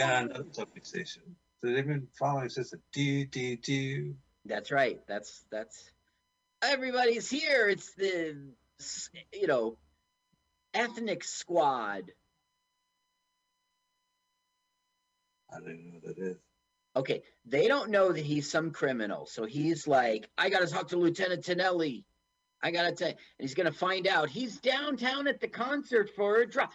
got 0.00 0.24
another 0.24 0.66
station. 0.82 1.22
So 1.60 1.72
they've 1.72 1.86
been 1.86 2.08
following 2.18 2.48
since 2.48 2.70
the 2.70 2.80
do 2.92 3.26
do 3.26 3.56
do. 3.56 4.14
That's 4.46 4.70
right. 4.70 4.98
That's 5.06 5.44
that's 5.50 5.90
everybody's 6.62 7.28
here. 7.28 7.68
It's 7.68 7.94
the 7.94 8.36
you 9.32 9.46
know 9.46 9.76
ethnic 10.72 11.24
squad. 11.24 12.12
I 15.52 15.58
don't 15.58 15.70
even 15.70 15.86
know 15.88 15.98
what 16.00 16.16
that 16.16 16.22
is. 16.22 16.36
Okay, 16.96 17.22
they 17.44 17.68
don't 17.68 17.90
know 17.90 18.10
that 18.10 18.24
he's 18.24 18.50
some 18.50 18.70
criminal, 18.70 19.26
so 19.26 19.44
he's 19.44 19.86
like, 19.86 20.28
I 20.36 20.48
gotta 20.48 20.66
talk 20.66 20.88
to 20.88 20.96
Lieutenant 20.96 21.44
Tonelli. 21.44 22.04
I 22.62 22.70
gotta 22.70 22.92
tell, 22.92 23.08
and 23.08 23.16
he's 23.38 23.54
gonna 23.54 23.72
find 23.72 24.06
out 24.06 24.28
he's 24.28 24.58
downtown 24.60 25.28
at 25.28 25.40
the 25.40 25.48
concert 25.48 26.10
for 26.16 26.40
a 26.40 26.48
drop. 26.48 26.72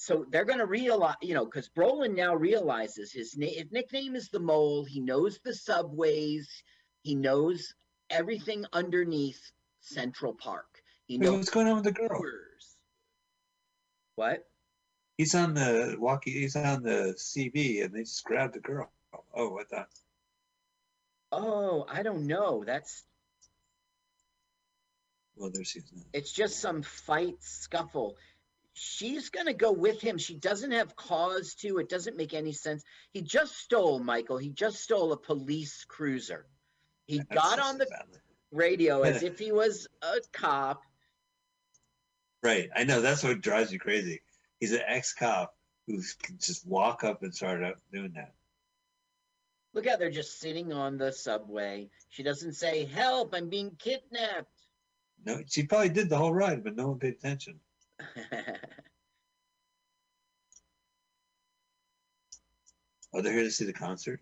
So 0.00 0.24
they're 0.30 0.46
gonna 0.46 0.64
realize, 0.64 1.16
you 1.20 1.34
know, 1.34 1.44
because 1.44 1.68
Brolin 1.68 2.16
now 2.16 2.34
realizes 2.34 3.12
his, 3.12 3.36
na- 3.36 3.46
his 3.48 3.70
nickname 3.70 4.16
is 4.16 4.30
the 4.30 4.40
Mole. 4.40 4.82
He 4.82 4.98
knows 4.98 5.38
the 5.44 5.54
subways. 5.54 6.48
He 7.02 7.14
knows 7.14 7.74
everything 8.08 8.64
underneath 8.72 9.52
Central 9.80 10.32
Park. 10.32 10.82
He 11.06 11.18
Wait, 11.18 11.26
knows 11.26 11.36
what's 11.36 11.50
going 11.50 11.66
on 11.66 11.74
with 11.74 11.84
the 11.84 11.92
girl? 11.92 12.22
What? 14.14 14.48
He's 15.18 15.34
on 15.34 15.52
the 15.52 15.96
walkie. 15.98 16.30
He's 16.32 16.56
on 16.56 16.82
the 16.82 17.14
CB, 17.18 17.84
and 17.84 17.94
they 17.94 18.00
just 18.00 18.24
grabbed 18.24 18.54
the 18.54 18.60
girl. 18.60 18.90
Oh, 19.34 19.50
what 19.50 19.68
the? 19.68 19.86
Oh, 21.30 21.84
I 21.86 22.02
don't 22.02 22.26
know. 22.26 22.64
That's 22.64 23.04
Well, 25.36 25.50
there 25.50 25.62
she's 25.62 25.84
not. 25.94 26.06
it's 26.14 26.32
just 26.32 26.58
some 26.58 26.80
fight 26.82 27.36
scuffle. 27.42 28.16
She's 28.72 29.30
gonna 29.30 29.52
go 29.52 29.72
with 29.72 30.00
him. 30.00 30.16
She 30.16 30.36
doesn't 30.36 30.72
have 30.72 30.96
cause 30.96 31.54
to. 31.56 31.78
It 31.78 31.88
doesn't 31.88 32.16
make 32.16 32.34
any 32.34 32.52
sense. 32.52 32.84
He 33.12 33.22
just 33.22 33.56
stole 33.56 33.98
Michael. 33.98 34.38
He 34.38 34.50
just 34.50 34.80
stole 34.80 35.12
a 35.12 35.16
police 35.16 35.84
cruiser. 35.84 36.46
He 37.06 37.18
That's 37.18 37.34
got 37.34 37.58
on 37.58 37.78
the 37.78 37.86
radio 38.52 39.02
as 39.02 39.22
if 39.24 39.38
he 39.38 39.52
was 39.52 39.88
a 40.02 40.20
cop. 40.32 40.82
Right. 42.42 42.70
I 42.74 42.84
know. 42.84 43.00
That's 43.00 43.22
what 43.22 43.40
drives 43.40 43.72
me 43.72 43.78
crazy. 43.78 44.22
He's 44.60 44.72
an 44.72 44.82
ex-cop 44.86 45.54
who 45.86 46.00
can 46.22 46.38
just 46.38 46.66
walk 46.66 47.04
up 47.04 47.22
and 47.22 47.34
start 47.34 47.62
up 47.62 47.76
doing 47.92 48.12
that. 48.14 48.34
Look 49.72 49.88
how 49.88 49.96
they're 49.96 50.10
just 50.10 50.40
sitting 50.40 50.72
on 50.72 50.98
the 50.98 51.12
subway. 51.12 51.90
She 52.08 52.22
doesn't 52.22 52.54
say, 52.54 52.84
"Help! 52.84 53.34
I'm 53.34 53.48
being 53.48 53.76
kidnapped." 53.78 54.66
No, 55.24 55.42
she 55.46 55.64
probably 55.64 55.90
did 55.90 56.08
the 56.08 56.16
whole 56.16 56.32
ride, 56.32 56.64
but 56.64 56.76
no 56.76 56.88
one 56.88 56.98
paid 56.98 57.14
attention. 57.14 57.60
Oh, 63.12 63.22
they're 63.22 63.32
here 63.32 63.44
to 63.44 63.50
see 63.50 63.64
the 63.64 63.72
concert. 63.72 64.20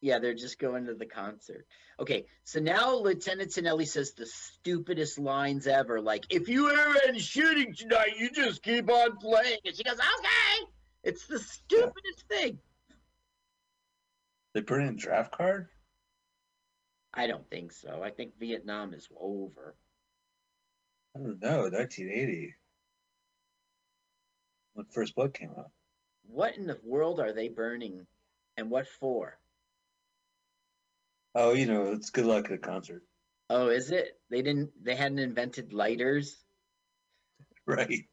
Yeah, 0.00 0.18
they're 0.18 0.34
just 0.34 0.58
going 0.58 0.86
to 0.86 0.94
the 0.94 1.04
concert. 1.04 1.66
Okay, 1.98 2.24
so 2.44 2.58
now 2.58 2.94
Lieutenant 2.94 3.52
Tonelli 3.52 3.84
says 3.84 4.12
the 4.12 4.24
stupidest 4.24 5.18
lines 5.18 5.66
ever, 5.66 6.00
like, 6.00 6.24
if 6.30 6.48
you 6.48 6.70
ever 6.70 6.96
end 7.06 7.20
shooting 7.20 7.74
tonight, 7.74 8.16
you 8.18 8.30
just 8.30 8.62
keep 8.62 8.90
on 8.90 9.18
playing. 9.18 9.58
And 9.66 9.76
she 9.76 9.84
goes, 9.84 9.98
okay. 9.98 10.70
It's 11.04 11.26
the 11.26 11.38
stupidest 11.38 12.24
thing. 12.30 12.58
They 14.54 14.62
put 14.62 14.80
in 14.80 14.88
a 14.88 14.92
draft 14.92 15.32
card. 15.32 15.68
I 17.12 17.26
don't 17.26 17.48
think 17.50 17.72
so. 17.72 18.02
I 18.02 18.10
think 18.10 18.38
Vietnam 18.38 18.94
is 18.94 19.06
over. 19.20 19.74
I 21.14 21.18
don't 21.18 21.42
know. 21.42 21.62
1980, 21.62 22.54
when 24.74 24.86
First 24.86 25.14
Blood 25.14 25.34
came 25.34 25.50
out. 25.58 25.70
What 26.28 26.56
in 26.56 26.66
the 26.66 26.78
world 26.84 27.20
are 27.20 27.32
they 27.32 27.48
burning 27.48 28.06
and 28.56 28.70
what 28.70 28.86
for? 28.86 29.38
Oh, 31.34 31.52
you 31.54 31.66
know, 31.66 31.92
it's 31.92 32.10
good 32.10 32.26
luck 32.26 32.46
at 32.46 32.52
a 32.52 32.58
concert, 32.58 33.02
Oh, 33.48 33.68
is 33.68 33.90
it? 33.90 34.18
They 34.30 34.42
didn't, 34.42 34.70
they 34.84 34.94
hadn't 34.94 35.18
invented 35.18 35.72
lighters? 35.72 36.36
right? 37.66 38.04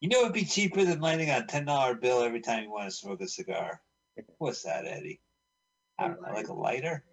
You 0.00 0.08
know, 0.08 0.20
it'd 0.20 0.32
be 0.32 0.44
cheaper 0.44 0.84
than 0.84 1.00
lighting 1.00 1.30
a 1.30 1.44
ten 1.44 1.64
dollar 1.64 1.94
bill 1.94 2.22
every 2.22 2.40
time 2.40 2.62
you 2.62 2.70
want 2.70 2.84
to 2.84 2.90
smoke 2.90 3.20
a 3.20 3.28
cigar. 3.28 3.80
What's 4.38 4.62
that, 4.62 4.84
Eddie? 4.86 5.20
I 5.98 6.08
don't 6.08 6.22
know, 6.22 6.32
like 6.32 6.48
a 6.48 6.52
lighter. 6.52 7.04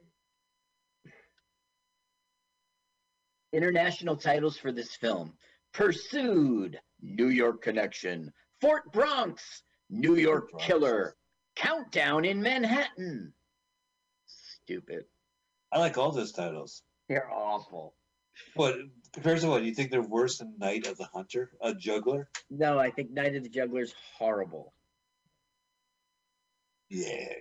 International 3.56 4.18
titles 4.18 4.58
for 4.58 4.72
this 4.72 4.96
film 4.96 5.34
Pursued, 5.74 6.80
New 7.02 7.28
York 7.28 7.62
Connection, 7.62 8.32
Fort 8.62 8.92
Bronx, 8.92 9.64
New 9.90 10.16
York 10.16 10.52
Bronx. 10.52 10.66
Killer, 10.66 11.16
Countdown 11.56 12.26
in 12.26 12.42
Manhattan. 12.42 13.34
Stupid. 14.26 15.06
I 15.72 15.80
like 15.80 15.98
all 15.98 16.12
those 16.12 16.32
titles. 16.32 16.84
They're 17.08 17.32
awful. 17.32 17.94
What 18.56 18.76
compared 19.14 19.40
to 19.42 19.48
what? 19.48 19.60
Do 19.60 19.66
you 19.66 19.74
think 19.74 19.92
they're 19.92 20.02
worse 20.02 20.40
than 20.40 20.58
Night 20.58 20.88
of 20.88 20.98
the 20.98 21.08
Hunter, 21.14 21.52
a 21.62 21.74
juggler? 21.74 22.30
No, 22.50 22.78
I 22.78 22.92
think 22.92 23.12
Night 23.12 23.36
of 23.36 23.44
the 23.44 23.50
Juggler 23.50 23.82
is 23.82 23.94
horrible. 24.18 24.74
Yeah. 26.90 27.34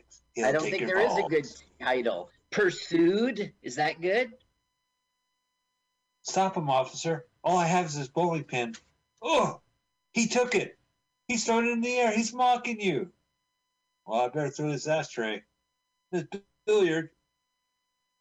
I 0.44 0.52
don't 0.52 0.62
think 0.62 0.86
there 0.86 1.00
is 1.00 1.16
a 1.16 1.22
good 1.28 1.46
title. 1.80 2.30
Pursued, 2.50 3.52
is 3.62 3.76
that 3.76 4.00
good? 4.00 4.32
Stop 6.24 6.56
him, 6.56 6.70
officer. 6.70 7.26
All 7.44 7.58
I 7.58 7.66
have 7.66 7.86
is 7.86 7.96
this 7.96 8.08
bowling 8.08 8.44
pin. 8.44 8.74
Oh, 9.22 9.60
he 10.12 10.26
took 10.26 10.54
it. 10.54 10.78
He's 11.28 11.44
throwing 11.44 11.66
it 11.66 11.72
in 11.72 11.80
the 11.82 11.96
air. 11.96 12.12
He's 12.12 12.32
mocking 12.32 12.80
you. 12.80 13.12
Well, 14.06 14.22
I 14.22 14.28
better 14.28 14.50
throw 14.50 14.72
this 14.72 14.88
ashtray. 14.88 15.42
This 16.10 16.24
billiard. 16.66 17.10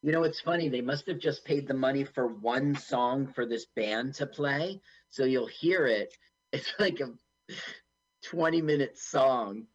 You 0.01 0.11
know, 0.11 0.23
it's 0.23 0.41
funny. 0.41 0.67
They 0.67 0.81
must 0.81 1.07
have 1.07 1.19
just 1.19 1.45
paid 1.45 1.65
the 1.65 1.73
money 1.73 2.03
for 2.03 2.27
one 2.27 2.75
song 2.75 3.25
for 3.25 3.45
this 3.45 3.65
band 3.73 4.15
to 4.15 4.27
play. 4.27 4.81
So 5.09 5.23
you'll 5.23 5.47
hear 5.47 5.87
it. 5.87 6.13
It's 6.53 6.71
like 6.77 6.99
a 6.99 7.09
20 8.25 8.61
minute 8.61 8.95
song. 8.95 9.65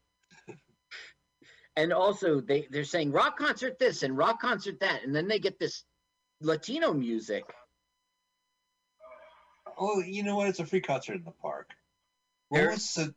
And 1.75 1.93
also, 1.93 2.41
they, 2.41 2.69
they're 2.71 2.85
saying 2.85 3.11
rock 3.11 3.37
concert 3.37 3.81
this 3.81 4.05
and 4.05 4.17
rock 4.17 4.41
concert 4.41 4.79
that. 4.79 5.03
And 5.03 5.13
then 5.13 5.27
they 5.27 5.41
get 5.41 5.59
this 5.59 5.83
Latino 6.41 6.93
music. 6.93 7.43
Oh, 9.79 10.01
you 10.01 10.23
know 10.23 10.37
what? 10.37 10.49
It's 10.49 10.59
a 10.61 10.67
free 10.67 10.81
concert 10.81 11.15
in 11.17 11.25
the 11.25 11.31
park. 11.31 11.71
What 12.49 12.67
was 12.71 12.95
the 12.95 13.15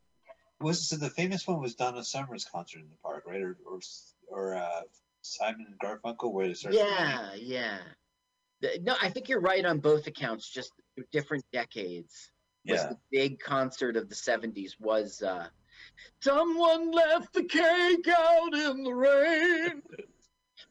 was 0.59 0.87
so 0.89 0.95
the 0.97 1.09
famous 1.09 1.47
one 1.47 1.59
was 1.59 1.73
Donna 1.75 2.03
Summer's 2.03 2.45
concert 2.45 2.79
in 2.79 2.89
the 2.89 2.97
park, 3.01 3.23
right? 3.25 3.41
Or 3.41 3.57
or 3.65 3.79
or 4.27 4.55
uh, 4.55 4.81
Simon 5.21 5.65
and 5.67 5.79
Garfunkel, 5.79 6.31
where 6.31 6.45
it 6.45 6.57
starts. 6.57 6.77
raining? 6.77 6.91
Yeah, 6.91 7.33
yeah. 7.35 7.77
The- 8.61 8.79
No, 8.83 8.95
I 9.01 9.09
think 9.09 9.27
you're 9.29 9.39
right 9.41 9.65
on 9.65 9.79
both 9.79 10.05
accounts, 10.07 10.49
just 10.49 10.71
different 11.11 11.43
decades. 11.51 12.29
was 12.67 12.79
Yeah. 12.79 12.89
the 12.89 12.97
big 13.11 13.39
concert 13.39 13.95
of 13.95 14.07
the 14.09 14.15
70s 14.15 14.79
was 14.79 15.23
uh 15.23 15.47
someone 16.21 16.91
left 16.91 17.33
the 17.33 17.43
cake 17.43 18.07
out 18.07 18.53
in 18.53 18.83
the 18.83 18.93
rain 18.93 19.81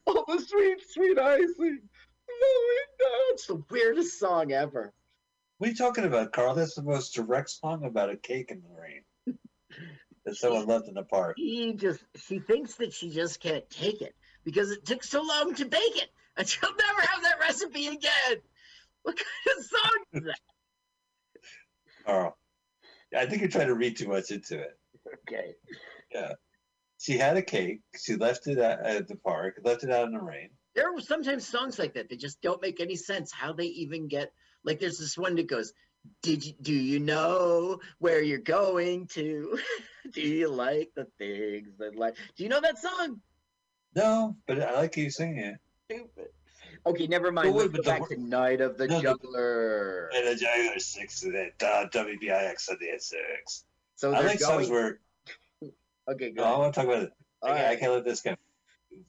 oh 0.07 0.25
the 0.29 0.41
sweet 0.41 0.79
sweet 0.89 1.19
icing 1.19 1.79
down 1.79 3.21
it's 3.33 3.47
the 3.47 3.61
weirdest 3.71 4.21
song 4.21 4.53
ever 4.53 4.93
What 5.61 5.67
are 5.67 5.73
you 5.73 5.77
talking 5.77 6.05
about, 6.05 6.33
Carl? 6.33 6.55
That's 6.55 6.75
the 6.75 6.83
most 6.83 7.15
direct 7.15 7.51
song 7.51 7.85
about 7.85 8.09
a 8.09 8.17
cake 8.17 8.51
in 8.51 8.63
the 8.63 8.81
rain 8.81 9.37
that 10.25 10.35
someone 10.37 10.65
left 10.65 10.89
in 10.89 10.95
the 10.95 11.03
park. 11.03 11.35
he 11.37 11.75
just 11.75 12.03
she 12.17 12.39
thinks 12.39 12.77
that 12.77 12.95
she 12.95 13.11
just 13.11 13.41
can't 13.41 13.69
take 13.69 14.01
it 14.01 14.15
because 14.43 14.71
it 14.71 14.87
took 14.87 15.05
so 15.05 15.21
long 15.21 15.53
to 15.57 15.67
bake 15.67 15.99
it 16.03 16.09
and 16.39 16.49
she'll 16.49 16.75
never 16.75 17.03
have 17.03 17.23
that 17.25 17.41
recipe 17.41 17.89
again 17.89 18.39
what 19.03 19.17
kind 19.19 19.59
of 19.59 19.65
song 19.67 20.05
is 20.15 20.23
that 20.23 20.39
Carl, 22.07 22.39
I 23.15 23.27
think 23.27 23.43
you're 23.43 23.51
trying 23.51 23.67
to 23.69 23.75
read 23.75 23.99
too 23.99 24.09
much 24.09 24.31
into 24.31 24.59
it. 24.61 24.79
okay 25.29 25.53
Yeah. 26.11 26.33
She 26.99 27.19
had 27.19 27.37
a 27.37 27.43
cake. 27.43 27.83
She 28.03 28.17
left 28.17 28.47
it 28.47 28.57
at, 28.57 28.81
at 28.81 29.09
the 29.09 29.17
park. 29.17 29.61
Left 29.63 29.85
it 29.85 29.91
out 29.91 30.07
in 30.07 30.13
the 30.15 30.23
rain. 30.23 30.49
there 30.75 30.87
are 30.87 31.01
sometimes 31.03 31.47
songs 31.47 31.79
like 31.79 31.93
that 31.95 32.09
that 32.09 32.19
just 32.19 32.41
don't 32.41 32.63
make 32.63 32.81
any 32.81 32.97
sense 32.97 33.31
how 33.31 33.53
they 33.53 33.67
even 33.67 34.09
get 34.09 34.33
like 34.65 34.79
there's 34.81 34.99
this 34.99 35.17
one 35.19 35.35
that 35.37 35.47
goes 35.49 35.73
did 36.23 36.45
you 36.45 36.55
do 36.63 36.73
you 36.73 36.99
know 36.99 37.81
where 37.99 38.23
you're 38.23 38.39
going 38.39 39.07
to 39.07 39.59
do 40.13 40.21
you 40.21 40.49
like 40.49 40.91
the 40.95 41.07
things 41.19 41.77
that 41.79 41.95
like 41.97 42.17
do 42.37 42.43
you 42.43 42.49
know 42.49 42.61
that 42.61 42.79
song 42.79 43.21
No, 43.95 44.37
but 44.47 44.61
I 44.63 44.75
like 44.75 44.97
you 44.97 45.11
singing 45.11 45.39
it. 45.39 45.57
stupid 45.91 46.29
okay 46.87 47.07
never 47.07 47.31
mind 47.33 47.55
wait, 47.55 47.73
but 47.73 47.83
the 47.85 47.91
back 47.91 48.01
wor- 48.01 48.09
to 48.09 48.17
night 48.21 48.61
of 48.61 48.79
the 48.79 48.87
No, 48.87 49.01
juggler 49.01 50.09
And 50.15 50.27
the 50.27 50.37
Jaguar 50.37 50.79
six 50.79 51.23
of 51.25 51.35
it. 51.35 51.55
Uh, 51.63 51.87
WPIX 51.93 52.59
Sunday 52.61 52.91
at 52.93 53.03
six. 53.03 53.65
so 53.97 54.13
I 54.15 54.21
like 54.23 54.41
songs 54.41 54.69
where 54.71 55.01
okay 56.09 56.33
no, 56.35 56.43
go 56.43 56.45
I 56.45 56.59
want 56.59 56.75
to 56.75 56.81
talk 56.81 56.89
about 56.89 57.03
it. 57.05 57.13
All 57.43 57.51
I, 57.53 57.71
I 57.71 57.77
can't 57.77 57.93
let 57.93 58.05
this 58.05 58.21
go. 58.23 58.35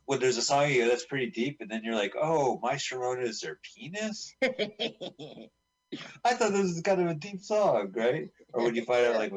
When 0.06 0.20
there's 0.20 0.38
a 0.38 0.42
song 0.42 0.70
you 0.70 0.84
go, 0.84 0.90
that's 0.90 1.06
pretty 1.06 1.32
deep, 1.32 1.58
and 1.62 1.70
then 1.70 1.84
you're 1.84 1.96
like, 1.96 2.14
oh, 2.20 2.60
my 2.62 2.76
Sharona 2.76 3.24
is 3.24 3.40
their 3.42 3.60
penis. 3.64 4.34
I 4.44 6.34
thought 6.34 6.52
this 6.52 6.64
was 6.64 6.82
kind 6.84 7.02
of 7.02 7.08
a 7.08 7.16
deep 7.16 7.42
song, 7.42 7.92
right? 7.94 8.30
Or 8.54 8.64
when 8.64 8.76
you 8.76 8.86
find 8.86 9.08
out, 9.08 9.16
like, 9.16 9.34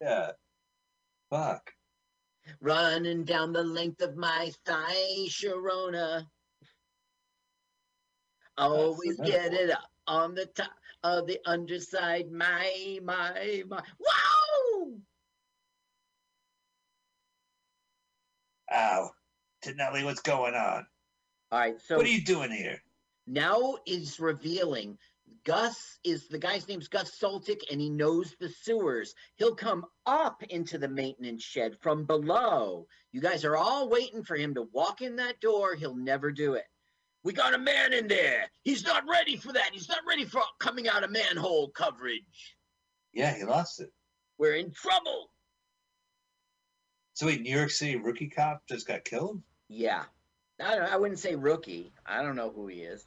yeah. 0.00 0.32
Fuck. 1.30 1.72
Running 2.60 3.24
down 3.24 3.52
the 3.52 3.62
length 3.62 4.02
of 4.02 4.16
my 4.16 4.50
thigh, 4.66 5.28
Sharona. 5.28 6.26
Always 8.58 9.16
get 9.18 9.54
it 9.54 9.70
up 9.70 9.90
on 10.06 10.34
the 10.34 10.46
top 10.46 10.72
of 11.02 11.26
the 11.26 11.38
underside. 11.46 12.30
My, 12.30 12.98
my, 13.02 13.62
my. 13.68 13.82
Wow! 13.98 14.92
Ow. 18.74 19.10
Tonelli, 19.62 20.04
what's 20.04 20.20
going 20.20 20.54
on? 20.54 20.86
All 21.50 21.58
right, 21.58 21.80
so 21.80 21.96
what 21.96 22.06
are 22.06 22.10
you 22.10 22.24
doing 22.24 22.50
here? 22.50 22.82
now 23.26 23.76
is 23.86 24.18
revealing 24.18 24.98
Gus 25.44 25.98
is 26.04 26.28
the 26.28 26.38
guy's 26.38 26.68
name's 26.68 26.88
Gus 26.88 27.18
Soltic 27.18 27.62
and 27.70 27.80
he 27.80 27.88
knows 27.88 28.34
the 28.38 28.48
sewers. 28.48 29.14
He'll 29.36 29.54
come 29.54 29.84
up 30.06 30.42
into 30.50 30.78
the 30.78 30.88
maintenance 30.88 31.42
shed 31.42 31.76
from 31.80 32.04
below. 32.04 32.86
You 33.12 33.20
guys 33.20 33.44
are 33.44 33.56
all 33.56 33.88
waiting 33.88 34.22
for 34.22 34.36
him 34.36 34.54
to 34.54 34.68
walk 34.72 35.00
in 35.02 35.16
that 35.16 35.40
door. 35.40 35.74
He'll 35.74 35.96
never 35.96 36.30
do 36.30 36.54
it. 36.54 36.64
We 37.24 37.32
got 37.32 37.54
a 37.54 37.58
man 37.58 37.92
in 37.92 38.08
there. 38.08 38.50
He's 38.62 38.84
not 38.84 39.04
ready 39.08 39.36
for 39.36 39.52
that. 39.52 39.70
He's 39.72 39.88
not 39.88 40.00
ready 40.06 40.24
for 40.24 40.42
coming 40.58 40.88
out 40.88 41.04
of 41.04 41.10
manhole 41.10 41.68
coverage. 41.70 42.56
Yeah, 43.12 43.34
he 43.34 43.44
lost 43.44 43.80
it. 43.80 43.90
We're 44.38 44.54
in 44.54 44.72
trouble. 44.72 45.30
So 47.14 47.26
wait, 47.26 47.42
New 47.42 47.56
York 47.56 47.70
City 47.70 47.96
rookie 47.96 48.28
cop 48.28 48.62
just 48.68 48.86
got 48.86 49.04
killed? 49.04 49.40
Yeah. 49.72 50.04
I 50.62 50.76
don't 50.76 50.92
I 50.92 50.96
wouldn't 50.96 51.18
say 51.18 51.34
rookie. 51.34 51.92
I 52.04 52.22
don't 52.22 52.36
know 52.36 52.50
who 52.50 52.66
he 52.66 52.80
is. 52.80 53.06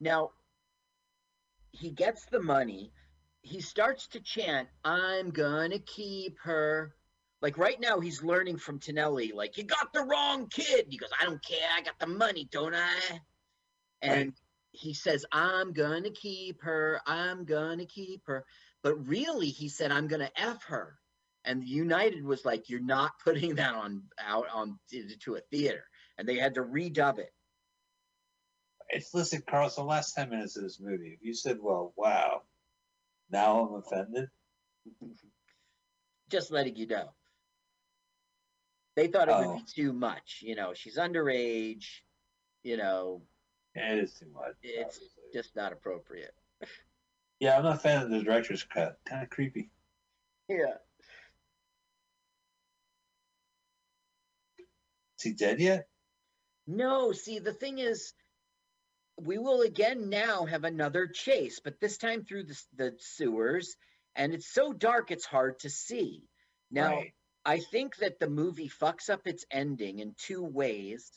Now, 0.00 0.32
he 1.70 1.90
gets 1.90 2.26
the 2.26 2.42
money. 2.42 2.92
He 3.42 3.60
starts 3.60 4.08
to 4.08 4.20
chant, 4.20 4.68
I'm 4.84 5.30
gonna 5.30 5.78
keep 5.78 6.36
her. 6.42 6.94
Like 7.40 7.58
right 7.58 7.78
now, 7.80 8.00
he's 8.00 8.22
learning 8.24 8.58
from 8.58 8.80
Tonelli, 8.80 9.32
like, 9.32 9.56
you 9.56 9.64
got 9.64 9.92
the 9.92 10.02
wrong 10.02 10.48
kid. 10.48 10.86
He 10.90 10.96
goes, 10.96 11.10
I 11.20 11.24
don't 11.24 11.44
care. 11.44 11.68
I 11.76 11.82
got 11.82 11.98
the 12.00 12.06
money, 12.06 12.48
don't 12.50 12.74
I? 12.74 13.20
And 14.02 14.32
he 14.72 14.94
says, 14.94 15.24
I'm 15.30 15.72
gonna 15.72 16.10
keep 16.10 16.62
her. 16.62 17.00
I'm 17.06 17.44
gonna 17.44 17.86
keep 17.86 18.22
her. 18.26 18.44
But 18.82 19.06
really, 19.06 19.48
he 19.48 19.68
said, 19.68 19.92
I'm 19.92 20.08
gonna 20.08 20.30
F 20.36 20.64
her. 20.64 20.98
And 21.44 21.62
United 21.66 22.24
was 22.24 22.44
like, 22.44 22.68
you're 22.70 22.80
not 22.80 23.12
putting 23.24 23.54
that 23.56 23.74
on 23.74 24.02
out 24.18 24.46
on 24.52 24.78
to, 24.90 25.34
a 25.36 25.40
theater. 25.50 25.84
And 26.18 26.28
they 26.28 26.36
had 26.36 26.54
to 26.54 26.62
redub 26.62 27.18
it. 27.18 27.32
It's 28.90 29.12
listen, 29.14 29.42
Carlos, 29.48 29.76
the 29.76 29.82
last 29.82 30.14
10 30.14 30.30
minutes 30.30 30.56
of 30.56 30.62
this 30.62 30.78
movie, 30.80 31.16
if 31.18 31.24
you 31.24 31.34
said, 31.34 31.58
well, 31.60 31.92
wow, 31.96 32.42
now 33.30 33.60
I'm 33.66 33.74
offended. 33.74 34.28
just 36.30 36.50
letting 36.52 36.76
you 36.76 36.86
know. 36.86 37.08
They 38.96 39.08
thought 39.08 39.28
it 39.28 39.34
would 39.34 39.46
Oh. 39.46 39.56
be 39.56 39.64
too 39.64 39.92
much. 39.92 40.40
You 40.42 40.54
know, 40.54 40.72
she's 40.74 40.96
underage. 40.98 42.02
You 42.62 42.76
know, 42.76 43.22
Yeah, 43.74 43.92
it 43.94 43.98
is 44.04 44.14
too 44.14 44.26
much. 44.32 44.54
It's 44.62 44.96
obviously. 44.96 45.22
just 45.32 45.56
not 45.56 45.72
appropriate. 45.72 46.34
Yeah, 47.40 47.56
I'm 47.58 47.64
not 47.64 47.76
a 47.76 47.78
fan 47.80 48.00
of 48.00 48.10
the 48.10 48.22
director's 48.22 48.62
cut. 48.62 49.00
Kind 49.04 49.22
of 49.24 49.28
creepy. 49.28 49.68
Yeah. 50.48 50.76
He 55.24 55.32
dead 55.32 55.60
yet? 55.60 55.88
No, 56.66 57.12
see, 57.12 57.38
the 57.40 57.52
thing 57.52 57.78
is, 57.78 58.12
we 59.20 59.38
will 59.38 59.62
again 59.62 60.08
now 60.08 60.44
have 60.44 60.64
another 60.64 61.06
chase, 61.06 61.60
but 61.60 61.80
this 61.80 61.98
time 61.98 62.24
through 62.24 62.44
the, 62.44 62.62
the 62.76 62.94
sewers, 62.98 63.76
and 64.16 64.32
it's 64.32 64.52
so 64.52 64.72
dark 64.72 65.10
it's 65.10 65.24
hard 65.26 65.58
to 65.60 65.70
see. 65.70 66.28
Now, 66.70 66.96
Right. 66.98 67.14
I 67.44 67.58
think 67.60 67.96
that 67.96 68.18
the 68.18 68.28
movie 68.28 68.68
fucks 68.70 69.10
up 69.10 69.26
its 69.26 69.44
ending 69.50 69.98
in 69.98 70.14
two 70.16 70.42
ways. 70.42 71.10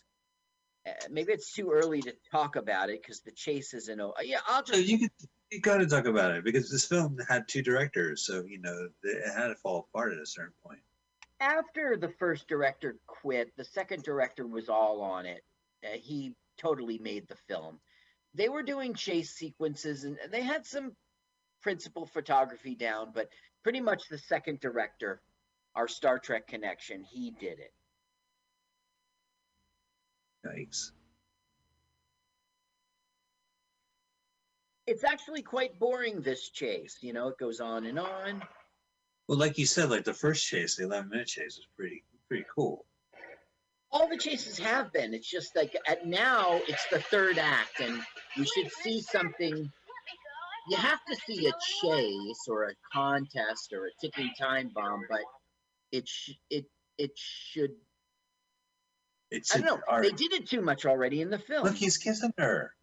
Uh, 0.85 0.91
maybe 1.09 1.31
it's 1.33 1.53
too 1.53 1.71
early 1.71 2.01
to 2.01 2.13
talk 2.31 2.55
about 2.55 2.89
it 2.89 3.01
because 3.01 3.21
the 3.21 3.31
chase 3.31 3.73
isn't. 3.73 3.99
o- 3.99 4.13
Yeah, 4.21 4.39
I'll 4.47 4.63
So 4.65 4.73
just 4.73 4.87
you 4.87 4.99
could 4.99 5.11
you 5.51 5.61
got 5.61 5.77
to 5.77 5.87
talk 5.87 6.05
about 6.05 6.35
it 6.35 6.43
because 6.43 6.69
this 6.69 6.85
film 6.85 7.17
had 7.29 7.47
two 7.47 7.61
directors, 7.61 8.25
so 8.25 8.43
you 8.45 8.59
know 8.59 8.89
it 9.03 9.33
had 9.33 9.47
to 9.47 9.55
fall 9.55 9.87
apart 9.89 10.13
at 10.13 10.19
a 10.19 10.25
certain 10.25 10.53
point. 10.63 10.81
After 11.39 11.97
the 11.97 12.09
first 12.09 12.47
director 12.47 12.97
quit, 13.05 13.55
the 13.57 13.63
second 13.63 14.03
director 14.03 14.45
was 14.45 14.69
all 14.69 15.01
on 15.01 15.25
it. 15.25 15.43
Uh, 15.83 15.97
he 15.97 16.33
totally 16.57 16.97
made 16.97 17.27
the 17.27 17.37
film. 17.47 17.79
They 18.33 18.49
were 18.49 18.63
doing 18.63 18.93
chase 18.93 19.31
sequences 19.31 20.03
and 20.03 20.17
they 20.31 20.41
had 20.41 20.65
some 20.65 20.95
principal 21.61 22.05
photography 22.05 22.75
down, 22.75 23.11
but 23.13 23.29
pretty 23.63 23.81
much 23.81 24.07
the 24.09 24.17
second 24.17 24.59
director, 24.59 25.21
our 25.75 25.87
Star 25.87 26.19
Trek 26.19 26.47
connection, 26.47 27.03
he 27.03 27.31
did 27.31 27.59
it. 27.59 27.73
Yikes! 30.45 30.91
It's 34.85 35.03
actually 35.03 35.41
quite 35.41 35.77
boring, 35.77 36.21
this 36.21 36.49
chase. 36.49 36.97
You 37.01 37.11
know, 37.11 37.27
it 37.27 37.37
goes 37.37 37.59
on 37.59 37.85
and 37.85 37.99
on. 37.99 38.41
Well, 39.27 39.37
like 39.37 39.57
you 39.57 39.65
said, 39.65 39.89
like 39.89 40.05
the 40.05 40.13
first 40.13 40.45
chase, 40.47 40.75
the 40.77 40.83
11 40.85 41.09
minute 41.09 41.27
chase 41.27 41.57
was 41.57 41.67
pretty 41.75 42.03
pretty 42.27 42.45
cool. 42.53 42.85
all 43.91 44.07
the 44.09 44.17
chases 44.17 44.57
have 44.59 44.91
been. 44.93 45.13
It's 45.13 45.29
just 45.29 45.55
like 45.55 45.75
at 45.87 46.05
now 46.05 46.59
it's 46.67 46.85
the 46.91 46.99
third 46.99 47.37
act, 47.37 47.79
and 47.79 47.99
you 48.35 48.45
should 48.45 48.71
see 48.83 49.01
something. 49.01 49.71
You 50.69 50.77
have 50.77 50.99
to 51.09 51.15
see 51.25 51.47
a 51.47 51.51
chase 51.81 52.45
or 52.49 52.65
a 52.65 52.73
contest 52.91 53.71
or 53.73 53.85
a 53.87 53.89
ticking 54.01 54.31
time 54.39 54.69
bomb, 54.73 55.01
but 55.09 55.21
it 55.91 56.07
sh- 56.07 56.31
it 56.49 56.65
it 56.97 57.11
should. 57.15 57.71
It's 59.31 59.53
I 59.55 59.59
don't 59.59 59.65
know. 59.65 59.79
Art. 59.89 60.03
They 60.03 60.11
did 60.11 60.33
it 60.33 60.47
too 60.49 60.61
much 60.61 60.85
already 60.85 61.21
in 61.21 61.29
the 61.29 61.39
film. 61.39 61.65
Look, 61.65 61.75
he's 61.75 61.97
kissing 61.97 62.31
her. 62.37 62.73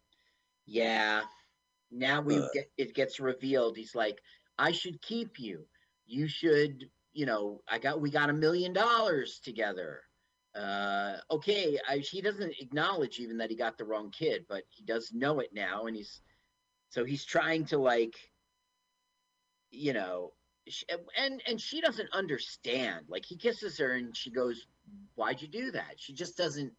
Yeah. 0.65 1.21
Now 1.91 2.21
we 2.21 2.37
Ugh. 2.39 2.49
get 2.53 2.71
it 2.77 2.93
gets 2.95 3.19
revealed. 3.19 3.77
He's 3.77 3.95
like, 3.95 4.19
I 4.57 4.71
should 4.71 5.01
keep 5.01 5.39
you. 5.39 5.65
You 6.07 6.27
should, 6.27 6.89
you 7.13 7.25
know, 7.25 7.61
I 7.67 7.79
got 7.79 8.01
we 8.01 8.09
got 8.09 8.29
a 8.29 8.33
million 8.33 8.73
dollars 8.73 9.39
together. 9.43 10.01
Uh 10.55 11.17
okay, 11.31 11.77
I, 11.87 11.97
he 11.97 12.21
doesn't 12.21 12.55
acknowledge 12.59 13.19
even 13.19 13.37
that 13.37 13.49
he 13.49 13.55
got 13.57 13.77
the 13.77 13.85
wrong 13.85 14.11
kid, 14.11 14.45
but 14.47 14.63
he 14.69 14.83
does 14.83 15.11
know 15.13 15.39
it 15.39 15.49
now 15.53 15.85
and 15.85 15.95
he's 15.95 16.21
so 16.89 17.03
he's 17.03 17.25
trying 17.25 17.65
to 17.65 17.77
like 17.77 18.15
you 19.75 19.93
know, 19.93 20.33
and 21.17 21.41
and 21.47 21.59
she 21.59 21.81
doesn't 21.81 22.09
understand. 22.13 23.05
Like 23.07 23.25
he 23.25 23.37
kisses 23.37 23.77
her 23.77 23.93
and 23.93 24.15
she 24.15 24.31
goes, 24.31 24.65
"Why'd 25.15 25.41
you 25.41 25.47
do 25.47 25.71
that?" 25.71 25.95
She 25.97 26.13
just 26.13 26.37
doesn't, 26.37 26.73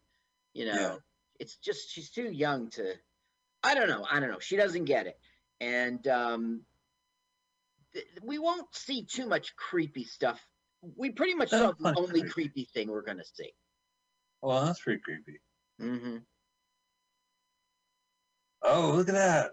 you 0.53 0.65
know. 0.65 0.73
Yeah. 0.73 0.95
It's 1.39 1.57
just 1.57 1.91
she's 1.91 2.09
too 2.09 2.31
young 2.31 2.69
to. 2.71 2.93
I 3.63 3.75
don't 3.75 3.89
know. 3.89 4.05
I 4.09 4.19
don't 4.19 4.31
know. 4.31 4.39
She 4.39 4.57
doesn't 4.57 4.85
get 4.85 5.07
it, 5.07 5.19
and 5.61 6.05
um, 6.07 6.61
we 8.23 8.37
won't 8.39 8.67
see 8.75 9.03
too 9.05 9.27
much 9.27 9.55
creepy 9.55 10.03
stuff. 10.03 10.39
We 10.95 11.11
pretty 11.11 11.33
much 11.33 11.49
saw 11.49 11.71
the 11.79 11.95
only 11.97 12.21
creepy. 12.21 12.29
creepy 12.29 12.69
thing 12.73 12.89
we're 12.89 13.01
gonna 13.01 13.25
see. 13.25 13.51
Well, 14.41 14.65
that's 14.65 14.81
pretty 14.81 15.01
creepy. 15.01 15.39
hmm 15.79 16.17
Oh, 18.63 18.91
look 18.95 19.07
at 19.09 19.13
that! 19.15 19.51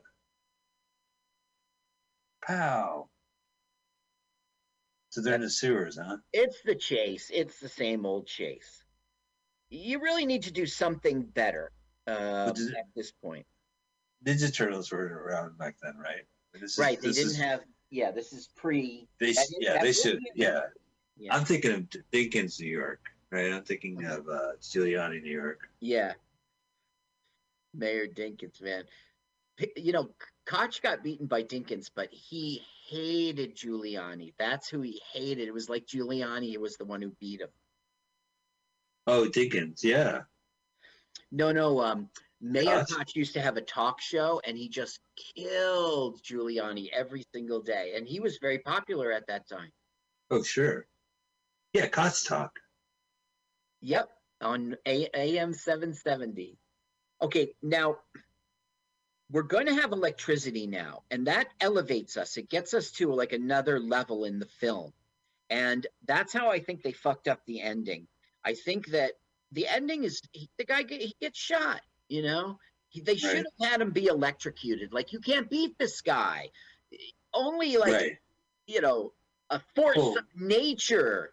Pow! 2.47 3.09
So 5.11 5.21
they're 5.21 5.35
in 5.35 5.43
the 5.43 5.51
sewers, 5.51 5.97
huh? 6.03 6.17
It's 6.33 6.61
the 6.65 6.75
chase. 6.75 7.31
It's 7.33 7.61
the 7.61 7.69
same 7.69 8.05
old 8.05 8.27
chase. 8.27 8.83
You 9.71 10.01
really 10.01 10.27
need 10.27 10.43
to 10.45 10.53
do 10.53 10.67
something 10.67 11.23
better 11.23 11.71
uh, 12.07 12.53
it- 12.55 12.75
at 12.77 12.87
this 12.97 13.13
point. 13.13 13.47
Ninja 14.27 14.53
Turtles 14.55 14.91
were 14.91 15.25
around 15.27 15.57
back 15.59 15.77
then, 15.83 15.97
right? 15.99 16.25
This 16.53 16.63
is- 16.73 16.79
Right. 16.79 17.01
They 17.01 17.13
didn't 17.13 17.31
is- 17.33 17.37
have. 17.37 17.63
Yeah. 17.95 18.11
This 18.11 18.33
is 18.33 18.49
pre. 18.57 19.07
They, 19.21 19.33
that 19.33 19.55
yeah, 19.61 19.81
they 19.81 19.93
should. 19.93 20.19
Yeah, 20.35 20.63
Yeah. 21.17 21.35
I'm 21.35 21.45
thinking 21.45 21.73
of 21.73 21.89
Dinkins, 22.13 22.61
New 22.61 22.69
York, 22.69 23.01
right? 23.31 23.53
I'm 23.53 23.63
thinking 23.63 24.05
of 24.05 24.29
uh, 24.29 24.57
Giuliani, 24.61 25.23
New 25.23 25.31
York. 25.31 25.61
Yeah. 25.81 26.15
Mayor 27.73 28.09
Dinkins, 28.09 28.61
man. 28.61 28.85
You 29.77 29.93
know, 29.93 30.11
Koch 30.45 30.83
got 30.83 31.05
beaten 31.05 31.27
by 31.27 31.45
Dinkins, 31.45 31.89
but 31.95 32.09
he 32.11 32.63
hated 32.89 33.57
Giuliani. 33.57 34.35
That's 34.39 34.69
who 34.69 34.81
he 34.81 35.01
hated. 35.13 35.47
It 35.47 35.55
was 35.55 35.69
like 35.69 35.87
Giuliani 35.87 36.57
was 36.59 36.77
the 36.77 36.85
one 36.85 37.01
who 37.01 37.11
beat 37.21 37.41
him. 37.43 37.49
Oh, 39.07 39.29
Dinkins, 39.31 39.85
yeah. 39.85 40.23
No, 41.31 41.53
no. 41.53 41.81
Um, 41.81 42.09
Mayor 42.45 42.85
Koch? 42.85 43.17
Used 43.17 43.33
to 43.33 43.41
have 43.41 43.57
a 43.57 43.63
talk 43.63 44.01
show, 44.03 44.41
and 44.47 44.57
he 44.57 44.69
just 44.69 45.01
killed 45.17 46.23
Giuliani 46.23 46.91
every 46.93 47.25
single 47.33 47.63
day, 47.63 47.95
and 47.97 48.07
he 48.07 48.21
was 48.21 48.37
very 48.39 48.59
popular 48.59 49.11
at 49.11 49.27
that 49.29 49.49
time. 49.49 49.73
Oh, 50.31 50.43
sure. 50.43 50.87
Yeah, 51.73 51.89
Koch 51.89 52.25
talk. 52.27 52.53
Yep, 53.81 54.11
on 54.43 54.77
A- 54.87 55.09
AM 55.15 55.55
770. 55.55 56.59
Okay, 57.23 57.55
now 57.63 57.97
we're 59.31 59.43
going 59.43 59.67
to 59.67 59.75
have 59.75 59.93
electricity 59.93 60.67
now, 60.67 61.03
and 61.11 61.27
that 61.27 61.49
elevates 61.61 62.19
us. 62.19 62.37
It 62.37 62.51
gets 62.51 62.75
us 62.75 62.91
to 62.93 63.11
like 63.13 63.33
another 63.33 63.81
level 63.81 64.25
in 64.25 64.39
the 64.39 64.47
film. 64.47 64.93
And 65.49 65.87
that's 66.07 66.33
how 66.33 66.51
I 66.51 66.61
think 66.61 66.83
they 66.83 66.93
fucked 66.93 67.27
up 67.27 67.41
the 67.47 67.63
ending. 67.63 68.07
I 68.45 68.53
think 68.53 68.89
that 68.89 69.13
the 69.53 69.67
ending 69.67 70.05
is 70.05 70.21
he, 70.33 70.51
the 70.59 70.65
guy 70.65 70.85
he 70.89 71.15
gets 71.21 71.39
shot, 71.39 71.81
you 72.15 72.23
know? 72.23 72.59
He, 72.89 73.01
they 73.01 73.17
should 73.17 73.37
have 73.37 73.71
had 73.71 73.81
him 73.81 73.91
be 73.91 74.07
electrocuted. 74.07 74.93
Like, 74.93 75.13
you 75.13 75.19
can't 75.19 75.51
beat 75.51 75.77
this 75.79 76.01
guy. 76.01 76.51
Only 77.33 77.77
like, 77.77 77.93
right. 77.93 78.19
you 78.69 78.81
know, 78.81 79.13
a 79.51 79.61
force 79.75 79.97
Well- 79.97 80.19
of 80.19 80.25
nature. 80.37 81.33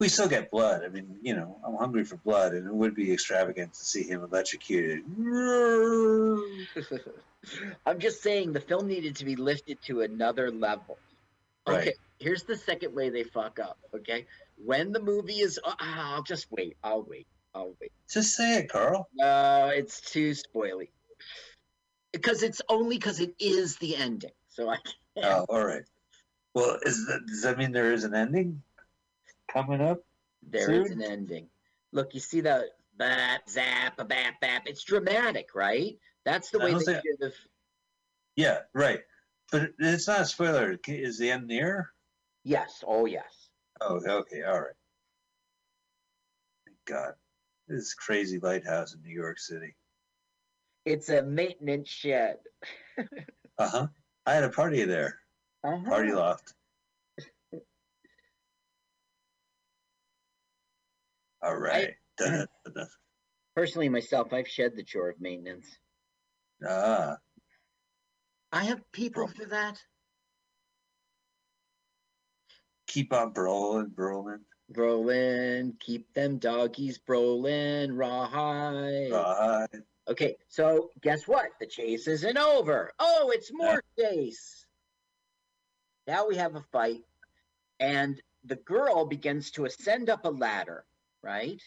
We 0.00 0.08
still 0.08 0.28
get 0.28 0.50
blood. 0.50 0.82
I 0.84 0.88
mean, 0.88 1.18
you 1.22 1.36
know, 1.36 1.60
I'm 1.64 1.76
hungry 1.76 2.04
for 2.04 2.16
blood, 2.16 2.52
and 2.52 2.66
it 2.66 2.74
would 2.74 2.96
be 2.96 3.12
extravagant 3.12 3.74
to 3.74 3.84
see 3.84 4.02
him 4.02 4.24
electrocuted. 4.24 5.04
I'm 7.86 8.00
just 8.00 8.20
saying 8.22 8.52
the 8.52 8.60
film 8.60 8.88
needed 8.88 9.14
to 9.16 9.24
be 9.24 9.36
lifted 9.36 9.80
to 9.82 10.00
another 10.00 10.50
level. 10.50 10.98
Okay, 11.66 11.76
Right. 11.76 11.94
here's 12.18 12.42
the 12.42 12.56
second 12.56 12.94
way 12.94 13.08
they 13.08 13.22
fuck 13.22 13.58
up. 13.60 13.78
Okay, 13.94 14.26
when 14.56 14.90
the 14.92 15.00
movie 15.00 15.40
is, 15.40 15.60
uh, 15.62 15.74
I'll 15.78 16.22
just 16.24 16.50
wait. 16.50 16.76
I'll 16.82 17.02
wait. 17.02 17.26
Wait. 17.80 17.92
Just 18.10 18.34
say 18.34 18.58
it, 18.58 18.68
Carl. 18.68 19.08
No, 19.14 19.70
it's 19.74 20.00
too 20.00 20.32
spoily. 20.32 20.88
Because 22.12 22.42
it's 22.42 22.60
only 22.68 22.96
because 22.96 23.20
it 23.20 23.34
is 23.38 23.76
the 23.76 23.96
ending. 23.96 24.32
So 24.48 24.68
I 24.68 24.76
can't. 24.76 25.26
Oh, 25.26 25.46
all 25.48 25.64
right. 25.64 25.84
Well, 26.54 26.78
is 26.82 27.06
that, 27.06 27.26
does 27.26 27.42
that 27.42 27.58
mean 27.58 27.72
there 27.72 27.92
is 27.92 28.04
an 28.04 28.14
ending 28.14 28.62
coming 29.52 29.80
up? 29.80 30.04
There 30.42 30.70
is 30.70 30.88
soon? 30.88 31.02
an 31.02 31.10
ending. 31.10 31.48
Look, 31.92 32.14
you 32.14 32.20
see 32.20 32.40
that 32.42 32.64
bap 32.96 33.48
zap 33.48 33.98
a 33.98 34.04
bap 34.04 34.40
bap. 34.40 34.66
It's 34.66 34.84
dramatic, 34.84 35.54
right? 35.54 35.98
That's 36.24 36.50
the 36.50 36.58
way 36.58 36.72
they 36.72 36.78
should 36.78 37.22
have. 37.22 37.34
Yeah, 38.36 38.60
right. 38.72 39.00
But 39.50 39.70
it's 39.78 40.06
not 40.06 40.20
a 40.20 40.26
spoiler. 40.26 40.78
Is 40.86 41.18
the 41.18 41.30
end 41.30 41.46
near? 41.46 41.90
Yes. 42.44 42.82
Oh, 42.86 43.06
yes. 43.06 43.48
Oh, 43.80 44.00
okay, 44.06 44.42
all 44.42 44.60
right. 44.60 44.74
Thank 46.64 46.78
God, 46.86 47.14
this 47.68 47.94
crazy 47.94 48.38
lighthouse 48.38 48.94
in 48.94 49.02
New 49.02 49.14
York 49.14 49.38
City. 49.38 49.74
It's 50.84 51.08
a 51.08 51.22
maintenance 51.22 51.88
shed. 51.88 52.36
Uh 53.56 53.68
huh. 53.68 53.86
I 54.26 54.34
had 54.34 54.42
a 54.42 54.48
party 54.48 54.84
there. 54.84 55.20
Uh-huh. 55.62 55.88
Party 55.88 56.10
loft. 56.10 56.54
All 61.40 61.56
right. 61.56 61.90
Da-da-da-da. 62.18 62.86
Personally, 63.54 63.88
myself, 63.88 64.32
I've 64.32 64.48
shed 64.48 64.72
the 64.74 64.82
chore 64.82 65.10
of 65.10 65.20
maintenance. 65.20 65.68
Ah, 66.66 67.18
I 68.50 68.64
have 68.64 68.80
people 68.90 69.28
for 69.28 69.44
that. 69.44 69.78
keep 72.94 73.12
on 73.12 73.32
brawling, 73.32 73.88
brawling. 73.88 74.40
Brolin, 74.72 75.78
keep 75.80 76.12
them 76.14 76.38
doggies 76.38 76.98
brolin, 76.98 77.96
rawhide. 77.96 79.10
Right. 79.12 79.82
Okay, 80.08 80.36
so 80.48 80.90
guess 81.00 81.26
what? 81.26 81.50
The 81.60 81.66
chase 81.66 82.06
isn't 82.08 82.36
over. 82.36 82.92
Oh, 82.98 83.30
it's 83.34 83.50
more 83.52 83.82
chase. 83.98 84.66
Now 86.06 86.26
we 86.28 86.36
have 86.36 86.56
a 86.56 86.60
fight, 86.72 87.02
and 87.80 88.20
the 88.44 88.56
girl 88.56 89.06
begins 89.06 89.50
to 89.52 89.64
ascend 89.64 90.10
up 90.10 90.24
a 90.26 90.30
ladder, 90.30 90.84
right? 91.22 91.60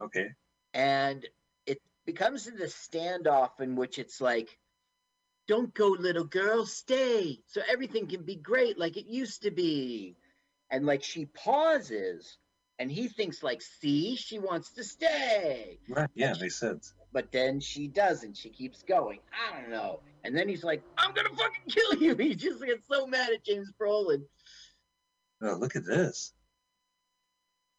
Okay. 0.00 0.28
and 0.74 1.26
it 1.66 1.80
becomes 2.06 2.44
this 2.44 2.74
standoff 2.74 3.60
in 3.60 3.74
which 3.74 3.98
it's 3.98 4.20
like 4.20 4.56
don't 5.48 5.74
go 5.74 5.88
little 5.88 6.24
girl 6.24 6.64
stay 6.66 7.40
so 7.46 7.60
everything 7.68 8.06
can 8.06 8.22
be 8.22 8.36
great 8.36 8.78
like 8.78 8.96
it 8.96 9.06
used 9.06 9.42
to 9.42 9.50
be 9.50 10.14
and 10.70 10.84
like 10.86 11.02
she 11.02 11.26
pauses 11.26 12.38
and 12.78 12.90
he 12.90 13.08
thinks 13.08 13.42
like 13.42 13.60
see 13.62 14.14
she 14.16 14.38
wants 14.38 14.70
to 14.72 14.84
stay 14.84 15.78
Right. 15.88 16.08
Yeah, 16.14 16.34
makes 16.40 16.58
sense. 16.60 16.92
but 17.12 17.30
then 17.32 17.60
she 17.60 17.88
doesn't 17.88 18.36
she 18.36 18.50
keeps 18.50 18.82
going 18.82 19.18
i 19.32 19.58
don't 19.60 19.70
know 19.70 20.00
and 20.24 20.36
then 20.36 20.48
he's 20.48 20.62
like 20.64 20.82
i'm 20.98 21.12
gonna 21.14 21.28
fucking 21.30 21.62
kill 21.70 21.94
you 21.94 22.14
he 22.16 22.34
just 22.34 22.64
gets 22.64 22.86
so 22.88 23.06
mad 23.06 23.30
at 23.32 23.44
james 23.44 23.72
brolin 23.80 24.22
Oh, 25.40 25.54
look 25.54 25.76
at 25.76 25.86
this. 25.86 26.32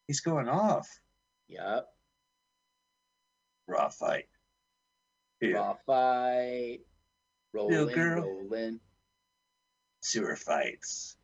He's 0.08 0.22
going 0.22 0.48
off. 0.48 0.88
yep 1.50 1.88
Raw 3.67 3.89
fight. 3.89 4.25
Raw 5.43 5.75
fight 5.86 6.79
rolling 7.53 7.98
rolling 8.00 8.79
Sewer 10.01 10.36
fights. 10.38 11.17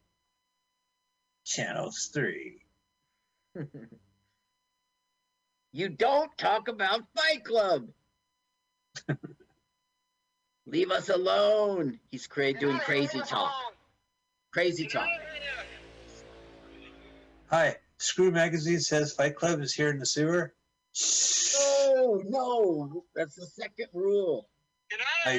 Channels 1.46 2.10
three. 2.14 2.62
you 5.72 5.90
don't 5.90 6.36
talk 6.38 6.68
about 6.68 7.02
Fight 7.16 7.44
Club. 7.46 7.88
Leave 10.68 10.92
us 10.92 11.10
alone. 11.10 12.00
He's 12.10 12.28
cra- 12.28 12.54
doing 12.54 12.80
crazy 12.80 13.22
talk. 13.22 13.54
Crazy 14.52 14.88
talk. 14.88 15.08
Hi. 17.50 17.76
Screw 17.98 18.32
Magazine 18.32 18.80
says 18.80 19.14
Fight 19.14 19.36
Club 19.36 19.62
is 19.62 19.74
here 19.74 19.90
in 19.90 20.00
the 20.00 20.06
sewer. 20.06 20.54
Oh 21.58 22.22
no, 22.26 23.04
that's 23.16 23.36
the 23.36 23.46
second 23.46 23.88
rule. 23.94 24.50
My, 25.26 25.38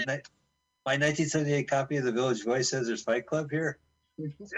my 0.84 0.92
1978 0.92 1.68
copy 1.68 1.96
of 1.96 2.04
the 2.04 2.12
Village 2.12 2.44
Voice 2.44 2.70
says 2.70 2.86
there's 2.86 3.02
Fight 3.02 3.26
Club 3.26 3.50
here. 3.50 3.78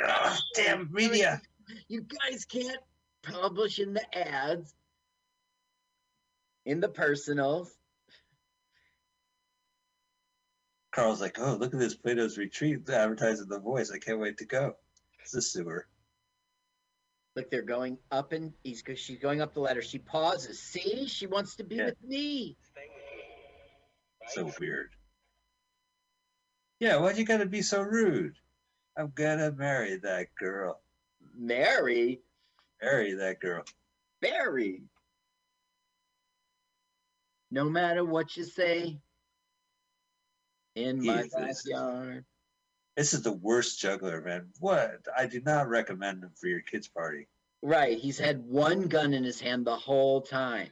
Ah, 0.05 0.39
damn 0.55 0.89
media. 0.93 1.41
You 1.89 2.03
guys 2.03 2.45
can't 2.45 2.79
publish 3.23 3.79
in 3.79 3.93
the 3.95 4.19
ads, 4.19 4.73
in 6.65 6.81
the 6.81 6.89
personals. 6.89 7.73
Carl's 10.95 11.21
like, 11.21 11.39
oh, 11.39 11.55
look 11.55 11.75
at 11.75 11.81
this 11.81 11.95
Plato's 11.95 12.39
Retreat 12.39 12.89
advertising 12.89 13.49
the 13.49 13.59
voice. 13.61 13.91
I 13.91 13.99
can't 13.99 14.19
wait 14.21 14.39
to 14.39 14.47
go. 14.47 14.75
It's 15.21 15.33
the 15.33 15.43
sewer. 15.43 15.87
Look, 17.37 17.51
they're 17.51 17.63
going 17.63 17.99
up 18.11 18.33
and 18.33 18.53
he's 18.65 18.83
she's 18.97 19.19
going 19.19 19.41
up 19.41 19.55
the 19.55 19.61
ladder. 19.61 19.83
She 19.83 19.99
pauses. 19.99 20.59
See, 20.61 21.07
she 21.07 21.27
wants 21.27 21.57
to 21.57 21.65
be 21.65 21.77
Yeah. 21.77 21.85
with 21.87 22.03
me. 22.03 22.57
So 24.29 24.51
weird. 24.59 24.91
Yeah, 26.81 26.97
why'd 26.99 27.17
you 27.19 27.25
gotta 27.25 27.47
be 27.47 27.63
so 27.63 27.83
rude? 27.83 28.35
I'm 28.99 29.13
gonna 29.15 29.53
marry 29.53 29.97
that 29.99 30.35
girl. 30.35 30.81
Marry? 31.37 32.21
Marry 32.83 33.15
that 33.15 33.41
girl. 33.41 33.63
Marry. 34.21 34.83
No 37.53 37.65
matter 37.65 38.05
what 38.05 38.37
you 38.37 38.43
say, 38.43 38.99
in 40.75 41.05
my 41.05 41.23
is- 41.23 41.33
backyard. 41.33 42.25
This 42.97 43.15
is 43.15 43.23
the 43.23 43.33
worst 43.33 43.79
juggler, 43.79 44.21
man. 44.21 44.49
What? 44.59 45.07
I 45.17 45.27
do 45.27 45.41
not 45.43 45.69
recommend 45.69 46.25
him 46.25 46.33
for 46.35 46.49
your 46.49 46.63
kid's 46.63 46.89
party. 46.89 47.29
Right, 47.63 47.97
he's 47.97 48.19
had 48.19 48.45
one 48.45 48.89
gun 48.89 49.15
in 49.15 49.23
his 49.23 49.41
hand 49.41 49.65
the 49.65 49.77
whole 49.77 50.21
time. 50.21 50.71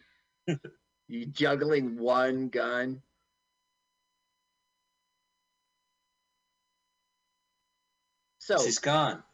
you 1.08 1.26
juggling 1.26 1.96
one 1.96 2.48
gun. 2.48 3.00
So 8.46 8.58
She's 8.58 8.78
gone. 8.78 9.24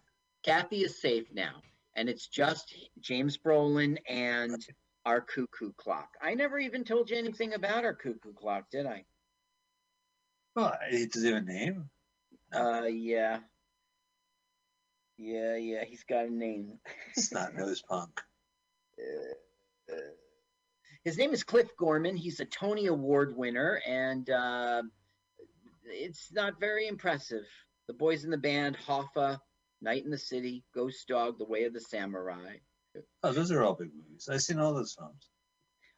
Kathy 0.42 0.80
is 0.80 0.98
safe 0.98 1.26
now, 1.34 1.56
and 1.94 2.08
it's 2.08 2.28
just 2.28 2.74
James 2.98 3.36
Brolin 3.36 3.98
and 4.08 4.56
our 5.04 5.20
cuckoo 5.20 5.72
clock. 5.76 6.08
I 6.22 6.32
never 6.32 6.58
even 6.58 6.82
told 6.82 7.10
you 7.10 7.18
anything 7.18 7.52
about 7.52 7.84
our 7.84 7.92
cuckoo 7.92 8.32
clock, 8.32 8.70
did 8.70 8.86
I? 8.86 9.04
Well, 10.56 10.74
does 10.90 11.22
he 11.22 11.28
have 11.28 11.42
a 11.42 11.46
name? 11.46 11.90
Uh, 12.54 12.84
yeah. 12.84 13.40
Yeah, 15.18 15.56
yeah, 15.56 15.84
he's 15.84 16.04
got 16.04 16.24
a 16.24 16.30
name. 16.32 16.78
it's 17.14 17.34
not 17.34 17.54
nose 17.54 17.82
punk. 17.82 18.18
Uh, 18.98 19.92
uh, 19.92 20.00
his 21.04 21.18
name 21.18 21.34
is 21.34 21.44
Cliff 21.44 21.68
Gorman. 21.76 22.16
He's 22.16 22.40
a 22.40 22.46
Tony 22.46 22.86
Award 22.86 23.36
winner, 23.36 23.82
and 23.86 24.30
uh, 24.30 24.82
it's 25.84 26.32
not 26.32 26.58
very 26.58 26.86
impressive. 26.86 27.44
The 27.88 27.94
boys 27.94 28.24
in 28.24 28.30
the 28.30 28.38
band, 28.38 28.76
Hoffa, 28.86 29.40
Night 29.80 30.04
in 30.04 30.10
the 30.10 30.18
City, 30.18 30.64
Ghost 30.74 31.08
Dog, 31.08 31.38
The 31.38 31.44
Way 31.44 31.64
of 31.64 31.72
the 31.72 31.80
Samurai. 31.80 32.56
Oh, 33.22 33.32
those 33.32 33.50
are 33.50 33.62
all 33.62 33.74
big 33.74 33.90
movies. 33.94 34.28
I've 34.30 34.42
seen 34.42 34.58
all 34.58 34.74
those 34.74 34.94
films. 34.94 35.28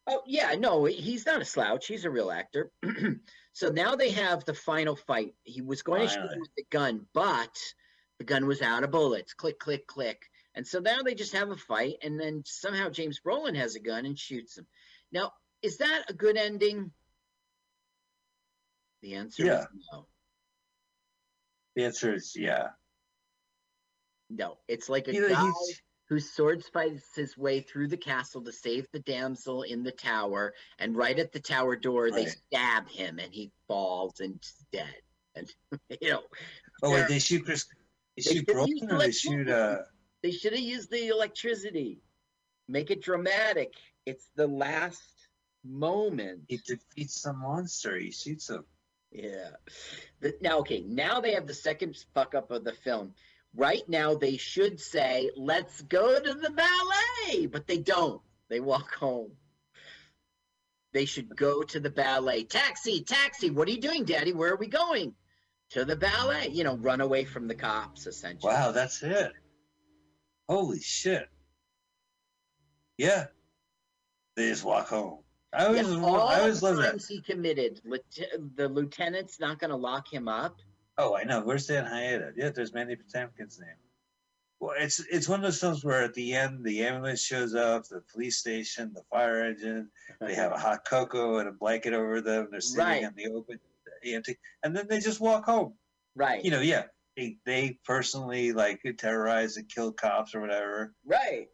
Oh 0.06 0.22
yeah, 0.26 0.54
no, 0.54 0.84
he's 0.84 1.24
not 1.24 1.40
a 1.40 1.44
slouch. 1.44 1.86
He's 1.86 2.04
a 2.04 2.10
real 2.10 2.30
actor. 2.30 2.70
so 3.52 3.70
now 3.70 3.96
they 3.96 4.10
have 4.10 4.44
the 4.44 4.54
final 4.54 4.96
fight. 4.96 5.34
He 5.44 5.62
was 5.62 5.82
going 5.82 6.02
to 6.02 6.08
shoot 6.08 6.30
him 6.32 6.40
with 6.40 6.54
the 6.56 6.66
gun, 6.70 7.06
but 7.14 7.56
the 8.18 8.24
gun 8.24 8.46
was 8.46 8.60
out 8.60 8.84
of 8.84 8.90
bullets. 8.90 9.32
Click, 9.32 9.58
click, 9.58 9.86
click. 9.86 10.22
And 10.54 10.66
so 10.66 10.78
now 10.78 11.02
they 11.02 11.14
just 11.14 11.32
have 11.32 11.50
a 11.50 11.56
fight, 11.56 11.96
and 12.02 12.20
then 12.20 12.42
somehow 12.44 12.90
James 12.90 13.20
Brolin 13.24 13.56
has 13.56 13.74
a 13.74 13.80
gun 13.80 14.06
and 14.06 14.18
shoots 14.18 14.56
him. 14.56 14.66
Now, 15.10 15.32
is 15.62 15.78
that 15.78 16.04
a 16.08 16.12
good 16.12 16.36
ending? 16.36 16.92
The 19.02 19.14
answer 19.14 19.44
Yeah. 19.44 19.60
is 19.60 19.66
no. 19.90 20.06
The 21.76 21.84
answer 21.84 22.14
is 22.14 22.34
yeah. 22.36 22.68
No, 24.30 24.58
it's 24.68 24.88
like 24.88 25.08
a 25.08 25.14
You 25.14 25.28
guy 25.28 25.42
he's- 25.42 25.80
who 26.08 26.20
sword 26.20 26.62
fights 26.66 27.14
his 27.16 27.36
way 27.36 27.60
through 27.60 27.88
the 27.88 27.96
castle 27.96 28.42
to 28.44 28.52
save 28.52 28.86
the 28.92 29.00
damsel 29.00 29.62
in 29.62 29.82
the 29.82 29.90
tower, 29.92 30.54
and 30.78 30.94
right 30.94 31.18
at 31.18 31.32
the 31.32 31.40
tower 31.40 31.76
door 31.76 32.10
they 32.10 32.24
Right. 32.26 32.36
stab 32.52 32.88
him 32.88 33.18
and 33.18 33.32
he 33.32 33.50
falls 33.66 34.20
and 34.20 34.38
is 34.42 34.66
dead. 34.70 35.02
And 35.34 35.54
you 36.00 36.10
know, 36.10 36.22
Oh 36.82 36.90
They're- 36.90 37.00
wait, 37.02 37.08
they 37.08 37.18
shoot 37.18 37.44
Chris. 37.44 37.64
They 37.64 37.74
They 38.16 38.22
shoot 38.22 38.46
should've 38.48 38.68
used 38.68 38.82
Brolin 38.84 38.92
or 38.92 38.98
they 38.98 39.10
shoot 39.12 39.48
uh 39.48 39.82
they 40.22 40.30
should 40.30 40.52
have 40.52 40.62
used 40.62 40.90
the 40.90 41.08
electricity. 41.08 42.00
Make 42.68 42.90
it 42.90 43.02
dramatic. 43.02 43.74
It's 44.06 44.28
the 44.36 44.46
last 44.46 45.02
moment. 45.64 46.44
he 46.48 46.58
defeats 46.58 47.20
some 47.20 47.40
monster. 47.40 47.96
He 47.98 48.10
shoots 48.10 48.48
him. 48.50 48.64
Yeah. 49.14 49.50
The- 50.20 50.36
now, 50.40 50.58
okay, 50.58 50.82
now 50.82 51.20
they 51.20 51.32
have 51.34 51.46
the 51.46 51.54
second 51.54 51.96
fuck 52.14 52.34
up 52.34 52.50
of 52.50 52.64
the 52.64 52.72
film. 52.72 53.14
Right 53.56 53.88
now, 53.88 54.14
they 54.14 54.36
should 54.36 54.80
say, 54.80 55.30
let's 55.36 55.80
go 55.82 56.20
to 56.20 56.34
the 56.34 56.50
ballet, 56.50 57.46
but 57.46 57.68
they 57.68 57.78
don't. 57.78 58.20
They 58.48 58.58
walk 58.58 58.92
home. 58.96 59.30
They 60.92 61.04
should 61.04 61.34
go 61.36 61.62
to 61.62 61.78
the 61.78 61.90
ballet. 61.90 62.44
Taxi, 62.44 63.02
taxi, 63.02 63.50
what 63.50 63.68
are 63.68 63.70
you 63.70 63.80
doing, 63.80 64.04
Daddy? 64.04 64.32
Where 64.32 64.52
are 64.52 64.56
we 64.56 64.66
going? 64.66 65.14
To 65.70 65.84
the 65.84 65.96
ballet. 65.96 66.48
You 66.48 66.64
know, 66.64 66.76
run 66.76 67.00
away 67.00 67.24
from 67.24 67.46
the 67.46 67.54
cops, 67.54 68.06
essentially. 68.06 68.52
Wow, 68.52 68.72
that's 68.72 69.02
it. 69.02 69.32
Holy 70.48 70.80
shit. 70.80 71.28
Yeah. 72.98 73.26
They 74.36 74.48
just 74.48 74.64
walk 74.64 74.88
home. 74.88 75.23
I 75.56 75.66
always, 75.66 75.88
Yeah, 75.88 76.02
all 76.02 76.20
I 76.28 76.40
always 76.40 76.62
love 76.62 76.76
that. 76.78 77.02
he 77.08 77.20
committed. 77.20 77.80
The 78.56 78.68
lieutenant's 78.68 79.38
not 79.40 79.58
going 79.58 79.70
to 79.70 79.76
lock 79.76 80.12
him 80.12 80.28
up. 80.28 80.58
Oh, 80.98 81.16
I 81.16 81.24
know. 81.24 81.42
We're 81.42 81.58
saying 81.58 81.86
Hyena? 81.86 82.32
Yeah, 82.36 82.50
there's 82.50 82.72
Mandy 82.72 82.96
Patinkin's 82.96 83.58
name. 83.58 83.76
Well, 84.60 84.74
it's 84.78 85.00
it's 85.10 85.28
one 85.28 85.40
of 85.40 85.44
those 85.44 85.60
films 85.60 85.84
where 85.84 86.02
at 86.04 86.14
the 86.14 86.32
end 86.34 86.64
the 86.64 86.84
ambulance 86.86 87.20
shows 87.20 87.54
up, 87.54 87.86
the 87.88 88.00
police 88.12 88.38
station, 88.38 88.92
the 88.94 89.02
fire 89.10 89.42
engine. 89.44 89.90
They 90.20 90.34
have 90.36 90.52
a 90.52 90.58
hot 90.58 90.84
cocoa 90.88 91.38
and 91.38 91.48
a 91.48 91.52
blanket 91.52 91.92
over 91.92 92.20
them. 92.20 92.48
They're 92.50 92.60
sitting 92.60 92.84
Right. 92.86 93.02
in 93.02 93.12
the 93.16 93.26
open, 93.34 93.58
empty, 94.06 94.38
and 94.62 94.74
then 94.74 94.86
they 94.88 95.00
just 95.00 95.20
walk 95.20 95.44
home. 95.44 95.74
right. 96.14 96.42
You 96.44 96.50
know, 96.52 96.60
yeah, 96.60 96.84
they 97.16 97.36
they 97.44 97.78
personally 97.84 98.52
like 98.52 98.80
terrorize 98.96 99.56
and 99.58 99.68
kill 99.68 99.92
cops 99.92 100.34
or 100.34 100.40
whatever. 100.40 100.94
right. 101.04 101.48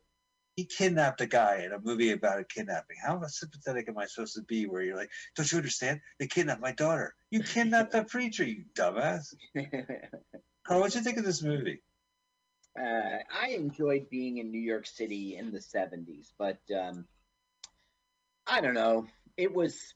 He 0.56 0.64
kidnapped 0.64 1.20
a 1.20 1.26
guy 1.26 1.62
in 1.64 1.72
a 1.72 1.78
movie 1.80 2.10
about 2.10 2.40
a 2.40 2.44
kidnapping. 2.44 2.96
How 3.04 3.20
sympathetic 3.26 3.88
am 3.88 3.98
I 3.98 4.06
supposed 4.06 4.34
to 4.34 4.42
be? 4.42 4.66
Where 4.66 4.82
you're 4.82 4.96
like, 4.96 5.10
don't 5.36 5.50
you 5.50 5.58
understand? 5.58 6.00
They 6.18 6.26
kidnapped 6.26 6.60
my 6.60 6.72
daughter. 6.72 7.14
You 7.30 7.42
kidnapped 7.42 7.92
that 7.92 8.08
preacher, 8.10 8.44
you 8.44 8.64
dumbass. 8.74 9.34
Carl, 10.66 10.80
what'd 10.80 10.94
you 10.94 11.02
think 11.02 11.18
of 11.18 11.24
this 11.24 11.42
movie? 11.42 11.80
uh, 12.78 13.18
I 13.42 13.50
enjoyed 13.50 14.08
being 14.10 14.38
in 14.38 14.50
New 14.50 14.60
York 14.60 14.86
City 14.86 15.36
in 15.36 15.50
the 15.50 15.58
70s, 15.58 16.32
but 16.38 16.58
um, 16.74 17.04
I 18.46 18.60
don't 18.60 18.74
know. 18.74 19.06
It 19.36 19.52
was 19.52 19.94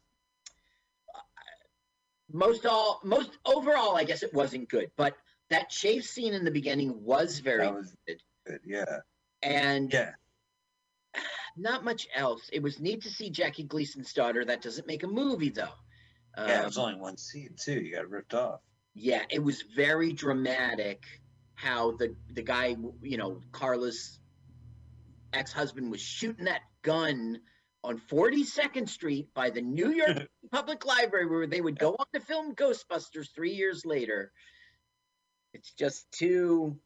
uh, 1.14 1.20
most 2.32 2.66
all 2.66 3.00
most 3.04 3.30
overall. 3.44 3.96
I 3.96 4.04
guess 4.04 4.22
it 4.22 4.34
wasn't 4.34 4.68
good, 4.68 4.90
but 4.96 5.14
that 5.50 5.70
chase 5.70 6.10
scene 6.10 6.34
in 6.34 6.44
the 6.44 6.50
beginning 6.50 7.04
was 7.04 7.38
very 7.38 7.70
was 7.70 7.94
good, 8.06 8.20
good. 8.46 8.60
Yeah. 8.64 9.00
and 9.42 9.92
Yeah. 9.92 10.12
Not 11.56 11.84
much 11.84 12.06
else. 12.14 12.48
It 12.52 12.62
was 12.62 12.80
neat 12.80 13.02
to 13.02 13.10
see 13.10 13.30
Jackie 13.30 13.64
Gleason's 13.64 14.12
daughter. 14.12 14.44
That 14.44 14.62
doesn't 14.62 14.86
make 14.86 15.02
a 15.02 15.08
movie 15.08 15.50
though. 15.50 15.68
Yeah, 16.36 16.56
it 16.56 16.58
Um, 16.60 16.64
was 16.66 16.78
only 16.78 16.94
one 17.00 17.16
scene 17.16 17.54
too. 17.56 17.80
You 17.80 17.94
got 17.94 18.10
ripped 18.10 18.34
off. 18.34 18.60
yeah 18.94 19.22
it 19.30 19.42
was 19.42 19.62
very 19.62 20.12
dramatic 20.12 21.02
how 21.56 21.92
the 21.92 22.14
the 22.32 22.42
guy 22.42 22.76
you 23.02 23.16
know 23.16 23.40
carla's 23.52 24.18
ex-husband 25.32 25.90
was 25.90 26.00
shooting 26.00 26.44
that 26.46 26.62
gun 26.82 27.40
on 27.82 27.98
42nd 28.10 28.88
street 28.88 29.32
by 29.34 29.50
the 29.50 29.60
new 29.60 29.90
york 29.90 30.28
public 30.52 30.84
library 30.84 31.26
where 31.26 31.46
they 31.46 31.60
would 31.60 31.78
go 31.78 31.94
on 31.98 32.06
to 32.14 32.20
film 32.20 32.54
ghostbusters 32.54 33.28
three 33.34 33.54
years 33.54 33.84
later 33.84 34.30
it's 35.52 35.72
just 35.72 36.10
too 36.12 36.76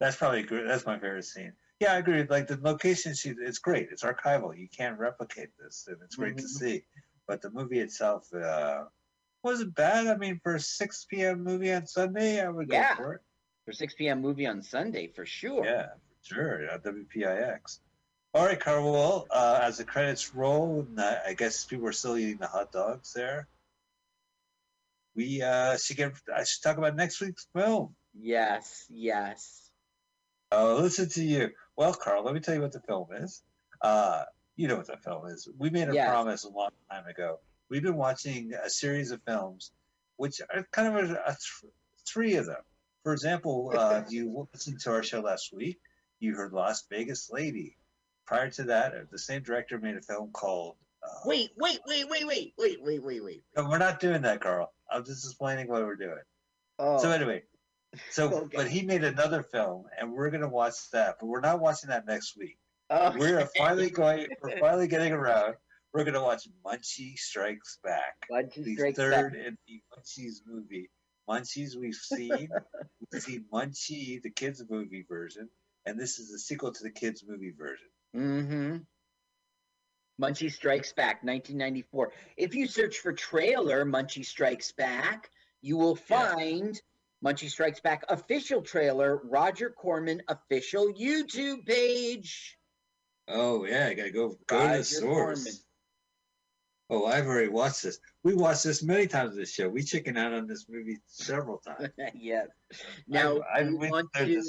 That's 0.00 0.16
probably. 0.16 0.42
That's 0.44 0.86
my 0.86 0.98
favorite 0.98 1.24
scene. 1.24 1.52
Yeah, 1.80 1.94
I 1.94 1.96
agree. 1.96 2.22
Like 2.24 2.46
the 2.46 2.58
location 2.60 3.14
shoot, 3.14 3.38
it's 3.40 3.58
great. 3.58 3.88
It's 3.90 4.02
archival. 4.02 4.56
You 4.56 4.68
can't 4.68 4.98
replicate 4.98 5.48
this, 5.58 5.86
and 5.88 5.96
it's 6.04 6.14
great 6.16 6.36
to 6.38 6.44
Mhm. 6.44 6.48
see. 6.48 6.84
But 7.26 7.40
the 7.40 7.50
movie 7.50 7.80
itself 7.80 8.32
uh, 8.34 8.84
wasn't 9.42 9.74
bad. 9.74 10.06
I 10.06 10.16
mean, 10.16 10.40
for 10.42 10.56
a 10.56 10.60
6 10.60 11.06
p.m. 11.06 11.42
movie 11.42 11.72
on 11.72 11.86
Sunday, 11.86 12.40
I 12.40 12.48
would 12.50 12.68
Yeah. 12.70 12.96
go 12.96 13.02
for 13.02 13.14
it. 13.14 13.22
for 13.66 13.72
6 13.72 13.94
p.m 13.94 14.20
movie 14.20 14.46
on 14.46 14.62
sunday 14.62 15.06
for 15.06 15.24
sure 15.26 15.64
Yeah, 15.64 15.88
for 15.92 16.34
sure. 16.34 16.70
On 16.72 16.80
WPIX. 16.80 17.78
All 18.34 18.44
right, 18.46 18.58
Carl. 18.58 18.90
Well, 18.92 19.26
uh, 19.30 19.60
as 19.62 19.78
the 19.78 19.84
credits 19.84 20.34
roll, 20.34 20.80
and 20.80 20.98
I 21.00 21.34
guess 21.34 21.64
people 21.66 21.86
are 21.86 21.92
still 21.92 22.16
eating 22.16 22.38
the 22.38 22.46
hot 22.46 22.72
dogs 22.72 23.12
there. 23.12 23.48
We 25.14 25.42
uh, 25.42 25.76
should 25.76 25.96
get. 25.96 26.12
I 26.34 26.44
should 26.44 26.62
talk 26.62 26.78
about 26.78 26.96
next 26.96 27.20
week's 27.20 27.46
film. 27.54 27.94
yes 28.14 28.86
yes 28.90 29.70
Oh, 30.52 30.78
listen 30.80 31.08
to 31.10 31.22
you. 31.22 31.50
Well, 31.80 31.94
Carl, 31.94 32.22
let 32.24 32.34
me 32.34 32.40
tell 32.40 32.54
you 32.54 32.60
what 32.60 32.72
the 32.72 32.82
film 32.82 33.08
is. 33.10 33.42
Uh, 33.80 34.24
you 34.54 34.68
know 34.68 34.76
what 34.76 34.86
the 34.86 34.98
film 34.98 35.28
is. 35.28 35.48
We 35.58 35.70
made 35.70 35.88
a 35.88 35.94
Yes. 35.94 36.06
promise 36.06 36.44
a 36.44 36.50
long 36.50 36.68
time 36.90 37.06
ago. 37.06 37.40
We've 37.70 37.82
been 37.82 37.96
watching 37.96 38.52
a 38.52 38.68
series 38.68 39.12
of 39.12 39.22
films, 39.26 39.72
which 40.16 40.42
are 40.52 40.66
kind 40.72 40.88
of 40.94 40.96
a, 41.10 41.14
a 41.14 41.28
th- 41.28 41.72
three 42.06 42.34
of 42.34 42.44
them. 42.44 42.60
For 43.02 43.14
example, 43.14 43.72
uh, 43.74 44.02
you 44.10 44.46
listened 44.52 44.80
to 44.80 44.90
our 44.90 45.02
show 45.02 45.20
last 45.20 45.54
week, 45.54 45.78
you 46.18 46.34
heard 46.34 46.52
Las 46.52 46.84
Vegas 46.90 47.30
Lady. 47.32 47.78
Prior 48.26 48.50
to 48.50 48.64
that, 48.64 48.92
uh, 48.92 48.98
the 49.10 49.18
same 49.18 49.42
director 49.42 49.78
made 49.78 49.96
a 49.96 50.02
film 50.02 50.32
called. 50.32 50.76
Uh, 51.02 51.08
wait 51.24 51.48
wait 51.56 51.80
wait 51.86 52.06
wait 52.10 52.26
wait 52.26 52.52
wait 52.58 52.82
wait 52.82 53.02
wait 53.02 53.24
wait 53.24 53.42
no, 53.56 53.66
we're 53.70 53.78
not 53.78 54.00
doing 54.00 54.20
that, 54.20 54.42
Carl. 54.42 54.70
I'm 54.92 55.02
just 55.02 55.24
explaining 55.24 55.66
what 55.68 55.80
we're 55.86 55.96
doing. 55.96 56.20
oh 56.78 56.98
So 56.98 57.10
anyway, 57.10 57.42
so 58.10 58.28
Okay. 58.34 58.56
but 58.56 58.68
he 58.68 58.82
made 58.82 59.04
another 59.04 59.42
film, 59.42 59.84
and 59.98 60.12
we're 60.12 60.30
gonna 60.30 60.48
watch 60.48 60.74
that. 60.92 61.16
But 61.20 61.26
we're 61.26 61.40
not 61.40 61.60
watching 61.60 61.88
that 61.90 62.06
next 62.06 62.36
week. 62.36 62.56
okay. 62.90 63.18
we're 63.18 63.46
finally 63.56 63.90
going 64.00 64.26
we're 64.42 64.58
finally 64.58 64.88
getting 64.88 65.12
around 65.12 65.54
we're 65.92 66.04
going 66.04 66.14
to 66.14 66.20
watch 66.22 66.46
munchie 66.64 67.16
strikes 67.16 67.78
back 67.82 68.14
Bunch 68.30 68.56
of 68.58 68.64
the 68.64 68.74
strikes 68.76 68.96
third 68.96 69.32
back. 69.32 69.46
in 69.46 69.56
the 69.66 69.80
munchies 69.92 70.38
movie 70.46 70.88
munchies 71.28 71.76
we've 71.76 71.94
seen 71.94 72.48
we've 73.12 73.22
seen 73.22 73.44
munchie 73.52 74.22
the 74.22 74.30
kids 74.30 74.62
movie 74.70 75.04
version 75.08 75.48
and 75.86 75.98
this 75.98 76.18
is 76.20 76.30
the 76.30 76.38
sequel 76.38 76.72
to 76.72 76.82
the 76.84 76.90
kids 76.92 77.24
movie 77.26 77.52
version 77.58 77.88
Mm-hmm. 78.16 78.76
Munchie 80.20 80.52
Strikes 80.52 80.92
Back, 80.92 81.22
1994. 81.22 82.12
If 82.36 82.54
you 82.54 82.66
search 82.66 82.98
for 82.98 83.12
trailer 83.12 83.84
Munchie 83.84 84.24
Strikes 84.24 84.72
Back, 84.72 85.30
you 85.62 85.76
will 85.76 85.96
find 85.96 86.80
Munchie 87.24 87.50
Strikes 87.50 87.80
Back 87.80 88.04
official 88.08 88.62
trailer, 88.62 89.20
Roger 89.24 89.70
Corman 89.70 90.22
official 90.28 90.92
YouTube 90.92 91.66
page. 91.66 92.56
oh 93.28 93.64
yeah 93.64 93.86
i 93.88 93.94
gotta 93.94 94.10
go 94.10 94.36
go 94.46 94.58
to 94.58 94.64
Roger 94.64 94.78
the 94.78 94.84
source 94.84 95.44
Corman. 95.44 97.04
oh 97.04 97.06
i've 97.06 97.26
already 97.26 97.48
watched 97.48 97.82
this 97.82 97.98
we 98.24 98.34
watched 98.34 98.64
this 98.64 98.82
many 98.82 99.06
times 99.06 99.36
this 99.36 99.52
show 99.52 99.68
we 99.68 99.82
chicken 99.82 100.16
out 100.16 100.32
on 100.32 100.46
this 100.48 100.66
movie 100.68 100.98
several 101.06 101.58
times 101.58 101.90
yes. 102.14 102.48
Now, 103.06 103.40
I 103.54 103.62
do 103.64 103.70
you 103.70 103.76
want 103.78 104.08
to? 104.16 104.42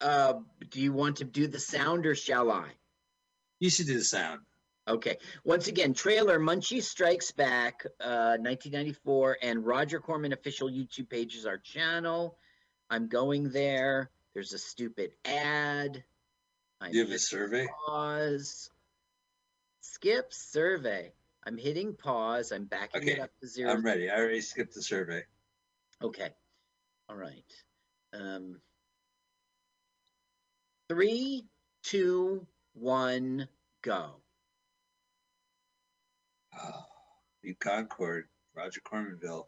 Uh, 0.00 0.34
do 0.70 0.80
you 0.80 0.92
want 0.92 1.16
to 1.18 1.24
do 1.24 1.46
the 1.46 1.60
sound 1.60 2.06
or 2.06 2.14
shall 2.14 2.50
I? 2.50 2.68
you 3.60 3.70
should 3.70 3.86
do 3.86 3.94
the 3.98 4.04
sound 4.04 4.40
Okay. 4.88 5.16
Once 5.44 5.68
again, 5.68 5.94
trailer 5.94 6.38
Munchie 6.38 6.82
Strikes 6.82 7.30
Back, 7.30 7.84
uh, 8.00 8.36
1994, 8.38 9.38
and 9.42 9.64
Roger 9.64 10.00
Corman 10.00 10.32
official 10.32 10.68
YouTube 10.68 11.08
page 11.08 11.36
is 11.36 11.46
our 11.46 11.58
channel. 11.58 12.36
I'm 12.90 13.08
going 13.08 13.50
there. 13.50 14.10
There's 14.34 14.52
a 14.52 14.58
stupid 14.58 15.12
ad. 15.24 16.02
I'm 16.80 16.92
you 16.92 17.00
have 17.00 17.10
a 17.10 17.18
survey 17.18 17.68
pause. 17.86 18.70
Skip 19.80 20.32
survey. 20.32 21.12
I'm 21.46 21.56
hitting 21.56 21.94
pause. 21.94 22.50
I'm 22.50 22.64
backing 22.64 23.06
it 23.06 23.20
up 23.20 23.30
to 23.40 23.48
0 23.48 23.72
i'm 23.72 23.84
ready 23.84 24.08
i 24.08 24.16
already 24.16 24.40
skipped 24.40 24.74
the 24.74 24.82
survey 24.82 25.24
Okay. 26.02 26.30
All 27.08 27.16
right. 27.16 27.44
Um, 28.12 28.60
three, 30.88 31.44
two, 31.84 32.46
one, 32.74 33.48
go. 33.82 34.21
Uh, 36.54 36.70
oh, 36.72 36.84
new 37.42 37.54
concorde 37.54 38.24
roger 38.54 38.80
cormanville 38.80 39.46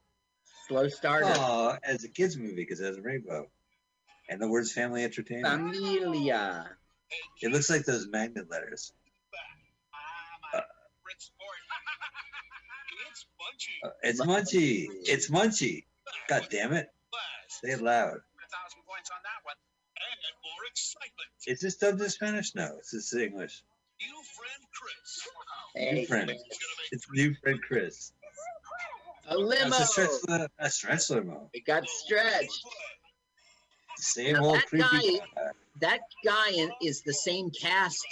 Slow 0.69 0.89
starter. 0.89 1.27
Oh, 1.29 1.77
as 1.83 2.05
a 2.05 2.09
kids 2.09 2.37
movie 2.37 2.55
because 2.55 2.81
it 2.81 2.87
has 2.87 2.97
a 2.97 3.03
rainbow, 3.03 3.51
and 4.31 4.41
the 4.41 4.49
words 4.49 4.73
family 4.73 5.05
entertainment. 5.05 5.75
Familia. 5.75 6.71
It 7.43 7.53
looks 7.53 7.69
like 7.69 7.85
those 7.85 8.09
magnet 8.09 8.51
letters. 8.51 8.93
I'm 10.55 10.61
a 10.61 10.65
Fritz 11.03 11.27
Sport. 11.27 11.59
it's 13.03 13.27
Uh, 13.85 13.91
it's 14.03 14.21
Munchie. 14.23 14.87
It's 15.07 15.31
Munchie. 15.31 15.85
God 16.29 16.49
damn 16.51 16.73
it. 16.73 16.89
Say 17.49 17.73
it 17.73 17.83
loud. 17.83 18.21
Is 21.47 21.61
this 21.61 21.77
dubbed 21.77 22.01
in 22.01 22.09
Spanish? 22.09 22.55
No, 22.55 22.77
it's 22.79 22.93
just 22.93 23.15
English. 23.15 23.63
New 25.77 26.07
friend. 26.07 26.33
It's 26.93 27.07
new 27.13 27.35
friend 27.43 27.61
Chris. 27.67 28.13
a 29.29 29.37
limo. 29.37 29.71
That's 29.71 29.81
a 29.81 29.87
stretch, 29.87 30.11
li- 30.41 30.47
a 30.59 30.71
stretch 30.71 31.11
limo. 31.11 31.51
It 31.53 31.65
got 31.65 31.89
stretched. 31.89 32.65
Same 33.99 34.35
Now 34.35 34.45
old 34.45 34.57
that 34.57 34.67
creepy. 34.67 34.89
guy- 35.19 35.27
guy. 35.35 35.51
That 35.81 36.01
guy 36.25 36.69
is 36.81 37.03
the 37.03 37.13
same 37.15 37.51
cast, 37.51 38.05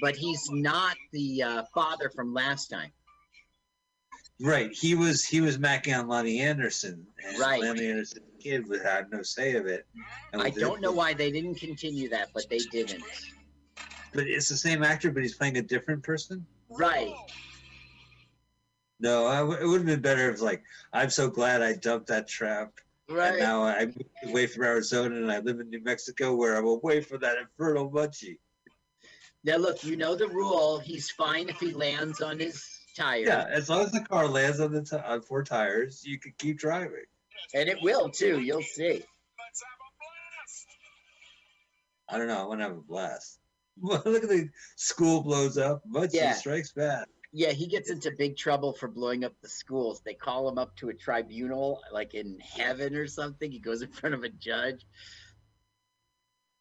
but 0.00 0.14
he's 0.14 0.48
not 0.52 0.96
the 1.12 1.42
uh, 1.42 1.62
father 1.74 2.08
from 2.14 2.32
last 2.32 2.68
time. 2.68 2.92
Right. 4.40 4.70
He 4.72 4.94
was 4.94 5.24
he 5.24 5.40
was 5.40 5.58
macking 5.58 5.98
on 5.98 6.06
Loni 6.06 6.38
Anderson, 6.38 7.04
and 7.24 7.38
Right. 7.38 7.60
Loni 7.62 7.90
Anderson 7.90 8.22
kid 8.40 8.68
would 8.68 8.82
have 8.82 9.10
no 9.10 9.22
say 9.22 9.56
of 9.56 9.66
it. 9.66 9.86
And 10.32 10.40
I 10.42 10.50
don't 10.50 10.80
know 10.80 10.92
why 10.92 11.14
they 11.14 11.32
didn't 11.32 11.56
continue 11.56 12.08
that, 12.10 12.28
but 12.34 12.48
they 12.48 12.58
didn't. 12.58 13.02
But 14.12 14.28
it's 14.28 14.48
the 14.48 14.56
same 14.56 14.84
actor, 14.84 15.10
but 15.10 15.22
he's 15.22 15.34
playing 15.34 15.56
a 15.56 15.62
different 15.62 16.02
person. 16.04 16.46
Right. 16.70 17.14
No, 19.00 19.26
I 19.26 19.38
w- 19.38 19.58
it 19.60 19.66
would 19.66 19.78
have 19.78 19.86
been 19.86 20.00
better 20.00 20.30
if 20.30 20.40
like 20.40 20.62
I'm 20.92 21.10
so 21.10 21.28
glad 21.28 21.62
I 21.62 21.74
dumped 21.74 22.06
that 22.08 22.28
trap, 22.28 22.72
and 23.08 23.16
Right. 23.18 23.38
now 23.38 23.62
I 23.64 23.86
moved 23.86 24.04
away 24.24 24.46
from 24.46 24.64
Arizona 24.64 25.16
and 25.16 25.30
I 25.30 25.40
live 25.40 25.60
in 25.60 25.68
New 25.68 25.82
Mexico, 25.82 26.34
where 26.34 26.56
I'm 26.56 26.66
away 26.66 27.00
from 27.00 27.20
that 27.20 27.36
infernal 27.38 27.90
munchie. 27.90 28.38
Now 29.42 29.56
look, 29.56 29.84
you 29.84 29.96
know 29.96 30.14
the 30.14 30.28
rule. 30.28 30.78
He's 30.78 31.10
fine 31.10 31.48
if 31.50 31.58
he 31.60 31.72
lands 31.72 32.22
on 32.22 32.38
his 32.38 32.64
tire, 32.96 33.26
Yeah, 33.26 33.44
as 33.50 33.68
long 33.68 33.82
as 33.82 33.92
the 33.92 34.00
car 34.00 34.26
lands 34.26 34.60
on 34.60 34.72
the 34.72 34.82
t- 34.82 34.96
on 34.96 35.20
four 35.20 35.42
tires, 35.42 36.02
you 36.06 36.18
can 36.18 36.32
keep 36.38 36.58
driving. 36.58 37.04
and 37.52 37.68
it 37.68 37.76
will 37.82 38.08
too. 38.08 38.40
You'll 38.40 38.62
see. 38.62 38.84
Let's 38.84 39.62
have 39.62 39.80
a 39.80 39.90
blast. 40.00 40.66
I 42.08 42.18
don't 42.18 42.28
know. 42.28 42.40
I 42.40 42.46
want 42.46 42.60
to 42.60 42.64
have 42.68 42.76
a 42.76 42.80
blast. 42.80 43.38
Look 43.82 44.22
at 44.22 44.28
the 44.28 44.48
school 44.76 45.22
blows 45.22 45.58
up. 45.58 45.82
Munchie 45.90 46.14
Yeah. 46.14 46.32
strikes 46.34 46.72
back. 46.72 47.08
Yeah, 47.32 47.50
he 47.50 47.66
gets 47.66 47.90
into 47.90 48.12
big 48.12 48.36
trouble 48.36 48.72
for 48.72 48.86
blowing 48.86 49.24
up 49.24 49.32
the 49.42 49.48
schools. 49.48 50.00
They 50.04 50.14
call 50.14 50.48
him 50.48 50.56
up 50.56 50.76
to 50.76 50.88
a 50.90 50.94
tribunal, 50.94 51.80
like 51.92 52.14
in 52.14 52.38
heaven 52.38 52.94
or 52.94 53.08
something. 53.08 53.50
He 53.50 53.58
goes 53.58 53.82
in 53.82 53.88
front 53.92 54.14
of 54.14 54.22
a 54.22 54.28
judge. 54.28 54.86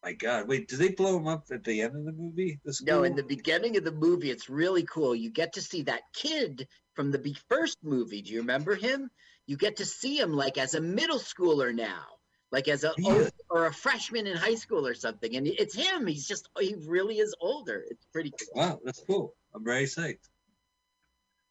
My 0.04 0.13
God, 0.13 0.47
wait, 0.49 0.67
did 0.67 0.80
they 0.80 0.89
blow 0.89 1.15
him 1.17 1.28
up 1.28 1.45
at 1.52 1.63
the 1.63 1.82
end 1.82 1.95
of 1.95 2.04
the 2.04 2.12
movie? 2.12 2.60
The? 2.65 2.78
No, 2.86 3.04
in 3.04 3.15
the 3.15 3.23
beginning 3.23 3.78
of 3.78 3.86
the 3.86 3.91
movie, 3.91 4.32
it's 4.32 4.49
really 4.49 4.84
cool. 4.84 5.15
You 5.15 5.30
get 5.32 5.54
to 5.54 5.62
see 5.62 5.84
that 5.84 6.02
kid 6.13 6.67
from 6.93 7.12
the 7.12 7.36
first 7.47 7.78
movie. 7.84 8.21
Do 8.21 8.34
you 8.34 8.39
remember 8.39 8.76
him? 8.76 9.10
You 9.45 9.56
get 9.56 9.78
to 9.78 9.86
see 9.86 10.19
him 10.19 10.34
like 10.34 10.58
as 10.58 10.73
a 10.73 10.82
middle 10.82 11.19
schooler 11.19 11.73
now, 11.73 12.04
like 12.54 12.68
as 12.68 12.84
a 12.84 12.94
or 13.50 13.66
a 13.66 13.74
freshman 13.74 14.28
in 14.28 14.38
high 14.38 14.56
school 14.56 14.86
or 14.88 14.94
something. 14.94 15.36
And 15.36 15.48
it's 15.48 15.76
him. 15.76 16.06
He's 16.06 16.28
just 16.28 16.48
he 16.60 16.76
really 16.88 17.18
is 17.18 17.36
older. 17.42 17.84
It's 17.89 18.06
pretty 18.13 18.32
cool. 18.32 18.63
Wow, 18.63 18.80
that's 18.86 19.02
cool. 19.06 19.34
I'm 19.54 19.66
very 19.66 19.86
psyched. 19.86 20.30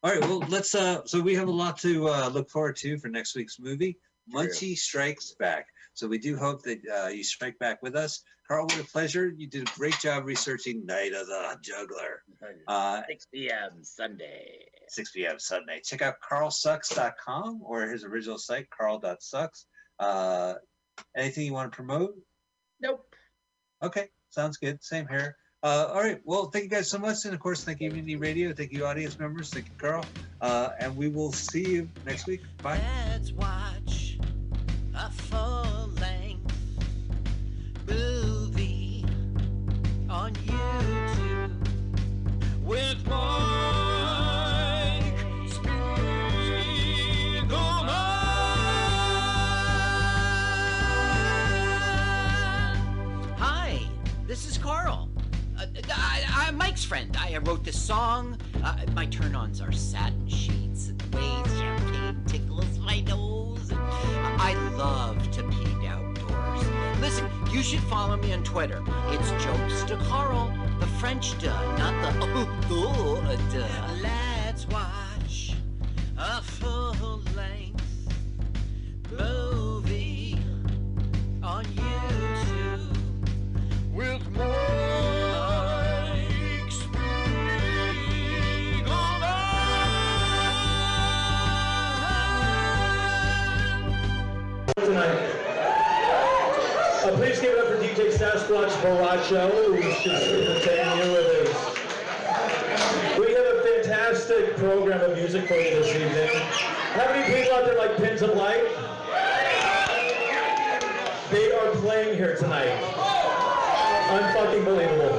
All 0.04 0.12
right, 0.12 0.20
well, 0.20 0.44
let's. 0.48 0.74
uh 0.74 1.04
So 1.04 1.20
we 1.20 1.34
have 1.34 1.48
a 1.48 1.52
lot 1.52 1.78
to 1.80 2.08
uh 2.08 2.30
look 2.32 2.48
forward 2.48 2.76
to 2.76 2.96
for 2.98 3.08
next 3.08 3.34
week's 3.34 3.58
movie. 3.58 3.98
Munchie 4.32 4.78
Strikes 4.78 5.34
Back. 5.38 5.66
So 5.94 6.06
we 6.06 6.18
do 6.18 6.36
hope 6.36 6.62
that 6.62 6.80
uh, 6.88 7.08
you 7.08 7.24
strike 7.24 7.58
back 7.58 7.82
with 7.82 7.96
us. 7.96 8.22
Carl, 8.48 8.64
what 8.64 8.80
a 8.80 8.84
pleasure. 8.84 9.28
You 9.36 9.46
did 9.46 9.68
a 9.68 9.72
great 9.72 9.98
job 9.98 10.24
researching 10.24 10.86
Night 10.86 11.12
of 11.12 11.26
the 11.26 11.58
Juggler. 11.60 12.22
Uh, 12.68 13.02
6 13.08 13.26
p.m. 13.34 13.82
Sunday. 13.82 14.66
6 14.88 15.10
p.m. 15.10 15.38
Sunday. 15.38 15.80
Check 15.84 16.02
out 16.02 16.14
carlsucks.com 16.28 17.60
or 17.64 17.88
his 17.88 18.04
original 18.04 18.38
site, 18.38 18.70
carl.sucks. 18.70 19.66
Uh, 19.98 20.54
anything 21.16 21.46
you 21.46 21.52
want 21.52 21.72
to 21.72 21.76
promote? 21.76 22.14
Nope. 22.80 23.04
Okay, 23.82 24.08
sounds 24.30 24.56
good. 24.58 24.82
Same 24.82 25.06
here. 25.08 25.36
Uh, 25.62 25.90
all 25.92 26.00
right. 26.00 26.20
Well, 26.24 26.46
thank 26.46 26.64
you 26.64 26.70
guys 26.70 26.88
so 26.88 26.98
much. 26.98 27.24
And 27.24 27.34
of 27.34 27.40
course, 27.40 27.62
thank 27.64 27.80
you, 27.80 27.90
Mutiny 27.90 28.16
Radio. 28.16 28.52
Thank 28.52 28.72
you, 28.72 28.84
audience 28.84 29.18
members. 29.18 29.50
Thank 29.50 29.66
you, 29.66 29.74
Carl. 29.78 30.04
Uh, 30.40 30.70
and 30.80 30.96
we 30.96 31.08
will 31.08 31.32
see 31.32 31.68
you 31.68 31.88
next 32.04 32.26
week. 32.26 32.40
Bye. 32.62 32.78
This 54.32 54.48
is 54.48 54.56
Carl. 54.56 55.10
Uh, 55.58 55.66
I, 55.90 56.24
I'm 56.26 56.56
Mike's 56.56 56.82
friend. 56.82 57.14
I 57.20 57.36
wrote 57.36 57.64
this 57.64 57.78
song. 57.78 58.38
Uh, 58.64 58.78
my 58.94 59.04
turn 59.04 59.34
ons 59.34 59.60
are 59.60 59.70
satin 59.72 60.26
sheets 60.26 60.88
and 60.88 60.98
the 60.98 61.18
way 61.18 61.42
champagne 61.58 62.24
tickles 62.26 62.78
my 62.78 63.00
nose. 63.00 63.70
And 63.70 64.40
I 64.40 64.54
love 64.78 65.30
to 65.32 65.42
pee 65.42 65.86
outdoors. 65.86 66.64
Listen, 67.02 67.28
you 67.50 67.62
should 67.62 67.80
follow 67.80 68.16
me 68.16 68.32
on 68.32 68.42
Twitter. 68.42 68.82
It's 69.08 69.30
Jokes 69.44 69.84
to 69.84 69.98
Carl, 70.08 70.50
the 70.80 70.86
French 70.86 71.38
duh, 71.38 71.76
not 71.76 71.92
the 72.00 72.48
oh 72.70 73.36
duh. 73.52 74.21
You 98.82 98.88
with. 99.38 99.38
We 103.16 103.32
have 103.32 103.46
a 103.46 103.62
fantastic 103.62 104.56
program 104.56 105.08
of 105.08 105.16
music 105.16 105.46
for 105.46 105.54
you 105.54 105.70
this 105.70 105.94
evening. 105.94 106.28
How 106.94 107.04
many 107.06 107.32
people 107.32 107.54
out 107.54 107.64
there 107.64 107.78
like 107.78 107.96
Pins 107.96 108.22
of 108.22 108.30
Light? 108.30 108.64
They 111.30 111.52
are 111.52 111.70
playing 111.76 112.16
here 112.16 112.36
tonight. 112.36 112.76
Unfucking 114.08 114.64
believable. 114.64 115.16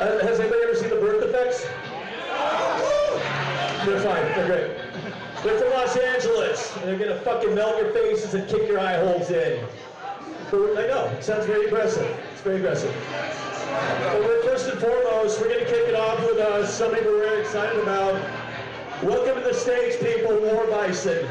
Uh, 0.00 0.18
has 0.26 0.40
anybody 0.40 0.62
ever 0.64 0.74
seen 0.74 0.90
the 0.90 0.96
birth 0.96 1.22
effects? 1.22 1.62
They're 3.86 4.00
fine. 4.00 4.24
They're 4.34 4.46
great. 4.46 4.76
They're 5.44 5.58
from 5.60 5.70
Los 5.70 5.96
Angeles. 5.96 6.76
And 6.78 6.88
they're 6.88 6.98
gonna 6.98 7.20
fucking 7.20 7.54
melt 7.54 7.80
your 7.80 7.92
faces 7.92 8.34
and 8.34 8.48
kick 8.48 8.66
your 8.66 8.80
eye 8.80 8.96
holes 8.96 9.30
in. 9.30 9.64
I 10.52 10.86
know, 10.88 11.16
sounds 11.20 11.46
very 11.46 11.66
aggressive. 11.66 12.29
Very 12.42 12.56
aggressive. 12.56 12.94
We're, 14.14 14.42
first 14.44 14.66
and 14.70 14.80
foremost, 14.80 15.38
we're 15.40 15.48
gonna 15.48 15.66
kick 15.66 15.88
it 15.88 15.94
off 15.94 16.18
with 16.20 16.38
uh, 16.38 16.66
somebody 16.66 17.04
we're 17.04 17.18
very 17.18 17.40
excited 17.42 17.82
about. 17.82 18.14
Welcome 19.02 19.42
to 19.42 19.48
the 19.48 19.52
stage, 19.52 20.00
people, 20.00 20.40
War 20.40 20.66
Bison. 20.66 21.28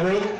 About 0.00 0.31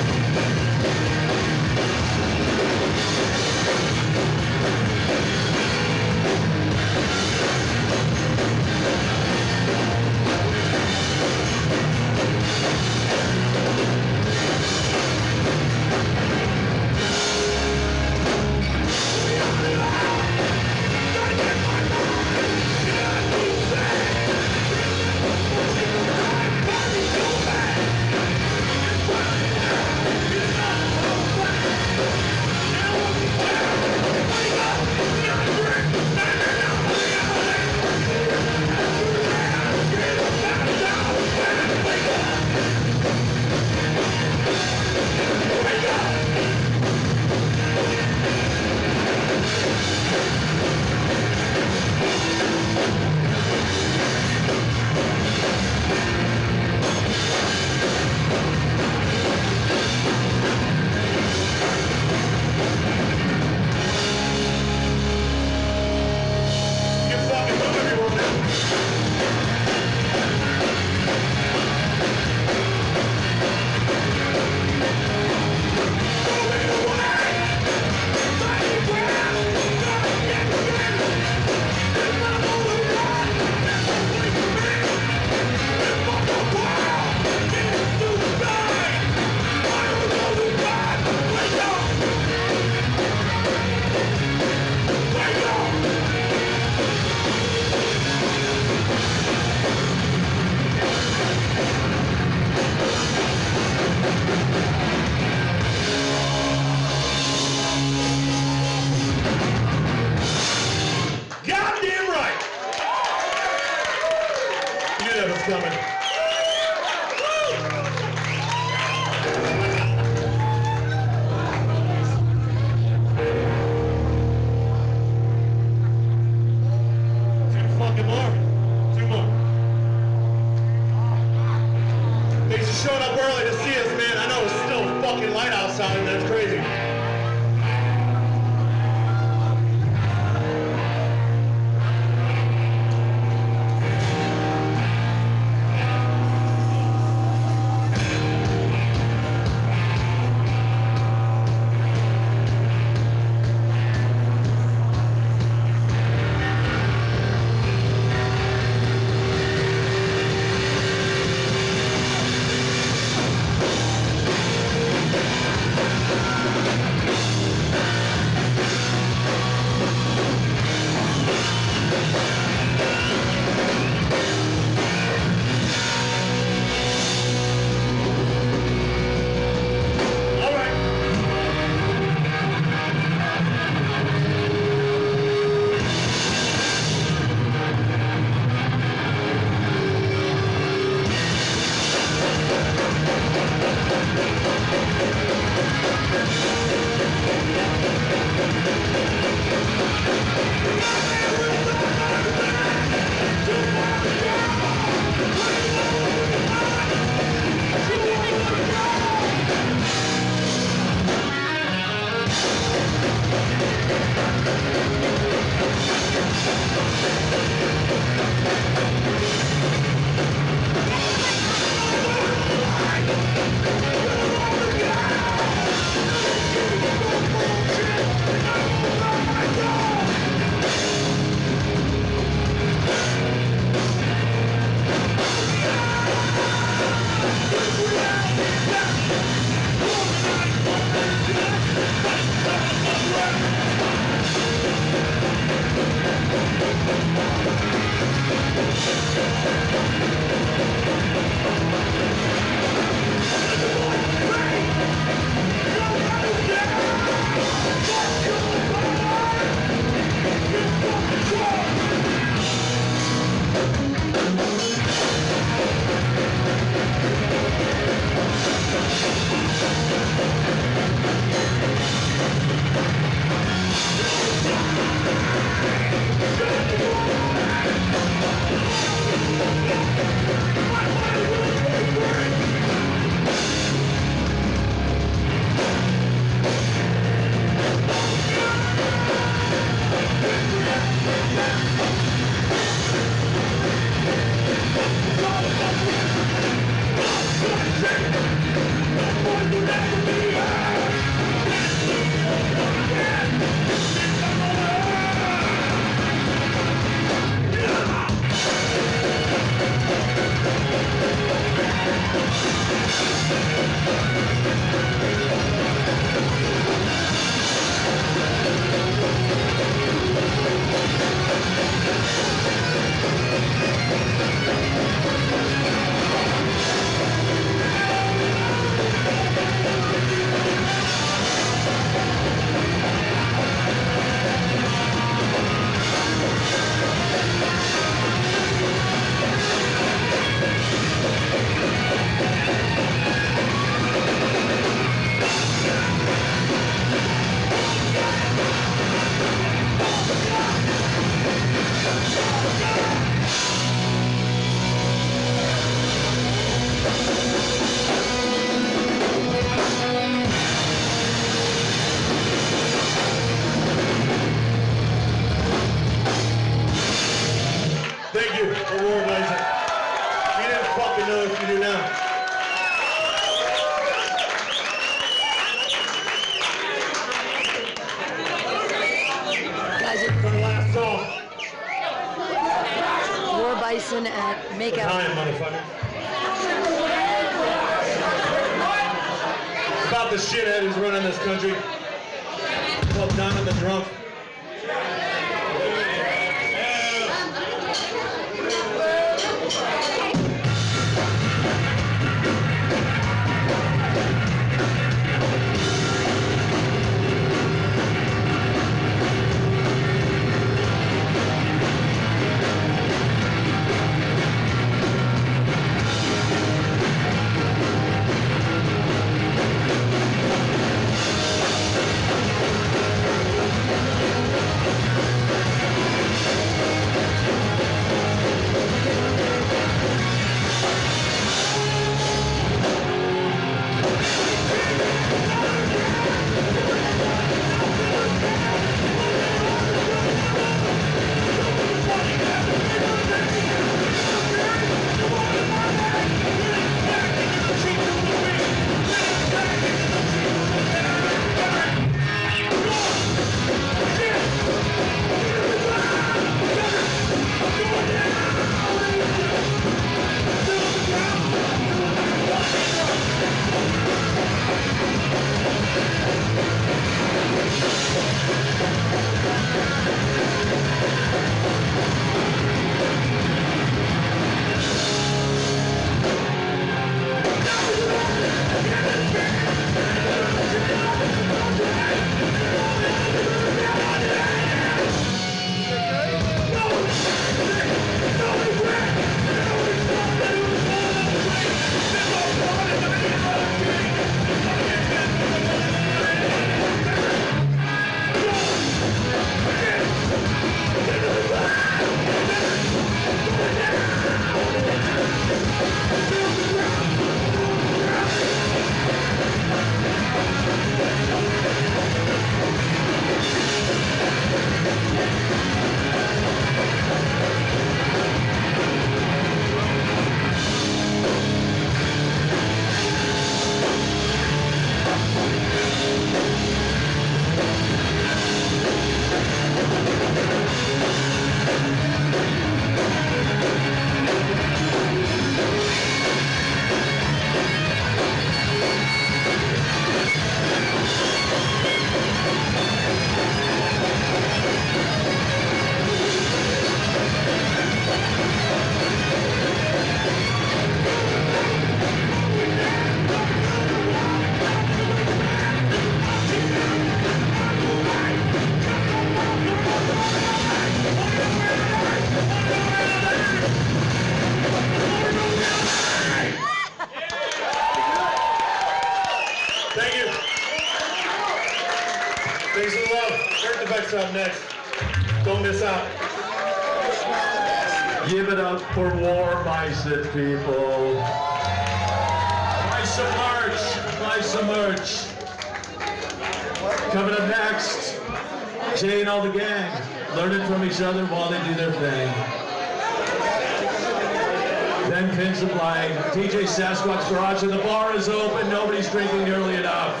TJ 596.14 596.44
Sasquatch 596.44 597.08
Garage, 597.10 597.42
and 597.42 597.50
the 597.50 597.58
bar 597.58 597.92
is 597.92 598.08
open. 598.08 598.48
Nobody's 598.48 598.88
drinking 598.88 599.24
nearly 599.24 599.56
enough. 599.56 600.00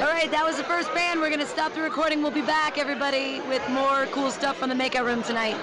All 0.00 0.08
right, 0.08 0.30
that 0.30 0.42
was 0.42 0.56
the 0.56 0.64
first 0.64 0.94
band. 0.94 1.20
We're 1.20 1.28
going 1.28 1.40
to 1.40 1.46
stop 1.46 1.74
the 1.74 1.82
recording. 1.82 2.22
We'll 2.22 2.30
be 2.30 2.40
back, 2.40 2.78
everybody, 2.78 3.42
with 3.42 3.60
more 3.68 4.06
cool 4.12 4.30
stuff 4.30 4.56
from 4.56 4.70
the 4.70 4.74
Makeout 4.74 5.04
Room 5.04 5.22
tonight. 5.22 5.56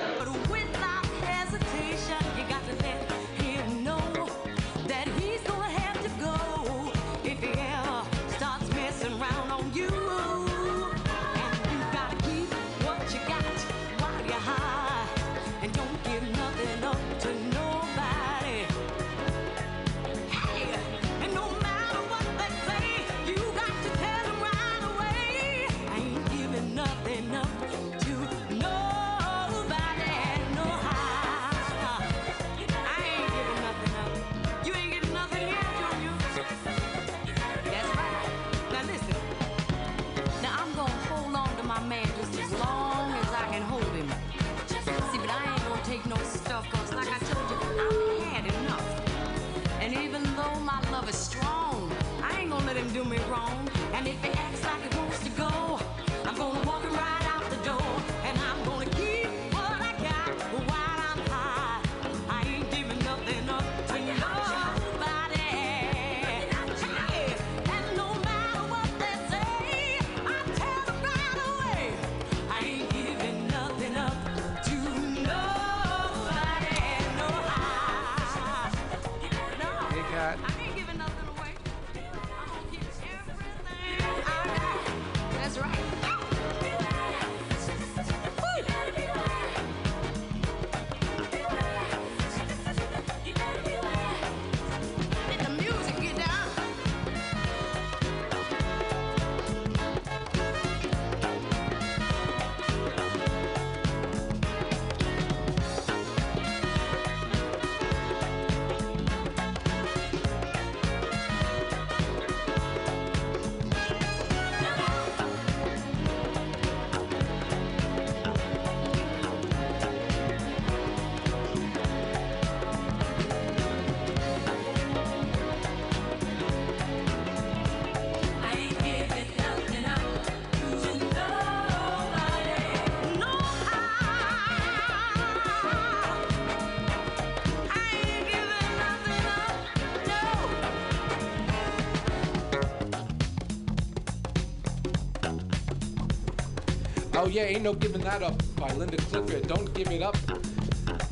Yeah, 147.32 147.44
ain't 147.44 147.62
no 147.64 147.74
giving 147.74 148.02
that 148.02 148.22
up 148.22 148.42
by 148.56 148.72
Linda 148.74 148.98
Clifford. 148.98 149.48
Don't 149.48 149.74
give 149.74 149.90
it 149.92 150.02
up. 150.02 150.16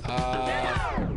Uh, 0.05 1.07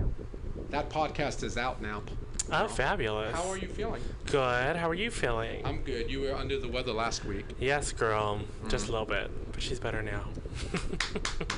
that 0.70 0.88
podcast 0.90 1.42
is 1.42 1.56
out 1.56 1.80
now. 1.82 2.02
Oh, 2.50 2.68
fabulous. 2.68 3.34
How 3.34 3.48
are 3.48 3.56
you 3.56 3.68
feeling? 3.68 4.02
Good. 4.26 4.76
How 4.76 4.88
are 4.90 4.94
you 4.94 5.10
feeling? 5.10 5.64
I'm 5.64 5.82
good. 5.82 6.10
You 6.10 6.20
were 6.22 6.34
under 6.34 6.58
the 6.58 6.68
weather 6.68 6.92
last 6.92 7.24
week. 7.24 7.46
yes, 7.58 7.92
girl. 7.92 8.40
Just 8.68 8.86
Mm. 8.86 8.88
a 8.88 8.92
little 8.92 9.06
bit, 9.06 9.52
but 9.52 9.62
she's 9.62 9.80
better 9.80 10.02
now. 10.02 10.24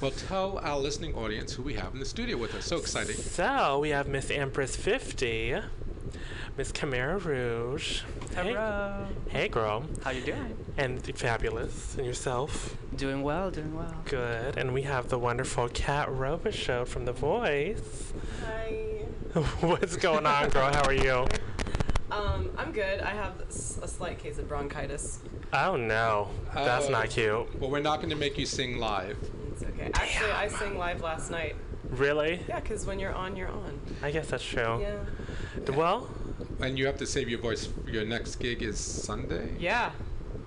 Well, 0.00 0.12
tell 0.12 0.58
our 0.58 0.78
listening 0.78 1.14
audience 1.16 1.52
who 1.52 1.62
we 1.62 1.74
have 1.74 1.92
in 1.92 1.98
the 1.98 2.06
studio 2.06 2.36
with 2.36 2.54
us. 2.54 2.64
So 2.66 2.76
exciting. 2.76 3.16
So 3.16 3.80
we 3.80 3.88
have 3.90 4.06
Miss 4.06 4.30
Empress 4.30 4.76
50, 4.76 5.56
Miss 6.56 6.70
Chimera 6.72 7.18
Rouge. 7.18 8.02
Hey- 8.34 8.54
Hey, 9.28 9.48
girl. 9.48 9.84
How 10.04 10.10
you 10.12 10.22
doing? 10.22 10.56
And 10.78 11.04
fabulous. 11.18 11.96
And 11.96 12.06
yourself? 12.06 12.76
Doing 12.94 13.22
well, 13.22 13.50
doing 13.50 13.74
well. 13.74 13.92
Good. 14.04 14.56
And 14.56 14.72
we 14.72 14.82
have 14.82 15.08
the 15.08 15.18
wonderful 15.18 15.68
Kat 15.68 16.08
Robichaud 16.08 16.86
from 16.86 17.04
The 17.04 17.12
Voice. 17.12 18.12
Hi. 18.46 19.04
What's 19.60 19.96
going 19.96 20.24
on, 20.24 20.48
girl? 20.50 20.72
How 20.72 20.84
are 20.84 20.92
you? 20.92 21.26
Um, 22.12 22.50
I'm 22.56 22.70
good. 22.72 23.00
I 23.00 23.10
have 23.10 23.42
s- 23.48 23.78
a 23.82 23.88
slight 23.88 24.18
case 24.18 24.38
of 24.38 24.48
bronchitis. 24.48 25.18
Oh 25.52 25.76
no, 25.76 26.28
that's 26.54 26.86
Oh. 26.86 26.90
not 26.90 27.10
cute. 27.10 27.60
Well, 27.60 27.70
we're 27.70 27.80
not 27.80 27.96
going 27.98 28.10
to 28.10 28.16
make 28.16 28.38
you 28.38 28.46
sing 28.46 28.78
live. 28.78 29.18
It's 29.52 29.62
okay. 29.64 29.90
Actually, 29.94 30.30
I 30.30 30.48
sang 30.48 30.78
live 30.78 31.02
last 31.02 31.30
night. 31.30 31.56
Really? 31.90 32.40
Yeah, 32.48 32.60
because 32.60 32.86
when 32.86 32.98
you're 32.98 33.12
on, 33.14 33.34
you're 33.36 33.48
on. 33.50 33.80
I 34.02 34.10
guess 34.10 34.28
that's 34.28 34.44
true. 34.44 34.80
Yeah. 34.80 35.72
Well, 35.74 36.08
And 36.60 36.78
you 36.78 36.86
have 36.86 36.96
to 36.98 37.06
save 37.06 37.28
your 37.28 37.40
voice. 37.40 37.68
Your 37.86 38.04
next 38.04 38.36
gig 38.36 38.62
is 38.62 38.78
Sunday. 38.78 39.54
Yeah. 39.58 39.90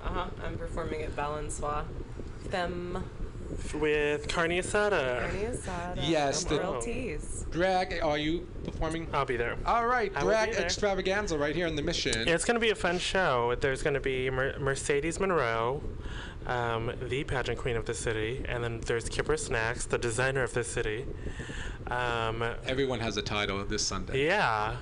Uh 0.04 0.08
huh. 0.10 0.26
I'm 0.46 0.58
performing 0.58 1.02
at 1.04 1.16
Balancoire. 1.16 1.86
Femme. 2.50 3.04
with 3.76 4.28
Carne 4.28 4.52
Asada. 4.52 5.20
Carne 5.22 5.54
asada. 5.54 6.10
Yes, 6.10 6.44
the- 6.46 6.60
Royalties. 6.60 7.46
Drag. 7.52 8.00
Are 8.02 8.18
you 8.18 8.48
performing? 8.64 9.08
I'll 9.14 9.26
be 9.26 9.36
there. 9.38 9.58
All 9.66 9.86
right, 9.88 10.12
I 10.16 10.24
will 10.24 10.32
drag 10.32 10.50
be 10.50 10.56
there. 10.56 10.66
extravaganza 10.66 11.38
right 11.38 11.56
here 11.56 11.68
in 11.68 11.76
the 11.76 11.82
Mission. 11.82 12.28
It's 12.28 12.46
going 12.46 12.56
to 12.56 12.62
be 12.62 12.70
a 12.72 12.76
fun 12.76 12.98
show. 12.98 13.56
There's 13.60 13.84
going 13.84 13.94
to 13.94 14.00
be 14.00 14.30
Mer- 14.30 14.58
Mercedes 14.58 15.20
Monroe, 15.20 15.84
um, 16.48 16.92
the 17.10 17.24
pageant 17.26 17.58
queen 17.58 17.76
of 17.76 17.86
the 17.86 17.94
city, 17.94 18.44
and 18.48 18.64
then 18.64 18.80
there's 18.86 19.10
Kipper 19.10 19.36
Snacks, 19.38 19.86
the 19.86 19.98
designer 19.98 20.44
of 20.44 20.54
the 20.54 20.64
city. 20.64 21.06
Um, 21.88 22.42
Everyone 22.66 23.00
has 23.02 23.18
a 23.18 23.22
title 23.22 23.64
this 23.66 23.86
Sunday. 23.86 24.26
yeah, 24.26 24.78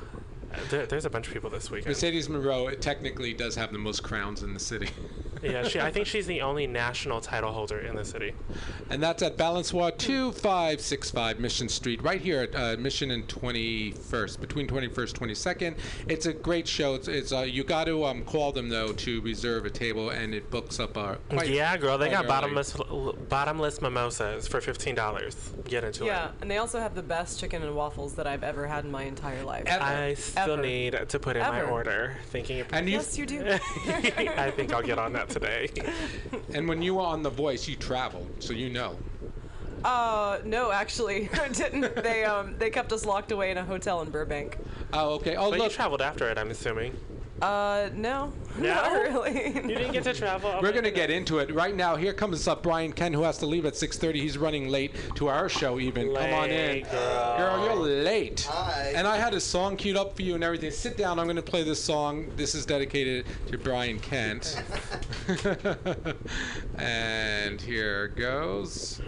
there, 0.70 0.86
there's 0.86 1.06
a 1.06 1.10
bunch 1.10 1.28
of 1.28 1.34
people 1.34 1.50
this 1.50 1.70
weekend. 1.70 1.88
Mercedes 1.88 2.30
Monroe 2.30 2.70
technically 2.76 3.34
does 3.34 3.56
have 3.56 3.72
the 3.72 3.78
most 3.78 4.04
crowns 4.04 4.44
in 4.44 4.54
the 4.54 4.60
city. 4.60 4.90
yeah, 5.42 5.64
she, 5.64 5.80
I 5.80 5.92
think 5.92 6.08
she's 6.08 6.28
the 6.28 6.42
only 6.42 6.68
national 6.68 7.22
title 7.22 7.52
holder 7.52 7.80
in 7.80 7.96
the 7.96 8.06
city. 8.06 8.34
And 8.90 9.02
that's 9.02 9.22
at 9.24 9.38
Balancoire 9.38 9.98
2565 9.98 11.40
Mission 11.40 11.70
Street, 11.70 12.02
right 12.02 12.20
here 12.20 12.42
at 12.42 12.56
uh, 12.56 12.80
Mission 12.80 13.12
and 13.12 13.28
21st, 13.28 14.40
between 14.40 14.68
21st 14.68 15.14
22nd. 15.14 15.78
It's 16.08 16.26
a 16.26 16.34
great 16.34 16.68
show. 16.68 16.96
It's, 16.96 17.08
it's 17.08 17.32
uh, 17.32 17.42
you 17.42 17.64
got 17.64 17.86
to 17.86 18.06
um, 18.06 18.24
call 18.24 18.52
them 18.52 18.70
though 18.70 18.92
to 18.94 19.22
reserve 19.22 19.66
a 19.66 19.70
table, 19.70 20.10
and 20.10 20.34
it 20.34 20.50
books 20.50 20.80
up. 20.80 20.98
Uh, 20.98 21.16
quite, 21.30 21.50
yeah, 21.50 21.78
girl, 21.78 21.98
they 21.98 22.10
got 22.10 22.26
early. 22.26 22.28
bottomless 22.28 22.78
bottomless 23.30 23.82
mimosas 23.82 24.48
for 24.48 24.62
fifteen 24.62 24.96
dollars. 24.96 25.54
Get 25.66 25.84
into 25.84 26.04
it. 26.04 26.08
Yeah, 26.08 26.32
and 26.42 26.50
they 26.50 26.58
also 26.58 26.80
have 26.80 26.96
the 26.96 27.04
best 27.04 27.40
chicken 27.40 27.64
and 27.64 27.76
waffles 27.76 28.16
that 28.16 28.28
I've 28.28 28.44
ever 28.44 28.68
had 28.68 28.86
in 28.86 28.92
my 28.92 29.04
entire 29.04 29.44
life. 29.44 29.66
it. 29.68 29.82
I 29.82 30.16
still 30.44 30.54
Ever. 30.54 30.62
need 30.62 31.10
to 31.10 31.20
put 31.20 31.36
in 31.36 31.44
my 31.44 31.62
order. 31.62 32.16
Thinking. 32.28 32.64
And 32.72 32.88
you, 32.88 32.98
Yes, 32.98 33.18
you 33.18 33.26
do. 33.26 33.46
I 33.48 34.52
think 34.56 34.74
I'll 34.74 34.82
get 34.82 35.00
on 35.00 35.14
that 35.14 35.30
today. 35.30 35.70
and 36.54 36.68
when 36.68 36.82
you 36.82 36.96
were 36.96 37.02
on 37.02 37.24
The 37.24 37.30
Voice, 37.30 37.68
you 37.68 37.76
traveled, 37.76 38.28
so 38.40 38.54
you 38.54 38.70
know. 38.70 38.98
Uh, 39.84 40.40
no, 40.44 40.72
actually, 40.72 41.30
I 41.34 41.48
didn't. 41.50 41.96
They 41.96 42.26
um, 42.26 42.56
they 42.58 42.70
kept 42.70 42.92
us 42.92 43.06
locked 43.06 43.32
away 43.32 43.52
in 43.52 43.58
a 43.58 43.64
hotel 43.64 44.02
in 44.02 44.10
Burbank. 44.10 44.58
Oh, 44.94 45.16
okay. 45.16 45.36
Oh, 45.36 45.52
But 45.52 45.60
you 45.62 45.70
traveled 45.70 46.02
after 46.02 46.30
it, 46.30 46.38
I'm 46.38 46.52
assuming. 46.52 46.98
Uh, 47.42 47.90
no, 47.94 48.34
No? 48.58 48.74
not 48.74 48.92
really. 48.92 49.46
You 49.56 49.62
didn't 49.62 49.94
get 49.94 50.04
to 50.04 50.14
travel. 50.14 50.60
We're 50.62 50.74
gonna 50.74 50.92
get 50.92 51.10
into 51.10 51.40
it 51.40 51.54
right 51.54 51.76
now. 51.76 51.96
Here 51.96 52.14
comes 52.14 52.48
up 52.48 52.64
Brian 52.64 52.92
Kent, 52.92 53.16
who 53.16 53.24
has 53.24 53.38
to 53.40 53.46
leave 53.46 53.66
at 53.66 53.74
6:30. 53.76 54.16
He's 54.16 54.38
running 54.38 54.68
late 54.68 54.94
to 55.16 55.28
our 55.28 55.48
show. 55.48 55.80
Even 55.80 56.14
come 56.14 56.34
on 56.34 56.50
in, 56.50 56.84
girl. 56.84 57.38
Girl, 57.38 57.64
you're 57.64 57.76
late. 58.04 58.48
Hi. 58.50 58.92
And 58.96 59.08
I 59.08 59.18
had 59.18 59.34
a 59.34 59.40
song 59.40 59.78
queued 59.78 59.96
up 59.96 60.16
for 60.16 60.24
you 60.24 60.36
and 60.36 60.44
everything. 60.44 60.72
Sit 60.72 60.98
down. 60.98 61.20
I'm 61.20 61.26
going 61.26 61.36
to 61.36 61.42
play 61.42 61.64
this 61.64 61.82
song. 61.82 62.30
This 62.36 62.56
is 62.56 62.66
dedicated 62.66 63.26
to 63.48 63.58
Brian 63.58 64.00
Kent. 64.00 64.62
and 66.78 67.62
here 67.62 68.10
goes. 68.10 69.02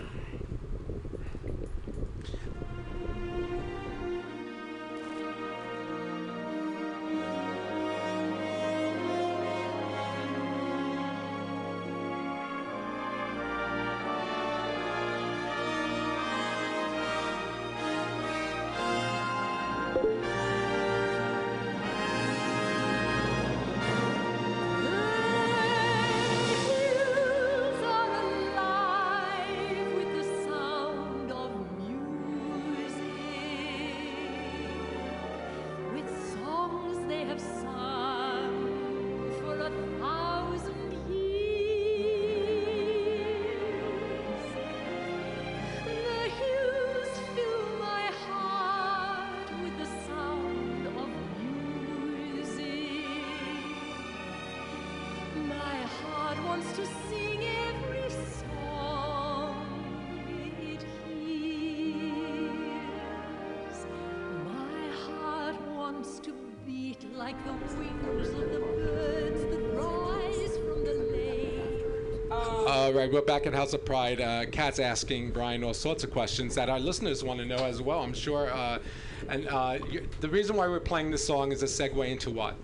All 73.11 73.17
right, 73.17 73.23
we're 73.23 73.27
back 73.27 73.45
at 73.45 73.53
House 73.53 73.73
of 73.73 73.83
Pride. 73.83 74.21
Uh, 74.21 74.45
Kat's 74.45 74.79
asking 74.79 75.31
Brian 75.31 75.65
all 75.65 75.73
sorts 75.73 76.05
of 76.05 76.11
questions 76.11 76.55
that 76.55 76.69
our 76.69 76.79
listeners 76.79 77.25
want 77.25 77.41
to 77.41 77.45
know 77.45 77.57
as 77.57 77.81
well. 77.81 77.99
I'm 77.99 78.13
sure. 78.13 78.49
Uh, 78.49 78.79
and 79.27 79.49
uh, 79.49 79.79
you, 79.89 80.07
the 80.21 80.29
reason 80.29 80.55
why 80.55 80.65
we're 80.69 80.79
playing 80.79 81.11
this 81.11 81.27
song 81.27 81.51
is 81.51 81.61
a 81.61 81.65
segue 81.65 82.07
into 82.09 82.29
what? 82.29 82.55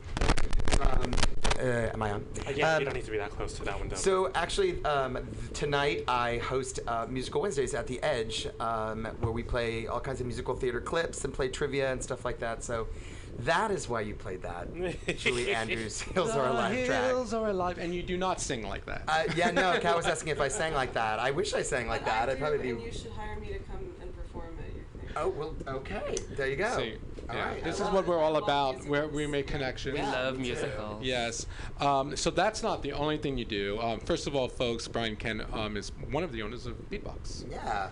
Um, 0.79 1.13
uh, 1.59 1.89
am 1.91 2.01
I 2.01 2.11
on? 2.11 2.25
Uh, 2.47 2.51
yeah, 2.51 2.75
Um, 2.75 2.79
you 2.79 2.85
don't 2.85 2.93
need 2.93 3.03
to 3.03 3.11
be 3.11 3.17
that 3.17 3.31
close 3.31 3.55
to 3.55 3.65
that 3.65 3.77
one, 3.77 3.89
though. 3.89 3.97
So 3.97 4.31
actually, 4.35 4.81
um, 4.85 5.15
th- 5.15 5.25
tonight 5.53 6.05
I 6.07 6.37
host 6.37 6.79
uh, 6.87 7.07
Musical 7.09 7.41
Wednesdays 7.41 7.73
at 7.73 7.85
the 7.85 8.01
Edge, 8.01 8.47
um, 8.61 9.03
where 9.19 9.33
we 9.33 9.43
play 9.43 9.87
all 9.87 9.99
kinds 9.99 10.21
of 10.21 10.27
musical 10.27 10.55
theater 10.55 10.79
clips 10.79 11.25
and 11.25 11.33
play 11.33 11.49
trivia 11.49 11.91
and 11.91 12.01
stuff 12.01 12.23
like 12.23 12.39
that. 12.39 12.63
So 12.63 12.87
that 13.39 13.71
is 13.71 13.87
why 13.87 14.01
you 14.01 14.15
played 14.15 14.41
that, 14.43 14.67
Julie 15.17 15.53
Andrews. 15.53 16.01
Hills 16.01 16.31
are 16.31 16.47
alive 16.47 16.85
track. 16.85 17.05
Hills 17.05 17.33
are 17.33 17.49
alive, 17.49 17.77
and 17.77 17.93
you 17.93 18.03
do 18.03 18.17
not 18.17 18.41
sing 18.41 18.67
like 18.67 18.85
that. 18.85 19.03
Uh, 19.07 19.23
yeah, 19.35 19.51
no. 19.51 19.77
Kat 19.81 19.95
was 19.95 20.05
asking 20.05 20.29
if 20.29 20.41
I 20.41 20.47
sang 20.47 20.73
like 20.73 20.93
that. 20.93 21.19
I 21.19 21.31
wish 21.31 21.53
I 21.53 21.61
sang 21.61 21.87
like 21.87 22.05
that. 22.05 22.29
I'd 22.29 22.39
probably 22.39 22.59
be. 22.59 22.69
And 22.71 22.81
you 22.81 22.91
should 22.91 23.11
hire 23.11 23.35
me 23.39 23.47
to 23.47 23.59
come 23.59 23.79
and 24.01 24.15
perform 24.15 24.47
at 24.59 24.75
your 24.75 24.85
thing. 24.85 25.15
Oh 25.15 25.29
well, 25.29 25.55
okay. 25.67 26.15
There 26.31 26.47
you 26.47 26.55
go. 26.55 26.77
See, 26.77 26.95
All 27.29 27.35
yeah, 27.35 27.45
right. 27.49 27.63
This 27.63 27.79
I 27.81 27.87
is 27.87 27.93
what 27.93 28.07
we're 28.07 28.19
all 28.19 28.37
about, 28.37 28.85
where 28.87 29.07
we 29.07 29.27
make 29.27 29.47
connections. 29.47 29.95
We 29.95 30.01
love 30.01 30.39
musicals. 30.39 31.03
Yes. 31.03 31.45
Um, 31.79 32.15
so 32.15 32.29
that's 32.31 32.63
not 32.63 32.81
the 32.81 32.93
only 32.93 33.17
thing 33.17 33.37
you 33.37 33.45
do. 33.45 33.79
Um, 33.81 33.99
first 33.99 34.27
of 34.27 34.35
all, 34.35 34.47
folks, 34.47 34.87
Brian 34.87 35.15
Kent 35.15 35.41
um, 35.53 35.77
is 35.77 35.91
one 36.09 36.23
of 36.23 36.31
the 36.31 36.41
owners 36.41 36.65
of 36.65 36.73
Beatbox, 36.89 37.49
Yeah. 37.51 37.89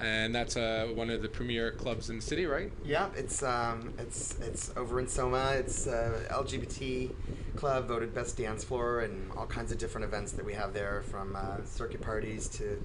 And 0.00 0.34
that's 0.34 0.56
uh, 0.56 0.88
one 0.94 1.10
of 1.10 1.22
the 1.22 1.28
premier 1.28 1.72
clubs 1.72 2.10
in 2.10 2.16
the 2.16 2.22
city, 2.22 2.46
right? 2.46 2.70
Yeah, 2.84 3.08
it's 3.16 3.42
um, 3.42 3.94
it's 3.98 4.38
it's 4.40 4.72
over 4.76 5.00
in 5.00 5.08
Soma. 5.08 5.52
It's 5.54 5.86
uh, 5.86 6.26
LGBT 6.30 7.10
club 7.56 7.88
voted 7.88 8.14
best 8.14 8.36
dance 8.36 8.64
floor, 8.64 9.00
and 9.00 9.30
all 9.32 9.46
kinds 9.46 9.72
of 9.72 9.78
different 9.78 10.06
events 10.06 10.32
that 10.32 10.44
we 10.44 10.54
have 10.54 10.72
there, 10.74 11.02
from 11.10 11.36
uh, 11.36 11.64
circuit 11.64 12.00
parties 12.00 12.48
to, 12.48 12.82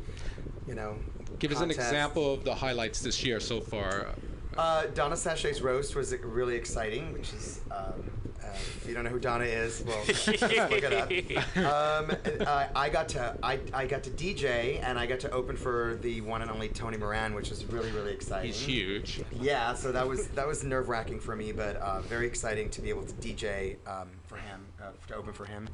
you 0.67 0.75
know. 0.75 0.95
Give 1.39 1.51
us 1.51 1.61
an 1.61 1.71
example 1.71 2.33
of 2.33 2.43
the 2.43 2.55
highlights 2.55 3.01
this 3.01 3.23
year 3.23 3.39
so 3.39 3.61
far. 3.61 4.07
Uh, 4.57 4.87
Donna 4.87 5.15
Sachet's 5.15 5.61
roast 5.61 5.95
was 5.95 6.13
really 6.17 6.55
exciting, 6.55 7.13
which 7.13 7.33
is. 7.33 7.61
Um, 7.71 8.18
if 8.53 8.85
you 8.87 8.93
don't 8.93 9.03
know 9.03 9.09
who 9.09 9.19
Donna 9.19 9.45
is, 9.45 9.83
well, 9.85 9.99
look 10.07 10.83
it 10.83 10.93
up. 10.93 11.09
Um, 11.57 12.15
uh, 12.45 12.67
I 12.75 12.89
got 12.89 13.09
to 13.09 13.35
I, 13.43 13.59
I 13.73 13.85
got 13.85 14.03
to 14.03 14.09
DJ 14.11 14.81
and 14.83 14.97
I 14.97 15.05
got 15.05 15.19
to 15.21 15.31
open 15.31 15.55
for 15.57 15.97
the 16.01 16.21
one 16.21 16.41
and 16.41 16.51
only 16.51 16.69
Tony 16.69 16.97
Moran, 16.97 17.33
which 17.33 17.49
was 17.49 17.65
really 17.65 17.91
really 17.91 18.13
exciting. 18.13 18.47
He's 18.47 18.61
huge. 18.61 19.21
Yeah, 19.39 19.73
so 19.73 19.91
that 19.91 20.07
was 20.07 20.27
that 20.29 20.47
was 20.47 20.63
nerve 20.63 20.89
wracking 20.89 21.19
for 21.19 21.35
me, 21.35 21.51
but 21.51 21.75
uh, 21.77 22.01
very 22.01 22.27
exciting 22.27 22.69
to 22.71 22.81
be 22.81 22.89
able 22.89 23.03
to 23.03 23.13
DJ 23.15 23.75
um, 23.87 24.09
for 24.27 24.37
him, 24.37 24.65
uh, 24.81 24.91
to 25.07 25.15
open 25.15 25.33
for 25.33 25.45
him. 25.45 25.67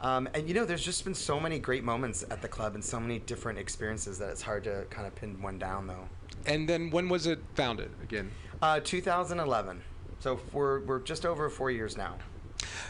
Um, 0.00 0.28
and 0.34 0.48
you 0.48 0.54
know, 0.54 0.64
there's 0.64 0.84
just 0.84 1.04
been 1.04 1.14
so 1.14 1.38
many 1.38 1.58
great 1.58 1.84
moments 1.84 2.24
at 2.30 2.40
the 2.40 2.48
club 2.48 2.74
and 2.74 2.82
so 2.82 2.98
many 2.98 3.18
different 3.18 3.58
experiences 3.58 4.18
that 4.18 4.30
it's 4.30 4.42
hard 4.42 4.64
to 4.64 4.86
kind 4.88 5.06
of 5.06 5.14
pin 5.14 5.40
one 5.42 5.58
down, 5.58 5.86
though. 5.86 6.08
And 6.46 6.68
then 6.68 6.90
when 6.90 7.08
was 7.08 7.26
it 7.26 7.40
founded 7.54 7.90
again? 8.02 8.30
Uh, 8.62 8.80
2011. 8.80 9.82
So 10.20 10.38
we're 10.52 10.80
we're 10.80 11.00
just 11.00 11.24
over 11.24 11.48
four 11.48 11.70
years 11.70 11.96
now. 11.96 12.14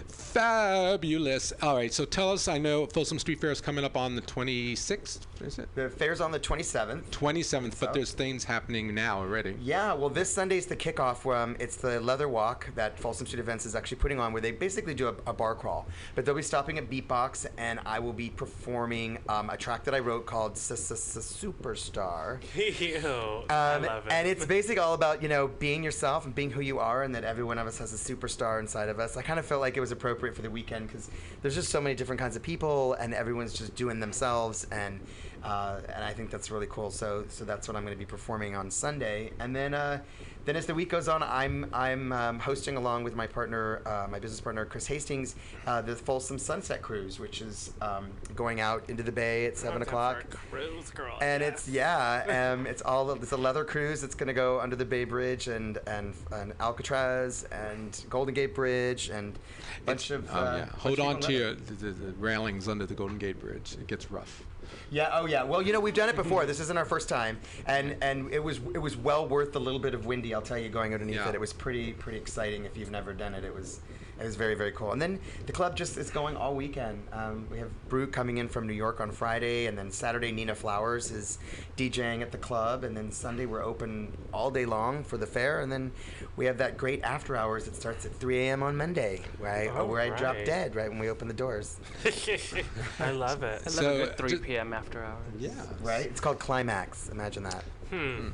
Fabulous. 0.09 1.53
All 1.61 1.75
right, 1.75 1.93
so 1.93 2.05
tell 2.05 2.31
us. 2.31 2.47
I 2.47 2.57
know 2.59 2.87
Folsom 2.87 3.18
Street 3.18 3.41
Fair 3.41 3.51
is 3.51 3.61
coming 3.61 3.85
up 3.85 3.97
on 3.97 4.14
the 4.14 4.23
26th. 4.23 5.21
Is 5.41 5.59
it? 5.59 5.68
The 5.75 5.89
fair's 5.91 6.21
on 6.21 6.31
the 6.31 6.39
27th. 6.39 7.03
27th, 7.11 7.81
but 7.81 7.93
there's 7.95 8.12
things 8.12 8.45
happening 8.45 8.95
now 8.95 9.18
already. 9.18 9.57
Yeah, 9.61 9.93
well, 9.95 10.11
this 10.11 10.33
Sunday's 10.33 10.66
the 10.66 10.77
kickoff. 10.77 11.25
Um, 11.35 11.57
it's 11.59 11.77
the 11.77 11.99
Leather 12.01 12.29
Walk 12.29 12.68
that 12.77 12.97
Folsom 12.99 13.27
Street 13.27 13.41
Events 13.41 13.66
is 13.66 13.75
actually 13.75 13.97
putting 13.97 14.21
on, 14.21 14.33
where 14.33 14.43
they 14.43 14.53
basically 14.53 14.95
do 14.95 15.09
a, 15.09 15.14
a 15.27 15.33
bar 15.33 15.55
crawl. 15.57 15.87
But 16.14 16.25
they'll 16.27 16.35
be 16.37 16.43
stopping 16.43 16.79
at 16.79 16.89
Beatbox, 16.91 17.47
and 17.59 17.81
I 17.87 17.99
will 17.99 18.12
be 18.12 18.29
performing 18.31 19.18
um, 19.29 19.51
a 19.51 19.57
track 19.57 19.83
that 19.85 19.95
I 19.95 19.99
wrote 19.99 20.27
called 20.27 20.55
Superstar. 20.55 22.39
Ew, 22.55 23.45
I 23.49 23.75
Um, 23.75 23.83
love 23.83 24.07
it. 24.07 24.12
and 24.12 24.29
it's 24.29 24.45
basically 24.47 24.79
all 24.81 24.95
about 24.95 25.23
you 25.23 25.29
know 25.29 25.49
being 25.49 25.83
yourself 25.83 26.25
and 26.27 26.35
being 26.35 26.51
who 26.51 26.61
you 26.61 26.79
are, 26.79 27.03
and 27.03 27.14
that 27.14 27.25
every 27.25 27.45
one 27.45 27.59
of 27.59 27.66
us 27.66 27.79
has 27.79 27.93
a 27.93 27.97
superstar 28.14 28.61
inside 28.61 28.89
of 28.91 29.01
us. 29.01 29.16
I 29.16 29.23
kind 29.23 29.39
of 29.41 29.47
felt 29.61 29.66
like 29.66 29.76
it 29.76 29.80
was 29.80 29.92
appropriate 29.92 30.34
for 30.34 30.40
the 30.40 30.50
weekend 30.50 30.86
because 30.86 31.11
there's 31.42 31.54
just 31.54 31.68
so 31.68 31.82
many 31.82 31.94
different 31.94 32.18
kinds 32.18 32.34
of 32.34 32.42
people, 32.42 32.94
and 32.94 33.12
everyone's 33.12 33.52
just 33.52 33.74
doing 33.74 34.00
themselves, 34.00 34.66
and 34.72 34.98
uh, 35.44 35.80
and 35.94 36.02
I 36.02 36.14
think 36.14 36.30
that's 36.30 36.50
really 36.50 36.66
cool. 36.70 36.90
So 36.90 37.26
so 37.28 37.44
that's 37.44 37.68
what 37.68 37.76
I'm 37.76 37.84
going 37.84 37.94
to 37.94 37.98
be 37.98 38.06
performing 38.06 38.56
on 38.56 38.70
Sunday, 38.70 39.32
and 39.38 39.54
then. 39.54 39.74
Uh, 39.74 40.00
then, 40.45 40.57
as 40.57 40.66
the 40.66 40.74
week 40.74 40.88
goes 40.88 41.09
on, 41.09 41.22
I'm 41.22 41.68
I'm 41.72 42.12
um, 42.12 42.38
hosting 42.38 42.76
along 42.76 43.05
with 43.05 43.14
my 43.14 43.26
partner, 43.26 43.82
uh, 43.86 44.07
my 44.11 44.18
business 44.18 44.41
partner 44.41 44.64
Chris 44.64 44.86
Hastings, 44.86 45.36
uh, 45.66 45.82
the 45.82 45.95
Folsom 45.95 46.38
Sunset 46.38 46.82
Cruise, 46.82 47.20
which 47.20 47.43
is 47.43 47.72
um, 47.80 48.09
going 48.34 48.61
out 48.61 48.88
into 48.88 49.03
the 49.03 49.12
bay 49.12 49.47
at 49.47 49.59
seven 49.59 49.82
o'clock. 49.82 50.24
Cruise 50.51 50.91
girl. 50.91 51.18
And 51.20 51.43
it's 51.43 51.68
yeah, 51.68 52.53
um, 52.55 52.66
it's 52.66 52.82
all 52.82 53.11
it's 53.12 53.32
a 53.32 53.36
leather 53.36 53.64
cruise. 53.64 54.03
It's 54.03 54.14
gonna 54.14 54.32
go 54.32 54.61
under 54.61 54.76
the 54.76 54.84
Bay 54.84 55.05
Bridge 55.05 55.49
and 55.49 55.78
and, 55.86 56.14
and 56.32 56.53
Alcatraz 56.61 57.45
and 57.53 58.05
Golden 58.09 58.34
Gate 58.34 58.55
Bridge 58.55 59.11
and 59.11 59.38
a 59.82 59.84
bunch 59.84 60.11
of. 60.11 60.28
Oh, 60.32 60.38
uh, 60.38 60.57
yeah. 60.57 60.76
Hold 60.78 60.99
of 60.99 61.07
on 61.07 61.14
people 61.16 61.28
to 61.28 61.32
your, 61.32 61.55
the, 61.55 61.74
the, 61.74 61.91
the 61.91 62.12
railings 62.12 62.68
under 62.68 62.86
the 62.86 62.95
Golden 62.95 63.18
Gate 63.18 63.41
Bridge. 63.41 63.74
It 63.74 63.86
gets 63.86 64.11
rough. 64.11 64.45
Yeah. 64.91 65.09
Oh, 65.12 65.26
yeah. 65.26 65.45
Well, 65.45 65.62
you 65.62 65.72
know, 65.72 65.80
we've 65.80 65.95
done 65.95 66.09
it 66.09 66.16
before. 66.16 66.47
This 66.47 66.61
isn't 66.61 66.76
our 66.76 66.84
first 66.84 67.09
time, 67.09 67.38
and 67.66 67.97
and 68.03 68.32
it 68.32 68.43
was 68.43 68.59
it 68.74 68.78
was 68.78 68.97
well 68.97 69.26
worth 69.28 69.53
the 69.53 69.61
little 69.61 69.78
bit 69.80 69.95
of 69.95 70.05
windy. 70.07 70.34
I'll 70.34 70.43
tell 70.43 70.59
you, 70.59 70.68
going 70.68 70.93
underneath 70.93 71.16
Yeah. 71.16 71.28
it, 71.28 71.34
it 71.36 71.41
was 71.41 71.53
pretty 71.53 71.93
pretty 71.93 72.18
exciting. 72.18 72.64
If 72.64 72.76
you've 72.76 72.91
never 72.91 73.12
done 73.14 73.34
it, 73.34 73.45
it 73.45 73.55
was 73.55 73.80
it 74.21 74.25
was 74.25 74.37
very 74.37 74.55
very 74.55 74.73
cool. 74.73 74.93
And 74.93 75.01
then 75.01 75.18
the 75.47 75.53
club 75.53 75.77
just 75.77 75.97
is 75.97 76.11
going 76.11 76.37
all 76.37 76.55
weekend. 76.55 77.03
Um, 77.12 77.47
we 77.51 77.59
have 77.59 77.71
Brute 77.89 78.12
coming 78.12 78.39
in 78.39 78.49
from 78.49 78.66
New 78.66 78.75
York 78.75 79.01
on 79.01 79.11
Friday, 79.11 79.66
and 79.66 79.77
then 79.77 79.91
Saturday 79.91 80.33
Nina 80.33 80.55
Flowers 80.55 81.11
is 81.11 81.39
DJing 81.77 82.23
at 82.23 82.33
the 82.33 82.39
club, 82.39 82.85
and 82.85 82.97
then 82.97 83.11
Sunday 83.11 83.47
we're 83.47 83.64
open 83.64 84.16
all 84.33 84.51
day 84.51 84.66
long 84.66 85.03
for 85.03 85.16
the 85.16 85.27
fair, 85.27 85.61
and 85.61 85.71
then 85.73 85.93
we 86.37 86.45
have 86.47 86.59
that 86.59 86.77
great 86.77 87.03
after 87.03 87.37
hours 87.37 87.64
that 87.64 87.75
starts 87.75 88.05
at 88.05 88.14
3 88.14 88.39
a.m. 88.41 88.62
on 88.62 88.77
Monday, 88.77 89.23
where 89.39 89.51
I, 89.51 89.66
Oh, 89.68 89.87
where 89.87 90.01
I 90.01 90.11
drop 90.11 90.37
dead 90.45 90.75
right 90.75 90.89
when 90.89 90.99
we 90.99 91.09
open 91.09 91.29
the 91.29 91.35
doors. 91.35 91.79
I 92.99 93.11
love 93.12 93.43
it. 93.43 93.62
I 93.66 93.71
love 93.83 93.95
a 93.95 94.07
good 94.07 94.16
3 94.16 94.39
p.m. 94.39 94.73
after 94.73 95.03
hours. 95.03 95.35
Yeah. 95.39 95.53
Right? 95.81 96.07
It's 96.07 96.21
called 96.21 96.39
Climax. 96.39 97.09
Imagine 97.09 97.45
that. 97.45 97.64
Hmm. 97.91 98.29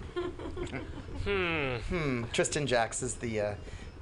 hmm. 1.24 1.76
Hmm. 1.76 2.24
Tristan 2.32 2.66
Jaxx 2.66 3.02
is 3.02 3.14
the 3.14 3.40
uh, 3.40 3.54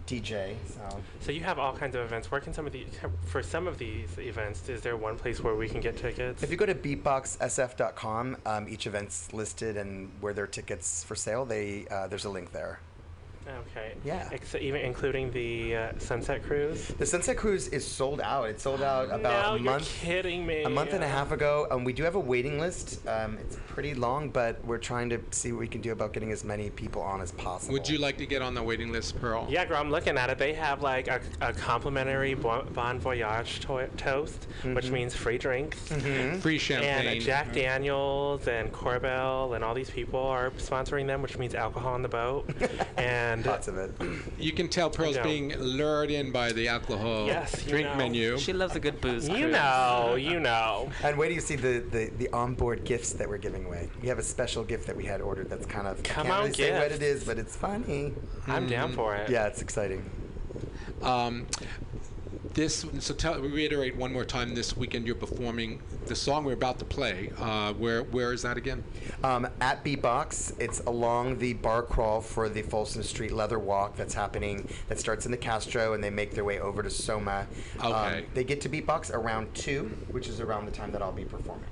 DJ. 0.06 0.54
So. 0.68 1.00
So 1.20 1.32
you 1.32 1.40
have 1.40 1.58
all 1.58 1.74
kinds 1.74 1.94
of 1.94 2.02
events. 2.02 2.30
Where 2.30 2.40
can 2.40 2.52
some 2.52 2.66
of 2.66 2.72
these, 2.72 2.86
for 3.26 3.42
some 3.42 3.66
of 3.66 3.78
these 3.78 4.18
events, 4.18 4.68
is 4.68 4.80
there 4.82 4.96
one 4.96 5.16
place 5.16 5.40
where 5.40 5.54
we 5.54 5.68
can 5.68 5.80
get 5.80 5.96
tickets? 5.96 6.42
If 6.42 6.50
you 6.50 6.56
go 6.56 6.66
to 6.66 6.74
beatboxsf.com, 6.74 8.36
um, 8.46 8.68
each 8.68 8.86
event's 8.86 9.32
listed 9.32 9.76
and 9.76 10.10
where 10.20 10.32
there 10.32 10.44
are 10.44 10.48
tickets 10.48 11.04
for 11.04 11.14
sale. 11.14 11.44
They 11.44 11.86
uh, 11.90 12.08
there's 12.08 12.24
a 12.24 12.30
link 12.30 12.52
there. 12.52 12.80
Okay. 13.46 13.92
Yeah. 14.04 14.28
Ex- 14.32 14.54
even 14.54 14.80
including 14.80 15.30
the 15.32 15.76
uh, 15.76 15.92
Sunset 15.98 16.42
Cruise. 16.42 16.88
The 16.88 17.06
Sunset 17.06 17.36
Cruise 17.36 17.68
is 17.68 17.86
sold 17.86 18.20
out. 18.20 18.48
It 18.48 18.60
sold 18.60 18.82
out 18.82 19.06
about 19.06 19.22
no, 19.22 19.52
a 19.52 19.56
you're 19.56 19.64
month. 19.64 19.88
kidding 20.00 20.46
me. 20.46 20.62
A 20.62 20.68
month 20.70 20.92
and 20.92 21.04
a 21.04 21.08
half 21.08 21.30
ago, 21.30 21.66
um, 21.70 21.84
we 21.84 21.92
do 21.92 22.02
have 22.04 22.14
a 22.14 22.20
waiting 22.20 22.58
list. 22.58 23.06
Um, 23.06 23.36
it's 23.38 23.56
pretty 23.68 23.94
long, 23.94 24.30
but 24.30 24.64
we're 24.64 24.78
trying 24.78 25.10
to 25.10 25.20
see 25.30 25.52
what 25.52 25.60
we 25.60 25.68
can 25.68 25.80
do 25.80 25.92
about 25.92 26.12
getting 26.12 26.32
as 26.32 26.42
many 26.44 26.70
people 26.70 27.02
on 27.02 27.20
as 27.20 27.32
possible. 27.32 27.72
Would 27.74 27.88
you 27.88 27.98
like 27.98 28.16
to 28.18 28.26
get 28.26 28.40
on 28.40 28.54
the 28.54 28.62
waiting 28.62 28.92
list, 28.92 29.20
Pearl? 29.20 29.46
Yeah, 29.50 29.64
girl, 29.66 29.76
I'm 29.78 29.90
looking 29.90 30.16
at 30.16 30.30
it. 30.30 30.38
They 30.38 30.54
have 30.54 30.82
like 30.82 31.08
a, 31.08 31.20
a 31.40 31.52
complimentary 31.52 32.34
bon, 32.34 32.68
bon 32.72 32.98
voyage 32.98 33.60
to- 33.60 33.88
toast, 33.96 34.46
which 34.62 34.86
Mhm. 34.86 34.90
means 34.90 35.14
free 35.14 35.38
drinks, 35.38 35.78
Mhm. 35.90 36.40
Free 36.40 36.58
champagne, 36.58 36.90
and 36.90 37.04
champagne. 37.04 37.20
Jack 37.20 37.52
Daniels 37.52 38.46
and 38.48 38.72
Korbel 38.72 39.54
and 39.54 39.62
all 39.64 39.74
these 39.74 39.90
people 39.90 40.20
are 40.20 40.50
sponsoring 40.52 41.06
them, 41.06 41.20
which 41.22 41.36
means 41.38 41.54
alcohol 41.54 41.94
on 41.94 42.02
the 42.02 42.08
boat, 42.08 42.48
and 42.96 43.33
Lots 43.42 43.68
of 43.68 43.76
it. 43.78 43.92
You 44.38 44.52
can 44.52 44.68
tell 44.68 44.90
Pearl's 44.90 45.16
know. 45.16 45.22
being 45.22 45.56
lured 45.58 46.10
in 46.10 46.30
by 46.32 46.52
the 46.52 46.68
alcohol 46.68 47.26
Yes, 47.26 47.62
you 47.64 47.70
drink 47.70 47.88
know. 47.88 47.96
menu. 47.96 48.38
She 48.38 48.52
loves 48.52 48.76
a 48.76 48.80
good 48.80 49.00
booze. 49.00 49.28
you 49.28 49.34
cruise. 49.34 49.52
know, 49.52 50.14
you 50.18 50.40
know. 50.40 50.90
And 51.02 51.16
wait 51.18 51.28
do 51.28 51.34
you 51.34 51.40
see 51.40 51.56
the, 51.56 51.80
the, 51.90 52.10
the 52.18 52.28
onboard 52.30 52.84
gifts 52.84 53.12
that 53.14 53.28
we're 53.28 53.38
giving 53.38 53.64
away. 53.66 53.88
We 54.02 54.08
have 54.08 54.18
a 54.18 54.22
special 54.22 54.64
gift 54.64 54.86
that 54.86 54.96
we 54.96 55.04
had 55.04 55.20
ordered 55.20 55.48
that's 55.50 55.66
kind 55.66 55.86
of 55.86 56.02
Come 56.02 56.26
I 56.26 56.30
can't 56.30 56.34
on, 56.36 56.42
really 56.44 56.54
say 56.54 56.78
what 56.78 56.92
it 56.92 57.02
is, 57.02 57.24
but 57.24 57.38
it's 57.38 57.56
funny. 57.56 58.12
I'm 58.46 58.66
down 58.66 58.92
for 58.92 59.14
it. 59.16 59.30
Yeah, 59.30 59.46
it's 59.46 59.62
exciting. 59.62 60.08
Um, 61.02 61.46
this 62.54 62.86
so 63.00 63.14
tell 63.14 63.40
reiterate 63.40 63.96
one 63.96 64.12
more 64.12 64.24
time. 64.24 64.54
This 64.54 64.76
weekend 64.76 65.06
you're 65.06 65.16
performing 65.16 65.82
the 66.06 66.14
song 66.14 66.44
we're 66.44 66.52
about 66.52 66.78
to 66.78 66.84
play. 66.84 67.30
Uh, 67.38 67.72
where 67.74 68.04
where 68.04 68.32
is 68.32 68.42
that 68.42 68.56
again? 68.56 68.84
Um, 69.22 69.48
at 69.60 69.84
Beatbox, 69.84 70.54
it's 70.60 70.80
along 70.80 71.38
the 71.38 71.54
bar 71.54 71.82
crawl 71.82 72.20
for 72.20 72.48
the 72.48 72.62
Folsom 72.62 73.02
Street 73.02 73.32
Leather 73.32 73.58
Walk 73.58 73.96
that's 73.96 74.14
happening. 74.14 74.68
That 74.88 74.98
starts 75.00 75.26
in 75.26 75.32
the 75.32 75.36
Castro, 75.38 75.92
and 75.94 76.02
they 76.02 76.10
make 76.10 76.32
their 76.34 76.44
way 76.44 76.60
over 76.60 76.82
to 76.82 76.90
Soma. 76.90 77.46
Um, 77.80 77.92
Okay. 77.94 78.26
they 78.34 78.44
get 78.44 78.60
to 78.62 78.68
Beatbox 78.68 79.12
around 79.12 79.54
two, 79.54 79.84
which 80.10 80.28
is 80.28 80.40
around 80.40 80.66
the 80.66 80.72
time 80.72 80.92
that 80.92 81.02
I'll 81.02 81.12
be 81.12 81.24
performing. 81.24 81.64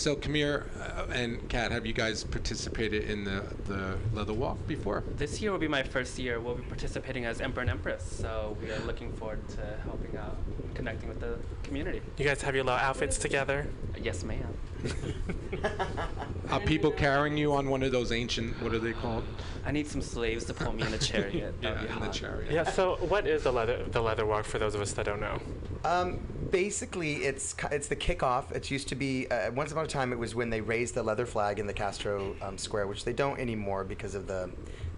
So 0.00 0.16
Kamir 0.16 0.64
uh, 0.80 1.12
and 1.12 1.46
Kat, 1.50 1.72
have 1.72 1.84
you 1.84 1.92
guys 1.92 2.24
participated 2.24 3.10
in 3.10 3.22
the 3.22 3.44
the 3.66 3.98
leather 4.14 4.32
walk 4.32 4.56
before? 4.66 5.04
This 5.18 5.42
year 5.42 5.52
will 5.52 5.58
be 5.58 5.68
my 5.68 5.82
first 5.82 6.18
year. 6.18 6.40
We'll 6.40 6.54
be 6.54 6.62
participating 6.62 7.26
as 7.26 7.42
Emperor 7.42 7.60
and 7.60 7.70
Empress, 7.70 8.02
so 8.10 8.56
we 8.62 8.70
are 8.70 8.78
looking 8.86 9.12
forward 9.12 9.46
to 9.50 9.62
helping 9.84 10.16
out, 10.16 10.38
and 10.62 10.74
connecting 10.74 11.10
with 11.10 11.20
the 11.20 11.36
community. 11.70 12.02
You 12.18 12.24
guys 12.24 12.42
have 12.42 12.56
your 12.56 12.64
little 12.64 12.80
outfits 12.80 13.16
together. 13.16 13.64
Yes, 14.02 14.24
ma'am. 14.24 14.56
Are 16.50 16.58
people 16.58 16.90
carrying 16.90 17.36
you 17.36 17.52
on 17.52 17.70
one 17.70 17.84
of 17.84 17.92
those 17.92 18.10
ancient? 18.10 18.60
What 18.60 18.74
are 18.74 18.80
they 18.80 18.92
called? 18.92 19.22
I 19.64 19.70
need 19.70 19.86
some 19.86 20.02
slaves 20.02 20.44
to 20.46 20.54
pull 20.54 20.72
me 20.72 20.82
in 20.82 20.92
a 20.92 20.98
chariot. 20.98 21.54
Yeah, 21.62 21.74
be 21.74 21.92
in 21.92 22.00
the 22.00 22.08
chariot. 22.08 22.50
Yeah. 22.50 22.64
So, 22.64 22.96
what 22.96 23.24
is 23.28 23.44
the 23.44 23.52
leather 23.52 23.84
the 23.84 24.00
leather 24.00 24.26
walk 24.26 24.46
for 24.46 24.58
those 24.58 24.74
of 24.74 24.80
us 24.80 24.92
that 24.94 25.06
don't 25.06 25.20
know? 25.20 25.40
Um, 25.84 26.18
basically, 26.50 27.16
it's 27.24 27.54
it's 27.70 27.86
the 27.86 27.96
kickoff. 27.96 28.50
It 28.50 28.68
used 28.68 28.88
to 28.88 28.96
be 28.96 29.28
uh, 29.28 29.52
once 29.52 29.70
upon 29.70 29.84
a 29.84 29.88
time. 29.88 30.12
It 30.12 30.18
was 30.18 30.34
when 30.34 30.50
they 30.50 30.60
raised 30.60 30.94
the 30.94 31.04
leather 31.04 31.26
flag 31.26 31.60
in 31.60 31.68
the 31.68 31.72
Castro 31.72 32.34
um, 32.42 32.58
Square, 32.58 32.88
which 32.88 33.04
they 33.04 33.12
don't 33.12 33.38
anymore 33.38 33.84
because 33.84 34.16
of 34.16 34.26
the 34.26 34.50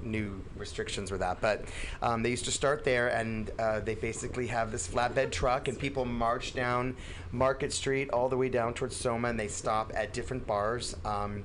new 0.02 0.40
restrictions 0.56 1.10
with 1.10 1.20
that. 1.20 1.40
But 1.40 1.64
um, 2.00 2.22
they 2.22 2.30
used 2.30 2.44
to 2.46 2.52
start 2.52 2.84
there, 2.84 3.08
and 3.08 3.50
uh, 3.58 3.80
they 3.80 3.94
basically 3.94 4.46
have 4.48 4.72
this 4.72 4.88
flatbed 4.88 5.30
truck, 5.30 5.68
and 5.68 5.78
people 5.78 6.04
march 6.04 6.54
down 6.54 6.96
Market 7.30 7.72
Street 7.72 8.10
all 8.10 8.28
the 8.28 8.36
way 8.36 8.48
down 8.48 8.74
towards 8.74 8.96
Soma, 8.96 9.28
and 9.28 9.38
they 9.38 9.48
stop 9.48 9.92
at 9.94 10.12
different 10.12 10.46
bars. 10.46 10.96
Um, 11.04 11.44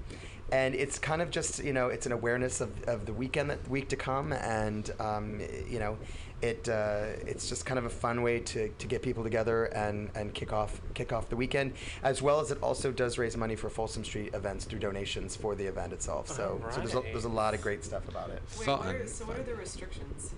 and 0.51 0.76
it's 0.76 0.97
kind 0.97 1.22
of 1.22 1.30
just 1.30 1.64
you 1.64 1.74
know 1.74 1.88
it's 1.88 2.05
an 2.05 2.12
awareness 2.12 2.62
of, 2.62 2.72
of 2.86 3.05
the 3.05 3.14
weekend 3.14 3.49
that 3.49 3.68
week 3.70 3.89
to 3.89 3.95
come 3.95 4.32
and 4.34 4.91
um, 4.99 5.41
you 5.70 5.80
know 5.80 5.97
it 6.42 6.70
uh, 6.70 7.06
it's 7.26 7.50
just 7.50 7.66
kind 7.66 7.80
of 7.80 7.86
a 7.86 7.90
fun 7.90 8.22
way 8.22 8.40
to, 8.40 8.70
to 8.70 8.88
get 8.88 9.02
people 9.02 9.24
together 9.24 9.66
and, 9.66 10.10
and 10.16 10.34
kick 10.34 10.54
off 10.54 10.82
kick 10.94 11.12
off 11.12 11.30
the 11.30 11.36
weekend 11.36 11.74
as 12.04 12.22
well 12.22 12.40
as 12.40 12.52
it 12.52 12.62
also 12.62 12.92
does 12.92 13.18
raise 13.18 13.36
money 13.36 13.56
for 13.56 13.70
Folsom 13.70 14.04
Street 14.04 14.34
events 14.34 14.66
through 14.66 14.80
donations 14.80 15.36
for 15.36 15.56
the 15.56 15.66
event 15.66 15.94
itself 15.94 16.28
so, 16.28 16.62
so 16.70 16.80
there's, 16.80 16.94
a, 16.94 17.02
there's 17.02 17.26
a 17.26 17.30
lot 17.30 17.54
of 17.54 17.62
great 17.62 17.84
stuff 17.84 18.08
about 18.08 18.30
it 18.30 18.42
Wait, 18.60 18.66
Fun, 18.66 18.80
what 18.80 18.96
are, 18.96 19.08
so 19.08 19.26
what 19.26 19.38
are 19.40 19.44
the 19.44 19.56
restrictions? 19.56 20.34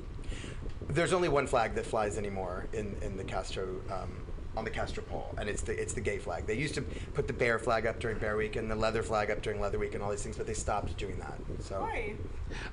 there's 0.90 1.14
only 1.14 1.30
one 1.30 1.48
flag 1.48 1.76
that 1.76 1.86
flies 1.86 2.18
anymore 2.18 2.66
in, 2.74 2.96
in 3.02 3.18
the 3.18 3.24
Castro 3.24 3.68
um, 3.92 4.12
on 4.58 4.66
the 4.66 4.72
Castro 4.72 5.04
pole, 5.04 5.34
and 5.38 5.48
it's 5.48 5.62
the 5.62 5.80
it's 5.80 5.94
the 5.94 6.02
gay 6.02 6.18
flag. 6.18 6.48
They 6.48 6.58
used 6.58 6.74
to 6.76 6.82
put 7.14 7.28
the 7.28 7.34
bear 7.34 7.60
flag 7.60 7.86
up 7.86 8.00
during 8.00 8.18
Bear 8.18 8.36
Week 8.36 8.56
and 8.56 8.70
the 8.70 8.76
leather 8.76 9.04
flag 9.04 9.30
up 9.30 9.42
during 9.44 9.62
Leather 9.62 9.78
Week 9.78 9.94
and 9.94 10.04
all 10.04 10.10
these 10.10 10.24
things, 10.24 10.38
but 10.38 10.48
they 10.48 10.56
stopped 10.56 10.98
doing 10.98 11.18
that. 11.20 11.38
So 11.64 11.88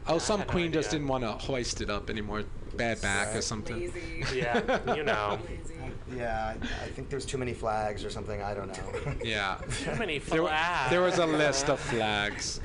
Oh, 0.09 0.18
some 0.18 0.39
had 0.39 0.49
no 0.49 0.53
queen 0.53 0.72
just 0.72 0.91
didn't 0.91 1.09
want 1.09 1.22
to 1.24 1.33
hoist 1.33 1.83
it 1.83 1.91
up 1.91 2.09
anymore. 2.09 2.45
Bad 2.77 3.01
back 3.01 3.29
or 3.29 3.35
Right. 3.35 3.45
something. 3.45 3.93
Yeah, 4.35 4.95
you 4.95 5.03
know. 5.03 5.39
yeah, 6.16 6.55
I, 6.61 6.85
I 6.85 6.89
think 6.89 7.09
there's 7.09 7.24
too 7.27 7.39
many 7.39 7.53
flags 7.53 8.05
or 8.05 8.11
something. 8.11 8.41
I 8.43 8.55
don't 8.55 8.68
know. 8.68 9.14
Yeah. 9.24 9.59
Too 9.85 9.95
many 9.97 10.18
There, 10.18 10.43
wa- 10.43 10.49
flags. 10.49 10.91
there 10.91 11.01
was 11.03 11.18
a 11.18 11.27
list 11.27 11.68
of 11.68 11.81
flags. 11.81 12.61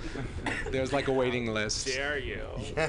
There's 0.71 0.93
like 0.93 1.07
a 1.07 1.11
waiting 1.13 1.47
list. 1.53 1.87
Dare 1.87 2.17
you? 2.19 2.41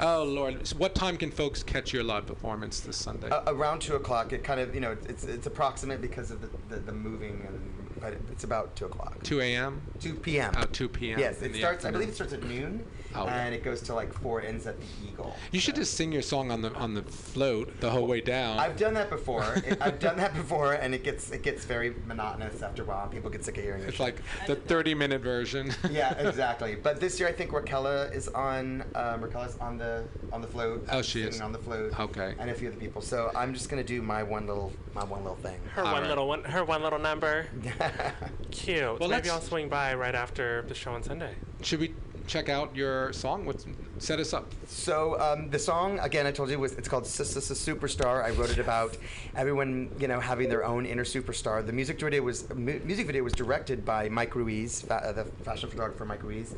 Oh 0.00 0.24
Lord! 0.24 0.66
So 0.66 0.76
what 0.76 0.96
time 0.96 1.16
can 1.16 1.30
folks 1.30 1.62
catch 1.62 1.92
your 1.92 2.02
live 2.02 2.26
performance 2.26 2.80
this 2.80 2.96
Sunday? 2.96 3.28
Uh, 3.30 3.42
around 3.46 3.78
two 3.78 3.94
o'clock. 3.94 4.32
It 4.32 4.42
kind 4.42 4.58
of 4.58 4.74
you 4.74 4.80
know 4.80 4.96
it's 5.08 5.22
it's 5.22 5.46
approximate 5.46 6.00
because 6.00 6.32
of 6.32 6.40
the, 6.40 6.48
the, 6.68 6.80
the 6.80 6.90
moving 6.92 7.44
and 7.46 7.60
but 8.00 8.14
it's 8.32 8.42
about 8.42 8.74
two 8.74 8.86
o'clock. 8.86 9.22
2 9.22 9.40
a.m. 9.40 9.80
2 10.00 10.14
p.m. 10.14 10.52
Oh, 10.58 10.64
2 10.64 10.88
p.m. 10.88 11.18
Yes, 11.20 11.40
it 11.42 11.52
the 11.52 11.58
starts. 11.60 11.84
I 11.84 11.92
believe 11.92 12.08
it 12.08 12.14
starts 12.16 12.32
at 12.32 12.42
noon, 12.42 12.84
Oh, 13.14 13.22
okay. 13.24 13.32
and 13.32 13.54
it 13.54 13.62
goes 13.62 13.80
to 13.82 13.94
like 13.94 14.12
four. 14.12 14.42
Ends 14.42 14.66
at 14.66 14.78
the 14.80 14.86
Eagle. 15.08 15.34
You 15.52 15.60
should 15.60 15.76
just 15.76 15.94
sing 15.94 16.10
your 16.12 16.22
song 16.22 16.50
on 16.50 16.62
the 16.62 16.72
on 16.74 16.94
the 16.94 17.02
float 17.02 17.80
the 17.80 17.90
whole 17.90 18.06
way 18.06 18.20
down. 18.20 18.58
I've 18.58 18.76
done 18.76 18.94
that 18.94 19.10
before. 19.10 19.44
It- 19.66 19.78
I've 19.80 19.98
done 19.98 20.16
that 20.18 20.34
before, 20.34 20.72
and 20.74 20.94
it 20.94 21.04
gets 21.04 21.30
it 21.30 21.42
gets 21.42 21.64
very 21.64 21.94
monotonous 22.06 22.62
after 22.62 22.82
a 22.82 22.86
while. 22.86 23.06
People 23.08 23.30
get 23.30 23.44
sick 23.44 23.56
of 23.58 23.64
hearing 23.64 23.82
it. 23.82 23.88
It's 23.88 24.00
like 24.00 24.20
the 24.46 24.56
30-minute 24.56 25.20
version. 25.22 25.72
yeah, 25.90 26.12
exactly. 26.18 26.74
But 26.74 27.00
this 27.00 27.18
year, 27.20 27.28
I 27.28 27.32
think 27.32 27.50
Raquella 27.52 28.12
is 28.14 28.28
on. 28.28 28.82
Um, 28.94 29.20
Raquella's 29.22 29.56
on 29.58 29.78
the 29.78 30.04
on 30.32 30.40
the 30.40 30.46
float. 30.48 30.86
Oh, 30.90 31.02
she 31.02 31.20
singing 31.20 31.34
is. 31.34 31.40
on 31.40 31.52
the 31.52 31.58
float. 31.58 31.98
Okay. 31.98 32.34
And 32.38 32.50
a 32.50 32.54
few 32.54 32.68
other 32.68 32.76
people. 32.76 33.00
So 33.02 33.30
I'm 33.34 33.54
just 33.54 33.68
gonna 33.68 33.84
do 33.84 34.02
my 34.02 34.22
one 34.22 34.46
little 34.46 34.72
my 34.94 35.04
one 35.04 35.22
little 35.22 35.36
thing. 35.36 35.58
Her 35.74 35.84
All 35.84 35.92
one 35.92 36.02
right. 36.02 36.08
little 36.08 36.26
one. 36.28 36.44
Her 36.44 36.64
one 36.64 36.82
little 36.82 36.98
number. 36.98 37.46
Cute. 38.50 38.98
Well, 39.00 39.08
Maybe 39.08 39.30
I'll 39.30 39.40
swing 39.40 39.68
by 39.68 39.94
right 39.94 40.14
after 40.14 40.62
the 40.68 40.74
show 40.74 40.92
on 40.92 41.02
Sunday. 41.02 41.34
Should 41.62 41.80
we 41.80 41.94
check 42.26 42.48
out 42.48 42.74
your 42.74 43.12
song? 43.12 43.44
What's 43.44 43.66
set 43.98 44.18
us 44.18 44.32
up? 44.32 44.46
So 44.66 45.20
um, 45.20 45.50
the 45.50 45.58
song 45.58 45.98
again, 46.00 46.26
I 46.26 46.32
told 46.32 46.50
you 46.50 46.58
was 46.58 46.72
it's 46.72 46.88
called 46.88 47.06
"Sis 47.06 47.30
Sis 47.30 47.46
Sis 47.46 47.66
Superstar." 47.66 48.24
I 48.24 48.30
wrote 48.30 48.50
it 48.50 48.58
about 48.58 48.96
everyone, 49.36 49.90
you 49.98 50.08
know, 50.08 50.20
having 50.20 50.48
their 50.48 50.64
own 50.64 50.86
inner 50.86 51.04
superstar. 51.04 51.64
The 51.64 51.72
music 51.72 52.00
video 52.00 52.22
was 52.22 52.48
mu- 52.54 52.80
music 52.84 53.06
video 53.06 53.22
was 53.22 53.32
directed 53.32 53.84
by 53.84 54.08
Mike 54.08 54.34
Ruiz, 54.34 54.82
fa- 54.82 55.02
uh, 55.04 55.12
the 55.12 55.24
fashion 55.44 55.70
photographer 55.70 56.04
Mike 56.04 56.22
Ruiz, 56.22 56.54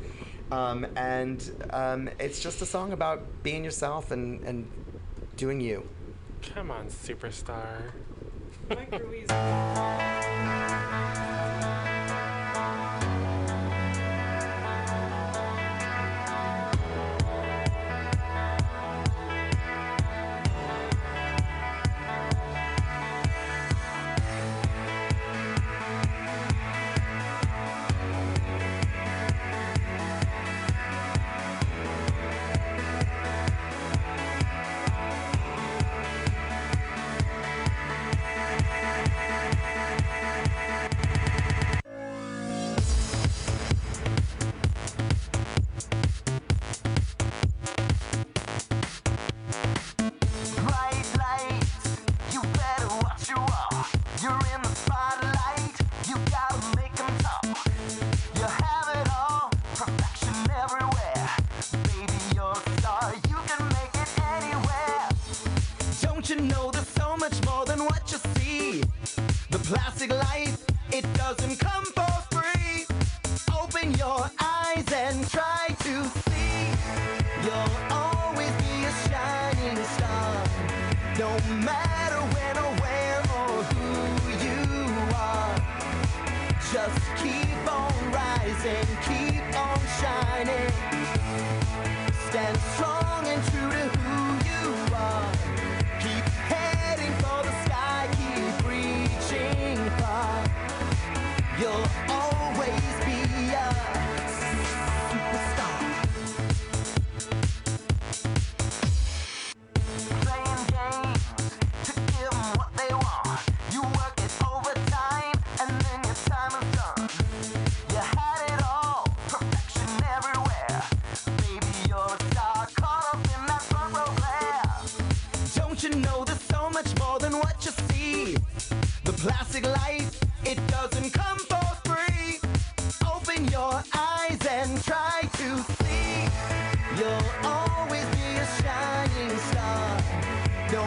um, 0.51 0.85
and 0.95 1.51
um, 1.71 2.09
it's 2.19 2.41
just 2.41 2.61
a 2.61 2.65
song 2.65 2.93
about 2.93 3.21
being 3.43 3.63
yourself 3.63 4.11
and 4.11 4.43
and 4.43 4.69
doing 5.35 5.61
you. 5.61 5.87
Come 6.53 6.71
on, 6.71 6.87
superstar. 6.87 7.91
Mike 8.69 8.99
Ruiz. 8.99 9.29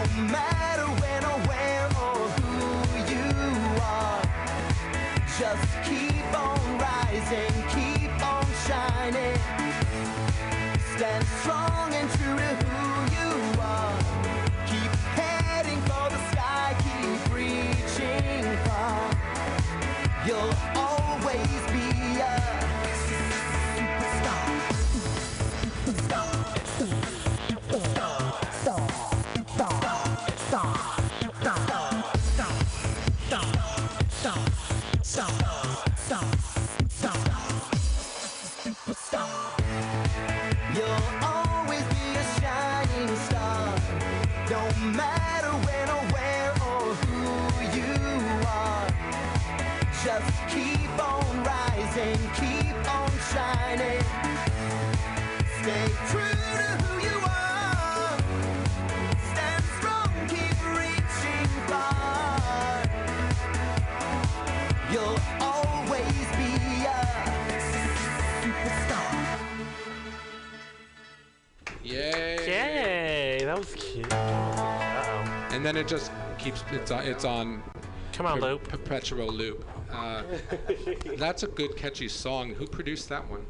No 0.01 0.07
matter 0.23 0.87
when 1.03 1.25
or 1.27 1.39
where 1.47 1.87
or 2.01 2.17
who 2.41 3.13
you 3.13 3.81
are. 3.83 4.23
Just 5.39 5.69
keep 5.85 6.25
on 6.39 6.79
rising, 6.79 7.53
keep 7.69 8.11
on 8.25 8.47
shining. 8.67 9.37
Stand 10.97 11.27
strong 11.27 11.93
and 11.93 12.09
true 12.13 12.35
to 12.35 12.53
who 12.65 12.81
you 13.15 13.61
are. 13.61 13.99
Keep 14.67 14.93
heading 15.21 15.81
for 15.83 16.09
the 16.09 16.21
sky, 16.31 16.75
keep 16.81 17.35
reaching 17.35 18.57
far. 18.65 19.11
You'll 20.27 20.70
Just 50.21 50.49
keep 50.49 50.99
on 51.03 51.45
rising, 51.45 52.19
keep 52.35 52.77
on 52.93 53.11
shining. 53.33 54.05
Stay 55.63 55.89
true 56.11 56.37
to 56.57 56.67
who 56.83 56.93
you 57.09 57.17
are. 57.25 58.19
Stand 59.33 59.65
strong, 59.79 60.13
keep 60.29 60.59
reaching 60.77 61.49
far. 61.69 62.83
You'll 64.93 65.21
always 65.41 66.27
be 66.37 66.53
a 66.85 66.89
superstar. 68.43 69.39
Yay! 71.83 72.37
Yay! 72.47 73.45
That 73.45 73.57
was 73.57 73.75
cute. 73.75 74.13
Uh-oh. 74.13 75.49
And 75.53 75.65
then 75.65 75.77
it 75.79 75.89
just 75.89 76.13
keeps 76.37 76.63
it's 76.73 76.91
on 76.91 77.05
it's 77.07 77.25
on. 77.25 77.63
Come 78.21 78.33
on, 78.33 78.39
per- 78.39 78.49
loop. 78.49 78.69
Perpetual 78.69 79.29
loop. 79.29 79.65
Uh, 79.91 80.25
that's 81.17 81.43
a 81.43 81.47
good 81.47 81.75
catchy 81.75 82.07
song. 82.07 82.51
Who 82.51 82.67
produced 82.67 83.09
that 83.09 83.27
one? 83.31 83.47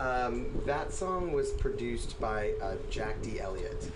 Um, 0.00 0.46
that 0.66 0.92
song 0.92 1.30
was 1.30 1.52
produced 1.52 2.20
by 2.20 2.54
uh, 2.60 2.74
Jack 2.90 3.22
D. 3.22 3.38
Elliott 3.38 3.92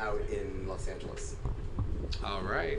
out 0.00 0.20
in 0.32 0.66
Los 0.66 0.88
Angeles. 0.88 1.36
All 2.24 2.42
right. 2.42 2.78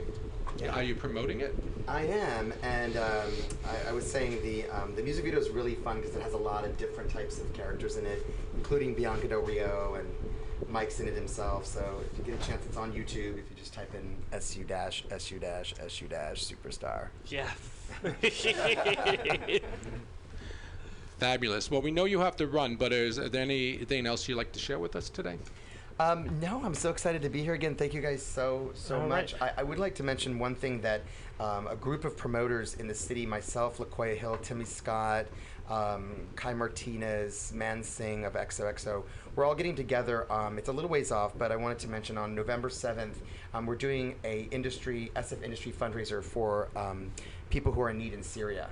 Are 0.72 0.82
you 0.82 0.94
promoting 0.94 1.40
it? 1.40 1.54
I 1.88 2.02
am, 2.02 2.52
and 2.62 2.98
um, 2.98 3.30
I, 3.64 3.88
I 3.88 3.92
was 3.92 4.10
saying 4.10 4.42
the 4.42 4.68
um, 4.68 4.94
the 4.94 5.02
music 5.02 5.24
video 5.24 5.40
is 5.40 5.48
really 5.48 5.76
fun 5.76 6.02
because 6.02 6.16
it 6.16 6.22
has 6.22 6.34
a 6.34 6.38
lot 6.38 6.66
of 6.66 6.76
different 6.76 7.10
types 7.10 7.40
of 7.40 7.50
characters 7.54 7.96
in 7.96 8.04
it, 8.04 8.26
including 8.56 8.92
Bianca 8.92 9.26
Del 9.28 9.40
Rio 9.40 9.94
and 9.94 10.06
Mike's 10.68 11.00
in 11.00 11.08
it 11.08 11.14
himself. 11.14 11.66
So 11.66 12.00
if 12.12 12.18
you 12.18 12.24
get 12.32 12.42
a 12.42 12.46
chance, 12.46 12.64
it's 12.66 12.76
on 12.76 12.92
YouTube. 12.92 13.38
If 13.38 13.50
you 13.50 13.56
just 13.56 13.72
type 13.74 13.94
in 13.94 14.16
SU 14.32 14.64
dash 14.64 15.04
SU 15.10 15.38
dash 15.38 15.74
SU 15.80 16.06
dash 16.08 16.44
superstar. 16.44 17.08
Yes. 17.26 17.50
Fabulous. 21.18 21.70
Well, 21.70 21.80
we 21.80 21.90
know 21.90 22.04
you 22.04 22.20
have 22.20 22.36
to 22.36 22.46
run, 22.46 22.76
but 22.76 22.92
is 22.92 23.16
there 23.16 23.42
anything 23.42 24.06
else 24.06 24.28
you'd 24.28 24.36
like 24.36 24.52
to 24.52 24.58
share 24.58 24.78
with 24.78 24.96
us 24.96 25.08
today? 25.08 25.38
Um, 25.98 26.28
no, 26.40 26.60
I'm 26.62 26.74
so 26.74 26.90
excited 26.90 27.22
to 27.22 27.30
be 27.30 27.42
here 27.42 27.54
again. 27.54 27.74
Thank 27.74 27.94
you 27.94 28.02
guys 28.02 28.22
so 28.22 28.70
so 28.74 29.00
All 29.00 29.08
much. 29.08 29.32
right. 29.40 29.52
I, 29.56 29.60
I 29.60 29.62
would 29.62 29.78
like 29.78 29.94
to 29.94 30.02
mention 30.02 30.38
one 30.38 30.54
thing 30.54 30.82
that 30.82 31.00
um, 31.40 31.66
a 31.68 31.76
group 31.76 32.04
of 32.04 32.18
promoters 32.18 32.74
in 32.74 32.86
the 32.86 32.94
city, 32.94 33.24
myself, 33.24 33.78
Lakoya 33.78 34.14
Hill, 34.14 34.36
Timmy 34.42 34.66
Scott, 34.66 35.24
um, 35.70 36.14
Kai 36.36 36.52
Martinez, 36.52 37.50
Man 37.54 37.82
Singh 37.82 38.26
of 38.26 38.34
XOXO, 38.34 39.04
we're 39.36 39.44
all 39.44 39.54
getting 39.54 39.76
together. 39.76 40.30
Um, 40.32 40.58
it's 40.58 40.68
a 40.68 40.72
little 40.72 40.90
ways 40.90 41.12
off, 41.12 41.36
but 41.36 41.52
I 41.52 41.56
wanted 41.56 41.78
to 41.80 41.88
mention 41.88 42.16
on 42.16 42.34
November 42.34 42.70
7th, 42.70 43.16
um, 43.52 43.66
we're 43.66 43.76
doing 43.76 44.16
a 44.24 44.48
industry 44.50 45.12
SF 45.14 45.42
industry 45.42 45.72
fundraiser 45.72 46.24
for 46.24 46.68
um, 46.74 47.12
people 47.50 47.70
who 47.70 47.82
are 47.82 47.90
in 47.90 47.98
need 47.98 48.14
in 48.14 48.22
Syria. 48.22 48.70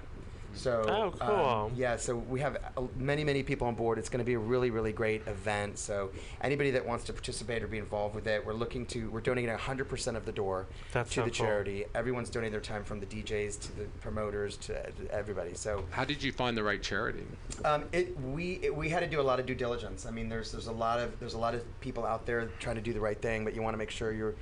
So 0.55 1.13
Oh, 1.21 1.65
um, 1.67 1.73
yeah, 1.77 1.97
so 1.97 2.17
we 2.17 2.41
have 2.41 2.57
uh, 2.77 2.83
many, 2.97 3.25
many 3.25 3.43
people 3.43 3.67
on 3.67 3.75
board. 3.75 3.99
It's 3.99 4.09
going 4.09 4.19
to 4.21 4.25
be 4.25 4.35
a 4.35 4.39
really, 4.39 4.71
really 4.71 4.93
great 4.93 5.27
event. 5.27 5.79
So 5.79 6.11
anybody 6.41 6.71
that 6.73 6.87
wants 6.87 7.05
to 7.05 7.13
participate 7.13 7.63
or 7.63 7.67
be 7.67 7.79
involved 7.79 8.15
with 8.15 8.27
it, 8.27 8.45
we're 8.45 8.53
looking 8.55 8.87
to 8.87 9.11
we're 9.11 9.21
donating 9.21 9.55
100% 9.55 10.17
of 10.17 10.25
the 10.25 10.33
door 10.33 10.67
That's 10.93 11.11
to 11.11 11.15
so 11.17 11.21
the 11.25 11.31
cool. 11.31 11.47
charity. 11.47 11.85
Everyone's 11.95 12.31
donating 12.31 12.53
their 12.53 12.61
time 12.61 12.85
from 12.85 13.01
the 13.01 13.07
DJs 13.07 13.61
to 13.61 13.77
the 13.77 13.85
promoters 14.01 14.57
to 14.59 14.79
uh, 14.79 14.91
everybody. 15.11 15.55
So 15.55 15.85
How 15.91 16.05
did 16.05 16.23
you 16.23 16.33
find 16.33 16.57
the 16.57 16.63
right 16.65 16.83
charity? 16.83 17.25
um, 17.65 17.85
it 17.93 18.19
we 18.21 18.61
it, 18.63 18.75
we 18.75 18.89
had 18.89 19.01
to 19.01 19.07
do 19.09 19.21
a 19.21 19.23
lot 19.23 19.41
of 19.41 19.47
due 19.47 19.55
diligence. 19.55 20.07
I 20.07 20.11
mean, 20.11 20.29
there's 20.29 20.53
there's 20.53 20.67
a 20.69 20.73
lot 20.73 21.01
of 21.01 21.19
there's 21.21 21.35
a 21.35 21.39
lot 21.39 21.55
of 21.55 21.63
people 21.81 22.05
out 22.07 22.27
there 22.27 22.47
trying 22.59 22.77
to 22.77 22.83
do 22.83 22.93
the 22.93 23.01
right 23.01 23.21
thing, 23.21 23.45
but 23.45 23.55
you 23.55 23.63
want 23.63 23.75
to 23.75 23.79
make 23.79 23.91
sure 23.91 24.13
you're 24.13 24.35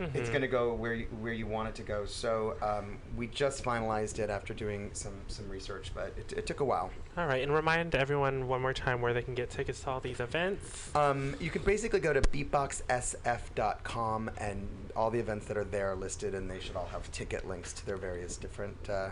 it's 0.00 0.28
Mhm. 0.28 0.32
going 0.32 0.42
to 0.42 0.48
go 0.48 0.72
where 0.74 0.94
you, 0.94 1.06
where 1.20 1.32
you 1.32 1.46
want 1.46 1.68
it 1.68 1.74
to 1.76 1.82
go. 1.82 2.04
So 2.06 2.56
um, 2.62 2.98
we 3.16 3.26
just 3.28 3.62
finalized 3.62 4.18
it 4.18 4.30
after 4.30 4.54
doing 4.54 4.90
some 4.94 5.12
some 5.28 5.48
research, 5.48 5.92
but 5.94 6.12
it, 6.16 6.32
it 6.32 6.46
took 6.46 6.60
a 6.60 6.64
while. 6.64 6.90
All 7.16 7.26
right, 7.26 7.42
and 7.42 7.52
remind 7.52 7.94
everyone 7.94 8.48
one 8.48 8.62
more 8.62 8.72
time 8.72 9.00
where 9.02 9.12
they 9.12 9.22
can 9.22 9.34
get 9.34 9.50
tickets 9.50 9.80
to 9.80 9.90
all 9.90 10.00
these 10.00 10.20
events. 10.20 10.94
Um, 10.96 11.34
you 11.40 11.50
can 11.50 11.62
basically 11.62 12.00
go 12.00 12.12
to 12.12 12.20
beatboxsf.com 12.22 14.30
and 14.38 14.68
all 14.96 15.10
the 15.10 15.18
events 15.18 15.46
that 15.46 15.56
are 15.56 15.64
there 15.64 15.92
are 15.92 15.96
listed, 15.96 16.34
and 16.34 16.50
they 16.50 16.60
should 16.60 16.76
all 16.76 16.88
have 16.92 17.10
ticket 17.12 17.46
links 17.46 17.72
to 17.74 17.86
their 17.86 17.96
various 17.96 18.36
different 18.36 18.88
uh, 18.88 19.10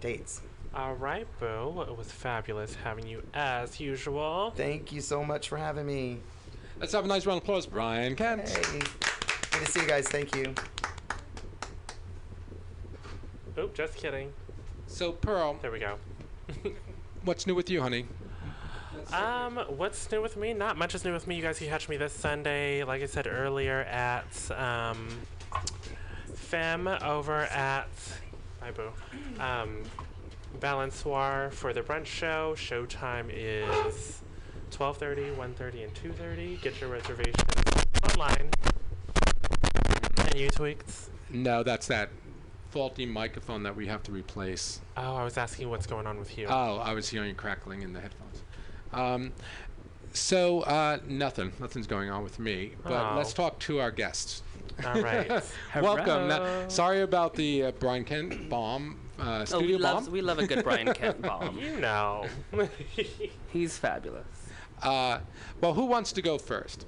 dates. 0.00 0.40
All 0.74 0.94
right, 0.94 1.26
Boo. 1.38 1.82
It 1.88 1.96
was 1.96 2.10
fabulous 2.10 2.74
having 2.82 3.06
you 3.06 3.22
as 3.32 3.78
usual. 3.78 4.52
Thank 4.56 4.92
you 4.92 5.00
so 5.00 5.24
much 5.24 5.48
for 5.48 5.56
having 5.56 5.86
me. 5.86 6.18
Let's 6.80 6.92
have 6.92 7.04
a 7.04 7.08
nice 7.08 7.24
round 7.26 7.36
of 7.38 7.44
applause, 7.44 7.66
Brian 7.66 8.16
Kent. 8.16 8.48
Hey, 8.48 8.80
good 9.58 9.66
to 9.66 9.72
see 9.72 9.80
you 9.80 9.86
guys. 9.86 10.08
Thank 10.08 10.34
you. 10.34 10.54
Oop, 13.58 13.74
just 13.74 13.94
kidding. 13.96 14.32
So, 14.86 15.12
Pearl. 15.12 15.58
There 15.62 15.70
we 15.70 15.78
go. 15.78 15.96
What's 17.24 17.46
new 17.46 17.54
with 17.54 17.70
you, 17.70 17.80
honey? 17.80 18.06
Um, 19.12 19.56
what's 19.68 20.10
new 20.10 20.22
with 20.22 20.36
me? 20.36 20.52
Not 20.54 20.76
much 20.76 20.94
is 20.94 21.04
new 21.04 21.12
with 21.12 21.26
me. 21.26 21.36
You 21.36 21.42
guys 21.42 21.58
can 21.58 21.68
catch 21.68 21.88
me 21.88 21.96
this 21.96 22.12
Sunday, 22.12 22.84
like 22.84 23.02
I 23.02 23.06
said 23.06 23.26
earlier, 23.26 23.80
at 23.82 24.50
um, 24.50 25.08
Femme 26.34 26.86
over 26.86 27.42
at 27.42 27.88
Bye 28.60 28.70
Boo. 28.72 28.90
Um, 29.40 29.82
Balançoire 30.58 31.52
for 31.52 31.72
the 31.72 31.82
brunch 31.82 32.06
show. 32.06 32.54
Showtime 32.56 33.30
is 33.32 34.22
12:30, 34.70 35.36
1:30, 35.36 35.84
and 35.84 35.94
2:30. 35.94 36.60
Get 36.62 36.80
your 36.80 36.90
reservations 36.90 37.36
online. 38.10 38.50
And 40.34 40.42
you 40.42 40.48
tweaks. 40.50 41.10
No, 41.30 41.62
that's 41.62 41.86
that 41.86 42.08
faulty 42.70 43.06
microphone 43.06 43.62
that 43.62 43.76
we 43.76 43.86
have 43.86 44.02
to 44.02 44.10
replace. 44.10 44.80
Oh, 44.96 45.14
I 45.14 45.22
was 45.22 45.38
asking 45.38 45.70
what's 45.70 45.86
going 45.86 46.08
on 46.08 46.18
with 46.18 46.36
you. 46.36 46.48
Oh, 46.48 46.78
I 46.78 46.92
was 46.92 47.08
hearing 47.08 47.36
crackling 47.36 47.82
in 47.82 47.92
the 47.92 48.00
headphones. 48.00 48.42
Um, 48.92 49.32
so 50.12 50.62
uh, 50.62 50.98
nothing, 51.06 51.52
nothing's 51.60 51.86
going 51.86 52.10
on 52.10 52.24
with 52.24 52.40
me. 52.40 52.72
But 52.82 53.12
Oh. 53.12 53.16
let's 53.16 53.32
talk 53.32 53.60
to 53.60 53.78
our 53.78 53.92
guests. 53.92 54.42
All 54.84 55.00
right. 55.00 55.30
Welcome. 55.80 56.26
Now, 56.26 56.66
sorry 56.66 57.02
about 57.02 57.34
the 57.34 57.66
uh, 57.66 57.70
Brian 57.78 58.02
Kent 58.02 58.48
bomb. 58.48 58.98
Uh, 59.20 59.42
Oh, 59.42 59.44
studio 59.44 59.66
we 59.68 59.76
love 59.76 60.04
bomb. 60.06 60.12
we 60.12 60.20
love 60.20 60.40
a 60.40 60.46
good 60.48 60.64
Brian 60.64 60.92
Kent 60.94 61.22
bomb. 61.28 61.60
You 61.60 61.78
know. 61.78 62.26
He's 63.52 63.78
fabulous. 63.78 64.26
Uh, 64.82 65.20
well, 65.60 65.74
who 65.74 65.84
wants 65.84 66.10
to 66.10 66.22
go 66.22 66.38
first? 66.38 66.86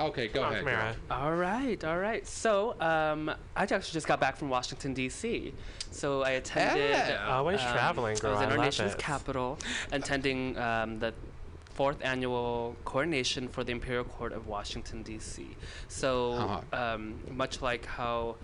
Okay, 0.00 0.28
go 0.28 0.42
Come 0.42 0.52
ahead. 0.52 0.64
Tamara. 0.64 0.96
All 1.10 1.34
right, 1.34 1.82
all 1.84 1.98
right. 1.98 2.26
So, 2.26 2.80
um, 2.80 3.28
I 3.56 3.62
actually 3.62 3.80
just 3.92 4.06
got 4.06 4.20
back 4.20 4.36
from 4.36 4.48
Washington 4.48 4.94
D.C. 4.94 5.52
So 5.90 6.22
I 6.22 6.30
attended. 6.32 6.90
Yeah. 6.90 7.26
Always 7.28 7.60
um, 7.60 7.72
traveling, 7.72 8.16
girl. 8.18 8.30
I 8.30 8.34
was 8.34 8.42
in 8.42 8.48
I 8.48 8.52
our 8.52 8.56
love 8.58 8.66
nation's 8.66 8.92
it. 8.94 8.98
capital, 8.98 9.58
attending 9.90 10.56
um, 10.58 10.98
the 11.00 11.12
fourth 11.74 11.98
annual 12.04 12.76
coronation 12.84 13.48
for 13.48 13.64
the 13.64 13.72
Imperial 13.72 14.04
Court 14.04 14.32
of 14.32 14.46
Washington 14.46 15.02
D.C. 15.02 15.48
So, 15.88 16.32
Uh-huh. 16.32 16.94
um, 16.94 17.14
much 17.30 17.60
like 17.62 17.84
how. 17.86 18.36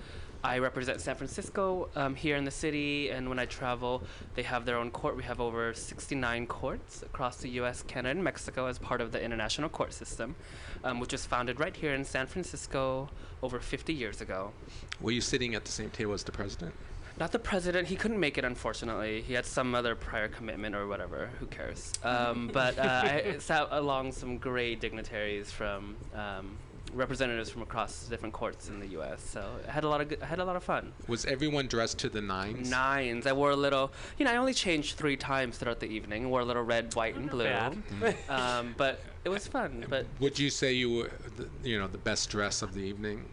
I 0.45 0.59
represent 0.59 1.01
San 1.01 1.17
Francisco 1.17 1.89
um, 1.97 2.15
here 2.15 2.37
in 2.37 2.45
the 2.45 2.51
city, 2.51 3.09
and 3.09 3.31
when 3.31 3.39
I 3.39 3.47
travel, 3.47 4.03
they 4.35 4.43
have 4.43 4.67
their 4.67 4.77
own 4.77 4.91
court. 4.91 5.17
We 5.17 5.23
have 5.23 5.41
over 5.41 5.73
69 5.73 6.47
courts 6.49 7.03
across 7.03 7.39
the 7.39 7.49
U.S., 7.61 7.83
Canada, 7.83 8.11
and 8.11 8.23
Mexico 8.23 8.67
as 8.67 8.79
part 8.79 9.01
of 9.01 9.11
the 9.11 9.23
international 9.25 9.71
court 9.71 9.95
system, 9.95 10.37
um, 10.85 11.01
which 11.01 11.13
was 11.13 11.25
founded 11.25 11.61
right 11.61 11.75
here 11.75 11.95
in 11.95 12.05
San 12.05 12.27
Francisco 12.27 13.09
over 13.43 13.59
50 13.59 13.95
years 13.95 14.21
ago. 14.21 14.53
Were 15.01 15.13
you 15.13 15.23
sitting 15.23 15.55
at 15.55 15.65
the 15.65 15.73
same 15.73 15.89
table 15.89 16.13
as 16.13 16.25
the 16.25 16.33
president? 16.33 16.75
Not 17.19 17.33
the 17.33 17.39
president. 17.39 17.89
He 17.89 17.97
couldn't 17.97 18.21
make 18.21 18.37
it, 18.37 18.45
unfortunately. 18.45 19.23
He 19.23 19.33
had 19.33 19.47
some 19.47 19.75
other 19.75 19.95
prior 19.95 20.29
commitment 20.29 20.75
or 20.75 20.87
whatever. 20.87 21.31
Who 21.39 21.47
cares? 21.47 21.93
Um, 22.03 22.51
but 22.53 22.79
uh, 22.79 23.03
I 23.05 23.37
sat 23.39 23.69
along 23.71 24.13
some 24.13 24.37
great 24.37 24.81
dignitaries 24.81 25.51
from 25.51 25.97
um, 26.15 26.59
representatives 26.95 27.51
from 27.51 27.63
across 27.63 28.05
different 28.05 28.33
courts 28.33 28.69
in 28.69 28.81
the 28.81 28.87
U.S. 28.89 29.23
So 29.23 29.45
I 29.67 29.71
had 29.71 29.85
a 29.85 29.89
lot 29.89 30.01
of 30.01 30.09
good, 30.09 30.23
I 30.23 30.27
had 30.27 30.39
a 30.39 30.45
lot 30.45 30.57
of 30.57 30.65
fun. 30.65 30.93
Was 31.09 31.25
everyone 31.27 31.67
dressed 31.67 31.99
to 32.01 32.09
the 32.09 32.21
nines? 32.21 32.71
Nines. 32.71 33.27
I 33.27 33.33
wore 33.33 33.51
a 33.51 33.57
little. 33.57 33.93
You 34.19 34.25
know, 34.25 34.33
I 34.33 34.37
only 34.37 34.55
changed 34.55 34.97
three 34.97 35.17
times 35.17 35.59
throughout 35.59 35.81
the 35.81 35.89
evening. 35.89 36.31
Wore 36.31 36.41
a 36.41 36.45
little 36.45 36.63
red, 36.63 36.95
white, 36.95 37.17
and 37.17 37.29
blue. 37.31 37.45
bad. 37.45 37.77
um, 38.29 38.75
but 38.77 39.01
it 39.25 39.29
was 39.29 39.47
fun. 39.47 39.85
But 39.89 40.07
Would 40.21 40.39
you 40.39 40.51
say 40.51 40.73
you 40.73 40.93
were, 40.93 41.11
the, 41.37 41.49
you 41.63 41.79
know, 41.79 41.87
the 41.89 41.99
best 41.99 42.31
dress 42.31 42.63
of 42.63 42.75
the 42.75 42.81
evening, 42.81 43.25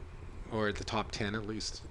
or 0.51 0.67
at 0.69 0.75
the 0.75 0.83
top 0.83 1.11
ten 1.11 1.35
at 1.35 1.47
least? 1.47 1.81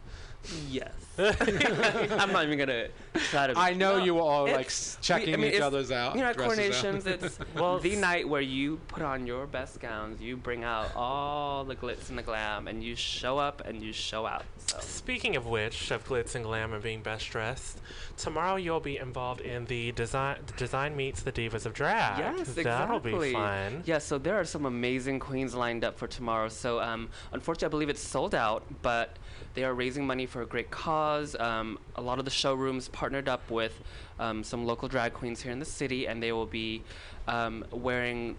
Yes, 0.69 0.93
I'm 1.19 2.33
not 2.33 2.45
even 2.45 2.59
gonna 2.59 2.89
try 3.31 3.49
to. 3.49 3.59
I 3.59 3.75
know 3.75 3.99
No, 3.99 4.05
you 4.05 4.15
were 4.15 4.23
all 4.23 4.45
like 4.45 4.67
s- 4.67 4.97
checking 5.03 5.35
I 5.35 5.37
mean, 5.37 5.53
each 5.55 5.61
other's 5.61 5.91
out. 5.91 6.15
You 6.15 6.23
know, 6.23 6.29
at 6.29 6.37
dresses 6.37 6.59
out. 6.59 6.73
coronations, 6.83 7.07
it's 7.07 7.39
well 7.55 7.79
the 7.79 7.97
night 7.97 8.29
where 8.29 8.41
you 8.41 8.77
put 8.89 9.03
on 9.03 9.27
your 9.27 9.47
best 9.47 9.81
gowns, 9.81 10.21
you 10.21 10.37
bring 10.37 10.65
out 10.65 10.95
all 10.97 11.65
the 11.65 11.77
glitz 11.77 12.09
and 12.09 12.17
the 12.19 12.23
glam, 12.23 12.69
and 12.69 12.83
you 12.83 12.95
show 12.97 13.39
up 13.39 13.63
and 13.67 13.83
you 13.83 13.93
show 13.93 14.27
out. 14.27 14.45
So. 14.67 14.79
Speaking 14.81 15.37
of 15.37 15.47
which, 15.47 15.91
of 15.91 16.07
glitz 16.07 16.35
and 16.35 16.45
glam 16.45 16.73
and 16.73 16.83
being 16.83 17.03
best 17.03 17.29
dressed, 17.31 17.81
tomorrow 18.17 18.57
you'll 18.57 18.81
be 18.81 18.97
involved 18.97 19.41
in 19.41 19.65
the 19.67 19.93
design 19.93 20.39
the 20.47 20.53
design 20.55 20.97
meets 20.97 21.23
the 21.23 21.33
divas 21.33 21.67
of 21.67 21.75
drag. 21.75 22.19
Yes, 22.19 22.41
exactly. 22.57 22.63
That'll 22.65 23.01
be 23.01 23.33
fun. 23.33 23.83
Yeah, 23.85 23.99
so 23.99 24.17
there 24.19 24.39
are 24.39 24.45
some 24.45 24.65
amazing 24.67 25.19
queens 25.19 25.55
lined 25.55 25.85
up 25.85 25.99
for 25.99 26.07
tomorrow. 26.07 26.49
So 26.49 26.81
um, 26.81 27.09
unfortunately, 27.33 27.67
I 27.67 27.71
believe 27.71 27.89
it's 27.91 28.01
sold 28.03 28.35
out, 28.35 28.65
but 28.83 29.17
they 29.55 29.65
are 29.65 29.75
raising 29.75 30.07
money 30.07 30.27
for 30.27 30.43
a 30.43 30.47
great 30.47 30.71
cause. 30.71 31.35
Um, 31.37 31.79
a 31.97 32.01
lot 32.03 32.19
of 32.19 32.25
the 32.25 32.31
showrooms 32.31 32.89
partnered 32.89 33.29
up 33.29 33.51
with 33.51 33.81
um, 34.19 34.45
some 34.45 34.65
local 34.67 34.89
drag 34.89 35.13
queens 35.13 35.43
here 35.43 35.53
in 35.53 35.59
the 35.59 35.65
city, 35.65 36.07
and 36.07 36.23
they 36.23 36.33
will 36.33 36.47
be 36.47 36.83
um, 37.27 37.65
wearing 37.71 38.37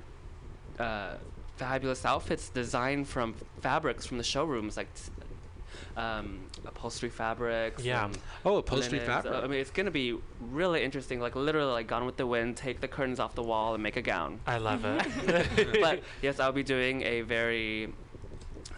uh, 0.80 1.16
fabulous 1.58 2.06
outfits 2.06 2.50
designed 2.50 3.08
from 3.08 3.34
fabrics 3.62 4.06
from 4.06 4.18
the 4.18 4.24
showrooms, 4.24 4.78
like. 4.78 4.88
t- 4.96 5.12
Um, 5.98 6.40
upholstery 6.66 7.10
fabrics. 7.10 7.84
Yeah. 7.84 8.10
Oh, 8.46 8.58
upholstery 8.58 9.00
linens. 9.00 9.10
Uh, 9.10 9.22
fabric. 9.24 9.44
I 9.44 9.48
mean, 9.48 9.60
it's 9.60 9.72
gonna 9.72 9.92
be 9.92 10.18
really 10.40 10.84
interesting. 10.84 11.20
Like 11.20 11.36
literally, 11.36 11.72
like 11.72 11.88
Gone 11.88 12.06
with 12.06 12.16
the 12.16 12.26
Wind. 12.26 12.56
Take 12.56 12.80
the 12.80 12.88
curtains 12.88 13.20
off 13.20 13.36
the 13.36 13.44
wall 13.44 13.74
and 13.74 13.84
make 13.84 13.98
a 13.98 14.02
gown. 14.02 14.40
I 14.48 14.58
love 14.58 14.86
it. 14.86 15.82
but 15.82 16.02
yes, 16.22 16.40
I'll 16.40 16.54
be 16.54 16.64
doing 16.64 17.02
a 17.04 17.22
very 17.22 17.92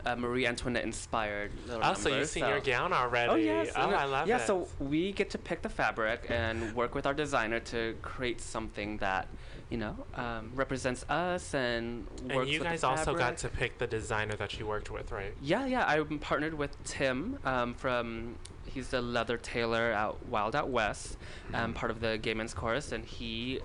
uh, 0.05 0.15
Marie 0.15 0.45
Antoinette 0.45 0.84
inspired 0.84 1.51
little 1.67 1.81
Oh, 1.84 1.93
so 1.93 2.09
you've 2.09 2.27
seen 2.27 2.45
your 2.45 2.59
gown 2.59 2.93
already. 2.93 3.31
Oh 3.31 3.35
yes. 3.35 3.71
Oh, 3.75 3.89
I 3.89 4.05
love 4.05 4.27
yeah, 4.27 4.38
it. 4.38 4.39
Yeah, 4.39 4.45
so 4.45 4.67
we 4.80 5.11
get 5.11 5.30
to 5.31 5.38
pick 5.38 5.61
the 5.61 5.69
fabric 5.69 6.25
and 6.30 6.73
work 6.75 6.95
with 6.95 7.05
our 7.05 7.13
designer 7.13 7.59
to 7.59 7.95
create 8.01 8.41
something 8.41 8.97
that, 8.97 9.27
you 9.69 9.77
know, 9.77 9.95
um, 10.15 10.51
represents 10.55 11.05
us 11.09 11.53
and 11.53 12.07
And 12.30 12.47
you 12.47 12.59
guys 12.59 12.84
also 12.84 13.13
got 13.15 13.38
to 13.38 13.49
pick 13.49 13.77
the 13.77 13.88
designer 13.88 14.35
that 14.35 14.59
you 14.59 14.67
worked 14.67 14.91
with, 14.91 15.11
right? 15.11 15.34
Yeah, 15.41 15.65
yeah. 15.65 15.85
I'm 15.85 16.19
partnered 16.19 16.53
with 16.53 16.81
Tim 16.84 17.39
um, 17.45 17.73
from. 17.73 18.35
He's 18.65 18.88
the 18.88 19.03
leather 19.03 19.38
tailor 19.38 19.91
out 19.91 20.25
Wild 20.25 20.55
Out 20.55 20.69
West, 20.69 21.17
um, 21.53 21.73
part 21.73 21.91
of 21.91 21.99
the 21.99 22.17
Gay 22.17 22.34
Men's 22.34 22.55
Chorus, 22.55 22.91
and 22.91 23.05
he 23.05 23.59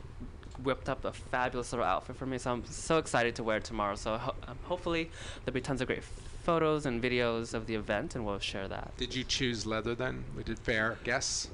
whipped 0.62 0.90
up 0.90 1.04
a 1.06 1.12
fabulous 1.12 1.72
little 1.72 1.86
outfit 1.86 2.16
for 2.16 2.26
me. 2.26 2.36
So 2.36 2.52
I'm 2.52 2.64
so 2.66 2.98
excited 2.98 3.34
to 3.36 3.42
wear 3.42 3.56
it 3.56 3.64
tomorrow. 3.64 3.94
So 3.94 4.18
ho- 4.18 4.34
um, 4.46 4.58
hopefully 4.64 5.10
there'll 5.44 5.54
be 5.54 5.62
tons 5.62 5.80
of 5.80 5.86
great 5.86 6.02
photos 6.48 6.86
and 6.86 7.02
videos 7.02 7.52
of 7.52 7.66
the 7.66 7.74
event, 7.74 8.14
and 8.14 8.24
we'll 8.24 8.38
share 8.38 8.66
that. 8.68 8.90
Did 8.96 9.14
you 9.14 9.22
choose 9.22 9.66
leather 9.66 9.94
then? 9.94 10.24
We 10.34 10.42
did 10.42 10.58
fair 10.58 10.96
guess. 11.04 11.48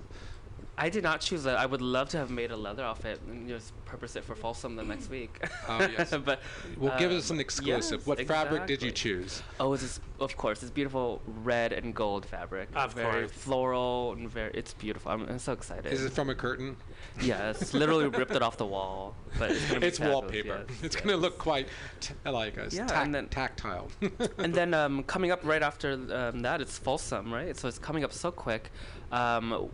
I 0.77 0.89
did 0.89 1.05
not 1.05 1.21
choose 1.21 1.45
that. 1.45 1.57
I 1.57 1.67
would 1.67 1.81
love 1.81 2.09
to 2.11 2.17
have 2.19 2.31
made 2.31 2.51
a 2.51 2.57
leather 2.57 2.83
outfit 2.83 3.21
and 3.29 3.49
just 3.49 3.73
purpose 3.85 4.17
it 4.17 4.25
for 4.25 4.35
Folsom 4.35 4.75
the 4.75 4.83
next 4.83 5.09
week. 5.09 5.43
Oh, 5.69 5.79
yes. 5.97 6.13
but 6.25 6.41
Well, 6.79 6.99
give 6.99 7.11
us 7.11 7.31
um, 7.31 7.37
an 7.37 7.41
exclusive. 7.41 8.01
yes, 8.01 8.07
what 8.07 8.21
fabric 8.27 8.67
did 8.67 8.83
you 8.83 8.91
choose? 8.91 9.43
Oh, 9.59 9.73
it's 9.73 9.83
this, 9.83 10.01
of 10.21 10.37
course, 10.37 10.61
this 10.61 10.71
beautiful 10.71 11.23
red 11.43 11.73
and 11.73 11.95
gold 11.95 12.27
fabric. 12.27 12.69
Of 12.75 12.93
very 12.93 13.23
course. 13.23 13.33
floral 13.33 14.13
and 14.13 14.29
very. 14.31 14.51
It's 14.53 14.75
beautiful. 14.75 15.11
I'm, 15.13 15.23
I'm 15.29 15.39
so 15.39 15.53
excited. 15.53 15.91
Is 15.93 16.05
it 16.05 16.13
from 16.13 16.29
a 16.29 16.35
curtain? 16.35 16.77
Yes, 17.23 17.73
literally 17.73 18.09
ripped 18.09 18.35
it 18.35 18.43
off 18.43 18.57
the 18.59 18.67
wall. 18.67 19.15
But 19.39 19.53
it's, 19.53 19.65
gonna 19.71 19.87
It's 19.87 19.99
fabulous, 19.99 20.23
wallpaper. 20.23 20.65
yes, 20.69 20.83
it's 20.83 20.95
yes. 20.97 21.05
going 21.05 21.17
to 21.17 21.23
look 21.23 21.39
quite 21.39 21.69
t- 22.01 22.15
like 22.27 22.59
us. 22.59 22.75
Yeah, 22.75 22.87
tac- 22.87 23.05
and 23.07 23.15
then- 23.15 23.29
tactile. 23.29 23.89
and 24.39 24.53
then 24.53 24.75
um, 24.75 25.03
coming 25.05 25.31
up 25.31 25.41
right 25.45 25.63
after 25.63 25.93
um, 25.93 26.41
that, 26.41 26.61
it's 26.61 26.77
Folsom, 26.77 27.33
right? 27.33 27.57
So 27.57 27.69
it's 27.69 27.79
coming 27.79 28.05
up 28.05 28.13
so 28.13 28.31
quick. 28.31 28.71
Um, 29.13 29.71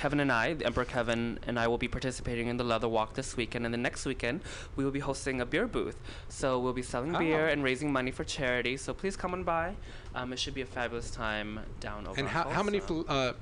Kevin 0.00 0.20
and 0.20 0.32
I, 0.32 0.54
the 0.54 0.64
Emperor 0.64 0.86
Kevin 0.86 1.38
and 1.46 1.60
I, 1.60 1.68
will 1.68 1.76
be 1.76 1.86
participating 1.86 2.46
in 2.46 2.56
the 2.56 2.64
Leather 2.64 2.88
Walk 2.88 3.12
this 3.12 3.36
weekend, 3.36 3.66
and 3.66 3.74
the 3.74 3.78
next 3.78 4.06
weekend 4.06 4.40
we 4.74 4.82
will 4.82 4.90
be 4.90 5.00
hosting 5.00 5.42
a 5.42 5.44
beer 5.44 5.66
booth. 5.66 5.98
So 6.30 6.58
we'll 6.58 6.72
be 6.72 6.80
selling 6.80 7.12
beer 7.12 7.48
Oh. 7.48 7.52
and 7.52 7.62
raising 7.62 7.92
money 7.92 8.10
for 8.10 8.24
charity. 8.24 8.78
So 8.78 8.94
please 8.94 9.14
come 9.14 9.34
on 9.34 9.42
by. 9.42 9.74
Um, 10.14 10.32
it 10.32 10.38
should 10.38 10.54
be 10.54 10.62
a 10.62 10.66
fabulous 10.66 11.10
time 11.10 11.60
down 11.80 12.06
over. 12.06 12.18
and 12.18 12.26
how, 12.26 12.48
how 12.48 12.62
many 12.62 12.80
fl- 12.80 13.02
uh, 13.08 13.34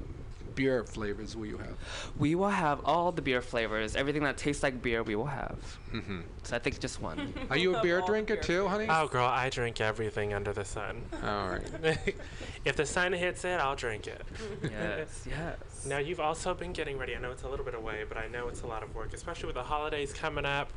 beer 0.59 0.83
flavors 0.83 1.37
will 1.37 1.47
you 1.47 1.57
have? 1.57 1.77
We 2.19 2.35
will 2.35 2.49
have 2.49 2.81
all 2.85 3.13
the 3.13 3.23
beer 3.23 3.41
flavors. 3.41 3.95
Everything 3.95 4.25
that 4.25 4.37
tastes 4.37 4.61
like 4.61 4.83
beer, 4.83 5.05
we 5.05 5.15
will 5.15 5.27
have. 5.27 5.57
Mm-hmm. 5.93 6.23
So 6.43 6.57
I 6.57 6.59
think 6.59 6.81
just 6.81 7.01
one. 7.01 7.33
Are 7.51 7.57
you 7.57 7.77
a 7.77 7.81
beer 7.81 8.03
drinker 8.05 8.35
too, 8.35 8.67
honey? 8.67 8.87
Oh, 8.89 9.07
girl, 9.07 9.25
I 9.25 9.51
drink 9.51 9.81
everything 9.81 10.35
under 10.35 10.53
the 10.53 10.65
sun. 10.65 11.03
All 11.23 11.51
right. 11.51 12.17
if 12.65 12.75
the 12.75 12.85
sun 12.85 13.13
hits 13.13 13.45
it, 13.45 13.61
I'll 13.61 13.77
drink 13.77 14.09
it. 14.09 14.23
Yes, 14.65 15.27
yes. 15.31 15.87
Now, 15.87 15.99
you've 15.99 16.19
also 16.19 16.55
been 16.55 16.73
getting 16.73 16.99
ready. 16.99 17.15
I 17.15 17.21
know 17.21 17.31
it's 17.31 17.45
a 17.45 17.49
little 17.49 17.65
bit 17.65 17.77
away, 17.77 18.05
but 18.09 18.19
I 18.19 18.27
know 18.27 18.49
it's 18.49 18.63
a 18.63 18.67
lot 18.67 18.83
of 18.83 18.93
work, 18.97 19.15
especially 19.15 19.47
with 19.47 19.55
the 19.55 19.63
holidays 19.63 20.13
coming 20.13 20.45
up 20.45 20.73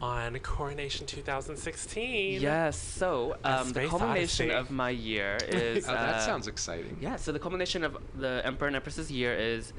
on 0.00 0.38
Coronation 0.40 1.06
2016. 1.06 2.40
Yes. 2.40 2.76
So 2.76 3.36
um, 3.44 3.72
the 3.72 3.86
culmination 3.86 4.50
odyssey. 4.50 4.50
of 4.50 4.70
my 4.70 4.90
year 4.90 5.38
is. 5.48 5.88
Oh, 5.88 5.92
that 5.92 6.16
uh, 6.16 6.20
sounds 6.20 6.48
exciting. 6.48 6.96
Yeah. 7.00 7.16
So 7.16 7.32
the 7.32 7.38
culmination 7.38 7.84
of 7.84 7.96
the 8.16 8.42
Emperor 8.44 8.68
and 8.68 8.76
Empress's 8.76 9.10
year 9.10 9.34
is. 9.34 9.72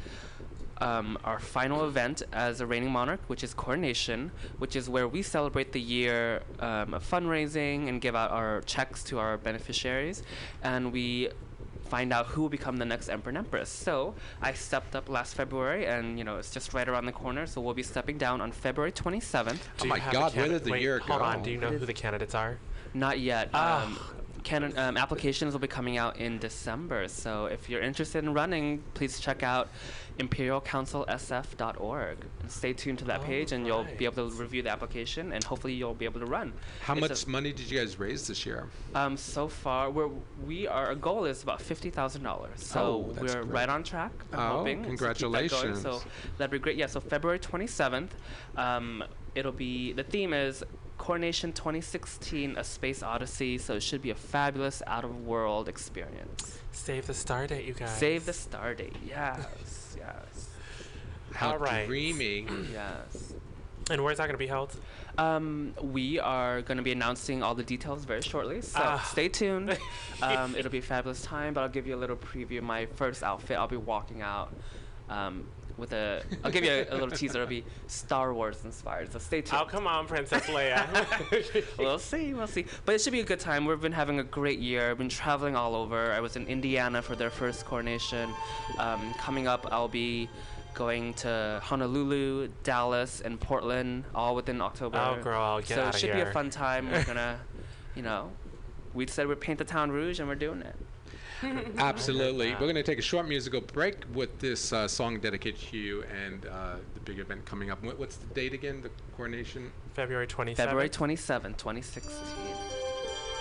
Um, 0.81 1.17
our 1.23 1.39
final 1.39 1.87
event 1.87 2.21
as 2.33 2.59
a 2.59 2.65
reigning 2.65 2.91
monarch, 2.91 3.21
which 3.27 3.45
is 3.45 3.53
coronation, 3.53 4.29
which 4.57 4.75
is 4.75 4.89
where 4.89 5.07
we 5.07 5.21
celebrate 5.21 5.71
the 5.71 5.79
year 5.79 6.43
um, 6.59 6.93
of 6.93 7.09
fundraising 7.09 7.87
and 7.87 8.01
give 8.01 8.13
out 8.13 8.31
our 8.31 8.59
checks 8.63 9.01
to 9.05 9.17
our 9.17 9.37
beneficiaries, 9.37 10.21
and 10.63 10.91
we 10.91 11.29
find 11.85 12.11
out 12.11 12.25
who 12.27 12.41
will 12.41 12.49
become 12.49 12.77
the 12.77 12.85
next 12.85 13.09
emperor 13.09 13.29
and 13.29 13.37
empress. 13.37 13.69
So 13.69 14.15
I 14.41 14.53
stepped 14.53 14.95
up 14.95 15.09
last 15.09 15.35
February, 15.35 15.85
and 15.85 16.17
you 16.17 16.23
know 16.23 16.37
it's 16.37 16.51
just 16.51 16.73
right 16.73 16.87
around 16.87 17.05
the 17.05 17.11
corner. 17.11 17.45
So 17.45 17.61
we'll 17.61 17.73
be 17.73 17.83
stepping 17.83 18.17
down 18.17 18.41
on 18.41 18.51
February 18.51 18.91
27th. 18.91 19.59
Do 19.77 19.87
you 19.87 19.93
have 19.93 20.13
a 20.13 20.31
candidate- 20.31 20.71
Wait, 20.71 21.01
hold 21.01 21.21
on. 21.21 21.41
Do 21.43 21.51
you 21.51 21.57
know 21.57 21.69
who 21.69 21.85
the 21.85 21.93
candidates 21.93 22.35
are? 22.35 22.57
Not 22.93 23.19
yet. 23.19 23.49
Ah. 23.53 23.83
Um, 23.83 23.99
can, 24.43 24.77
um, 24.77 24.95
applications 24.95 25.53
will 25.53 25.59
be 25.59 25.67
coming 25.67 25.97
out 25.97 26.17
in 26.17 26.37
December. 26.37 27.07
So 27.07 27.47
if 27.47 27.67
you're 27.67 27.81
interested 27.81 28.23
in 28.23 28.31
running, 28.33 28.83
please 28.93 29.19
check 29.19 29.41
out 29.41 29.69
imperialcouncilsf.org 30.19 32.17
and 32.41 32.51
stay 32.51 32.73
tuned 32.73 32.99
to 32.99 33.05
that 33.05 33.23
page, 33.23 33.51
and 33.51 33.65
you'll 33.65 33.85
be 33.97 34.05
able 34.05 34.29
to 34.29 34.35
review 34.35 34.61
the 34.61 34.69
application, 34.69 35.31
and 35.33 35.43
hopefully 35.43 35.73
you'll 35.73 35.93
be 35.93 36.05
able 36.05 36.19
to 36.19 36.25
run. 36.25 36.53
How 36.81 36.93
It's 36.95 37.01
much 37.01 37.27
money 37.27 37.51
did 37.51 37.69
you 37.69 37.77
guys 37.79 37.97
raise 37.99 38.27
this 38.27 38.45
year? 38.45 38.67
Um, 38.93 39.17
so 39.17 39.47
far, 39.47 39.89
we're 39.91 40.09
we 40.45 40.67
are 40.67 40.85
our 40.87 40.95
goal 40.95 41.25
is 41.25 41.43
about 41.43 41.61
fifty 41.61 41.89
thousand 41.89 42.23
dollars. 42.23 42.63
So 42.63 42.79
Oh, 42.79 43.11
that's 43.13 43.33
we're 43.35 43.41
great. 43.43 43.53
right 43.53 43.69
on 43.69 43.83
track. 43.83 44.11
I'm 44.33 44.39
Oh, 44.39 44.57
hoping 44.59 44.83
to 44.83 44.89
keep 44.89 44.99
that 44.99 45.19
going. 45.19 45.39
congratulations. 45.39 45.81
So 45.81 46.01
that'd 46.37 46.51
be 46.51 46.59
great. 46.59 46.77
Yeah. 46.77 46.87
So 46.87 46.99
February 46.99 47.39
twenty 47.39 47.67
seventh, 47.67 48.15
um, 48.57 49.03
it'll 49.35 49.51
be 49.51 49.93
the 49.93 50.03
theme 50.03 50.33
is 50.33 50.63
Coronation 50.97 51.51
2016: 51.51 52.55
A 52.57 52.63
Space 52.63 53.03
Odyssey. 53.03 53.57
So 53.57 53.75
it 53.75 53.83
should 53.83 54.01
be 54.01 54.11
a 54.11 54.15
fabulous 54.15 54.81
out-of-world 54.87 55.67
experience. 55.67 56.59
Save 56.71 57.07
the 57.07 57.13
star 57.13 57.47
date, 57.47 57.65
you 57.65 57.73
guys. 57.73 57.97
Save 57.97 58.25
the 58.25 58.33
star 58.33 58.73
date. 58.73 58.95
Yes. 59.05 59.84
Yes. 60.05 60.49
How 61.33 61.51
All 61.51 61.57
right. 61.57 61.87
dreamy. 61.87 62.47
Yes. 62.71 63.33
And 63.91 64.03
where's 64.03 64.17
that 64.17 64.23
going 64.23 64.33
to 64.33 64.39
be 64.39 64.47
held? 64.47 64.75
Um, 65.19 65.75
we 65.79 66.19
are 66.19 66.63
going 66.63 66.77
to 66.77 66.83
be 66.83 66.91
announcing 66.91 67.43
all 67.43 67.53
the 67.53 67.61
details 67.63 68.03
very 68.03 68.23
shortly, 68.23 68.61
so 68.61 68.79
Ah. 68.81 69.07
stay 69.11 69.29
tuned. 69.29 69.77
um, 70.23 70.55
it'll 70.55 70.71
be 70.71 70.79
a 70.79 70.81
fabulous 70.81 71.21
time, 71.21 71.53
but 71.53 71.61
I'll 71.61 71.69
give 71.69 71.85
you 71.85 71.95
a 71.95 72.01
little 72.01 72.15
preview 72.15 72.63
my 72.63 72.87
first 72.87 73.21
outfit. 73.21 73.57
I'll 73.57 73.67
be 73.67 73.77
walking 73.77 74.23
out 74.23 74.51
um, 75.07 75.47
with 75.77 75.93
a. 75.93 76.23
I'll 76.43 76.51
give 76.51 76.63
you 76.63 76.71
a, 76.71 76.89
a 76.89 76.95
little 76.95 77.11
teaser. 77.11 77.39
It'll 77.39 77.49
be 77.49 77.63
Star 77.87 78.33
Wars 78.33 78.63
inspired, 78.63 79.11
so 79.11 79.19
stay 79.19 79.41
tuned. 79.41 79.61
Oh, 79.61 79.65
come 79.65 79.87
on, 79.87 80.07
Princess 80.07 80.43
Leia. 80.43 80.85
we'll 81.77 81.99
see, 81.99 82.33
we'll 82.33 82.47
see. 82.47 82.65
But 82.85 82.95
it 82.95 83.01
should 83.01 83.13
be 83.13 83.19
a 83.19 83.25
good 83.25 83.39
time. 83.39 83.65
We've 83.65 83.79
been 83.81 83.91
having 83.91 84.19
a 84.19 84.23
great 84.23 84.59
year. 84.59 84.91
I've 84.91 84.97
been 84.97 85.09
traveling 85.09 85.55
all 85.55 85.75
over. 85.75 86.11
I 86.11 86.19
was 86.19 86.35
in 86.35 86.47
Indiana 86.47 87.01
for 87.01 87.15
their 87.15 87.29
first 87.29 87.65
coronation. 87.65 88.29
Um, 88.77 89.13
coming 89.15 89.47
up, 89.47 89.67
I'll 89.71 89.87
be 89.87 90.29
going 90.73 91.13
to 91.15 91.59
Honolulu, 91.63 92.49
Dallas, 92.63 93.21
and 93.21 93.39
Portland, 93.39 94.03
all 94.13 94.35
within 94.35 94.61
October. 94.61 94.97
Oh, 94.97 95.21
girl, 95.23 95.59
get 95.59 95.69
So 95.69 95.87
it 95.87 95.95
should 95.95 96.11
be 96.11 96.17
here. 96.17 96.29
a 96.29 96.33
fun 96.33 96.49
time. 96.49 96.91
We're 96.91 97.03
gonna, 97.05 97.39
you 97.95 98.01
know, 98.01 98.31
we 98.93 99.07
said 99.07 99.27
we'd 99.27 99.39
paint 99.39 99.57
the 99.57 99.65
town 99.65 99.91
rouge, 99.91 100.19
and 100.19 100.27
we're 100.27 100.35
doing 100.35 100.61
it. 100.61 100.75
Absolutely. 101.77 102.51
We're 102.53 102.59
going 102.59 102.75
to 102.75 102.83
take 102.83 102.99
a 102.99 103.03
short 103.03 103.27
musical 103.27 103.61
break 103.61 104.03
with 104.13 104.39
this 104.39 104.71
uh, 104.73 104.87
song 104.87 105.19
dedicated 105.19 105.59
to 105.69 105.77
you 105.77 106.03
and 106.25 106.45
uh, 106.45 106.75
the 106.93 106.99
big 107.01 107.19
event 107.19 107.45
coming 107.45 107.71
up. 107.71 107.83
What, 107.83 107.99
what's 107.99 108.17
the 108.17 108.27
date 108.27 108.53
again? 108.53 108.81
The 108.81 108.89
coronation? 109.15 109.71
February 109.93 110.27
27th. 110.27 110.55
February 110.55 110.89
27, 110.89 111.53
2016. 111.53 112.13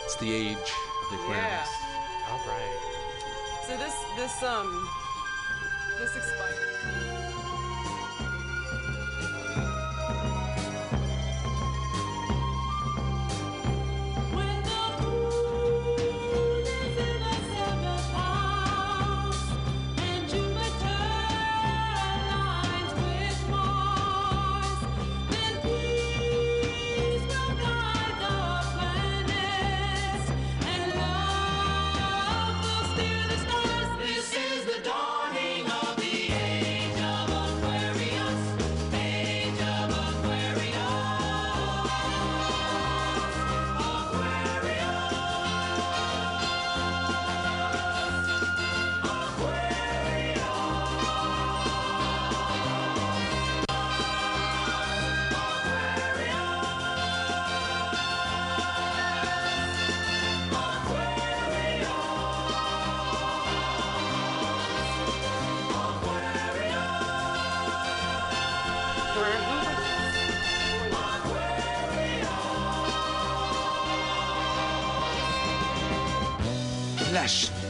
It's 0.04 0.16
the 0.16 0.32
age 0.32 0.56
of 0.56 1.10
the 1.10 1.16
Aquarius. 1.16 1.68
All 2.30 2.38
right. 2.46 3.60
So 3.66 3.76
this 3.78 3.94
this 4.16 4.42
um 4.42 4.88
this 5.98 6.14
expired. 6.16 7.23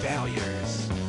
Failures. 0.05 1.04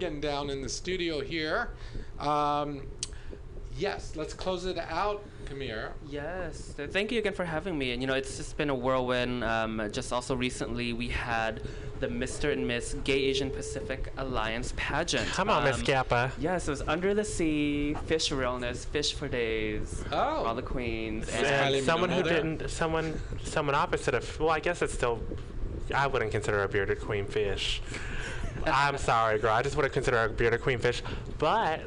We're 0.00 0.08
getting 0.08 0.20
down 0.22 0.48
in 0.48 0.62
the 0.62 0.68
studio 0.70 1.20
here. 1.20 1.72
Um, 2.18 2.86
yes, 3.76 4.16
let's 4.16 4.32
close 4.32 4.64
it 4.64 4.78
out, 4.78 5.22
Kamir. 5.44 5.90
Yes, 6.08 6.72
thank 6.74 7.12
you 7.12 7.18
again 7.18 7.34
for 7.34 7.44
having 7.44 7.76
me. 7.76 7.92
And 7.92 8.00
you 8.00 8.06
know, 8.08 8.14
it's 8.14 8.38
just 8.38 8.56
been 8.56 8.70
a 8.70 8.74
whirlwind. 8.74 9.44
Um, 9.44 9.90
just 9.92 10.10
also 10.10 10.34
recently, 10.34 10.94
we 10.94 11.08
had 11.08 11.60
the 11.98 12.08
Mr. 12.08 12.50
and 12.50 12.66
Miss 12.66 12.94
Gay 13.04 13.24
Asian 13.24 13.50
Pacific 13.50 14.10
Alliance 14.16 14.72
pageant. 14.78 15.28
Come 15.32 15.50
on, 15.50 15.64
Miss 15.64 15.76
Um, 15.76 15.84
GAPA. 15.84 16.30
Yes, 16.38 16.66
it 16.66 16.70
was 16.70 16.80
under 16.88 17.12
the 17.12 17.24
sea, 17.24 17.92
fish 18.06 18.32
realness, 18.32 18.86
fish 18.86 19.12
for 19.12 19.28
days. 19.28 20.02
Oh. 20.10 20.16
all 20.46 20.54
the 20.54 20.62
queens. 20.62 21.28
And 21.28 21.84
someone 21.84 22.08
who 22.08 22.22
didn't. 22.22 22.56
didn't, 22.56 22.70
someone, 22.70 23.20
someone 23.44 23.74
opposite 23.74 24.14
of. 24.14 24.40
Well, 24.40 24.48
I 24.48 24.60
guess 24.60 24.80
it's 24.80 24.94
still. 24.94 25.20
I 25.94 26.06
wouldn't 26.06 26.30
consider 26.30 26.62
a 26.62 26.68
bearded 26.68 27.00
queen 27.02 27.26
fish. 27.26 27.82
I'm 28.66 28.98
sorry, 28.98 29.38
girl. 29.38 29.52
I 29.52 29.62
just 29.62 29.76
wouldn't 29.76 29.94
consider 29.94 30.24
a 30.24 30.28
bearded 30.28 30.60
queen 30.60 30.78
fish, 30.78 31.02
but 31.38 31.80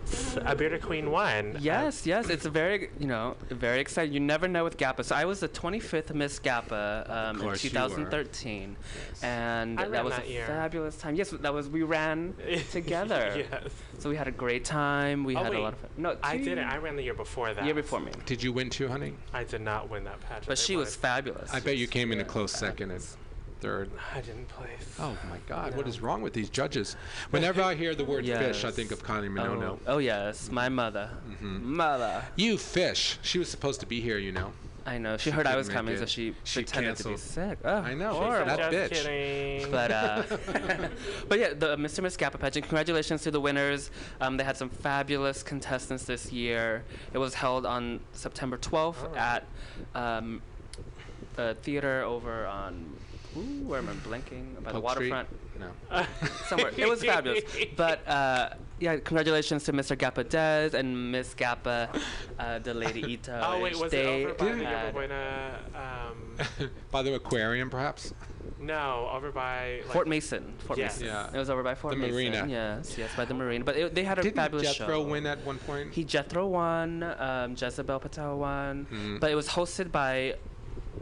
a 0.45 0.55
bearded 0.55 0.81
queen 0.81 1.11
won. 1.11 1.57
Yes, 1.59 2.05
yes, 2.05 2.29
it's 2.29 2.45
a 2.45 2.49
very, 2.49 2.89
you 2.99 3.07
know, 3.07 3.35
very 3.49 3.79
exciting. 3.79 4.13
You 4.13 4.19
never 4.19 4.47
know 4.47 4.63
with 4.63 4.77
GAPA. 4.77 5.05
So 5.05 5.15
I 5.15 5.25
was 5.25 5.39
the 5.39 5.49
25th 5.49 6.13
Miss 6.13 6.39
GAPA 6.39 7.09
um, 7.09 7.35
in 7.35 7.41
course 7.41 7.63
you 7.63 7.69
were. 7.69 7.87
2013, 7.87 8.75
and 9.21 9.79
I 9.79 9.87
that 9.87 10.03
was 10.03 10.13
that 10.13 10.25
a 10.25 10.29
year. 10.29 10.45
fabulous 10.45 10.97
time. 10.97 11.15
Yes, 11.15 11.29
that 11.29 11.53
was 11.53 11.69
we 11.69 11.83
ran 11.83 12.33
together. 12.71 13.45
Yes. 13.51 13.71
So 13.99 14.09
we 14.09 14.15
had 14.15 14.27
a 14.27 14.31
great 14.31 14.65
time. 14.65 15.23
We 15.23 15.35
oh, 15.35 15.43
had 15.43 15.51
wait. 15.51 15.59
a 15.59 15.63
lot 15.63 15.73
of 15.73 15.79
fun. 15.79 15.89
No, 15.97 16.17
I 16.23 16.37
didn't. 16.37 16.65
I 16.65 16.77
ran 16.77 16.95
the 16.95 17.03
year 17.03 17.13
before 17.13 17.53
that. 17.53 17.65
year 17.65 17.73
before 17.73 17.99
me. 17.99 18.11
Did 18.25 18.41
you 18.41 18.51
win 18.51 18.69
too, 18.69 18.87
honey? 18.87 19.13
I 19.33 19.43
did 19.43 19.61
not 19.61 19.89
win 19.89 20.03
that 20.05 20.19
pageant. 20.21 20.47
But 20.47 20.57
They 20.57 20.63
she 20.63 20.75
was 20.75 20.95
fabulous. 20.95 21.53
I 21.53 21.59
bet 21.59 21.77
you 21.77 21.87
came 21.87 22.11
in 22.11 22.19
a 22.19 22.25
close 22.25 22.51
second 22.51 22.91
and 22.91 23.03
third. 23.63 23.89
I 24.13 24.19
didn't 24.19 24.49
place. 24.49 24.93
Oh 24.99 25.17
my 25.29 25.37
God! 25.47 25.75
What 25.77 25.87
is 25.87 26.01
wrong 26.01 26.21
with 26.21 26.33
these 26.33 26.49
judges? 26.49 26.97
Whenever 27.29 27.61
I 27.61 27.75
hear 27.75 27.95
the 27.95 28.03
word 28.03 28.25
fish, 28.25 28.65
I 28.65 28.71
think 28.71 28.91
of 28.91 29.01
Connie 29.01 29.29
Minono. 29.29 29.79
Oh, 29.87 29.93
oh 29.95 29.97
yes, 29.99 30.51
my 30.51 30.67
mother. 30.67 31.09
Mother. 31.39 32.23
You 32.35 32.57
fish. 32.57 33.17
She 33.21 33.39
was 33.39 33.49
supposed 33.49 33.79
to 33.79 33.85
be 33.85 34.01
here, 34.01 34.17
you 34.17 34.33
know. 34.33 34.51
I 34.85 34.97
know. 34.97 35.15
She, 35.15 35.29
She 35.29 35.29
heard 35.29 35.47
I 35.47 35.55
was 35.55 35.69
make 35.69 35.77
coming, 35.77 35.97
so 35.97 36.05
she, 36.05 36.35
She 36.43 36.59
pretended 36.59 36.97
to 36.97 37.07
be 37.11 37.15
sick. 37.17 37.57
Oh, 37.63 37.75
I 37.77 37.93
know. 37.93 38.15
horrible. 38.15 38.57
That 38.57 38.69
Just 38.69 38.91
bitch. 38.91 39.05
kidding. 39.05 39.71
But 39.71 39.91
uh, 39.91 40.23
but 41.29 41.39
yeah, 41.39 41.53
the 41.53 41.77
Mr. 41.77 42.03
Miss 42.03 42.17
GAPA 42.17 42.37
pageant. 42.37 42.65
Congratulations 42.65 43.21
to 43.21 43.31
the 43.31 43.39
winners. 43.39 43.91
Um, 44.19 44.35
they 44.35 44.43
had 44.43 44.57
some 44.57 44.69
fabulous 44.69 45.41
contestants 45.41 46.03
this 46.03 46.33
year. 46.33 46.83
It 47.13 47.17
was 47.17 47.33
held 47.35 47.65
on 47.65 48.01
September 48.11 48.57
12th 48.57 48.97
Oh. 49.09 49.15
at 49.15 49.45
um, 49.95 50.41
the 51.37 51.55
theater 51.61 52.03
over 52.03 52.45
on. 52.45 52.97
Ooh, 53.37 53.63
where 53.67 53.79
am 53.79 53.89
I 53.89 53.93
blinking? 54.07 54.57
By 54.63 54.71
the 54.71 54.79
Polk 54.81 54.91
Street? 54.91 55.11
waterfront. 55.11 55.29
No. 55.59 56.03
Somewhere. 56.47 56.71
It 56.77 56.87
was 56.89 57.03
fabulous. 57.03 57.43
But 57.75 58.07
uh, 58.07 58.49
yeah, 58.79 58.97
congratulations 58.97 59.63
to 59.65 59.73
Mr. 59.73 59.97
GAPA 59.97 60.25
Dez 60.25 60.73
and 60.73 61.11
Miss 61.11 61.33
GAPA, 61.33 61.89
uh, 62.39 62.59
the 62.59 62.73
Lady 62.73 63.01
Ito. 63.13 63.41
Oh 63.43 63.59
wait, 63.61 63.77
was 63.77 63.91
they 63.91 64.23
it 64.23 64.25
over 64.25 64.33
by 64.33 64.55
the 64.57 64.65
had- 64.65 64.93
Buena? 64.93 65.59
Um, 65.75 66.69
By 66.91 67.01
the 67.03 67.13
aquarium, 67.15 67.69
perhaps. 67.69 68.13
no, 68.59 69.09
over 69.11 69.31
by 69.31 69.81
like, 69.85 69.93
Fort 69.93 70.07
Mason. 70.07 70.53
Fort 70.59 70.77
Yes. 70.79 70.99
Mason. 70.99 71.07
Yeah. 71.07 71.29
It 71.33 71.37
was 71.37 71.49
over 71.49 71.63
by 71.63 71.75
Fort 71.75 71.93
The 71.95 71.99
Mason. 71.99 72.13
marina. 72.15 72.45
Yes, 72.49 72.97
yes, 72.97 73.11
by 73.15 73.25
the 73.25 73.33
marina. 73.33 73.63
But 73.63 73.77
it, 73.77 73.95
they 73.95 74.03
had 74.03 74.19
a 74.19 74.23
Didn't 74.23 74.35
fabulous 74.35 74.75
Jethro 74.75 75.03
show. 75.03 75.07
win 75.07 75.25
at 75.27 75.43
one 75.45 75.57
point? 75.59 75.93
He 75.93 76.03
Jethro 76.03 76.47
won. 76.47 77.03
Um, 77.03 77.55
Jezebel 77.59 77.99
Patel 77.99 78.37
won. 78.39 78.87
Mhm. 78.91 79.19
But 79.19 79.31
it 79.31 79.35
was 79.35 79.47
hosted 79.49 79.91
by 79.91 80.35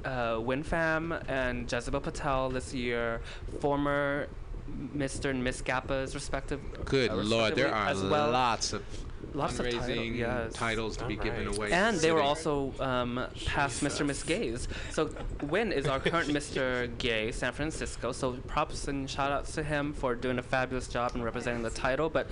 uh, 0.05 0.35
WinFam 0.35 1.23
and 1.29 1.71
Jezebel 1.71 2.01
Patel 2.01 2.49
this 2.49 2.73
year, 2.73 3.21
former 3.59 4.27
Mr. 4.95 5.29
and 5.29 5.43
Miss 5.43 5.61
GAPA's 5.61 6.15
respective. 6.15 6.61
Good 6.85 7.11
uh, 7.11 7.15
lord, 7.15 7.55
there 7.55 7.73
are 7.73 7.93
well. 7.93 8.31
lots 8.31 8.73
of 8.73 8.83
Lots 9.33 9.59
of 9.59 9.69
title- 9.69 10.03
yes. 10.03 10.53
titles 10.53 10.97
to 10.97 11.05
be 11.05 11.15
given 11.15 11.47
away. 11.47 11.71
And 11.71 11.97
they 11.97 12.11
were 12.11 12.21
also 12.21 12.73
um, 12.79 13.25
past 13.45 13.83
Mr. 13.83 14.05
Miss 14.05 14.23
Gays. 14.23 14.67
So 14.91 15.13
Win 15.43 15.71
is 15.71 15.87
our 15.87 15.99
current 15.99 16.29
Mr. 16.37 16.89
Gay, 16.97 17.31
San 17.31 17.53
Francisco. 17.53 18.11
So 18.11 18.33
props 18.47 18.87
and 18.87 19.09
shout 19.09 19.31
outs 19.31 19.53
to 19.55 19.63
him 19.63 19.93
for 19.93 20.15
doing 20.15 20.39
a 20.39 20.43
fabulous 20.43 20.87
job 20.87 21.11
and 21.15 21.23
representing 21.23 21.63
the 21.63 21.69
title. 21.69 22.09
But 22.09 22.27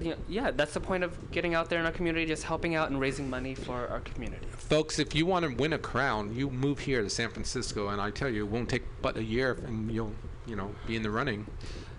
you 0.00 0.10
know, 0.10 0.16
yeah, 0.28 0.50
that's 0.50 0.74
the 0.74 0.80
point 0.80 1.04
of 1.04 1.30
getting 1.30 1.54
out 1.54 1.68
there 1.68 1.78
in 1.78 1.86
our 1.86 1.92
community, 1.92 2.26
just 2.26 2.44
helping 2.44 2.74
out 2.74 2.90
and 2.90 2.98
raising 2.98 3.28
money 3.28 3.54
for 3.54 3.86
our 3.88 4.00
community. 4.00 4.46
Folks, 4.50 4.98
if 4.98 5.14
you 5.14 5.26
want 5.26 5.44
to 5.44 5.54
win 5.54 5.72
a 5.72 5.78
crown, 5.78 6.34
you 6.34 6.48
move 6.50 6.78
here 6.78 7.02
to 7.02 7.10
San 7.10 7.28
Francisco, 7.28 7.88
and 7.88 8.00
I 8.00 8.10
tell 8.10 8.28
you, 8.28 8.44
it 8.46 8.50
won't 8.50 8.68
take 8.68 8.82
but 9.02 9.16
a 9.16 9.22
year, 9.22 9.58
and 9.66 9.90
you'll, 9.90 10.12
you 10.46 10.56
know, 10.56 10.74
be 10.86 10.96
in 10.96 11.02
the 11.02 11.10
running. 11.10 11.46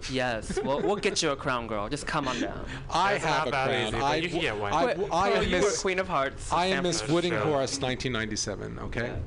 Yes, 0.09 0.59
we'll, 0.63 0.81
we'll 0.81 0.95
get 0.95 1.21
you 1.21 1.31
a 1.31 1.35
crown, 1.35 1.67
girl. 1.67 1.87
Just 1.89 2.07
come 2.07 2.27
on 2.27 2.39
down. 2.39 2.65
I 2.89 3.13
That's 3.13 3.25
have 3.25 3.37
not 3.39 3.47
a 3.47 3.51
that 3.51 3.67
crown. 3.67 3.81
easy, 3.87 3.91
but 3.91 4.03
I, 4.03 4.15
you 4.15 4.29
can 4.29 4.39
get 4.41 4.57
one. 4.57 4.73
I, 4.73 4.85
Wait, 4.85 4.97
I 5.11 5.29
Pearl, 5.29 5.37
am 5.37 5.43
you 5.49 5.55
were 5.57 5.61
Miss. 5.61 5.81
Queen 5.81 5.99
of 5.99 6.07
Hearts. 6.07 6.51
I 6.51 6.65
am 6.67 6.83
Miss 6.83 7.01
Francisco. 7.01 7.13
Wooding 7.13 7.33
Horse, 7.33 7.79
1997. 7.79 8.79
Okay. 8.79 9.13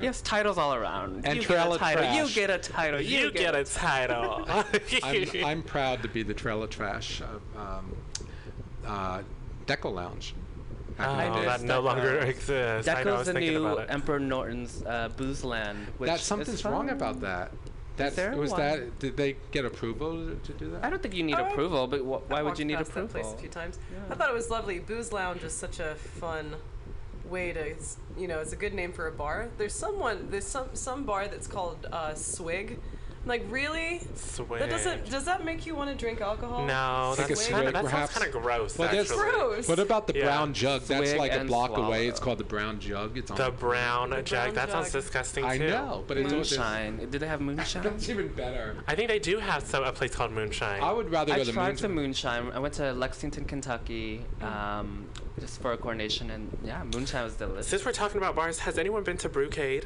Yes, 0.00 0.22
titles 0.22 0.56
all 0.56 0.72
around. 0.72 1.26
And 1.26 1.36
you 1.36 1.42
get 1.42 1.42
a 1.42 1.46
Trella 1.46 1.78
title. 1.78 2.14
You 2.14 2.26
get 2.30 2.48
a 2.48 2.56
title. 2.56 2.98
You, 3.02 3.18
You 3.18 3.30
get 3.30 3.54
a 3.54 3.64
title. 3.64 4.46
I'm, 5.02 5.44
I'm 5.44 5.62
proud 5.62 6.00
to 6.04 6.08
be 6.08 6.22
the 6.22 6.32
Trella 6.32 6.66
Trash 6.66 7.20
of 7.20 7.42
um, 7.54 7.94
uh, 8.86 9.20
Deco 9.66 9.92
Lounge. 9.92 10.34
back 10.96 11.10
in 11.10 11.32
the 11.32 11.38
Oh, 11.38 11.40
day. 11.42 11.46
that 11.48 11.60
no 11.64 11.80
longer 11.80 12.16
exists. 12.20 12.88
I 12.88 12.94
know, 13.04 13.10
I 13.10 13.18
Deco's 13.18 13.18
was 13.18 13.26
the 13.26 13.40
new 13.40 13.66
about 13.66 13.80
it. 13.80 13.90
Emperor 13.90 14.18
Norton's 14.20 14.82
uh, 14.86 15.10
Boozeland. 15.18 15.84
Which 15.98 16.08
That 16.08 16.20
is 16.20 16.24
something's 16.24 16.64
wrong 16.64 16.88
about 16.88 17.20
that. 17.20 17.52
That's, 17.96 18.16
there? 18.16 18.36
was 18.36 18.50
Why? 18.52 18.58
that? 18.76 18.98
Did 18.98 19.16
they 19.16 19.36
get 19.50 19.64
approval 19.64 20.26
to, 20.26 20.34
to 20.36 20.52
do 20.52 20.70
that? 20.72 20.84
I 20.84 20.90
don't 20.90 21.02
think 21.02 21.14
you 21.14 21.22
need 21.22 21.36
Oh, 21.38 21.44
approval, 21.46 21.86
but 21.86 22.00
wh- 22.00 22.30
why 22.30 22.38
I've 22.38 22.44
would 22.44 22.50
walked 22.50 22.58
you 22.58 22.64
need 22.64 22.76
past 22.76 22.92
that 22.94 23.08
place 23.10 23.24
approval? 23.26 23.34
a 23.34 23.38
few 23.40 23.48
times. 23.48 23.78
I 24.10 24.14
thought 24.14 24.28
it 24.28 24.34
was 24.34 24.50
lovely. 24.50 24.78
Booze 24.78 25.12
Lounge 25.12 25.42
is 25.42 25.52
such 25.52 25.80
a 25.80 25.94
fun 25.94 26.56
way 27.28 27.52
to, 27.52 27.74
you 28.18 28.28
know, 28.28 28.38
it's 28.40 28.52
a 28.52 28.56
good 28.56 28.74
name 28.74 28.92
for 28.92 29.06
a 29.08 29.12
bar. 29.12 29.48
There's 29.58 29.74
someone, 29.74 30.28
there's 30.30 30.46
some 30.46 30.68
some 30.74 31.04
bar 31.04 31.26
that's 31.28 31.46
called 31.46 31.86
uh, 31.90 32.14
Swig. 32.14 32.78
I'm 33.26 33.30
like, 33.30 33.44
really? 33.50 33.98
That 34.60 34.70
doesn't. 34.70 35.10
Does 35.10 35.24
that 35.24 35.44
make 35.44 35.66
you 35.66 35.74
want 35.74 35.90
to 35.90 35.96
drink 35.96 36.20
alcohol? 36.20 36.64
No, 36.64 37.12
Take 37.16 37.24
a 37.24 37.28
that's 37.30 37.40
swig, 37.46 37.52
kind 37.56 37.66
of, 37.66 37.72
that 37.74 37.90
sounds 37.90 38.10
kind 38.12 38.24
of 38.24 38.40
gross. 38.40 38.78
Well, 38.78 38.88
there's- 38.88 39.10
actually. 39.10 39.30
Gross. 39.30 39.68
What 39.68 39.80
about 39.80 40.06
the 40.06 40.14
Yeah. 40.14 40.24
brown 40.26 40.54
jug? 40.54 40.82
That's 40.82 41.08
Swig 41.10 41.18
like 41.18 41.32
a 41.32 41.40
and 41.40 41.48
block 41.48 41.76
away. 41.76 42.06
It's 42.06 42.20
called 42.20 42.38
the 42.38 42.44
brown 42.44 42.78
jug. 42.78 43.18
It's 43.18 43.28
on 43.32 43.36
The 43.36 43.50
brown 43.50 44.10
The 44.10 44.22
jug. 44.22 44.52
brown 44.52 44.54
That 44.54 44.70
sounds 44.70 44.92
jug. 44.92 45.02
disgusting 45.02 45.44
I 45.44 45.58
too. 45.58 45.70
know, 45.70 46.04
but 46.06 46.18
it's 46.18 46.30
Moonshine. 46.32 46.98
Did 47.10 47.20
they 47.20 47.26
have 47.26 47.40
moonshine? 47.48 47.82
That's 47.82 48.08
even 48.08 48.28
better. 48.28 48.76
I 48.86 48.94
think 48.94 49.08
they 49.08 49.18
do 49.18 49.38
have 49.38 49.64
some 49.64 49.82
a 49.82 49.90
place 49.90 50.14
called 50.14 50.30
Moonshine. 50.30 50.80
I 50.80 50.92
would 50.92 51.10
rather 51.10 51.32
I 51.32 51.38
go 51.38 51.44
to 51.44 51.52
tried 51.52 51.64
Moonshine. 51.70 51.78
some 51.82 51.94
moonshine. 51.96 52.52
I 52.52 52.60
went 52.60 52.74
to 52.74 52.92
Lexington, 52.92 53.44
Kentucky, 53.44 54.24
um, 54.40 55.06
just 55.40 55.60
for 55.60 55.72
a 55.72 55.76
coronation, 55.76 56.30
and 56.30 56.56
yeah, 56.64 56.82
moonshine 56.84 57.24
was 57.24 57.34
delicious. 57.34 57.68
Since 57.68 57.84
we're 57.84 57.92
talking 57.92 58.18
about 58.18 58.34
bars, 58.34 58.58
has 58.60 58.78
anyone 58.78 59.02
been 59.02 59.18
to 59.18 59.28
Brewcade? 59.28 59.84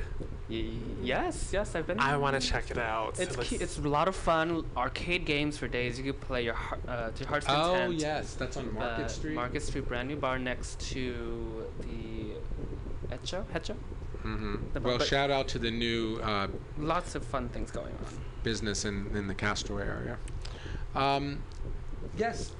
Y- 0.48 0.70
yes, 1.02 1.50
yes, 1.52 1.74
I've 1.74 1.86
been. 1.86 1.98
I 2.00 2.16
want 2.16 2.40
to 2.40 2.46
check 2.46 2.70
it 2.70 2.78
out. 2.78 3.18
It's 3.18 3.36
Let's- 3.36 3.52
It's 3.52 3.78
a 3.78 3.82
lot 3.88 4.08
of 4.08 4.16
fun. 4.16 4.64
Arcade 4.76 5.24
games 5.24 5.58
for 5.58 5.68
days. 5.68 5.98
You 5.98 6.04
could 6.12 6.20
play 6.20 6.44
your 6.44 6.54
heart, 6.54 6.80
uh, 6.88 7.10
to 7.10 7.18
your 7.20 7.28
heart's 7.28 7.46
Oh 7.48 7.52
content. 7.52 7.94
yes, 8.00 8.34
that's 8.34 8.56
on 8.56 8.72
Market 8.74 9.04
Uh, 9.04 9.08
Street. 9.08 9.34
Market 9.34 9.62
Street, 9.62 9.86
brand 9.88 10.08
new 10.08 10.16
bar 10.16 10.38
next 10.38 10.78
to 10.92 11.66
the 11.80 13.14
Etcho. 13.16 13.44
Etcho. 13.54 13.74
hmm 14.22 14.56
The- 14.72 14.80
Well, 14.80 14.98
but- 14.98 15.06
shout 15.06 15.30
out 15.30 15.48
to 15.48 15.58
the 15.58 15.70
new 15.70 16.16
uh, 16.22 16.48
Lots 16.78 17.14
of 17.14 17.24
fun 17.24 17.48
things 17.48 17.70
going 17.70 17.92
on. 17.94 18.18
business 18.42 18.84
in, 18.84 19.10
in 19.16 19.26
the 19.28 19.34
Castro 19.34 19.78
area. 19.78 20.18
Um, 20.94 21.42
yes, 22.16 22.52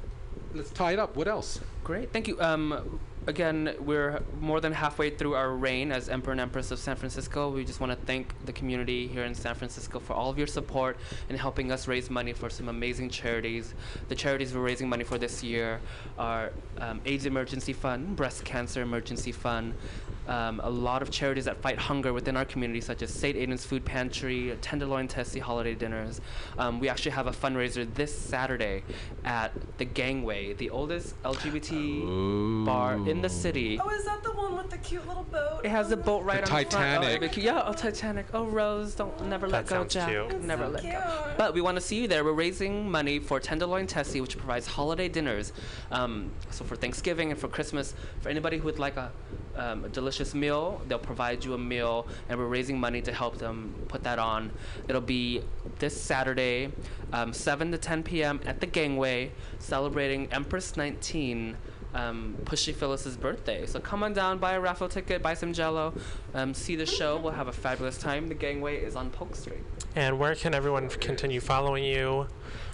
let's 0.55 0.71
tie 0.71 0.93
it 0.93 0.99
up. 0.99 1.17
What 1.17 1.29
else? 1.29 1.61
Great, 1.83 2.13
thank 2.13 2.29
you. 2.29 2.41
Um, 2.41 3.01
again, 3.27 3.75
we're 3.81 4.23
more 4.41 4.61
than 4.61 4.73
halfway 4.73 5.11
through 5.11 5.35
our 5.35 5.51
reign 5.51 5.93
as 5.93 6.09
Emperor 6.09 6.33
and 6.33 6.41
Empress 6.41 6.71
of 6.71 6.79
San 6.79 6.97
Francisco. 6.97 7.51
We 7.51 7.65
just 7.65 7.81
want 7.81 7.93
to 7.93 8.07
thank 8.07 8.35
the 8.45 8.53
community 8.53 9.09
here 9.09 9.25
in 9.25 9.35
San 9.35 9.55
Francisco 9.55 9.99
for 9.99 10.13
all 10.13 10.31
of 10.31 10.39
your 10.39 10.47
support 10.47 10.99
in 11.29 11.37
helping 11.37 11.73
us 11.73 11.89
raise 11.89 12.11
money 12.11 12.33
for 12.33 12.51
some 12.51 12.69
amazing 12.69 13.11
charities. 13.11 13.75
The 14.09 14.15
charities 14.15 14.55
we're 14.55 14.63
raising 14.63 14.89
money 14.89 15.05
for 15.05 15.19
this 15.19 15.43
year 15.43 15.81
are 16.19 16.53
um, 16.79 17.01
AIDS 17.05 17.27
Emergency 17.27 17.73
Fund, 17.73 18.17
Breast 18.17 18.45
Cancer 18.45 18.83
Emergency 18.83 19.33
Fund, 19.33 19.75
um, 20.29 20.61
a 20.63 20.71
lot 20.71 21.03
of 21.03 21.11
charities 21.11 21.45
that 21.47 21.61
fight 21.61 21.79
hunger 21.79 22.13
within 22.13 22.37
our 22.37 22.45
community, 22.45 22.81
such 22.81 23.03
as 23.03 23.13
St. 23.13 23.37
Aidan's 23.37 23.65
Food 23.65 23.85
Pantry, 23.85 24.57
Tenderloin 24.61 25.09
Tessie 25.09 25.41
Holiday 25.41 25.75
Dinners. 25.75 26.21
Um, 26.59 26.79
we 26.81 26.89
actually 26.89 27.13
have 27.13 27.27
a 27.27 27.33
fundraiser 27.33 27.93
this 27.95 28.17
Saturday 28.17 28.83
at 29.25 29.53
the 29.79 29.85
Gangway, 29.85 30.53
the 30.55 30.71
oldest 30.71 31.21
LGBT 31.25 32.65
bar 32.65 32.95
in 33.09 33.21
the 33.23 33.29
city. 33.29 33.79
Oh, 33.83 33.89
is 33.91 34.05
that 34.05 34.23
the 34.23 34.31
one 34.33 34.57
with 34.57 34.71
the 34.71 34.79
cute 34.79 35.07
little 35.09 35.25
boat? 35.25 35.61
It 35.65 35.71
has 35.71 35.91
a 35.93 35.97
boat 35.97 36.25
right 36.25 36.45
The 36.45 36.53
on 36.53 36.63
the 36.65 36.71
front. 36.71 36.75
Oh, 36.75 36.79
Titanic. 36.79 37.09
it'd 37.09 37.21
be 37.23 37.29
cute. 37.29 37.47
yeah, 37.47 37.63
oh 37.65 37.73
Titanic. 37.73 38.27
Oh 38.35 38.45
Rose, 38.47 38.95
don't 38.95 39.27
never 39.27 39.49
let 39.49 39.67
go, 39.67 39.85
Jack. 39.85 40.09
cute. 40.09 40.43
Never 40.43 40.69
let 40.69 40.83
go. 40.83 41.35
But 41.37 41.55
we 41.55 41.61
want 41.61 41.77
to 41.77 41.81
see 41.81 41.97
you 42.03 42.09
there. 42.09 42.25
We're 42.25 42.33
raising 42.33 42.91
money 42.91 43.19
for 43.19 43.41
Tenderloin 43.41 43.87
Tessie, 43.87 44.21
which 44.21 44.37
provides 44.37 44.67
holiday 44.67 45.09
dinners. 45.09 45.53
Um, 45.91 46.31
so 46.51 46.65
for 46.65 46.77
Thanksgiving 46.77 47.31
and 47.31 47.39
for 47.41 47.49
Christmas, 47.49 47.95
for 48.21 48.29
anybody 48.29 48.59
who 48.59 48.65
would 48.65 48.79
like 48.79 48.97
a, 48.97 49.11
um, 49.61 49.85
a 49.85 49.89
delicious 49.89 50.35
meal, 50.35 50.81
they'll 50.89 50.99
provide 50.99 51.45
you 51.45 51.53
a 51.53 51.59
meal, 51.59 52.07
and 52.29 52.39
we're 52.39 52.47
raising 52.47 52.81
money 52.81 53.03
to 53.03 53.13
help 53.13 53.37
them 53.37 53.75
put 53.89 54.03
that 54.05 54.19
on. 54.19 54.51
It'll 54.89 55.03
be 55.03 55.43
this 55.79 56.01
Saturday, 56.01 56.73
um, 57.13 57.33
7 57.35 57.71
to 57.73 57.79
10 57.79 58.03
p.m. 58.03 58.41
at 58.47 58.61
the 58.61 58.67
Gangway, 58.67 59.33
celebrating 59.59 60.33
Empress 60.33 60.77
19 60.77 61.57
um, 61.93 62.37
Pushy 62.45 62.75
Phyllis's 62.75 63.17
birthday. 63.17 63.67
So 63.67 63.81
come 63.81 64.03
on 64.03 64.13
down, 64.13 64.39
buy 64.39 64.53
a 64.53 64.61
raffle 64.61 64.89
ticket, 64.89 65.23
buy 65.23 65.35
some 65.35 65.53
Jello, 65.53 65.93
um, 66.35 66.55
see 66.55 66.77
the 66.77 66.87
show. 66.87 67.19
We'll 67.19 67.33
have 67.33 67.49
a 67.49 67.53
fabulous 67.53 67.99
time. 67.99 68.29
The 68.29 68.35
Gangway 68.35 68.79
is 68.79 68.97
on 68.97 69.11
Polk 69.11 69.35
Street. 69.35 69.65
And 69.97 70.19
where 70.19 70.35
can 70.35 70.55
everyone 70.55 70.89
continue 70.89 71.41
following 71.41 71.85
you? 71.85 72.29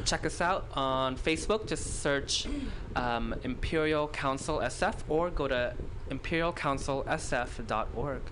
Check 0.05 0.27
us 0.27 0.41
out 0.41 0.69
on 0.75 1.17
Facebook. 1.17 1.67
Just 1.67 2.03
search 2.03 2.47
um, 2.95 3.35
Imperial 3.43 4.07
Council 4.09 4.59
SF 4.59 4.97
or 5.09 5.31
go 5.31 5.49
to 5.49 5.75
imperialcouncilsf.org. 6.11 8.23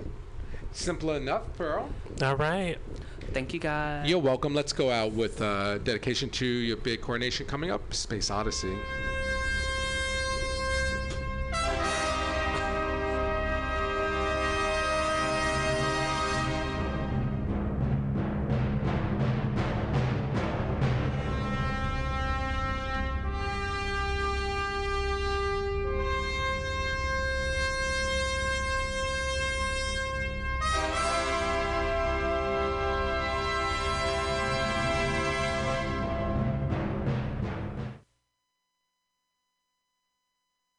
Simple 0.72 1.12
enough, 1.12 1.42
Pearl. 1.56 1.88
All 2.20 2.36
right. 2.36 2.76
Thank 3.32 3.54
you, 3.54 3.60
guys. 3.60 4.08
You're 4.08 4.18
welcome. 4.18 4.54
Let's 4.54 4.72
go 4.72 4.90
out 4.90 5.12
with 5.12 5.40
uh, 5.40 5.78
dedication 5.78 6.28
to 6.30 6.46
your 6.46 6.76
big 6.76 7.00
coronation 7.00 7.46
coming 7.46 7.70
up, 7.70 7.94
Space 7.94 8.28
Odyssey. 8.30 8.74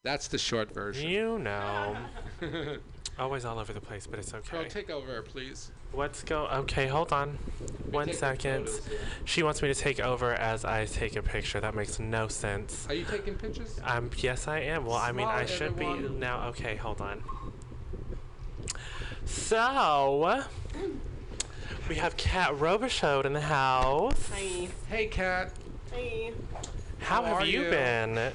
That's 0.06 0.27
the 0.27 0.38
short 0.38 0.72
version. 0.72 1.10
You 1.10 1.40
know. 1.40 1.98
Always 3.18 3.44
all 3.44 3.57
over 3.57 3.73
the 3.73 3.82
place, 3.82 4.06
but 4.06 4.19
it's 4.19 4.32
okay. 4.36 4.57
Pearl, 4.57 4.65
take 4.65 4.91
over, 4.91 5.19
please. 5.23 5.72
Let's 5.95 6.22
go. 6.22 6.45
Okay, 6.48 6.86
hold 6.86 7.11
on. 7.11 7.40
One 7.90 8.06
taking 8.06 8.19
second. 8.19 8.65
photos 8.68 8.86
here. 8.88 8.99
She 9.23 9.41
wants 9.41 9.64
me 9.64 9.68
to 9.69 9.73
take 9.73 9.99
over 9.99 10.34
as 10.34 10.64
I 10.64 10.86
take 10.86 11.15
a 11.15 11.23
picture. 11.23 11.60
That 11.60 11.73
makes 11.73 11.98
no 11.98 12.27
sense. 12.27 12.86
Are 12.88 12.94
you 12.94 13.03
taking 13.06 13.34
pictures? 13.34 13.80
Um, 13.84 14.11
yes, 14.18 14.48
I 14.48 14.60
am. 14.60 14.86
Well, 14.86 14.98
I 14.98 15.11
mean, 15.11 15.27
I 15.27 15.45
Smile, 15.45 15.57
should 15.57 15.80
be 15.80 15.86
everyone. 15.88 16.19
now. 16.19 16.49
Okay, 16.49 16.76
hold 16.76 17.02
on. 17.02 17.23
So, 19.26 20.44
we 21.90 21.95
have 21.95 22.15
Kat 22.15 22.52
Robichaud 22.52 23.26
in 23.26 23.34
the 23.34 23.41
house. 23.41 24.30
Hi. 24.32 24.68
Hey, 24.88 25.07
Kat. 25.07 25.52
Hey. 25.91 26.32
How, 26.99 27.23
How 27.23 27.38
have 27.38 27.48
you, 27.48 27.64
you? 27.64 27.69
been? 27.72 28.32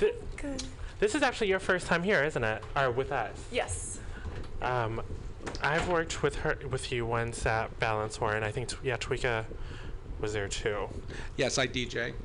Good. 0.36 0.64
This 1.02 1.16
is 1.16 1.22
actually 1.24 1.48
your 1.48 1.58
first 1.58 1.88
time 1.88 2.04
here, 2.04 2.22
isn't 2.22 2.44
it? 2.44 2.62
Or 2.76 2.88
with 2.92 3.10
us? 3.10 3.36
Yes. 3.50 3.98
Um, 4.62 5.02
I've 5.60 5.88
worked 5.88 6.22
with 6.22 6.36
her, 6.36 6.56
with 6.70 6.92
you 6.92 7.04
once 7.04 7.44
at 7.44 7.76
Balançoire, 7.80 8.36
and 8.36 8.44
I 8.44 8.52
think, 8.52 8.68
t- 8.68 8.76
yeah, 8.84 8.96
Tweeka 8.98 9.44
was 10.20 10.32
there 10.32 10.46
too. 10.46 10.88
Yes, 11.36 11.58
I 11.58 11.66
DJ. 11.66 12.12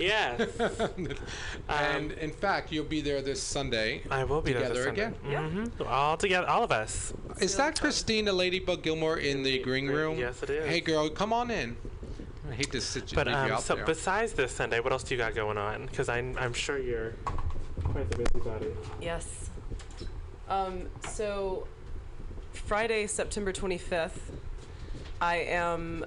Yes. 0.00 0.50
and 1.68 2.10
in 2.10 2.32
fact, 2.32 2.72
you'll 2.72 2.86
be 2.86 3.00
there 3.00 3.22
this 3.22 3.40
Sunday. 3.40 4.02
I 4.10 4.24
will 4.24 4.40
be 4.40 4.52
there 4.52 4.62
together 4.62 4.74
this 4.74 4.84
Sunday. 4.86 5.02
again. 5.36 5.70
hmm 5.76 5.82
All 5.86 6.16
together, 6.16 6.48
all 6.48 6.64
of 6.64 6.72
us. 6.72 7.12
Is 7.40 7.56
that 7.58 7.80
Christina 7.80 8.32
Ladybug 8.32 8.82
Gilmore 8.82 9.18
in 9.18 9.44
the 9.44 9.60
green 9.60 9.86
room? 9.86 10.18
Yes, 10.18 10.42
it 10.42 10.50
is. 10.50 10.68
Hey, 10.68 10.80
girl, 10.80 11.08
come 11.08 11.32
on 11.32 11.52
in. 11.52 11.76
I 12.50 12.54
hate 12.54 12.72
to 12.72 12.80
sit 12.80 13.12
you, 13.12 13.14
But 13.14 13.28
leave 13.28 13.36
you 13.36 13.42
um, 13.42 13.52
out 13.52 13.62
so 13.62 13.76
there. 13.76 13.84
besides 13.84 14.32
this 14.32 14.50
Sunday, 14.50 14.80
what 14.80 14.90
else 14.92 15.04
do 15.04 15.14
you 15.14 15.18
got 15.18 15.36
going 15.36 15.58
on? 15.58 15.86
Because 15.86 16.08
I'm, 16.08 16.36
I'm 16.38 16.54
sure 16.54 16.78
you're 16.78 17.14
quite 17.98 18.10
the 18.10 18.16
busybody. 18.24 18.66
Yes. 19.00 19.50
Um, 20.48 20.88
so 21.08 21.66
Friday, 22.52 23.06
September 23.06 23.52
25th, 23.52 24.18
I 25.20 25.36
am 25.36 26.04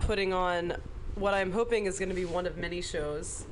putting 0.00 0.32
on 0.32 0.76
what 1.16 1.34
I'm 1.34 1.52
hoping 1.52 1.86
is 1.86 1.98
going 1.98 2.08
to 2.08 2.14
be 2.14 2.24
one 2.24 2.46
of 2.46 2.56
many 2.56 2.80
shows. 2.80 3.44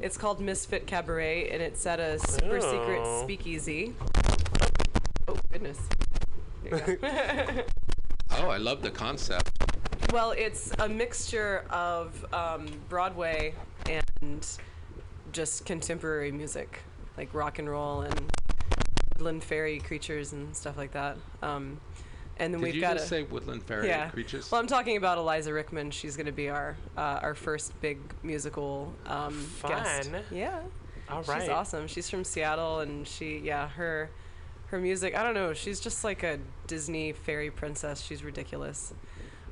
It's 0.00 0.16
called 0.16 0.40
Misfit 0.40 0.86
Cabaret, 0.86 1.50
and 1.50 1.62
it's 1.62 1.84
at 1.86 2.00
a 2.00 2.18
super 2.18 2.60
secret 2.60 3.02
Oh. 3.04 3.22
speakeasy. 3.24 3.94
Oh, 5.26 5.36
goodness. 5.52 5.78
Go. 6.68 6.78
oh, 8.32 8.48
I 8.48 8.58
love 8.58 8.82
the 8.82 8.90
concept. 8.90 9.50
Well, 10.12 10.32
it's 10.32 10.72
a 10.78 10.88
mixture 10.88 11.64
of 11.70 12.24
um, 12.32 12.66
Broadway 12.88 13.54
and 13.86 14.46
just 15.32 15.66
contemporary 15.66 16.32
music, 16.32 16.80
like 17.18 17.34
rock 17.34 17.58
and 17.58 17.68
roll 17.68 18.02
and 18.02 18.32
woodland 19.16 19.42
fairy 19.42 19.80
creatures 19.80 20.32
and 20.32 20.56
stuff 20.56 20.78
like 20.78 20.92
that. 20.92 21.16
Um, 21.42 21.80
and 22.38 22.54
then 22.54 22.60
Did 22.60 22.66
we've 22.66 22.74
you 22.76 22.80
got 22.80 22.94
just 22.94 23.06
a, 23.06 23.08
say 23.08 23.22
woodland 23.24 23.64
fairy 23.64 23.88
yeah. 23.88 24.08
creatures? 24.10 24.50
Well, 24.50 24.60
I'm 24.60 24.68
talking 24.68 24.96
about 24.96 25.18
Eliza 25.18 25.52
Rickman. 25.52 25.90
She's 25.90 26.16
going 26.16 26.26
to 26.26 26.32
be 26.32 26.48
our 26.48 26.76
uh, 26.96 27.18
our 27.20 27.34
first 27.34 27.78
big 27.80 27.98
musical 28.22 28.94
um, 29.06 29.44
guest. 29.66 30.10
Fun. 30.10 30.22
Yeah. 30.30 30.60
All 31.10 31.22
She's 31.22 31.48
awesome. 31.48 31.88
She's 31.88 32.08
from 32.08 32.22
Seattle, 32.22 32.80
and 32.80 33.08
she, 33.08 33.38
yeah, 33.38 33.68
her, 33.70 34.10
her 34.66 34.78
music. 34.78 35.16
I 35.16 35.22
don't 35.22 35.32
know. 35.32 35.54
She's 35.54 35.80
just 35.80 36.04
like 36.04 36.22
a 36.22 36.38
Disney 36.66 37.12
fairy 37.12 37.50
princess. 37.50 38.02
She's 38.02 38.22
ridiculous. 38.22 38.92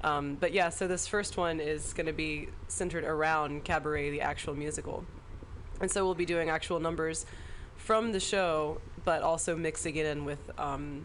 Um, 0.04 0.36
but 0.38 0.52
yeah, 0.52 0.68
so 0.68 0.86
this 0.86 1.06
first 1.06 1.38
one 1.38 1.58
is 1.58 1.94
going 1.94 2.06
to 2.06 2.12
be 2.12 2.50
centered 2.68 3.04
around 3.04 3.64
Cabaret, 3.64 4.10
the 4.10 4.20
actual 4.20 4.54
musical, 4.54 5.04
and 5.80 5.90
so 5.90 6.04
we'll 6.04 6.14
be 6.14 6.26
doing 6.26 6.50
actual 6.50 6.78
numbers 6.78 7.24
from 7.86 8.10
the 8.10 8.18
show, 8.18 8.80
but 9.04 9.22
also 9.22 9.54
mixing 9.54 9.94
it 9.94 10.06
in 10.06 10.24
with 10.24 10.50
um, 10.58 11.04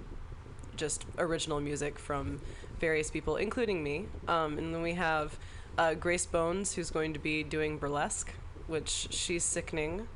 just 0.75 1.05
original 1.19 1.59
music 1.59 1.99
from 1.99 2.41
various 2.79 3.11
people, 3.11 3.35
including 3.35 3.83
me. 3.83 4.07
Um, 4.27 4.57
and 4.57 4.73
then 4.73 4.81
we 4.81 4.93
have 4.93 5.37
uh, 5.77 5.93
Grace 5.93 6.25
Bones, 6.25 6.73
who's 6.73 6.89
going 6.89 7.13
to 7.13 7.19
be 7.19 7.43
doing 7.43 7.77
burlesque, 7.77 8.33
which 8.65 9.07
she's 9.11 9.43
sickening. 9.43 10.07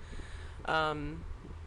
Um, 0.65 1.23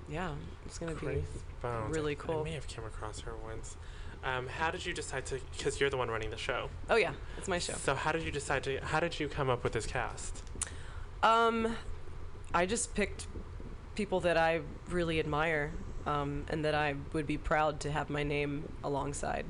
yeah, 0.08 0.32
it's 0.66 0.78
going 0.78 0.96
to 0.96 1.00
be 1.06 1.22
Bones. 1.62 1.94
really 1.94 2.16
cool. 2.16 2.40
I 2.40 2.44
may 2.44 2.52
have 2.54 2.66
come 2.66 2.84
across 2.84 3.20
her 3.20 3.36
once. 3.44 3.76
Um, 4.24 4.48
how 4.48 4.72
did 4.72 4.84
you 4.84 4.92
decide 4.92 5.26
to? 5.26 5.38
Because 5.56 5.78
you're 5.78 5.90
the 5.90 5.96
one 5.96 6.10
running 6.10 6.30
the 6.30 6.36
show. 6.36 6.70
Oh 6.90 6.96
yeah, 6.96 7.12
it's 7.36 7.46
my 7.46 7.60
show. 7.60 7.74
So 7.74 7.94
how 7.94 8.10
did 8.10 8.24
you 8.24 8.32
decide 8.32 8.64
to? 8.64 8.78
How 8.78 8.98
did 8.98 9.20
you 9.20 9.28
come 9.28 9.48
up 9.48 9.62
with 9.62 9.74
this 9.74 9.86
cast? 9.86 10.42
Um, 11.22 11.76
I 12.52 12.66
just 12.66 12.96
picked 12.96 13.28
people 13.98 14.20
that 14.20 14.36
I 14.36 14.60
really 14.88 15.18
admire, 15.18 15.72
um, 16.06 16.44
and 16.48 16.64
that 16.64 16.74
I 16.74 16.94
would 17.12 17.26
be 17.26 17.36
proud 17.36 17.80
to 17.80 17.90
have 17.90 18.08
my 18.08 18.22
name 18.22 18.68
alongside. 18.84 19.44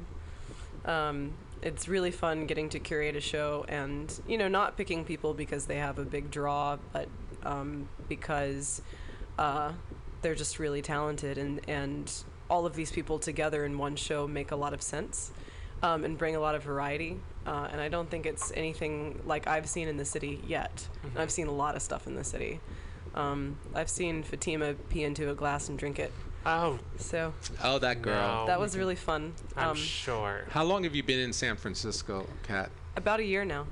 Um, 0.87 1.35
it's 1.61 1.87
really 1.87 2.11
fun 2.11 2.47
getting 2.47 2.71
to 2.71 2.79
curate 2.79 3.15
a 3.15 3.21
show, 3.21 3.67
and 3.69 4.11
you 4.27 4.39
know, 4.39 4.49
not 4.49 4.77
picking 4.79 5.05
people 5.05 5.35
because 5.35 5.67
they 5.67 5.77
have 5.77 5.99
a 5.99 6.05
big 6.05 6.31
draw, 6.31 6.79
but 6.95 7.09
um, 7.43 7.91
because 8.09 8.81
uh, 9.39 9.73
they're 10.23 10.35
just 10.35 10.59
really 10.59 10.81
talented, 10.81 11.37
and 11.37 11.61
and 11.69 12.11
all 12.49 12.65
of 12.65 12.75
these 12.75 12.91
people 12.91 13.19
together 13.19 13.67
in 13.67 13.77
one 13.77 13.97
show 13.97 14.27
make 14.27 14.51
a 14.51 14.57
lot 14.57 14.73
of 14.73 14.81
sense. 14.81 15.31
Um, 15.81 16.05
and 16.05 16.19
bring 16.19 16.35
a 16.35 16.41
lot 16.41 16.57
of 16.57 16.65
variety, 16.65 17.21
uh, 17.47 17.69
and 17.71 17.81
I 17.81 17.89
don't 17.89 18.11
think 18.11 18.27
it's 18.27 18.51
anything 18.57 19.21
like 19.25 19.47
I've 19.47 19.69
seen 19.69 19.87
in 19.87 19.97
the 19.97 20.05
city 20.05 20.43
yet. 20.45 20.89
Mhm. 21.05 21.21
I've 21.21 21.31
seen 21.31 21.47
a 21.47 21.53
lot 21.53 21.77
of 21.77 21.83
stuff 21.83 22.09
in 22.09 22.17
the 22.17 22.25
city. 22.25 22.59
Um, 23.19 23.59
I've 23.75 23.91
seen 23.91 24.23
Fatima 24.23 24.75
pee 24.91 25.03
into 25.03 25.29
a 25.31 25.35
glass 25.35 25.69
and 25.69 25.77
drink 25.79 25.99
it. 25.99 26.13
Oh. 26.47 26.79
So 26.99 27.35
Oh, 27.65 27.79
that 27.81 28.01
girl. 28.01 28.47
that 28.47 28.61
was 28.61 28.77
really 28.79 28.95
fun. 28.95 29.35
I'm 29.57 29.71
Um, 29.71 29.77
sure. 29.77 30.45
How 30.51 30.63
long 30.63 30.85
have 30.85 30.95
you 30.95 31.03
been 31.03 31.19
in 31.19 31.33
San 31.33 31.57
Francisco, 31.57 32.27
Kat? 32.45 32.71
About 32.97 33.19
a 33.21 33.25
year 33.25 33.45
now. 33.45 33.67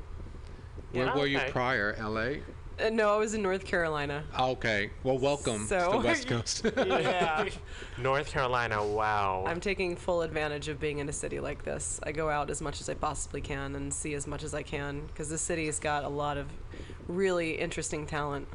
Where 0.93 1.07
Yeah. 1.07 1.17
were 1.17 1.27
you 1.27 1.39
Okay. 1.39 1.51
prior? 1.53 1.95
L.A. 1.97 2.43
Uh, 2.79 2.91
no, 2.91 3.15
I 3.15 3.17
was 3.19 3.33
in 3.35 3.41
North 3.43 3.65
Carolina. 3.65 4.25
Okay. 4.39 4.91
Well, 5.05 5.17
welcome 5.17 5.61
to 5.61 5.81
So- 5.81 5.93
the 5.93 5.99
West 6.07 6.27
Coast. 6.29 6.67
Yeah. 6.77 7.49
North 7.99 8.29
Carolina. 8.31 8.85
Wow. 8.85 9.45
I'm 9.47 9.61
taking 9.61 9.95
full 9.97 10.23
advantage 10.23 10.67
of 10.69 10.79
being 10.81 10.99
in 10.99 11.09
a 11.09 11.13
city 11.13 11.39
like 11.41 11.63
this. 11.65 12.01
I 12.03 12.11
go 12.13 12.29
out 12.29 12.51
as 12.51 12.61
much 12.61 12.81
as 12.81 12.89
I 12.91 12.95
possibly 12.95 13.41
can 13.41 13.77
and 13.77 13.95
see 13.95 14.13
as 14.15 14.27
much 14.27 14.43
as 14.43 14.53
I 14.55 14.63
can 14.63 15.07
because 15.07 15.31
this 15.31 15.41
city 15.41 15.67
has 15.67 15.79
got 15.79 16.03
a 16.05 16.09
lot 16.09 16.37
of 16.37 16.49
really 17.09 17.53
interesting 17.59 18.07
talent. 18.07 18.49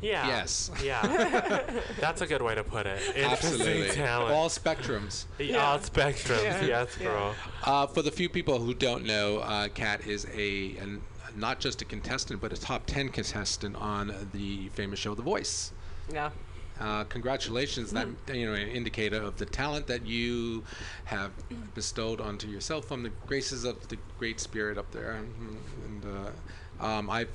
Yeah. 0.00 0.26
Yes. 0.26 0.70
Yeah. 0.84 1.62
That's 2.00 2.20
a 2.20 2.26
good 2.26 2.42
way 2.42 2.54
to 2.54 2.62
put 2.62 2.86
it. 2.86 3.00
Interesting 3.16 3.30
Absolutely. 3.60 3.88
Talent. 3.94 4.34
All 4.34 4.48
spectrums. 4.48 5.24
Yeah. 5.38 5.56
All 5.58 5.78
spectrums. 5.78 6.42
Yeah. 6.44 6.64
Yes, 6.64 6.96
girl. 6.96 7.34
Uh, 7.64 7.86
for 7.86 8.02
the 8.02 8.10
few 8.10 8.28
people 8.28 8.58
who 8.58 8.74
don't 8.74 9.04
know, 9.04 9.38
uh, 9.38 9.68
Kat 9.68 10.06
is 10.06 10.26
a 10.34 10.76
an, 10.76 11.00
not 11.34 11.60
just 11.60 11.80
a 11.82 11.84
contestant, 11.84 12.40
but 12.40 12.52
a 12.52 12.56
top 12.56 12.84
10 12.86 13.08
contestant 13.10 13.76
on 13.76 14.14
the 14.32 14.68
famous 14.70 14.98
show 14.98 15.14
The 15.14 15.22
Voice. 15.22 15.72
Yeah. 16.12 16.30
Uh, 16.78 17.04
congratulations! 17.04 17.90
That 17.92 18.06
you 18.34 18.44
know, 18.44 18.52
an 18.52 18.68
indicator 18.68 19.16
of 19.22 19.38
the 19.38 19.46
talent 19.46 19.86
that 19.86 20.04
you 20.04 20.62
have 21.06 21.30
bestowed 21.74 22.20
onto 22.20 22.48
yourself 22.48 22.84
from 22.84 23.02
the 23.02 23.08
graces 23.26 23.64
of 23.64 23.88
the 23.88 23.96
Great 24.18 24.40
Spirit 24.40 24.76
up 24.76 24.90
there. 24.92 25.18
Mhm. 25.40 25.56
And 25.86 26.04
uh, 26.04 26.84
um, 26.84 27.08
I've 27.08 27.30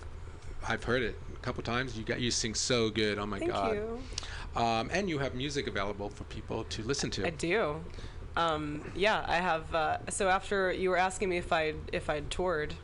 I've 0.68 0.84
heard 0.84 1.02
it 1.02 1.16
a 1.31 1.31
couple 1.42 1.64
times. 1.64 1.98
You 1.98 2.04
got 2.04 2.20
you 2.20 2.32
sing 2.32 2.54
so 2.54 2.90
good. 2.90 3.20
Oh 3.20 3.26
my 3.26 3.40
Thank 3.40 3.52
God! 3.52 3.76
you. 3.76 4.00
Um, 4.56 4.90
and 4.92 5.10
you 5.10 5.20
have 5.20 5.34
music 5.34 5.68
available 5.68 6.10
for 6.10 6.24
people 6.26 6.66
to 6.66 6.84
listen 6.84 7.10
to. 7.12 7.26
I 7.26 7.30
do. 7.30 7.84
Um, 8.36 8.92
yeah, 8.96 9.26
I 9.28 9.36
have. 9.38 9.74
Uh, 9.74 9.98
so 10.10 10.30
after 10.30 10.72
you 10.72 10.90
were 10.90 10.98
asking 10.98 11.30
me 11.30 11.38
if 11.38 11.52
I 11.52 11.74
if 11.92 12.10
I'd 12.10 12.30
toured 12.30 12.76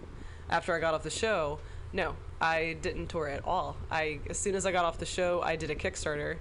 after 0.50 0.74
I 0.74 0.80
got 0.80 0.94
off 0.94 1.04
the 1.04 1.10
show, 1.10 1.60
no, 1.94 2.16
I 2.42 2.78
didn't 2.82 3.08
tour 3.08 3.28
at 3.28 3.46
all. 3.46 3.78
I 3.92 4.20
as 4.30 4.38
soon 4.38 4.56
as 4.56 4.66
I 4.66 4.72
got 4.72 4.86
off 4.86 4.98
the 4.98 5.06
show, 5.06 5.42
I 5.42 5.56
did 5.56 5.70
a 5.70 5.76
Kickstarter 5.76 6.38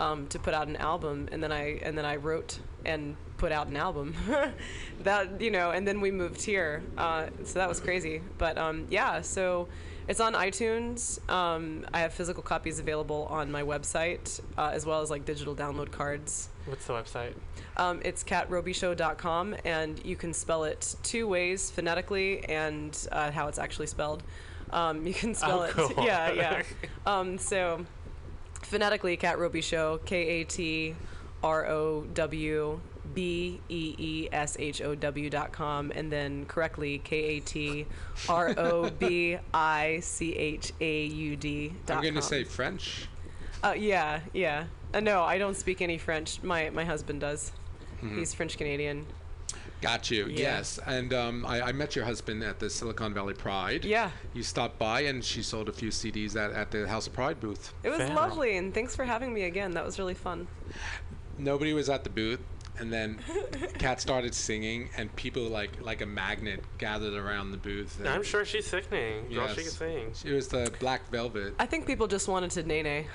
um, 0.00 0.26
to 0.28 0.38
put 0.38 0.54
out 0.54 0.68
an 0.68 0.76
album, 0.76 1.28
and 1.32 1.42
then 1.42 1.52
I 1.52 1.78
and 1.82 1.96
then 1.96 2.04
I 2.04 2.16
wrote 2.16 2.58
and 2.84 3.16
put 3.42 3.50
out 3.50 3.66
an 3.66 3.76
album. 3.76 4.14
that 5.02 5.40
you 5.40 5.50
know, 5.50 5.72
and 5.72 5.82
then 5.88 6.00
we 6.00 6.10
moved 6.12 6.40
here, 6.42 6.80
uh, 6.96 7.26
so 7.44 7.54
that 7.58 7.68
was 7.68 7.80
crazy. 7.80 8.22
But 8.38 8.56
um, 8.56 8.86
yeah, 8.88 9.20
so. 9.22 9.68
It's 10.08 10.18
on 10.18 10.32
iTunes. 10.34 11.00
Um, 11.30 11.86
I 11.94 12.00
have 12.00 12.12
physical 12.12 12.42
copies 12.42 12.80
available 12.80 13.28
on 13.30 13.52
my 13.52 13.62
website, 13.62 14.40
uh, 14.58 14.70
as 14.72 14.84
well 14.84 15.00
as 15.00 15.10
like 15.10 15.24
digital 15.24 15.54
download 15.54 15.92
cards. 15.92 16.48
What's 16.66 16.86
the 16.88 16.92
website? 16.94 17.34
Um, 17.76 18.00
it's 18.04 18.24
catrobyshow.com, 18.24 19.54
and 19.64 20.04
you 20.04 20.16
can 20.16 20.32
spell 20.34 20.64
it 20.64 20.96
two 21.04 21.28
ways 21.28 21.70
phonetically 21.70 22.44
and 22.46 22.90
uh, 23.12 23.30
how 23.30 23.46
it's 23.46 23.60
actually 23.60 23.86
spelled. 23.86 24.24
Um, 24.72 25.06
you 25.06 25.14
can 25.14 25.36
spell 25.36 25.60
Oh, 25.60 25.62
it. 25.62 25.70
cool. 25.70 25.92
Yeah, 26.04 26.32
yeah. 26.32 26.62
um, 27.06 27.38
so 27.38 27.86
phonetically, 28.62 29.16
Cat 29.16 29.38
Roby 29.38 29.60
Show, 29.60 30.00
K 30.04 30.40
A 30.40 30.44
T 30.44 30.96
R 31.44 31.64
O 31.68 32.02
W 32.12 32.80
B 33.14 33.60
E 33.68 33.94
E 33.98 34.28
S 34.32 34.56
H 34.58 34.80
O 34.82 34.94
W 34.94 35.30
dot 35.30 35.52
com, 35.52 35.92
and 35.94 36.10
then 36.10 36.46
correctly, 36.46 36.98
K 36.98 37.16
A 37.36 37.40
T 37.40 37.86
R 38.28 38.54
O 38.56 38.90
B 38.90 39.38
I 39.52 40.00
C 40.00 40.34
H 40.34 40.72
A 40.80 41.04
U 41.06 41.36
D 41.36 41.72
dot 41.86 41.98
I'm 41.98 42.02
going 42.02 42.14
to 42.14 42.22
say 42.22 42.44
French. 42.44 43.08
Uh, 43.62 43.74
yeah, 43.76 44.20
yeah. 44.32 44.64
Uh, 44.92 45.00
no, 45.00 45.22
I 45.22 45.38
don't 45.38 45.56
speak 45.56 45.80
any 45.80 45.98
French. 45.98 46.42
My 46.42 46.70
my 46.70 46.84
husband 46.84 47.20
does. 47.20 47.52
Mhm. 48.02 48.18
He's 48.18 48.34
French 48.34 48.56
Canadian. 48.58 49.06
Got 49.80 50.12
you. 50.12 50.26
Yeah. 50.26 50.38
Yes, 50.38 50.78
and 50.86 51.12
um, 51.12 51.44
I, 51.44 51.60
I 51.60 51.72
met 51.72 51.96
your 51.96 52.04
husband 52.04 52.44
at 52.44 52.60
the 52.60 52.70
Silicon 52.70 53.12
Valley 53.12 53.34
Pride. 53.34 53.84
Yeah. 53.84 54.10
You 54.32 54.44
stopped 54.44 54.78
by, 54.78 55.00
and 55.02 55.24
she 55.24 55.42
sold 55.42 55.68
a 55.68 55.72
few 55.72 55.88
CDs 55.88 56.36
at, 56.36 56.52
at 56.52 56.70
the 56.70 56.86
House 56.86 57.08
of 57.08 57.12
Pride 57.14 57.40
booth. 57.40 57.74
It 57.82 57.90
was 57.90 57.98
lovely, 58.10 58.56
and 58.56 58.72
thanks 58.72 58.94
for 58.94 59.04
having 59.04 59.34
me 59.34 59.42
again. 59.42 59.72
That 59.72 59.84
was 59.84 59.98
really 59.98 60.14
fun. 60.14 60.46
Nobody 61.36 61.72
was 61.72 61.88
at 61.88 62.04
the 62.04 62.10
booth, 62.10 62.40
and 62.78 62.92
then 62.92 63.18
Kat 63.78 64.00
started 64.00 64.34
singing, 64.34 64.88
and 64.96 65.14
people 65.16 65.42
like 65.44 65.80
like 65.82 66.00
a 66.00 66.06
magnet 66.06 66.62
gathered 66.78 67.14
around 67.14 67.50
the 67.52 67.56
booth. 67.58 67.98
and- 67.98 68.08
I'm 68.08 68.22
sure 68.22 68.44
she's 68.44 68.66
sickening. 68.66 69.28
Girl, 69.32 69.48
she 69.48 69.54
can 69.56 69.64
Yes. 69.64 69.72
sing. 69.72 70.14
It 70.24 70.34
was 70.34 70.48
the 70.48 70.72
Black 70.80 71.08
Velvet. 71.10 71.54
I 71.58 71.66
think 71.66 71.86
people 71.86 72.06
just 72.06 72.28
wanted 72.28 72.50
to 72.52 72.62
nay 72.62 72.82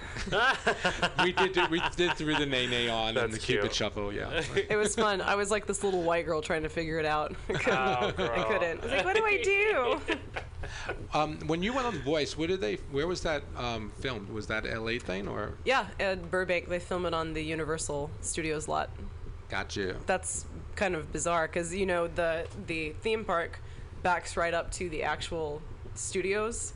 we 1.24 1.32
did 1.34 1.54
do, 1.54 1.66
we 1.70 1.82
did 1.96 2.14
through 2.14 2.36
the 2.36 2.46
nay 2.46 2.68
nay 2.68 2.90
on 2.90 3.10
and 3.18 3.32
the 3.34 3.38
That's 3.38 3.46
Cupid 3.46 3.74
shuffle. 3.74 4.14
Yeah. 4.14 4.44
It 4.70 4.76
was 4.76 4.96
fun. 4.96 5.22
I 5.22 5.36
was 5.36 5.50
like 5.52 5.66
this 5.66 5.84
little 5.84 6.04
white 6.04 6.26
girl 6.26 6.42
trying 6.42 6.64
to 6.64 6.70
figure 6.70 7.00
it 7.00 7.06
out. 7.06 7.36
I 7.50 7.54
couldn't. 7.54 7.78
Oh, 7.78 8.34
I 8.36 8.44
couldn't. 8.44 8.80
I 8.82 8.84
was 8.84 8.92
like, 8.92 9.06
what 9.06 9.16
do 9.16 9.26
I 9.26 9.42
do? 9.44 10.00
Um, 11.14 11.40
when 11.48 11.64
you 11.64 11.74
went 11.74 11.88
on 11.88 11.94
The 11.94 12.02
Voice, 12.02 12.38
where 12.38 12.48
did 12.48 12.62
they? 12.62 12.76
Where 12.92 13.08
was 13.08 13.22
that 13.22 13.44
um, 13.56 13.92
filmed? 14.00 14.30
Was 14.30 14.48
that 14.48 14.66
LA 14.66 15.00
thing 15.00 15.28
or? 15.28 15.54
Yeah, 15.66 15.88
at 16.00 16.30
Burbank, 16.30 16.68
they 16.70 16.80
film 16.80 17.06
it 17.06 17.14
on 17.14 17.34
the 17.34 17.42
Universal 17.42 18.10
Studios 18.22 18.68
lot. 18.68 18.90
Got 19.50 19.76
you. 19.76 19.96
That's 20.06 20.46
kind 20.76 20.96
of 20.96 21.12
bizarre 21.12 21.48
because 21.48 21.74
you 21.74 21.86
know 21.86 22.08
the 22.08 22.48
the 22.68 22.94
theme 23.02 23.24
park 23.24 23.60
backs 24.04 24.38
right 24.38 24.54
up 24.54 24.72
to 24.74 24.90
the 24.90 25.04
actual 25.04 25.62
studios, 25.96 26.74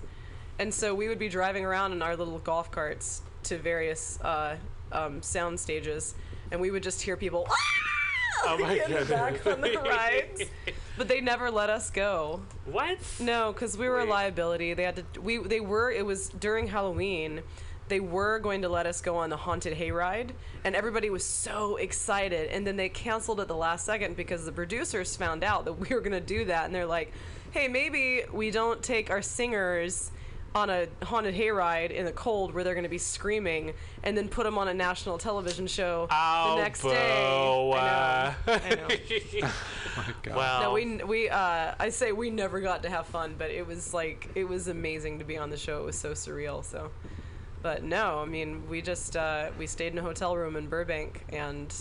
and 0.57 0.73
so 0.73 0.95
we 0.95 1.07
would 1.07 1.19
be 1.19 1.29
driving 1.29 1.65
around 1.65 1.91
in 1.91 2.01
our 2.01 2.15
little 2.15 2.39
golf 2.39 2.71
carts 2.71 3.21
to 3.43 3.57
various 3.57 4.19
uh, 4.21 4.55
um, 4.91 5.21
sound 5.21 5.59
stages, 5.59 6.15
and 6.51 6.61
we 6.61 6.71
would 6.71 6.83
just 6.83 7.01
hear 7.01 7.17
people. 7.17 7.45
"Ah!" 7.49 7.55
Oh 8.43 8.57
my 8.57 8.75
the 8.87 9.05
back 9.05 9.37
from 9.37 9.61
the 9.61 9.77
rides, 9.77 10.43
but 10.97 11.07
they 11.07 11.21
never 11.21 11.51
let 11.51 11.69
us 11.69 11.89
go. 11.89 12.41
What? 12.65 12.97
No, 13.19 13.51
because 13.51 13.77
we 13.77 13.87
were 13.87 13.99
a 13.99 14.05
liability. 14.05 14.73
They 14.73 14.83
had 14.83 14.95
to. 15.13 15.21
We 15.21 15.37
they 15.37 15.59
were. 15.59 15.91
It 15.91 16.05
was 16.05 16.29
during 16.29 16.67
Halloween. 16.67 17.41
They 17.91 17.99
were 17.99 18.39
going 18.39 18.61
to 18.61 18.69
let 18.69 18.85
us 18.85 19.01
go 19.01 19.17
on 19.17 19.29
the 19.29 19.35
haunted 19.35 19.77
hayride, 19.77 20.29
and 20.63 20.77
everybody 20.77 21.09
was 21.09 21.25
so 21.25 21.75
excited. 21.75 22.49
And 22.49 22.65
then 22.65 22.77
they 22.77 22.87
canceled 22.87 23.41
at 23.41 23.49
the 23.49 23.55
last 23.55 23.85
second 23.85 24.15
because 24.15 24.45
the 24.45 24.51
producers 24.53 25.13
found 25.17 25.43
out 25.43 25.65
that 25.65 25.73
we 25.79 25.93
were 25.93 25.99
going 25.99 26.13
to 26.13 26.21
do 26.21 26.45
that, 26.45 26.63
and 26.63 26.73
they're 26.73 26.85
like, 26.85 27.11
"Hey, 27.51 27.67
maybe 27.67 28.23
we 28.31 28.49
don't 28.49 28.81
take 28.81 29.09
our 29.11 29.21
singers." 29.21 30.09
On 30.53 30.69
a 30.69 30.87
haunted 31.03 31.33
hayride 31.33 31.91
in 31.91 32.03
the 32.03 32.11
cold 32.11 32.53
where 32.53 32.65
they're 32.65 32.73
going 32.73 32.83
to 32.83 32.89
be 32.89 32.97
screaming, 32.97 33.73
and 34.03 34.17
then 34.17 34.27
put 34.27 34.43
them 34.43 34.57
on 34.57 34.67
a 34.67 34.73
national 34.73 35.17
television 35.17 35.65
show 35.65 36.07
Oh, 36.11 36.55
the 36.57 36.61
next 36.63 36.81
day. 36.81 36.89
I 36.89 38.35
know. 38.47 38.53
I 38.53 38.75
know. 38.75 38.87
my 39.97 40.13
God. 40.23 40.35
Well, 40.35 40.61
No, 40.61 40.73
we 40.73 40.97
we 41.03 41.29
uh, 41.29 41.73
I 41.79 41.89
say 41.89 42.11
we 42.11 42.29
never 42.29 42.59
got 42.59 42.83
to 42.83 42.89
have 42.89 43.07
fun, 43.07 43.35
but 43.37 43.49
it 43.51 43.65
was 43.65 43.93
like 43.93 44.29
it 44.35 44.43
was 44.45 44.67
amazing 44.67 45.19
to 45.19 45.25
be 45.25 45.37
on 45.37 45.49
the 45.49 45.57
show. 45.57 45.81
It 45.81 45.85
was 45.85 45.97
so 45.97 46.11
surreal. 46.11 46.65
So, 46.65 46.91
but 47.61 47.83
no, 47.83 48.19
I 48.19 48.25
mean 48.25 48.67
we 48.69 48.81
just 48.81 49.15
uh, 49.15 49.49
we 49.57 49.67
stayed 49.67 49.93
in 49.93 49.99
a 49.99 50.01
hotel 50.01 50.35
room 50.35 50.55
in 50.55 50.67
Burbank, 50.67 51.25
and 51.29 51.73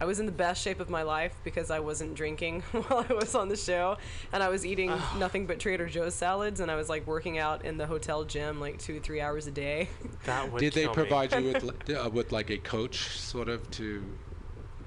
I 0.00 0.06
was 0.06 0.20
in 0.20 0.26
the 0.26 0.32
best 0.32 0.62
shape 0.62 0.80
of 0.80 0.90
my 0.90 1.02
life 1.02 1.34
because 1.44 1.70
I 1.70 1.80
wasn't 1.80 2.14
drinking 2.14 2.60
while 2.72 3.06
I 3.08 3.12
was 3.14 3.34
on 3.34 3.48
the 3.48 3.56
show, 3.56 3.96
and 4.32 4.42
I 4.42 4.48
was 4.48 4.66
eating 4.66 4.92
nothing 5.18 5.46
but 5.46 5.60
Trader 5.60 5.86
Joe's 5.88 6.14
salads, 6.14 6.60
and 6.60 6.70
I 6.70 6.76
was 6.76 6.88
like 6.88 7.06
working 7.06 7.38
out 7.38 7.64
in 7.64 7.78
the 7.78 7.86
hotel 7.86 8.24
gym 8.24 8.60
like 8.60 8.78
two 8.78 9.00
three 9.00 9.20
hours 9.20 9.46
a 9.46 9.50
day. 9.50 9.88
that 10.24 10.52
would 10.52 10.60
Did 10.60 10.72
they 10.72 10.82
kill 10.82 10.90
me. 10.90 10.94
provide 10.94 11.32
you 11.32 11.52
with 11.52 11.90
uh, 11.96 12.10
with 12.10 12.32
like 12.32 12.50
a 12.50 12.58
coach, 12.58 13.18
sort 13.18 13.48
of, 13.48 13.70
to 13.72 14.02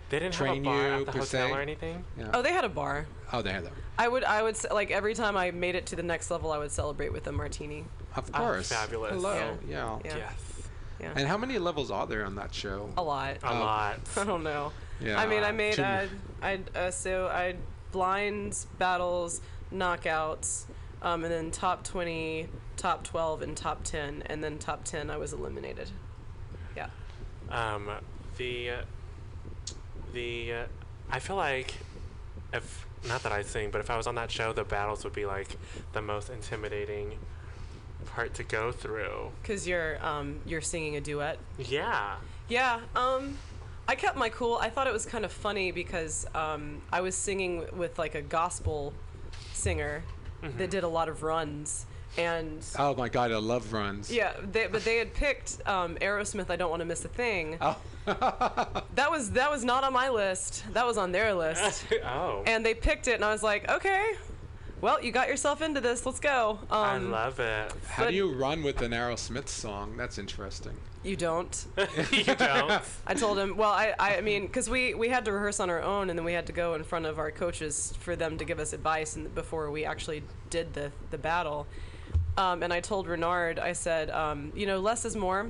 They 0.10 0.20
didn't 0.20 0.34
train 0.34 0.64
have 0.64 0.74
a 0.74 0.78
bar 0.78 0.88
you 0.88 0.94
at 0.94 1.06
the 1.06 1.12
per 1.12 1.20
hotel 1.20 1.48
se? 1.48 1.52
or 1.52 1.62
anything. 1.62 2.04
Yeah. 2.18 2.32
Oh, 2.34 2.42
they 2.42 2.54
had 2.54 2.66
a 2.66 2.70
bar. 2.70 3.08
Oh, 3.34 3.42
they 3.42 3.52
had 3.52 3.66
that. 3.66 3.74
I 3.98 4.08
would 4.08 4.24
I 4.24 4.44
would 4.44 4.58
like 4.72 4.92
every 4.92 5.16
time 5.16 5.36
I 5.36 5.52
made 5.52 5.74
it 5.76 5.88
to 5.88 5.96
the 5.96 6.04
next 6.04 6.30
level, 6.30 6.52
I 6.52 6.58
would 6.60 6.72
celebrate 6.72 7.12
with 7.12 7.26
a 7.28 7.32
martini. 7.32 7.86
Of 8.18 8.30
Oh, 8.34 8.38
course. 8.40 8.70
fabulous. 8.70 9.14
Hello. 9.14 9.58
Yeah. 9.68 10.00
Yeah. 10.04 10.16
Yes. 10.18 10.34
Yeah. 11.00 11.14
And 11.16 11.28
how 11.28 11.38
many 11.38 11.60
levels 11.60 11.92
are 11.92 12.08
there 12.08 12.26
on 12.26 12.36
that 12.36 12.54
show? 12.54 12.90
A 12.98 13.04
lot. 13.04 13.38
A 13.44 13.52
Oh. 13.52 13.60
lot. 13.60 14.00
I 14.18 14.24
don't 14.24 14.44
know. 14.44 14.72
Yeah. 15.00 15.20
I 15.20 15.28
mean, 15.28 15.44
I 15.44 15.52
made 15.52 15.76
Too 15.76 15.84
uh, 15.84 16.08
m- 16.10 16.22
I 16.42 16.60
uh, 16.78 16.92
so 16.92 17.28
I 17.28 17.56
blinds, 17.92 18.66
battles, 18.80 19.42
knockouts, 19.72 20.64
um, 21.04 21.24
and 21.24 21.32
then 21.32 21.52
top 21.52 21.84
twenty, 21.84 22.48
top 22.78 23.04
twelve, 23.04 23.44
and 23.44 23.56
top 23.56 23.84
ten, 23.84 24.24
and 24.26 24.44
then 24.44 24.58
top 24.58 24.84
ten 24.84 25.12
I 25.12 25.18
was 25.18 25.34
eliminated. 25.34 25.92
Yeah. 26.76 26.88
Um, 27.52 27.88
the 28.38 28.72
the 30.14 30.54
uh, 30.54 30.66
I 31.12 31.20
feel 31.20 31.36
like 31.36 31.76
if 32.52 32.88
not 33.08 33.22
that 33.22 33.32
I 33.32 33.44
sing, 33.44 33.70
but 33.70 33.82
if 33.82 33.92
I 33.92 33.98
was 33.98 34.08
on 34.08 34.16
that 34.16 34.32
show, 34.32 34.52
the 34.52 34.64
battles 34.64 35.04
would 35.04 35.14
be 35.14 35.28
like 35.28 35.58
the 35.94 36.02
most 36.02 36.32
intimidating 36.32 37.20
part 38.08 38.34
to 38.36 38.44
go 38.44 38.72
through. 38.72 39.32
Cause 39.44 39.68
you're 39.68 40.04
um 40.06 40.40
you're 40.46 40.62
singing 40.62 40.96
a 40.96 41.02
duet. 41.02 41.38
Yeah. 41.60 42.16
Yeah. 42.50 42.80
Um, 42.96 43.38
I 43.88 43.96
kept 43.96 44.18
my 44.18 44.30
cool. 44.30 44.58
I 44.62 44.70
thought 44.70 44.88
it 44.88 44.94
was 44.94 45.06
kind 45.06 45.24
of 45.26 45.32
funny 45.32 45.72
because 45.72 46.26
um 46.36 46.82
I 46.92 47.02
was 47.02 47.16
singing 47.16 47.66
with 47.76 47.98
like 48.00 48.16
a 48.16 48.22
gospel 48.22 48.94
singer 49.54 50.04
Mm-hmm. 50.44 50.60
that 50.60 50.70
did 50.70 50.84
a 50.84 50.88
lot 50.88 51.10
of 51.10 51.24
runs. 51.24 51.88
and 52.16 52.64
Oh 52.78 52.94
my 52.94 53.10
God, 53.10 53.32
I 53.32 53.38
love 53.38 53.74
runs. 53.74 54.12
yeah, 54.12 54.34
they, 54.52 54.68
but 54.68 54.84
they 54.86 54.98
had 54.98 55.12
picked 55.16 55.68
um, 55.68 55.96
Aerosmith. 55.96 56.52
I 56.52 56.56
don't 56.56 56.70
want 56.70 56.82
to 56.82 56.86
miss 56.86 57.04
a 57.04 57.08
thing. 57.08 57.58
Oh. 57.60 57.76
that 58.06 59.10
was 59.10 59.32
that 59.32 59.50
was 59.50 59.66
not 59.66 59.84
on 59.84 59.94
my 59.94 60.10
list. 60.10 60.64
That 60.74 60.86
was 60.86 60.96
on 60.96 61.12
their 61.12 61.34
list. 61.34 61.86
oh. 62.06 62.44
And 62.46 62.64
they 62.64 62.76
picked 62.76 63.08
it, 63.08 63.14
and 63.16 63.26
I 63.26 63.32
was 63.32 63.42
like, 63.42 63.68
okay, 63.68 64.12
well, 64.82 65.04
you 65.04 65.12
got 65.12 65.28
yourself 65.28 65.62
into 65.62 65.82
this. 65.82 66.06
Let's 66.06 66.20
go. 66.20 66.60
Um, 66.70 66.80
I 66.80 66.98
love 66.98 67.40
it. 67.40 67.74
How 67.88 68.08
do 68.08 68.16
you 68.16 68.34
run 68.34 68.64
with 68.64 68.82
an 68.82 68.92
Aerosmith 68.92 69.48
song? 69.48 69.98
That's 69.98 70.18
interesting. 70.18 70.74
You 71.04 71.16
don't. 71.16 71.66
you 72.12 72.24
don't. 72.24 72.82
I 73.06 73.14
told 73.14 73.40
him. 73.40 73.58
Well, 73.58 73.72
I, 73.72 73.94
I 74.00 74.22
mean, 74.22 74.48
because 74.48 74.70
we 74.70 74.94
we 74.94 75.10
had 75.10 75.26
to 75.26 75.32
rehearse 75.32 75.60
on 75.60 75.70
our 75.70 75.82
own, 75.82 76.10
and 76.10 76.18
then 76.18 76.26
we 76.26 76.34
had 76.34 76.48
to 76.48 76.54
go 76.54 76.74
in 76.76 76.84
front 76.84 77.06
of 77.06 77.18
our 77.18 77.32
coaches 77.32 77.94
for 78.00 78.16
them 78.16 78.38
to 78.38 78.46
give 78.46 78.60
us 78.60 78.74
advice, 78.74 79.16
and 79.16 79.34
before 79.34 79.72
we 79.72 79.86
actually 79.86 80.24
did 80.50 80.74
the 80.74 80.92
the 81.12 81.18
battle. 81.18 81.68
Um, 82.38 82.62
and 82.62 82.72
I 82.72 82.82
told 82.82 83.08
Renard, 83.08 83.58
I 83.58 83.74
said, 83.74 84.12
um, 84.12 84.52
you 84.56 84.68
know, 84.68 84.80
less 84.80 85.06
is 85.06 85.16
more. 85.16 85.48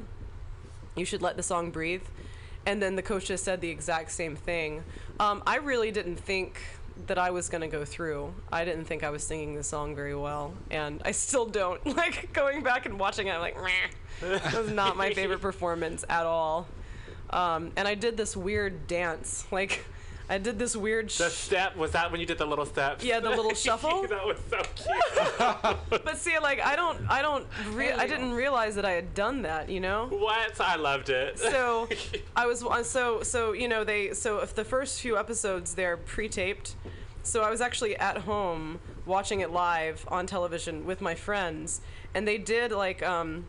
You 0.96 1.04
should 1.04 1.22
let 1.22 1.36
the 1.36 1.44
song 1.44 1.70
breathe. 1.70 2.04
And 2.66 2.82
then 2.82 2.96
the 2.96 3.02
coach 3.02 3.26
just 3.26 3.44
said 3.44 3.62
the 3.62 3.70
exact 3.70 4.12
same 4.12 4.36
thing. 4.36 4.84
Um, 5.20 5.44
I 5.46 5.58
really 5.58 5.92
didn't 5.92 6.18
think 6.18 6.62
that 7.06 7.18
I 7.18 7.30
was 7.32 7.50
going 7.50 7.62
to 7.62 7.68
go 7.68 7.86
through. 7.86 8.34
I 8.52 8.66
didn't 8.66 8.86
think 8.86 9.04
I 9.04 9.10
was 9.10 9.24
singing 9.24 9.56
the 9.56 9.64
song 9.64 9.96
very 9.96 10.16
well, 10.16 10.54
and 10.72 11.02
I 11.06 11.12
still 11.12 11.46
don't. 11.46 11.82
Like 11.98 12.32
going 12.34 12.62
back 12.62 12.86
and 12.86 13.00
watching 13.00 13.28
it, 13.28 13.32
I'm 13.32 13.42
like, 13.42 13.56
Meh. 13.56 13.70
that 14.22 14.54
was 14.54 14.72
not 14.72 14.98
my 14.98 15.14
favorite 15.14 15.42
performance 15.42 16.06
at 16.10 16.26
all. 16.26 16.68
Um, 17.32 17.72
and 17.76 17.88
I 17.88 17.96
did 17.96 18.18
this 18.18 18.38
weird 18.38 18.88
dance, 18.88 19.46
like 19.52 19.84
I 20.30 20.38
did 20.38 20.60
this 20.60 20.76
weird. 20.76 21.10
The 21.10 21.30
step 21.30 21.78
was 21.78 21.92
that 21.92 22.12
when 22.12 22.20
you 22.20 22.26
did 22.26 22.38
the 22.38 22.46
little 22.46 22.66
step. 22.66 23.02
Yeah, 23.02 23.20
the 23.22 23.30
little 23.30 23.54
shuffle. 23.66 24.06
that 24.08 24.26
was 24.26 24.38
so 24.50 24.62
cute. 25.90 26.04
but 26.04 26.18
see, 26.18 26.38
like 26.40 26.60
I 26.62 26.76
don't, 26.76 27.00
I 27.10 27.22
don't, 27.22 27.46
re- 27.72 27.94
I 27.94 28.08
didn't 28.08 28.34
realize 28.34 28.76
that 28.76 28.84
I 28.86 28.92
had 28.92 29.14
done 29.14 29.44
that. 29.44 29.70
You 29.70 29.80
know. 29.80 30.08
what? 30.08 30.60
I 30.60 30.76
loved 30.76 31.10
it. 31.10 31.40
So 31.40 31.88
I 32.36 32.46
was 32.46 32.64
uh, 32.64 32.84
so 32.84 33.24
so 33.24 33.54
you 33.54 33.68
know 33.68 33.84
they 33.84 34.14
so 34.14 34.40
if 34.40 34.54
the 34.54 34.66
first 34.66 35.00
few 35.02 35.18
episodes 35.18 35.76
they're 35.76 35.98
pre-taped, 35.98 36.76
so 37.24 37.42
I 37.44 37.50
was 37.50 37.62
actually 37.62 37.96
at 37.96 38.18
home 38.20 38.80
watching 39.06 39.40
it 39.40 39.52
live 39.52 40.06
on 40.10 40.28
television 40.28 40.86
with 40.86 41.00
my 41.00 41.16
friends, 41.16 41.80
and 42.14 42.28
they 42.28 42.38
did 42.38 42.72
like 42.72 43.02
um. 43.02 43.46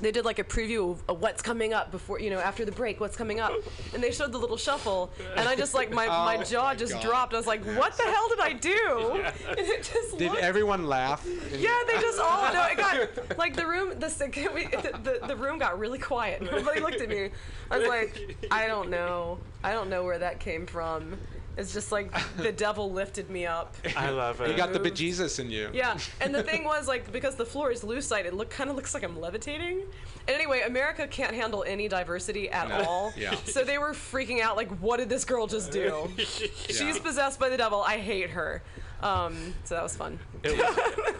They 0.00 0.12
did 0.12 0.24
like 0.24 0.38
a 0.38 0.44
preview 0.44 0.98
of, 1.08 1.20
what's 1.20 1.42
coming 1.42 1.72
up 1.72 1.90
before, 1.90 2.20
you 2.20 2.30
know, 2.30 2.38
after 2.38 2.64
the 2.64 2.72
break, 2.72 3.00
what's 3.00 3.16
coming 3.16 3.40
up, 3.40 3.52
and 3.94 4.02
they 4.02 4.12
showed 4.12 4.32
the 4.32 4.38
little 4.38 4.56
shuffle, 4.56 5.10
and 5.36 5.48
I 5.48 5.56
just 5.56 5.74
like 5.74 5.90
my, 5.90 6.06
Oh 6.06 6.24
my 6.24 6.42
jaw 6.42 6.64
my 6.66 6.74
just 6.74 6.92
God. 6.94 7.02
dropped. 7.02 7.34
I 7.34 7.36
was 7.38 7.46
like, 7.46 7.64
what 7.64 7.96
the 7.96 8.02
hell 8.04 8.28
did 8.28 8.40
I 8.40 8.52
do? 8.52 9.22
And 9.48 9.58
it 9.58 9.82
just 9.84 10.18
Did 10.18 10.30
looked 10.30 10.42
everyone 10.42 10.86
laugh? 10.86 11.26
yeah, 11.56 11.78
they 11.86 11.94
just 12.00 12.18
all 12.20 12.52
no. 12.52 12.64
It 12.66 12.76
got 12.76 13.38
like 13.38 13.56
the 13.56 13.66
room. 13.66 13.90
The 13.98 14.06
the, 14.08 15.18
the 15.20 15.26
the 15.28 15.36
room 15.36 15.58
got 15.58 15.78
really 15.78 15.98
quiet. 15.98 16.42
Nobody 16.52 16.80
looked 16.80 17.00
at 17.00 17.08
me. 17.08 17.30
I 17.70 17.78
was 17.78 17.88
like, 17.88 18.36
I 18.50 18.66
don't 18.66 18.90
know. 18.90 19.38
I 19.64 19.72
don't 19.72 19.88
know 19.88 20.04
where 20.04 20.18
that 20.18 20.40
came 20.40 20.66
from. 20.66 21.16
It's 21.56 21.72
just 21.72 21.90
like 21.90 22.12
the 22.36 22.52
devil 22.66 22.92
lifted 22.92 23.30
me 23.30 23.46
up. 23.46 23.74
I 23.96 24.10
love 24.10 24.40
it. 24.42 24.50
You 24.50 24.56
got 24.56 24.72
the 24.74 24.80
bejesus 24.80 25.40
in 25.40 25.50
you. 25.50 25.70
Yeah, 25.72 25.96
and 26.20 26.34
the 26.34 26.42
thing 26.42 26.64
was 26.64 26.86
like 26.86 27.10
because 27.12 27.34
the 27.34 27.46
floor 27.46 27.70
is 27.70 27.82
lucite, 27.82 28.26
it 28.26 28.34
look 28.34 28.50
kind 28.50 28.68
of 28.68 28.76
looks 28.76 28.92
like 28.92 29.02
I'm 29.02 29.18
levitating. 29.18 29.80
And 30.28 30.34
anyway, 30.34 30.62
America 30.66 31.06
can't 31.06 31.34
handle 31.34 31.64
any 31.66 31.88
diversity 31.88 32.50
at 32.50 32.68
No. 32.68 32.82
all. 32.82 33.12
Yeah. 33.16 33.34
So 33.44 33.64
they 33.64 33.78
were 33.78 33.92
freaking 33.92 34.40
out 34.40 34.56
like, 34.56 34.70
what 34.80 34.98
did 34.98 35.08
this 35.08 35.24
girl 35.24 35.46
just 35.46 35.70
do? 35.70 36.08
She's 36.18 36.98
possessed 36.98 37.38
by 37.40 37.48
the 37.48 37.56
devil. 37.56 37.82
I 37.82 37.98
hate 37.98 38.30
her. 38.30 38.62
Um, 39.02 39.54
so 39.64 39.74
that 39.76 39.82
was 39.82 39.94
fun. 39.94 40.18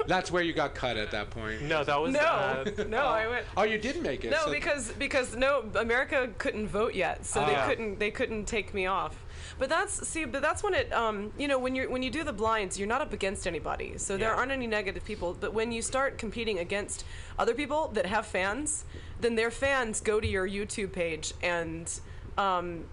That's 0.07 0.31
where 0.31 0.43
you 0.43 0.53
got 0.53 0.75
cut 0.75 0.97
at 0.97 1.11
that 1.11 1.31
point. 1.31 1.63
No, 1.63 1.85
that 1.85 2.01
was 2.01 2.13
No, 2.13 2.21
uh, 2.21 2.65
no, 2.89 2.99
I 3.05 3.27
went. 3.29 3.47
Oh, 3.57 3.65
you 3.65 3.79
did 3.79 4.03
make 4.03 4.25
it. 4.25 4.31
No, 4.31 4.45
so- 4.47 4.51
because 4.51 4.93
because 4.93 5.37
no, 5.37 5.65
America 5.75 6.29
couldn't 6.39 6.69
vote 6.69 6.95
yet, 6.95 7.25
so 7.25 7.45
they 7.45 7.55
Ah. 7.55 7.67
couldn't 7.67 7.99
they 7.99 8.11
couldn't 8.11 8.47
take 8.47 8.73
me 8.75 8.87
off. 8.87 9.25
But 9.59 9.69
that's 9.71 10.07
see, 10.07 10.25
but 10.27 10.43
that's 10.43 10.63
when 10.63 10.75
it 10.75 10.93
um 10.93 11.33
you 11.39 11.49
know 11.49 11.59
when 11.59 11.75
you 11.75 11.85
are 11.85 11.89
when 11.91 12.03
you 12.03 12.11
do 12.11 12.25
the 12.25 12.33
blinds, 12.33 12.79
you're 12.79 12.89
not 12.89 13.01
up 13.01 13.13
against 13.13 13.47
anybody, 13.47 13.97
so 13.97 14.17
there 14.17 14.29
Yeah. 14.31 14.37
aren't 14.37 14.53
any 14.53 14.67
negative 14.67 15.05
people. 15.05 15.37
But 15.39 15.55
when 15.55 15.73
you 15.73 15.83
start 15.83 16.19
competing 16.19 16.59
against 16.59 17.05
other 17.39 17.55
people 17.55 17.89
that 17.89 18.07
have 18.07 18.27
fans, 18.27 18.85
then 19.21 19.35
their 19.35 19.51
fans 19.51 20.01
go 20.01 20.21
to 20.21 20.27
your 20.27 20.47
YouTube 20.49 20.93
page 20.93 21.33
and 21.43 21.91
um 22.37 22.85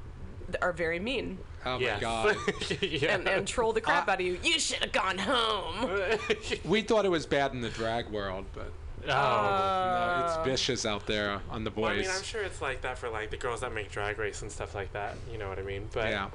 are 0.61 0.73
very 0.73 0.99
mean. 0.99 1.37
Oh 1.65 1.79
my 1.79 1.85
Yes. 1.85 2.01
God. 2.01 2.35
yeah. 2.81 3.15
And, 3.15 3.27
and 3.27 3.47
troll 3.47 3.73
the 3.73 3.81
crap 3.81 4.07
out 4.09 4.19
of 4.19 4.25
you. 4.25 4.37
You 4.43 4.59
should 4.59 4.79
have 4.79 4.91
gone 4.91 5.17
home. 5.17 5.89
we 6.65 6.81
thought 6.81 7.05
it 7.05 7.09
was 7.09 7.25
bad 7.25 7.53
in 7.53 7.61
the 7.61 7.69
drag 7.69 8.09
world, 8.09 8.45
but 8.53 8.71
oh. 9.07 9.09
no, 9.09 10.25
it's 10.25 10.45
vicious 10.45 10.85
out 10.85 11.07
there 11.07 11.41
on 11.49 11.63
The 11.63 11.71
Well, 11.71 11.91
I 11.91 11.97
mean, 11.97 12.09
I'm 12.09 12.23
sure 12.23 12.41
it's 12.43 12.61
like 12.61 12.81
that 12.81 12.97
for 12.97 13.09
like 13.09 13.31
the 13.31 13.37
girls 13.37 13.61
that 13.61 13.73
make 13.73 13.89
Drag 13.91 14.17
Race 14.19 14.41
and 14.41 14.51
stuff 14.51 14.75
like 14.75 14.91
that. 14.93 15.15
You 15.31 15.37
know 15.37 15.47
what 15.49 15.57
I 15.59 15.63
mean? 15.63 15.87
But 15.93 16.09
yeah. 16.09 16.29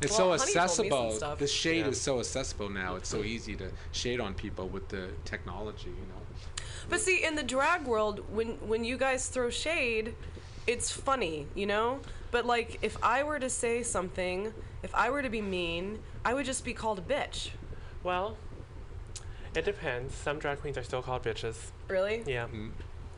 It's 0.00 0.18
Well, 0.18 0.36
so 0.38 0.44
Honey 0.44 0.52
told 0.54 0.68
me 0.78 0.90
some 0.90 1.02
accessible. 1.10 1.36
The 1.36 1.46
shade 1.46 1.84
Yeah. 1.84 1.88
is 1.88 2.00
so 2.00 2.20
accessible 2.20 2.70
now. 2.70 2.96
It's 2.96 3.08
so 3.08 3.22
easy 3.22 3.54
to 3.56 3.70
shade 3.92 4.18
on 4.20 4.34
people 4.34 4.68
with 4.68 4.88
the 4.88 5.08
technology, 5.24 5.90
you 5.90 6.06
know. 6.08 6.22
But 6.88 7.00
see, 7.00 7.22
in 7.24 7.34
the 7.36 7.42
drag 7.42 7.86
world, 7.86 8.24
when 8.34 8.56
when 8.66 8.82
you 8.84 8.96
guys 8.96 9.28
throw 9.28 9.50
shade, 9.50 10.14
it's 10.66 10.90
funny, 10.90 11.46
you 11.54 11.66
know. 11.66 12.00
But 12.30 12.46
like, 12.46 12.78
if 12.82 12.96
I 13.02 13.22
were 13.24 13.38
to 13.38 13.50
say 13.50 13.82
something, 13.82 14.52
if 14.82 14.94
I 14.94 15.10
were 15.10 15.22
to 15.22 15.28
be 15.30 15.42
mean, 15.42 15.98
I 16.24 16.32
would 16.34 16.46
just 16.46 16.64
be 16.64 16.72
called 16.72 16.98
a 16.98 17.02
bitch. 17.02 17.50
well, 18.02 18.36
it 19.54 19.64
depends. 19.64 20.14
Some 20.14 20.38
drag 20.38 20.60
queens 20.60 20.78
are 20.78 20.82
still 20.84 21.02
called 21.02 21.22
bitches. 21.24 21.56
Really? 21.88 22.22
Yeah. 22.26 22.46
Mm. 22.48 22.70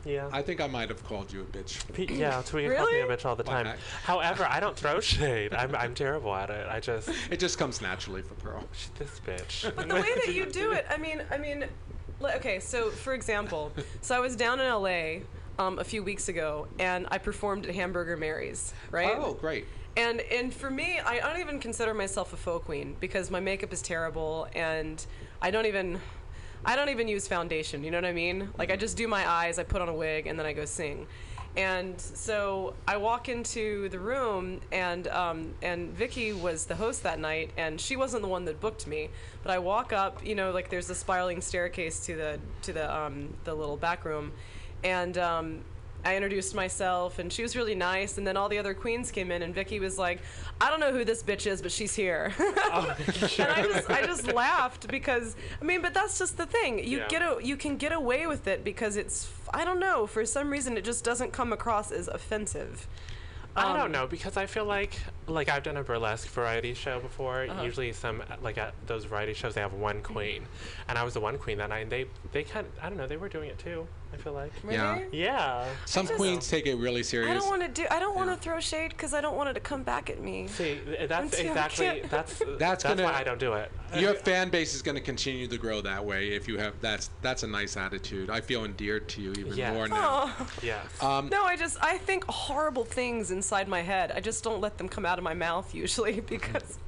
Yeah. 0.05 0.29
I 0.31 0.41
think 0.41 0.59
I 0.61 0.67
might 0.67 0.89
have 0.89 1.03
called 1.05 1.31
you 1.31 1.41
a 1.41 1.43
bitch. 1.45 1.81
Pe- 1.93 2.13
yeah, 2.13 2.41
Tweety 2.45 2.75
calls 2.75 2.91
me 2.91 2.99
a 3.01 3.05
bitch 3.07 3.25
all 3.25 3.35
the 3.35 3.43
Why 3.43 3.53
time. 3.53 3.65
not? 3.65 3.77
However, 4.03 4.45
I 4.49 4.59
don't 4.59 4.75
throw 4.75 4.99
shade. 5.01 5.53
I'm, 5.53 5.75
I'm 5.75 5.95
terrible 5.95 6.33
at 6.35 6.49
it. 6.49 6.67
I 6.69 6.79
just 6.79 7.09
It 7.31 7.39
just 7.39 7.57
comes 7.57 7.81
naturally 7.81 8.21
for 8.21 8.33
Pearl. 8.35 8.63
this 8.99 9.21
bitch. 9.25 9.73
But 9.75 9.87
the 9.87 9.95
way 9.95 10.13
that 10.25 10.33
you 10.33 10.45
do 10.45 10.71
it, 10.71 10.85
I 10.89 10.97
mean, 10.97 11.21
I 11.31 11.37
mean, 11.37 11.65
li- 12.19 12.31
okay. 12.35 12.59
So 12.59 12.89
for 12.89 13.13
example, 13.13 13.71
so 14.01 14.15
I 14.15 14.19
was 14.19 14.35
down 14.35 14.59
in 14.59 14.67
LA 14.69 15.23
um, 15.63 15.79
a 15.79 15.83
few 15.83 16.03
weeks 16.03 16.27
ago, 16.29 16.67
and 16.79 17.07
I 17.11 17.17
performed 17.17 17.65
at 17.65 17.75
Hamburger 17.75 18.17
Mary's, 18.17 18.73
right? 18.91 19.15
Oh, 19.15 19.33
great. 19.33 19.65
And 19.95 20.21
and 20.21 20.51
for 20.53 20.71
me, 20.71 20.99
I 20.99 21.19
don't 21.19 21.39
even 21.39 21.59
consider 21.59 21.93
myself 21.93 22.33
a 22.33 22.37
faux 22.37 22.65
queen 22.65 22.95
because 22.99 23.29
my 23.29 23.39
makeup 23.39 23.71
is 23.71 23.81
terrible, 23.81 24.47
and 24.55 25.05
I 25.41 25.51
don't 25.51 25.67
even. 25.67 25.99
I 26.65 26.75
don't 26.75 26.89
even 26.89 27.07
use 27.07 27.27
foundation, 27.27 27.83
you 27.83 27.91
know 27.91 27.97
what 27.97 28.05
I 28.05 28.13
mean? 28.13 28.49
Like 28.57 28.71
I 28.71 28.75
just 28.75 28.95
do 28.95 29.07
my 29.07 29.29
eyes, 29.29 29.59
I 29.59 29.63
put 29.63 29.81
on 29.81 29.89
a 29.89 29.93
wig, 29.93 30.27
and 30.27 30.39
then 30.39 30.45
I 30.45 30.53
go 30.53 30.65
sing. 30.65 31.07
And 31.55 31.99
so 32.01 32.73
I 32.87 32.97
walk 32.97 33.29
into 33.29 33.87
the 33.89 33.99
room, 33.99 34.59
and 34.71 35.07
um, 35.09 35.53
and 35.61 35.91
Vicky 35.91 36.33
was 36.33 36.65
the 36.65 36.75
host 36.75 37.03
that 37.03 37.19
night, 37.19 37.51
and 37.57 37.79
she 37.79 37.95
wasn't 37.95 38.23
the 38.23 38.27
one 38.27 38.45
that 38.45 38.59
booked 38.59 38.87
me. 38.87 39.09
But 39.43 39.51
I 39.51 39.59
walk 39.59 39.93
up, 39.93 40.25
you 40.25 40.33
know, 40.33 40.51
like 40.51 40.69
there's 40.69 40.89
a 40.89 40.95
spiraling 40.95 41.41
staircase 41.41 41.99
to 42.07 42.15
the 42.15 42.39
to 42.63 42.73
the 42.73 42.91
um, 42.91 43.35
the 43.43 43.53
little 43.53 43.77
back 43.77 44.03
room, 44.03 44.31
and 44.83 45.15
um, 45.19 45.59
I 46.05 46.15
introduced 46.15 46.53
myself, 46.53 47.19
and 47.19 47.31
she 47.31 47.41
was 47.41 47.55
really 47.55 47.75
nice. 47.75 48.17
And 48.17 48.27
then 48.27 48.35
all 48.37 48.49
the 48.49 48.57
other 48.57 48.73
queens 48.73 49.11
came 49.11 49.31
in, 49.31 49.41
and 49.41 49.53
Vicky 49.55 49.79
was 49.79 49.97
like, 49.97 50.19
"I 50.59 50.69
don't 50.69 50.79
know 50.79 50.91
who 50.91 51.05
this 51.05 51.23
bitch 51.23 51.47
is, 51.47 51.61
but 51.61 51.71
she's 51.71 51.95
here." 51.95 52.33
and 52.39 52.51
I 53.49 53.63
just 53.63 53.89
I 53.89 54.05
just 54.05 54.27
laughed 54.33 54.87
because 54.87 55.35
I 55.61 55.65
mean, 55.65 55.81
but 55.81 55.93
that's 55.93 56.17
just 56.19 56.37
the 56.37 56.45
thing. 56.45 56.79
You 56.79 56.99
Yeah. 56.99 57.07
get 57.07 57.21
a, 57.21 57.37
you 57.41 57.55
can 57.57 57.77
get 57.77 57.91
away 57.91 58.27
with 58.27 58.47
it 58.47 58.63
because 58.63 58.97
it's 58.97 59.31
I 59.53 59.63
don't 59.65 59.79
know 59.79 60.05
for 60.07 60.25
some 60.25 60.49
reason 60.49 60.77
it 60.77 60.83
just 60.83 61.03
doesn't 61.03 61.31
come 61.31 61.53
across 61.53 61.91
as 61.91 62.07
offensive. 62.07 62.87
I 63.55 63.69
Um, 63.69 63.77
don't 63.77 63.91
know 63.91 64.07
because 64.07 64.35
I 64.35 64.47
feel 64.47 64.65
like 64.65 64.95
like 65.27 65.47
I've 65.47 65.61
done 65.63 65.77
a 65.77 65.83
burlesque 65.83 66.27
variety 66.29 66.73
show 66.73 66.99
before. 66.99 67.43
Uh-huh. 67.43 67.61
Usually, 67.63 67.93
some 67.93 68.23
like 68.41 68.57
at 68.57 68.73
those 68.87 69.05
variety 69.05 69.33
shows 69.33 69.53
they 69.53 69.61
have 69.61 69.73
one 69.73 70.01
queen, 70.01 70.47
and 70.87 70.97
I 70.97 71.03
was 71.03 71.13
the 71.13 71.19
one 71.21 71.37
queen 71.37 71.59
that 71.59 71.69
night. 71.69 71.81
And 71.81 71.91
they 71.91 72.05
they 72.31 72.43
kind 72.43 72.65
of 72.65 72.73
I 72.83 72.89
don't 72.89 72.97
know 72.97 73.07
they 73.07 73.17
were 73.17 73.29
doing 73.29 73.49
it 73.49 73.59
too. 73.59 73.87
I 74.13 74.17
feel 74.17 74.33
like 74.33 74.51
Yeah. 74.69 74.93
Really? 74.99 75.17
yeah. 75.17 75.65
Some 75.85 76.05
just- 76.05 76.17
queens 76.17 76.47
take 76.47 76.65
it 76.67 76.75
really 76.75 77.01
seriously. 77.03 77.35
I 77.35 77.39
don't 77.39 77.49
want 77.49 77.61
to 77.63 77.67
do. 77.81 77.87
I 77.89 77.99
don't 77.99 78.15
want 78.15 78.29
to 78.29 78.35
throw 78.35 78.59
shade 78.59 78.89
because 78.89 79.13
I 79.13 79.21
don't 79.21 79.35
want 79.35 79.49
it 79.49 79.53
to 79.53 79.59
come 79.59 79.83
back 79.83 80.09
at 80.09 80.21
me. 80.21 80.47
See, 80.47 80.79
that's 81.07 81.33
Until 81.35 81.47
I 81.47 81.49
exactly 81.49 81.85
can't- 81.85 82.09
that's 82.11 82.33
That's 82.39 82.59
that's, 82.59 82.83
gonna- 82.83 83.03
why 83.03 83.13
I 83.13 83.23
don't 83.23 83.39
do 83.39 83.53
it. 83.53 83.71
Your 83.95 84.13
fan 84.15 84.49
base 84.49 84.73
is 84.73 84.81
going 84.81 84.95
to 84.95 85.01
continue 85.01 85.47
to 85.47 85.57
grow 85.57 85.79
that 85.81 86.03
way 86.03 86.29
if 86.29 86.47
you 86.47 86.57
have 86.57 86.73
that's 86.81 87.09
that's 87.21 87.43
a 87.43 87.47
nice 87.47 87.77
attitude. 87.77 88.29
I 88.29 88.41
feel 88.41 88.65
endeared 88.65 89.07
to 89.09 89.21
you 89.21 89.31
even 89.33 89.55
Yes. 89.55 89.73
more 89.73 89.87
now. 89.87 90.33
Oh. 90.39 90.47
Yes. 90.63 90.85
Um, 91.01 91.29
No, 91.29 91.43
I 91.43 91.55
just 91.55 91.77
I 91.81 91.97
think 91.99 92.23
horrible 92.25 92.85
things 92.85 93.29
inside 93.31 93.67
my 93.67 93.81
head. 93.81 94.11
I 94.15 94.19
just 94.19 94.43
don't 94.43 94.61
let 94.61 94.77
them 94.77 94.89
come 94.89 95.05
out 95.05 95.17
of 95.19 95.23
my 95.23 95.33
mouth 95.35 95.73
usually 95.75 96.19
because 96.35 96.79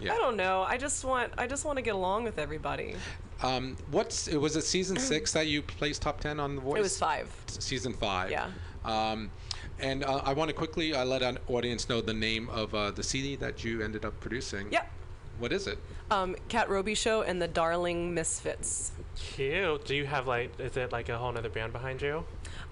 Yeah. 0.00 0.14
I 0.14 0.18
don't 0.18 0.36
know. 0.36 0.62
I 0.62 0.76
just 0.78 1.04
want 1.04 1.32
I 1.38 1.46
just 1.48 1.64
want 1.64 1.76
to 1.78 1.82
get 1.82 1.94
along 1.94 2.24
with 2.24 2.38
everybody. 2.38 2.94
Um, 3.42 3.76
what's 3.90 4.28
it 4.28 4.36
was 4.36 4.56
it 4.56 4.64
season 4.64 4.96
six 5.10 5.32
that 5.32 5.46
you 5.46 5.62
placed 5.62 6.02
top 6.02 6.20
ten 6.20 6.40
on 6.40 6.56
the 6.56 6.60
voice? 6.60 6.78
It 6.78 6.82
was 6.82 6.98
five. 6.98 7.34
Season 7.46 7.92
five. 7.92 8.30
Yeah. 8.30 8.48
Um, 8.84 9.30
and 9.78 10.04
uh, 10.04 10.22
I 10.24 10.32
want 10.32 10.48
to 10.48 10.54
quickly 10.54 10.94
uh, 10.94 11.04
let 11.04 11.22
an 11.22 11.38
audience 11.48 11.88
know 11.88 12.00
the 12.00 12.14
name 12.14 12.48
of 12.50 12.74
uh, 12.74 12.90
the 12.90 13.02
CD 13.02 13.36
that 13.36 13.64
you 13.64 13.82
ended 13.82 14.04
up 14.04 14.18
producing. 14.20 14.70
Yep. 14.70 14.90
What 15.38 15.52
is 15.52 15.66
it? 15.66 15.78
Um, 16.10 16.36
Kat 16.48 16.68
Robichaud 16.68 17.26
and 17.26 17.40
the 17.40 17.48
Darling 17.48 18.14
Misfits. 18.14 18.92
Cute. 19.16 19.84
Do 19.84 19.94
you 19.94 20.06
have 20.06 20.26
like? 20.26 20.58
Is 20.60 20.76
it 20.76 20.92
like 20.92 21.08
a 21.08 21.18
whole 21.18 21.36
other 21.36 21.48
band 21.48 21.72
behind 21.72 22.02
you? 22.02 22.24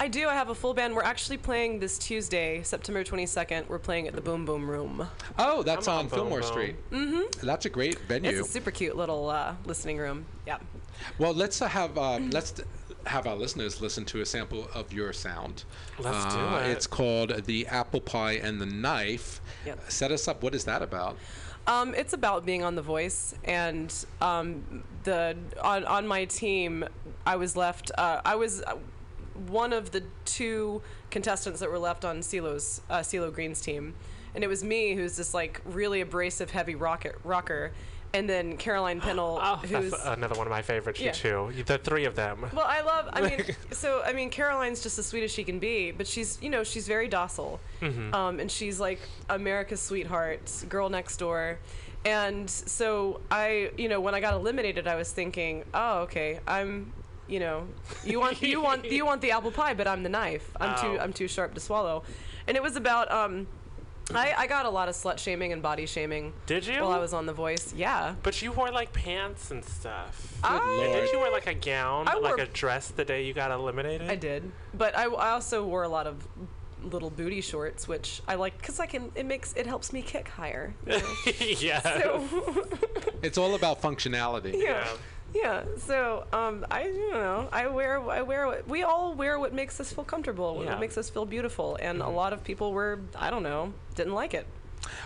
I 0.02 0.09
do. 0.09 0.28
I 0.28 0.35
have 0.35 0.48
a 0.48 0.55
full 0.55 0.72
band. 0.72 0.94
We're 0.94 1.02
actually 1.02 1.36
playing 1.36 1.78
this 1.78 1.98
Tuesday, 1.98 2.62
September 2.62 3.05
22nd. 3.05 3.68
We're 3.68 3.78
playing 3.78 4.09
at 4.09 4.14
the 4.14 4.22
Boom 4.22 4.47
Boom 4.47 4.68
Room. 4.68 5.06
Oh, 5.39 5.62
that's 5.62 5.86
I'm 5.89 5.94
on 5.94 6.01
on 6.06 6.09
Fillmore 6.09 6.40
Boom 6.40 6.48
Street. 6.48 6.90
Mm-hmm. 6.90 7.47
That's 7.47 7.66
a 7.66 7.68
great 7.68 7.98
venue. 8.09 8.31
It's 8.31 8.48
a 8.48 8.51
super 8.51 8.70
cute 8.70 8.97
little 8.97 9.28
uh, 9.28 9.55
listening 9.66 9.98
room. 9.98 10.24
Yeah. 10.47 10.56
Well, 11.18 11.35
let's 11.35 11.60
uh, 11.60 11.68
have 11.68 11.98
uh, 11.98 12.18
let's 12.31 12.52
t- 12.52 12.62
have 13.05 13.27
our 13.27 13.36
listeners 13.36 13.82
listen 13.82 14.06
to 14.06 14.22
a 14.22 14.27
sample 14.27 14.68
of 14.74 14.90
your 14.90 15.12
sound. 15.12 15.64
Let's 15.98 16.35
do 16.35 16.40
Uh, 16.40 16.60
it. 16.64 16.70
It's 16.70 16.86
called 16.86 17.44
"The 17.44 17.66
Apple 17.66 18.01
Pie 18.01 18.32
and 18.43 18.59
the 18.59 18.66
Knife." 18.66 19.43
Yep. 19.66 19.90
Set 19.90 20.10
us 20.12 20.27
up. 20.28 20.43
What 20.43 20.55
is 20.55 20.64
that 20.64 20.81
about? 20.81 21.18
Um, 21.66 21.94
it's 21.94 22.14
about 22.14 22.47
being 22.47 22.64
on 22.64 22.74
The 22.74 22.82
Voice, 22.82 23.35
and 23.44 23.94
um, 24.22 24.82
the 25.05 25.36
on 25.62 25.85
on 25.85 26.06
my 26.09 26.24
team, 26.24 26.86
I 27.27 27.36
was 27.36 27.55
left. 27.55 27.90
Uh, 27.98 28.22
I 28.24 28.36
was 28.36 28.62
uh, 28.62 28.77
one 29.48 29.73
of 29.73 29.90
the 29.93 30.02
two 30.24 30.82
contestants 31.11 31.61
that 31.61 31.70
were 31.70 31.78
left 31.78 32.05
on 32.05 32.20
CeeLo's 32.20 32.81
uh, 32.90 32.98
CeeLo 33.01 33.32
Green's 33.32 33.61
team, 33.61 33.94
and 34.35 34.44
it 34.44 34.47
was 34.48 34.62
me 34.62 34.94
who's 34.94 35.16
this 35.16 35.35
like 35.35 35.61
really 35.65 36.01
abrasive, 36.01 36.51
heavy 36.51 36.74
rocket 36.74 37.16
rocker, 37.24 37.73
and 38.12 38.28
then 38.28 38.57
Caroline 38.57 39.01
Pennell, 39.07 39.39
Oh, 39.43 39.57
who's 39.57 39.90
that's 39.93 40.07
another 40.07 40.36
one 40.36 40.47
of 40.47 40.51
my 40.51 40.62
favorites. 40.62 41.01
Yeah. 41.01 41.09
You 41.09 41.12
too. 41.52 41.62
The 41.65 41.78
three 41.78 42.05
of 42.05 42.15
them. 42.16 42.47
Well, 42.52 42.66
I 42.66 42.81
love. 42.82 43.09
I 43.12 43.20
mean, 43.23 43.44
so 43.73 44.02
I 44.05 44.12
mean, 44.12 44.31
Caroline's 44.31 44.82
just 44.82 44.98
as 44.98 45.07
sweet 45.07 45.24
as 45.24 45.31
she 45.32 45.44
can 45.44 45.59
be, 45.59 45.90
but 45.90 46.07
she's 46.07 46.39
you 46.43 46.51
know 46.51 46.62
she's 46.65 46.86
very 46.86 47.09
docile, 47.09 47.61
Mhm. 47.81 48.12
um, 48.15 48.40
and 48.40 48.51
she's 48.51 48.78
like 48.81 49.01
America's 49.28 49.81
sweetheart, 49.81 50.65
girl 50.69 50.89
next 50.90 51.16
door, 51.19 51.59
and 52.05 52.48
so 52.48 53.20
I 53.31 53.70
you 53.77 53.89
know 53.89 54.01
when 54.01 54.15
I 54.15 54.20
got 54.20 54.35
eliminated, 54.35 54.86
I 54.86 54.94
was 54.97 55.11
thinking, 55.12 55.65
oh 55.74 56.01
okay, 56.02 56.40
I'm. 56.47 56.93
You 57.31 57.39
know, 57.40 57.66
you 58.05 58.19
want 58.20 58.43
you 58.43 58.61
want 58.61 58.85
you 58.90 59.07
want 59.07 59.20
the 59.23 59.31
apple 59.31 59.52
pie, 59.52 59.73
but 59.74 59.86
I'm 59.86 60.02
the 60.02 60.09
knife. 60.09 60.51
I'm 60.61 60.74
Oh. 60.77 60.82
too 60.82 60.98
I'm 61.01 61.12
too 61.12 61.28
sharp 61.28 61.55
to 61.55 61.61
swallow, 61.61 62.02
and 62.48 62.57
it 62.57 62.62
was 62.62 62.74
about 62.77 63.11
um, 63.12 63.47
I 64.12 64.35
I 64.36 64.47
got 64.48 64.66
a 64.66 64.70
lot 64.70 64.89
of 64.89 64.97
slut 64.97 65.19
shaming 65.19 65.52
and 65.52 65.62
body 65.62 65.86
shaming. 65.86 66.32
Did 66.47 66.66
you? 66.66 66.81
While 66.82 66.90
I 66.90 66.98
was 66.98 67.12
on 67.15 67.27
The 67.27 67.32
Voice, 67.32 67.73
yeah. 67.77 68.16
But 68.24 68.43
you 68.43 68.51
wore 68.51 68.73
like 68.73 68.93
pants 68.93 69.52
and 69.52 69.65
stuff. 69.65 70.39
I- 70.43 70.57
And 70.57 70.93
did 70.93 71.12
you 71.12 71.20
wear 71.20 71.31
like 71.31 71.47
a 71.47 71.55
gown, 71.55 72.09
I 72.09 72.15
like 72.15 72.36
wore- 72.36 72.44
a 72.44 72.48
dress 72.48 72.89
the 72.89 73.05
day 73.05 73.24
you 73.24 73.32
got 73.32 73.52
eliminated? 73.52 74.11
I 74.11 74.16
did, 74.16 74.51
but 74.74 74.98
I, 74.98 75.05
I 75.05 75.31
also 75.31 75.65
wore 75.65 75.85
a 75.85 75.89
lot 75.89 76.09
of 76.09 76.27
little 76.82 77.11
booty 77.11 77.43
shorts, 77.43 77.86
which 77.86 78.23
I 78.27 78.35
like 78.35 78.59
because 78.59 78.81
I 78.81 78.86
can. 78.86 79.12
It 79.15 79.27
makes 79.27 79.52
it 79.52 79.66
helps 79.69 79.93
me 79.93 80.02
kick 80.02 80.27
higher. 80.28 80.74
you 80.86 80.98
know? 80.98 81.15
yeah. 81.61 81.81
So 82.01 82.27
It's 83.23 83.39
all 83.39 83.55
about 83.55 83.81
functionality. 83.82 84.55
yeah, 84.55 84.61
yeah. 84.70 84.89
So 85.78 86.24
um, 86.32 86.66
I 86.70 86.86
you 86.86 87.12
know 87.12 87.48
I 87.52 87.66
wear 87.69 88.01
I 88.11 88.23
wear 88.23 88.47
what 88.47 88.69
we 88.69 88.82
all 88.82 89.15
wear 89.15 89.39
what 89.39 89.52
makes 89.55 89.81
us 89.81 89.93
feel 89.93 90.05
comfortable, 90.05 90.61
Yeah. 90.62 90.70
what 90.70 90.81
makes 90.81 90.97
us 90.98 91.09
feel 91.11 91.24
beautiful, 91.27 91.77
and 91.81 92.01
a 92.02 92.09
lot 92.09 92.32
of 92.32 92.44
people 92.44 92.73
were 92.73 93.01
I 93.16 93.31
don't 93.31 93.43
know 93.43 93.73
didn't 93.94 94.15
like 94.15 94.35
it. 94.35 94.47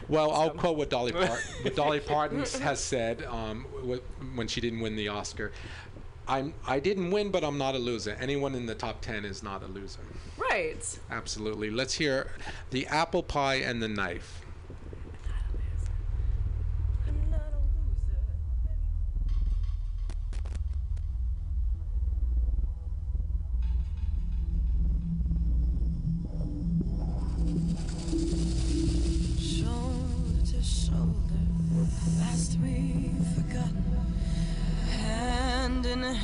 Well, 0.09 0.31
I'll 0.33 0.51
quote 0.51 0.77
what 0.77 0.91
Dolly 0.91 1.13
Part- 1.27 1.41
what 1.63 1.75
Dolly 1.77 2.01
Parton 2.01 2.45
has 2.61 2.81
said 2.83 3.25
um, 3.25 3.67
w- 3.81 4.03
when 4.35 4.47
she 4.49 4.61
didn't 4.61 4.81
win 4.81 4.97
the 4.97 5.09
Oscar. 5.09 5.53
I'm 6.27 6.55
I 6.67 6.81
didn't 6.81 7.11
win, 7.11 7.31
but 7.31 7.45
I'm 7.45 7.59
not 7.59 7.75
a 7.75 7.79
loser. 7.79 8.17
Anyone 8.21 8.55
in 8.55 8.67
the 8.67 8.75
top 8.75 9.01
ten 9.03 9.25
is 9.25 9.43
not 9.43 9.63
a 9.63 9.67
loser. 9.67 10.01
Right. 10.39 10.99
Absolutely. 11.11 11.71
Let's 11.71 11.95
hear 11.95 12.31
the 12.71 12.87
apple 12.87 13.23
pie 13.23 13.57
and 13.57 13.83
the 13.83 13.89
knife. 13.89 14.41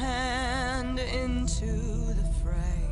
Hand 0.00 0.98
into 0.98 1.66
the 1.66 2.26
fray. 2.42 2.88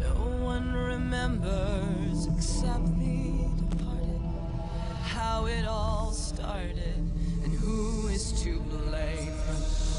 No 0.00 0.14
one 0.44 0.72
remembers 0.72 2.26
except 2.26 2.98
the 2.98 3.46
departed. 3.56 4.20
How 5.02 5.46
it 5.46 5.64
all 5.68 6.10
started 6.10 6.96
and 7.44 7.52
who 7.60 8.08
is 8.08 8.32
to 8.42 8.58
blame. 8.58 9.34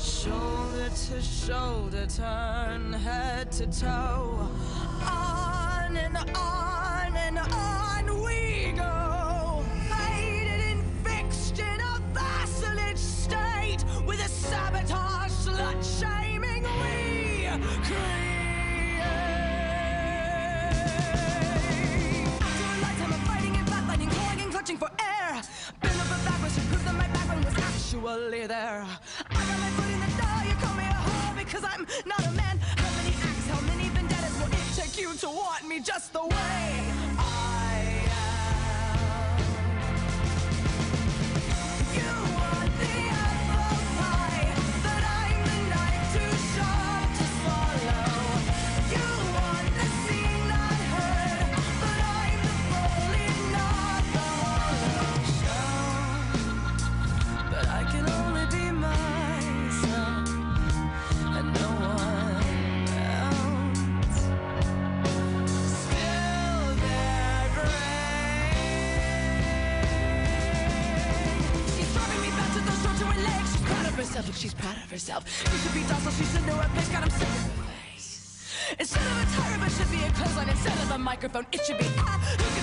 Shoulder 0.03 0.89
to 0.89 1.21
shoulder, 1.21 2.05
turn 2.07 2.91
head 2.91 3.49
to 3.53 3.67
toe. 3.67 4.49
On 5.09 5.95
and 5.95 6.17
on 6.17 7.15
and 7.15 7.39
on 7.39 7.86
actually 17.87 18.27
there. 28.47 28.85
I 29.29 29.33
got 29.33 29.59
my 29.59 29.69
foot 29.77 29.89
in 29.93 29.99
the 29.99 30.07
door, 30.21 30.39
you 30.47 30.55
call 30.55 30.75
me 30.75 30.85
a 30.85 30.93
whore 30.93 31.37
because 31.37 31.63
I'm 31.63 31.85
not 32.05 32.25
a 32.25 32.31
man. 32.31 32.59
How 32.59 32.91
many 32.97 33.15
acts, 33.15 33.47
how 33.47 33.61
many 33.61 33.89
vendettas 33.89 34.37
will 34.39 34.51
it 34.51 34.67
take 34.75 34.99
you 34.99 35.13
to 35.15 35.29
want 35.29 35.67
me 35.67 35.79
just 35.79 36.13
the 36.13 36.25
way 36.25 36.66
she's 74.37 74.53
proud 74.53 74.77
of 74.77 74.89
herself. 74.91 75.25
You 75.51 75.57
should 75.57 75.73
be 75.73 75.81
docile, 75.87 76.11
she 76.11 76.23
should 76.25 76.45
know 76.45 76.53
her 76.53 76.69
place. 76.69 76.89
God, 76.89 77.03
I'm 77.03 77.09
sick 77.09 77.27
of 77.27 77.57
her 77.57 77.63
face. 77.93 78.75
Instead 78.79 79.01
of 79.01 79.17
a 79.17 79.25
tyrant, 79.35 79.63
it 79.63 79.71
should 79.71 79.91
be 79.91 80.03
a 80.03 80.11
clothesline. 80.11 80.49
Instead 80.49 80.73
of 80.73 80.91
a 80.91 80.97
microphone, 80.97 81.45
it 81.51 81.61
should 81.65 81.77
be. 81.79 82.56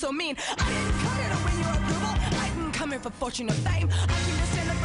So 0.00 0.10
mean? 0.10 0.34
I 0.58 0.70
didn't 0.72 0.98
come 0.98 1.16
here 1.20 1.28
to 1.28 1.36
win 1.44 1.58
your 1.60 1.74
approval. 1.76 2.40
I 2.40 2.48
didn't 2.56 2.72
come 2.72 2.90
here 2.92 3.00
for 3.00 3.10
fortune 3.10 3.50
or 3.50 3.52
fame. 3.52 3.90
I 3.92 4.06
came 4.06 4.38
to 4.38 4.46
stand 4.46 4.70
up 4.70 4.79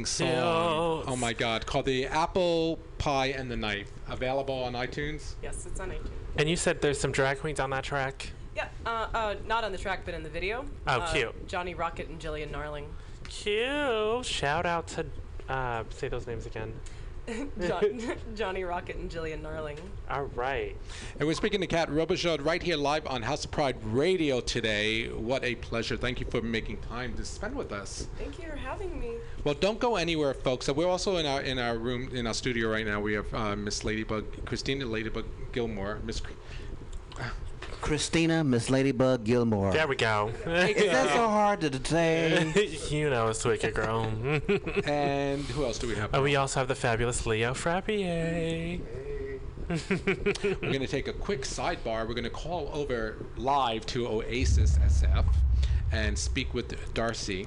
Amazing 0.00 0.26
song. 0.26 1.04
Oh 1.06 1.16
my 1.16 1.32
God. 1.32 1.66
Called 1.66 1.84
The 1.84 2.06
Apple 2.06 2.78
Pie 2.98 3.26
and 3.28 3.50
the 3.50 3.56
Knife. 3.56 3.90
Available 4.08 4.54
on 4.64 4.72
iTunes. 4.72 5.34
Yes, 5.42 5.66
it's 5.66 5.78
on 5.80 5.92
18. 5.92 6.02
And 6.38 6.48
you 6.48 6.56
said 6.56 6.80
there's 6.80 6.98
some 6.98 7.12
drag 7.12 7.38
queens 7.40 7.60
on 7.60 7.70
that 7.70 7.84
track. 7.84 8.30
Yeah, 8.56 8.68
uh, 8.86 9.08
uh, 9.14 9.34
not 9.46 9.62
on 9.64 9.72
the 9.72 9.78
track, 9.78 10.02
but 10.04 10.14
in 10.14 10.22
the 10.22 10.28
video. 10.28 10.64
Oh, 10.86 11.00
Uh, 11.00 11.12
cute. 11.12 11.48
Johnny 11.48 11.74
Rocket 11.74 12.08
and 12.08 12.18
Jillian 12.20 12.50
Narling. 12.50 12.86
Cute. 13.28 14.24
Shout 14.24 14.66
out 14.66 14.86
to 14.88 15.06
uh, 15.48 15.84
say 15.90 16.08
those 16.08 16.26
names 16.26 16.46
again. 16.46 16.72
John, 17.28 18.00
Johnny 18.34 18.64
Rocket 18.64 18.96
and 18.96 19.10
Jillian 19.10 19.42
Narling. 19.42 19.78
All 20.08 20.24
right. 20.34 20.76
And 21.18 21.26
we're 21.28 21.34
speaking 21.34 21.60
to 21.60 21.66
Kat 21.66 21.88
Robichaud 21.88 22.44
right 22.44 22.62
here 22.62 22.76
live 22.76 23.06
on 23.06 23.22
House 23.22 23.44
of 23.44 23.50
Pride 23.50 23.76
Radio 23.84 24.40
today. 24.40 25.08
What 25.08 25.44
a 25.44 25.54
pleasure. 25.56 25.96
Thank 25.96 26.20
you 26.20 26.26
for 26.30 26.40
making 26.42 26.78
time 26.78 27.14
to 27.14 27.24
spend 27.24 27.54
with 27.54 27.72
us. 27.72 28.08
Thank 28.18 28.38
you 28.38 28.48
for 28.48 28.56
having 28.56 28.98
me. 28.98 29.12
Well, 29.44 29.54
don't 29.54 29.78
go 29.78 29.96
anywhere, 29.96 30.34
folks. 30.34 30.68
Uh, 30.68 30.74
We're 30.74 30.88
also 30.88 31.16
in 31.16 31.26
our 31.26 31.40
in 31.42 31.58
our 31.58 31.76
room 31.78 32.08
in 32.12 32.26
our 32.26 32.34
studio 32.34 32.68
right 32.68 32.86
now. 32.86 33.00
We 33.00 33.14
have 33.14 33.32
uh, 33.32 33.56
Miss 33.56 33.84
Ladybug, 33.84 34.44
Christina 34.44 34.86
Ladybug 34.86 35.24
Gilmore, 35.52 36.00
Miss. 36.04 36.20
Christina, 37.80 38.44
Miss 38.44 38.70
Ladybug 38.70 39.24
Gilmore. 39.24 39.72
There 39.72 39.88
we 39.88 39.96
go. 39.96 40.30
Is 40.46 40.90
that 40.92 41.08
so 41.08 41.28
hard 41.28 41.60
to 41.60 41.84
say? 41.84 42.52
you 42.90 43.10
know 43.10 43.28
it's 43.28 43.44
wicked, 43.44 43.74
girl. 43.74 44.04
and 44.84 45.42
who 45.46 45.64
else 45.64 45.78
do 45.78 45.88
we 45.88 45.94
have? 45.96 46.10
Oh, 46.14 46.22
we 46.22 46.36
also 46.36 46.60
have 46.60 46.68
the 46.68 46.74
fabulous 46.74 47.26
Leo 47.26 47.52
Frappier. 47.52 48.80
We're 49.70 50.54
going 50.60 50.80
to 50.80 50.86
take 50.86 51.06
a 51.08 51.12
quick 51.12 51.42
sidebar. 51.42 52.06
We're 52.06 52.14
going 52.14 52.24
to 52.24 52.30
call 52.30 52.70
over 52.72 53.26
live 53.36 53.86
to 53.86 54.08
Oasis 54.08 54.78
SF 54.78 55.26
and 55.92 56.18
speak 56.18 56.54
with 56.54 56.92
Darcy. 56.92 57.46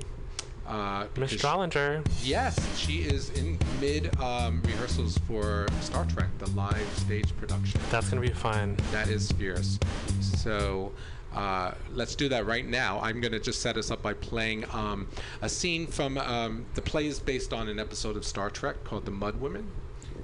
Uh, 0.68 1.06
Miss 1.18 1.34
Drollinger. 1.34 2.06
Yes, 2.24 2.78
she 2.78 3.00
is 3.00 3.30
in 3.32 3.58
mid 3.82 4.18
um, 4.20 4.62
rehearsals 4.66 5.18
for 5.20 5.68
Star 5.82 6.06
Trek, 6.06 6.30
the 6.40 6.50
live 6.52 6.88
stage 6.98 7.36
production. 7.38 7.82
That's 7.92 8.10
going 8.10 8.22
to 8.24 8.28
be 8.30 8.34
fun. 8.34 8.78
That 8.92 9.10
is 9.10 9.32
fierce. 9.34 9.78
So 10.22 10.94
uh, 11.36 11.72
let's 11.92 12.16
do 12.16 12.30
that 12.30 12.46
right 12.46 12.66
now. 12.66 13.00
I'm 13.02 13.20
going 13.20 13.34
to 13.34 13.40
just 13.40 13.62
set 13.62 13.76
us 13.76 13.92
up 13.92 14.02
by 14.02 14.14
playing 14.14 14.64
um, 14.72 15.08
a 15.42 15.50
scene 15.50 15.86
from 15.86 16.18
um, 16.18 16.66
the 16.76 16.82
play 16.82 17.08
is 17.08 17.20
based 17.20 17.52
on 17.54 17.68
an 17.68 17.78
episode 17.80 18.16
of 18.16 18.24
Star 18.26 18.50
Trek 18.50 18.84
called 18.86 19.04
The 19.06 19.12
Mud 19.12 19.42
Women. 19.42 19.70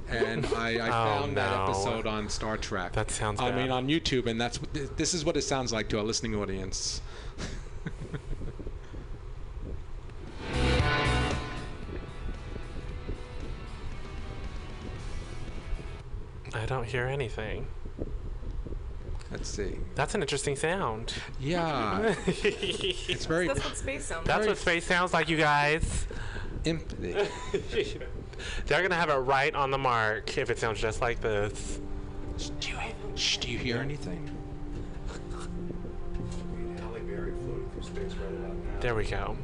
And 0.08 0.46
I, 0.56 0.76
I 0.78 0.88
Oh, 0.88 1.20
found 1.22 1.38
that 1.38 1.60
episode 1.70 2.08
on 2.08 2.30
Star 2.30 2.58
Trek. 2.58 2.94
That 2.94 3.12
sounds 3.12 3.42
I 3.42 3.50
bad. 3.50 3.58
mean, 3.58 3.72
on 3.72 3.88
YouTube, 3.88 4.26
and 4.26 4.40
that's 4.40 4.60
this 4.96 5.14
is 5.14 5.26
what 5.26 5.36
it 5.38 5.42
sounds 5.44 5.72
like 5.74 5.90
to 5.90 5.98
our 5.98 6.04
listening 6.04 6.34
audience. 6.36 7.02
I 16.54 16.66
don't 16.66 16.86
hear 16.86 17.06
anything. 17.06 17.68
Let's 19.32 19.50
see. 19.50 19.78
That's 19.96 20.16
an 20.16 20.22
interesting 20.22 20.56
sound. 20.56 21.14
Yeah. 21.40 22.16
it's 22.28 23.26
very. 23.26 23.48
That's 23.48 23.64
what 23.64 23.78
space 23.78 24.06
sounds 24.06 24.26
That's 24.26 24.40
like. 24.40 24.50
what 24.50 24.58
space 24.58 24.86
sounds 24.86 25.14
like, 25.14 25.30
you 25.30 25.38
guys. 25.38 26.08
They're 26.64 26.80
They're 28.66 28.82
gonna 28.82 28.96
have 28.96 29.10
it 29.10 29.16
right 29.16 29.54
on 29.54 29.70
the 29.72 29.78
mark 29.78 30.38
if 30.38 30.50
it 30.50 30.58
sounds 30.58 30.80
just 30.80 31.02
like 31.02 31.22
this. 31.22 31.80
Do 32.60 32.70
you, 32.70 32.78
shh, 33.16 33.38
do 33.38 33.52
you 33.52 33.58
hear 33.58 33.78
anything? 33.78 34.30
Halle 36.80 37.00
Berry 37.02 37.34
floating 37.34 37.70
through 37.74 37.84
space 37.84 38.18
right 38.18 38.32
about 38.32 38.56
now. 38.56 38.80
There 38.80 38.96
we 38.96 39.06
go. 39.06 39.38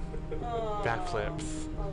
Backflips. 0.83 1.67
Oh. 1.77 1.91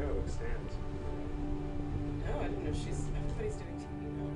That 0.00 0.06
show, 0.06 0.18
Extant. 0.24 0.70
No, 2.26 2.40
I 2.40 2.48
didn't 2.48 2.64
know 2.64 2.72
she's. 2.72 3.08
Everybody's 3.16 3.56
doing 3.56 3.76
TV 3.76 4.00
now. 4.16 4.30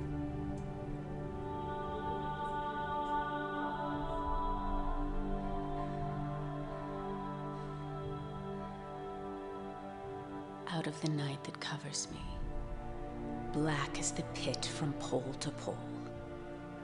out 10.77 10.87
of 10.87 11.01
the 11.01 11.09
night 11.09 11.43
that 11.45 11.59
covers 11.59 12.07
me. 12.11 12.19
Black 13.53 13.97
as 13.97 14.11
the 14.11 14.23
pit 14.33 14.65
from 14.65 14.91
pole 14.93 15.33
to 15.39 15.49
pole. 15.51 15.77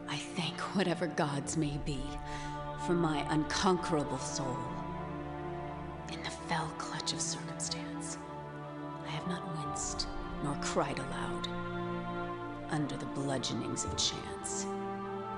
I 0.07 0.15
thank 0.15 0.59
whatever 0.75 1.07
gods 1.07 1.57
may 1.57 1.77
be 1.85 1.99
for 2.85 2.93
my 2.93 3.25
unconquerable 3.29 4.19
soul. 4.19 4.57
In 6.11 6.23
the 6.23 6.29
fell 6.29 6.71
clutch 6.77 7.13
of 7.13 7.19
circumstance, 7.21 7.75
I 7.75 7.79
have 7.79 7.90
not 9.31 9.65
winced 9.65 10.07
nor 10.43 10.55
cried 10.55 10.99
aloud. 10.99 11.47
Under 12.69 12.97
the 12.97 13.05
bludgeonings 13.07 13.85
of 13.85 13.95
chance, 13.95 14.65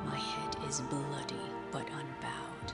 my 0.05 0.15
head 0.15 0.55
is 0.67 0.81
bloody 0.81 1.45
but 1.71 1.87
unbowed. 1.89 2.73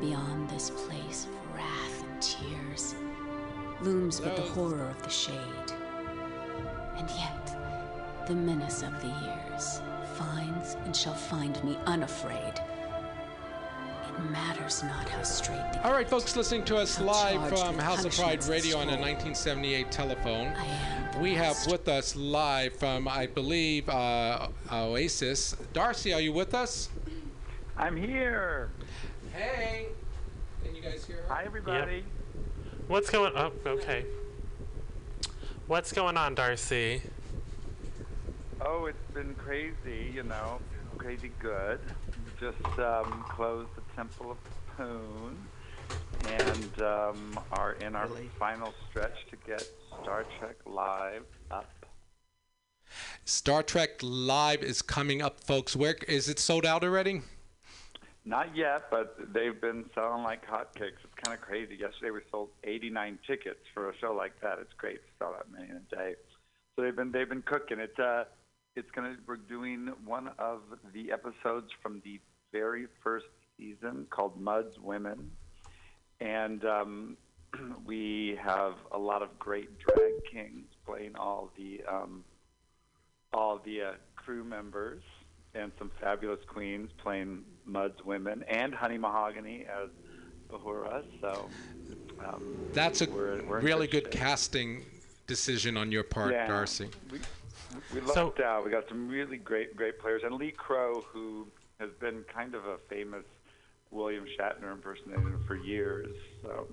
Beyond 0.00 0.50
this 0.50 0.70
place 0.70 1.26
of 1.26 1.54
wrath 1.54 2.02
and 2.02 2.20
tears 2.20 2.96
looms 3.80 4.18
but 4.18 4.34
the 4.34 4.42
horror 4.42 4.88
of 4.90 5.02
the 5.02 5.10
shade. 5.10 5.70
And 6.96 7.08
yet, 7.10 8.26
the 8.26 8.34
menace 8.34 8.82
of 8.82 9.00
the 9.00 9.08
years 9.08 9.80
finds 10.16 10.74
and 10.84 10.96
shall 10.96 11.14
find 11.14 11.62
me 11.62 11.78
unafraid. 11.86 12.60
It 14.16 14.30
matters 14.30 14.82
not 14.82 15.08
how 15.08 15.22
straight 15.22 15.72
the 15.72 15.84
All 15.84 15.92
right, 15.92 16.08
folks, 16.08 16.36
listening 16.36 16.64
to 16.66 16.76
us 16.76 17.00
live 17.00 17.48
from 17.48 17.78
House 17.78 18.04
of 18.04 18.12
Pride 18.12 18.40
punishments 18.40 18.48
Radio 18.48 18.76
on 18.76 18.88
a 18.88 19.00
1978 19.00 19.90
telephone. 19.90 20.54
We 21.20 21.34
have 21.34 21.56
with 21.66 21.88
us 21.88 22.14
live 22.14 22.74
from, 22.74 23.08
I 23.08 23.26
believe, 23.26 23.88
uh, 23.88 24.48
Oasis. 24.70 25.56
Darcy, 25.72 26.12
are 26.12 26.20
you 26.20 26.32
with 26.32 26.54
us? 26.54 26.90
I'm 27.76 27.96
here. 27.96 28.70
Hey. 29.32 29.86
Can 30.64 30.74
you 30.74 30.82
guys 30.82 31.04
hear 31.04 31.16
her? 31.28 31.34
Hi, 31.34 31.44
everybody. 31.44 31.96
Yep. 31.96 32.04
What's 32.88 33.10
going? 33.10 33.32
Oh, 33.34 33.52
okay. 33.66 34.04
What's 35.66 35.92
going 35.92 36.16
on, 36.16 36.34
Darcy? 36.34 37.02
Oh, 38.60 38.86
it's 38.86 39.12
been 39.12 39.34
crazy, 39.34 40.12
you 40.14 40.22
know, 40.22 40.58
crazy 40.98 41.32
good. 41.38 41.80
Just 42.38 42.78
um, 42.78 43.24
closed 43.28 43.68
the 43.76 43.82
Temple 43.96 44.32
of 44.32 44.38
Poon 44.76 45.36
and 46.28 46.82
um, 46.82 47.38
are 47.52 47.72
in 47.80 47.94
our 47.94 48.08
final 48.38 48.72
stretch 48.88 49.26
to 49.30 49.36
get 49.46 49.62
Star 50.02 50.24
Trek 50.38 50.56
Live 50.66 51.24
up. 51.50 51.86
Star 53.24 53.62
Trek 53.62 54.00
Live 54.02 54.62
is 54.62 54.82
coming 54.82 55.22
up, 55.22 55.40
folks. 55.40 55.76
Where 55.76 55.96
is 56.08 56.28
it 56.28 56.38
sold 56.38 56.66
out 56.66 56.82
already? 56.82 57.22
Not 58.24 58.56
yet, 58.56 58.84
but 58.90 59.16
they've 59.32 59.60
been 59.60 59.84
selling 59.94 60.22
like 60.22 60.46
hotcakes. 60.46 60.98
It's 61.04 61.14
kind 61.22 61.36
of 61.36 61.42
crazy. 61.42 61.76
Yesterday 61.76 62.10
we 62.10 62.20
sold 62.30 62.48
89 62.64 63.18
tickets 63.26 63.60
for 63.74 63.90
a 63.90 63.98
show 63.98 64.14
like 64.14 64.40
that. 64.40 64.58
It's 64.60 64.72
great 64.78 64.96
to 64.96 65.08
sell 65.18 65.34
that 65.36 65.52
many 65.52 65.70
in 65.70 65.76
a 65.76 65.94
day. 65.94 66.14
So 66.74 66.82
they've 66.82 66.96
been 66.96 67.12
they've 67.12 67.28
been 67.28 67.42
cooking. 67.42 67.78
It's 67.78 67.98
uh, 67.98 68.24
it's 68.76 68.90
gonna 68.92 69.16
we're 69.26 69.36
doing 69.36 69.92
one 70.04 70.30
of 70.38 70.62
the 70.94 71.12
episodes 71.12 71.68
from 71.82 72.00
the 72.04 72.18
very 72.50 72.86
first 73.02 73.26
season 73.58 74.06
called 74.10 74.40
Mudd's 74.40 74.78
Women, 74.78 75.30
and 76.20 76.64
um, 76.64 77.16
we 77.84 78.38
have 78.42 78.74
a 78.92 78.98
lot 78.98 79.22
of 79.22 79.38
great 79.38 79.70
drag 79.78 80.12
kings 80.30 80.66
playing 80.84 81.16
all 81.16 81.50
the 81.56 81.82
um, 81.90 82.24
all 83.32 83.60
the 83.64 83.82
uh, 83.82 83.92
crew 84.16 84.44
members 84.44 85.02
and 85.54 85.70
some 85.78 85.90
fabulous 86.00 86.40
queens 86.46 86.90
playing 86.98 87.44
Mudd's 87.64 88.04
women 88.04 88.44
and 88.48 88.74
Honey 88.74 88.98
Mahogany 88.98 89.66
as 89.66 89.88
Bahura. 90.50 91.04
So 91.20 91.48
um, 92.24 92.56
That's 92.72 93.00
a 93.02 93.06
we're, 93.10 93.42
we're 93.44 93.60
really 93.60 93.86
good 93.86 94.04
good 94.04 94.12
casting 94.12 94.84
decision 95.26 95.76
on 95.76 95.90
your 95.92 96.02
part, 96.02 96.32
Yeah. 96.32 96.46
Darcy. 96.46 96.88
We, 97.10 97.18
we 97.92 98.00
lucked 98.00 98.40
out. 98.40 98.64
We 98.64 98.70
got 98.70 98.88
some 98.88 99.08
really 99.08 99.36
great, 99.36 99.76
great 99.76 99.98
players. 99.98 100.22
And 100.24 100.34
Lee 100.34 100.52
Crow, 100.52 101.04
who 101.12 101.46
has 101.80 101.90
been 102.00 102.24
kind 102.32 102.54
of 102.54 102.66
a 102.66 102.78
famous 102.88 103.24
William 103.94 104.26
Shatner 104.38 104.72
impersonator 104.72 105.38
for 105.46 105.56
years. 105.56 106.14
So, 106.42 106.66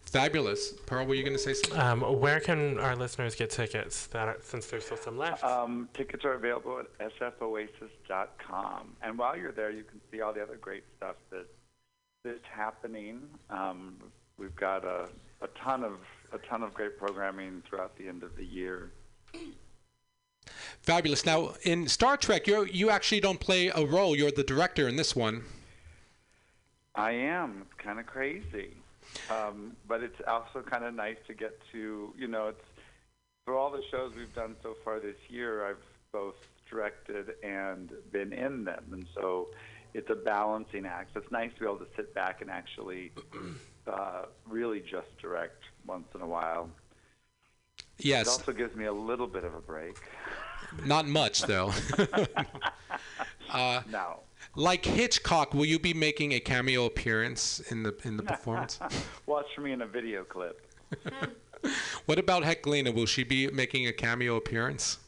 Fabulous. 0.00 0.72
Pearl, 0.86 1.04
were 1.04 1.14
you 1.14 1.22
going 1.22 1.36
to 1.36 1.38
say 1.38 1.52
something? 1.52 1.78
Um, 1.78 2.00
where 2.00 2.40
can 2.40 2.78
our 2.78 2.96
listeners 2.96 3.34
get 3.34 3.50
tickets? 3.50 4.06
That 4.06 4.28
are, 4.28 4.38
since 4.42 4.66
there's 4.66 4.86
still 4.86 4.96
some 4.96 5.18
left. 5.18 5.44
um, 5.44 5.88
tickets 5.92 6.24
are 6.24 6.32
available 6.32 6.80
at 6.80 7.10
sfoasis.com. 7.20 8.96
And 9.02 9.18
while 9.18 9.36
you're 9.36 9.52
there, 9.52 9.70
you 9.70 9.84
can 9.84 10.00
see 10.10 10.22
all 10.22 10.32
the 10.32 10.42
other 10.42 10.56
great 10.56 10.84
stuff 10.96 11.16
that 11.30 11.46
that's 12.24 12.38
happening. 12.50 13.20
Um, 13.50 13.98
we've 14.38 14.56
got 14.56 14.84
a, 14.84 15.08
a 15.42 15.48
ton 15.62 15.84
of 15.84 15.98
a 16.32 16.38
ton 16.38 16.62
of 16.62 16.72
great 16.74 16.98
programming 16.98 17.62
throughout 17.68 17.96
the 17.98 18.08
end 18.08 18.22
of 18.22 18.34
the 18.36 18.44
year. 18.44 18.92
Fabulous. 20.82 21.24
Now, 21.26 21.54
in 21.62 21.88
Star 21.88 22.16
Trek, 22.16 22.46
you 22.46 22.64
you 22.64 22.90
actually 22.90 23.20
don't 23.20 23.40
play 23.40 23.68
a 23.68 23.84
role. 23.84 24.16
You're 24.16 24.30
the 24.30 24.44
director 24.44 24.88
in 24.88 24.96
this 24.96 25.14
one. 25.16 25.44
I 26.94 27.12
am. 27.12 27.62
It's 27.62 27.80
kind 27.80 28.00
of 28.00 28.06
crazy. 28.06 28.74
Um, 29.30 29.76
but 29.86 30.02
it's 30.02 30.20
also 30.26 30.62
kind 30.62 30.84
of 30.84 30.94
nice 30.94 31.16
to 31.26 31.34
get 31.34 31.58
to, 31.72 32.12
you 32.18 32.26
know, 32.26 32.48
it's 32.48 32.64
for 33.44 33.56
all 33.56 33.70
the 33.70 33.82
shows 33.90 34.12
we've 34.16 34.34
done 34.34 34.56
so 34.62 34.76
far 34.84 35.00
this 35.00 35.16
year, 35.28 35.64
I've 35.66 35.82
both 36.12 36.34
directed 36.68 37.34
and 37.42 37.90
been 38.12 38.32
in 38.32 38.64
them. 38.64 38.84
And 38.92 39.06
so 39.14 39.48
it's 39.94 40.10
a 40.10 40.14
balancing 40.14 40.84
act. 40.84 41.12
So 41.14 41.20
it's 41.20 41.32
nice 41.32 41.50
to 41.54 41.60
be 41.60 41.66
able 41.66 41.78
to 41.78 41.86
sit 41.96 42.14
back 42.14 42.42
and 42.42 42.50
actually 42.50 43.12
uh, 43.86 44.24
really 44.46 44.80
just 44.80 45.16
direct 45.18 45.62
once 45.86 46.08
in 46.14 46.20
a 46.20 46.26
while. 46.26 46.68
It 47.98 48.04
Yes. 48.06 48.28
also 48.28 48.52
gives 48.52 48.74
me 48.76 48.84
a 48.84 48.92
little 48.92 49.26
bit 49.26 49.44
of 49.44 49.54
a 49.54 49.60
break. 49.60 49.96
Not 50.84 51.06
much, 51.06 51.42
though. 51.42 51.72
uh, 53.50 53.82
no. 53.90 54.20
Like 54.54 54.84
Hitchcock, 54.84 55.54
will 55.54 55.64
you 55.64 55.78
be 55.78 55.94
making 55.94 56.32
a 56.32 56.40
cameo 56.40 56.84
appearance 56.86 57.60
in 57.70 57.82
the 57.82 57.94
in 58.04 58.16
the 58.16 58.22
performance? 58.34 58.78
Watch 59.26 59.46
for 59.54 59.60
me 59.62 59.72
in 59.72 59.82
a 59.82 59.86
video 59.86 60.24
clip. 60.24 60.66
what 62.06 62.18
about 62.18 62.42
Heklina? 62.42 62.94
Will 62.94 63.06
she 63.06 63.24
be 63.24 63.48
making 63.48 63.86
a 63.86 63.92
cameo 63.92 64.36
appearance? 64.36 64.98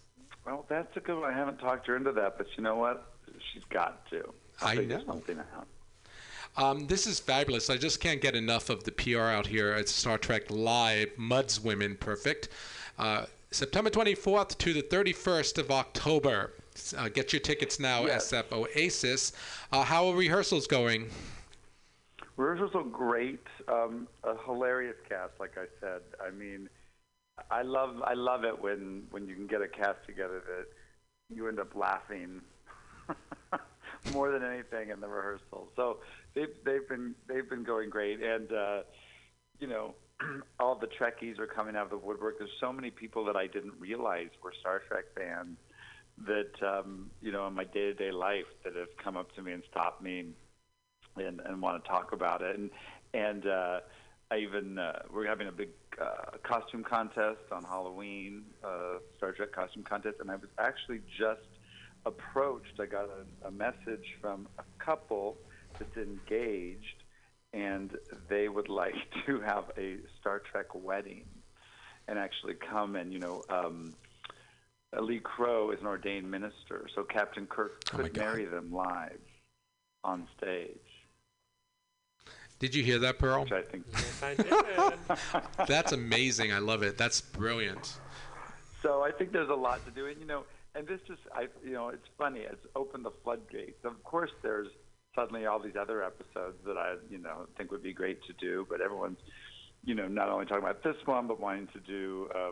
Well, 0.45 0.67
that's 0.69 0.97
a 0.97 1.01
good 1.01 1.21
one. 1.21 1.33
I 1.33 1.37
haven't 1.37 1.59
talked 1.59 1.87
her 1.87 1.97
into 1.97 2.13
that, 2.13 2.39
but 2.39 2.47
you 2.57 2.63
know 2.63 2.77
what? 2.77 3.13
She's 3.53 3.65
got 3.65 4.09
to. 4.11 4.33
I'll 4.63 4.79
I 4.79 4.85
know. 4.85 5.03
Something 5.07 5.39
out. 5.57 5.67
Um, 6.57 6.87
this 6.89 7.07
is 7.07 7.21
fabulous. 7.21 7.71
I 7.71 7.77
just 7.77 8.01
can't 8.01 8.21
get 8.21 8.35
enough 8.35 8.71
of 8.71 8.85
the 8.85 8.91
PR 8.93 9.21
out 9.21 9.47
here 9.47 9.73
at 9.73 9.89
Star 9.89 10.19
Trek 10.19 10.51
Live. 10.51 11.11
Mudd's 11.17 11.61
Women, 11.61 11.97
perfect. 11.97 12.49
Uh, 13.01 13.25
September 13.51 13.89
24th 13.89 14.59
to 14.59 14.75
the 14.75 14.83
31st 14.83 15.57
of 15.57 15.71
October. 15.71 16.53
Uh, 16.97 17.09
get 17.09 17.33
your 17.33 17.41
tickets 17.41 17.81
now, 17.81 18.05
Yes. 18.05 18.31
SF 18.31 18.53
Oasis. 18.53 19.33
Uh, 19.73 19.83
how 19.83 20.07
are 20.09 20.15
rehearsals 20.15 20.67
going? 20.67 21.09
Rehearsals 22.37 22.75
are 22.75 22.85
great. 22.85 23.41
Um, 23.69 24.07
a 24.23 24.37
hilarious 24.45 24.97
cast, 25.09 25.33
like 25.41 25.57
I 25.57 25.65
said. 25.81 26.03
I 26.25 26.31
mean, 26.31 26.69
I 27.51 27.63
love 27.63 28.03
I 28.03 28.13
love 28.13 28.45
it 28.45 28.61
when 28.61 29.07
when 29.11 29.27
you 29.27 29.35
can 29.35 29.47
get 29.47 29.63
a 29.63 29.69
cast 29.69 30.05
together 30.07 30.43
that 30.47 30.67
you 31.35 31.49
end 31.49 31.59
up 31.59 31.75
laughing 31.75 32.43
more 34.13 34.31
than 34.31 34.45
anything 34.45 34.91
in 34.91 35.01
the 35.01 35.09
rehearsal. 35.09 35.69
So 35.75 35.99
they've 36.35 36.55
they've 36.67 36.87
been 36.87 37.15
they've 37.29 37.49
been 37.49 37.65
going 37.65 37.89
great, 37.89 38.23
and 38.23 38.53
uh, 38.53 38.83
you 39.59 39.69
know. 39.69 39.95
All 40.61 40.75
the 40.75 40.87
Trekkies 40.87 41.39
are 41.39 41.47
coming 41.47 41.77
out 41.77 41.85
of 41.85 41.91
the 41.91 41.99
woodwork. 41.99 42.39
There's 42.39 42.51
so 42.61 42.73
many 42.73 42.91
people 42.91 43.25
that 43.27 43.37
I 43.37 43.47
didn't 43.47 43.75
realize 43.79 44.29
were 44.43 44.53
Star 44.61 44.83
Trek 44.89 45.05
fans 45.17 45.57
that 46.27 46.53
um, 46.67 47.11
you 47.23 47.33
know 47.33 47.47
in 47.47 47.55
my 47.55 47.65
day-to-day 47.65 48.11
life 48.11 48.47
that 48.65 48.77
have 48.77 48.95
come 49.03 49.17
up 49.17 49.35
to 49.37 49.43
me 49.43 49.53
and 49.53 49.63
stopped 49.71 50.03
me 50.03 50.27
and, 51.17 51.41
and 51.41 51.63
want 51.63 51.83
to 51.83 51.89
talk 51.89 52.13
about 52.13 52.43
it. 52.43 52.59
And 52.59 52.71
and 53.15 53.47
uh, 53.47 53.81
I 54.31 54.39
even 54.39 54.79
uh, 54.79 55.01
we're 55.13 55.27
having 55.27 55.49
a 55.49 55.53
big 55.53 55.71
uh, 56.01 56.37
costume 56.43 56.85
contest 56.85 57.41
on 57.51 57.65
Halloween, 57.65 58.45
uh, 58.63 58.99
Star 59.17 59.33
Trek 59.33 59.53
costume 59.53 59.83
contest, 59.83 60.17
and 60.21 60.31
I 60.31 60.37
was 60.37 60.51
actually 60.59 61.01
just 61.19 61.41
approached. 62.07 62.79
I 62.81 62.87
got 62.87 63.07
a, 63.07 63.49
a 63.49 63.51
message 63.51 64.17
from 64.21 64.49
a 64.59 64.85
couple 64.85 65.37
that's 65.79 65.97
engaged, 65.97 67.00
and 67.53 67.97
they 68.29 68.49
would 68.49 68.69
like 68.69 68.95
to 69.27 69.41
have 69.41 69.65
a 69.79 69.97
Star 70.21 70.41
Trek 70.51 70.67
wedding, 70.75 71.25
and 72.09 72.19
actually 72.19 72.55
come 72.55 72.97
and 72.97 73.13
you 73.13 73.19
know. 73.19 73.43
Um, 73.49 73.95
Lee 75.01 75.21
Crow 75.21 75.71
is 75.71 75.79
an 75.81 75.87
ordained 75.87 76.29
minister, 76.29 76.89
so 76.97 77.05
Captain 77.05 77.47
Kirk 77.47 77.81
Oh 77.95 77.99
could 77.99 78.13
God. 78.13 78.25
marry 78.25 78.45
them 78.45 78.73
live 78.73 79.21
on 80.03 80.27
stage. 80.37 80.81
Did 82.59 82.75
you 82.75 82.83
hear 82.83 82.99
that, 82.99 83.17
Pearl? 83.21 83.45
Which 83.45 83.53
I 83.53 83.63
think. 83.63 83.85
Yes, 83.93 84.23
I 84.23 84.35
did. 84.35 85.67
That's 85.69 85.93
amazing. 85.93 86.53
I 86.53 86.59
love 86.59 86.83
it. 86.83 86.99
That's 86.99 87.21
brilliant. 87.21 87.99
So 88.83 89.03
I 89.03 89.13
think 89.13 89.31
there's 89.31 89.49
a 89.49 89.55
lot 89.55 89.85
to 89.87 89.93
do, 89.93 90.07
and 90.07 90.19
you 90.19 90.27
know, 90.27 90.43
and 90.75 90.89
this 90.89 91.01
just, 91.07 91.21
I, 91.35 91.47
you 91.65 91.73
know, 91.73 91.91
it's 91.91 92.09
funny. 92.19 92.41
It's 92.41 92.67
opened 92.75 93.05
the 93.05 93.13
floodgates. 93.23 93.85
Of 93.85 94.03
course, 94.03 94.31
there's 94.43 94.69
suddenly 95.15 95.47
all 95.47 95.59
these 95.59 95.77
other 95.81 96.03
episodes 96.03 96.57
that 96.67 96.77
I, 96.77 96.95
you 97.11 97.19
know, 97.19 97.47
think 97.57 97.71
would 97.71 97.83
be 97.83 97.93
great 97.93 98.19
to 98.25 98.33
do, 98.35 98.67
but 98.69 98.81
everyone's, 98.81 99.19
you 99.85 99.95
know, 99.95 100.09
not 100.09 100.29
only 100.29 100.47
talking 100.47 100.63
about 100.63 100.83
this 100.83 100.97
one, 101.05 101.27
but 101.27 101.41
wanting 101.41 101.69
to 101.73 101.81
do 101.81 102.29
uh, 102.35 102.51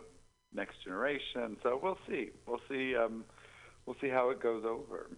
Next 0.53 0.83
Generation. 0.83 1.57
So 1.63 1.79
we'll 1.81 1.99
see. 2.07 2.29
We'll 2.47 2.61
see. 2.69 2.95
Um, 2.95 3.23
we'll 3.85 3.95
see 4.01 4.09
how 4.09 4.29
it 4.29 4.41
goes 4.41 4.63
over. 4.65 5.09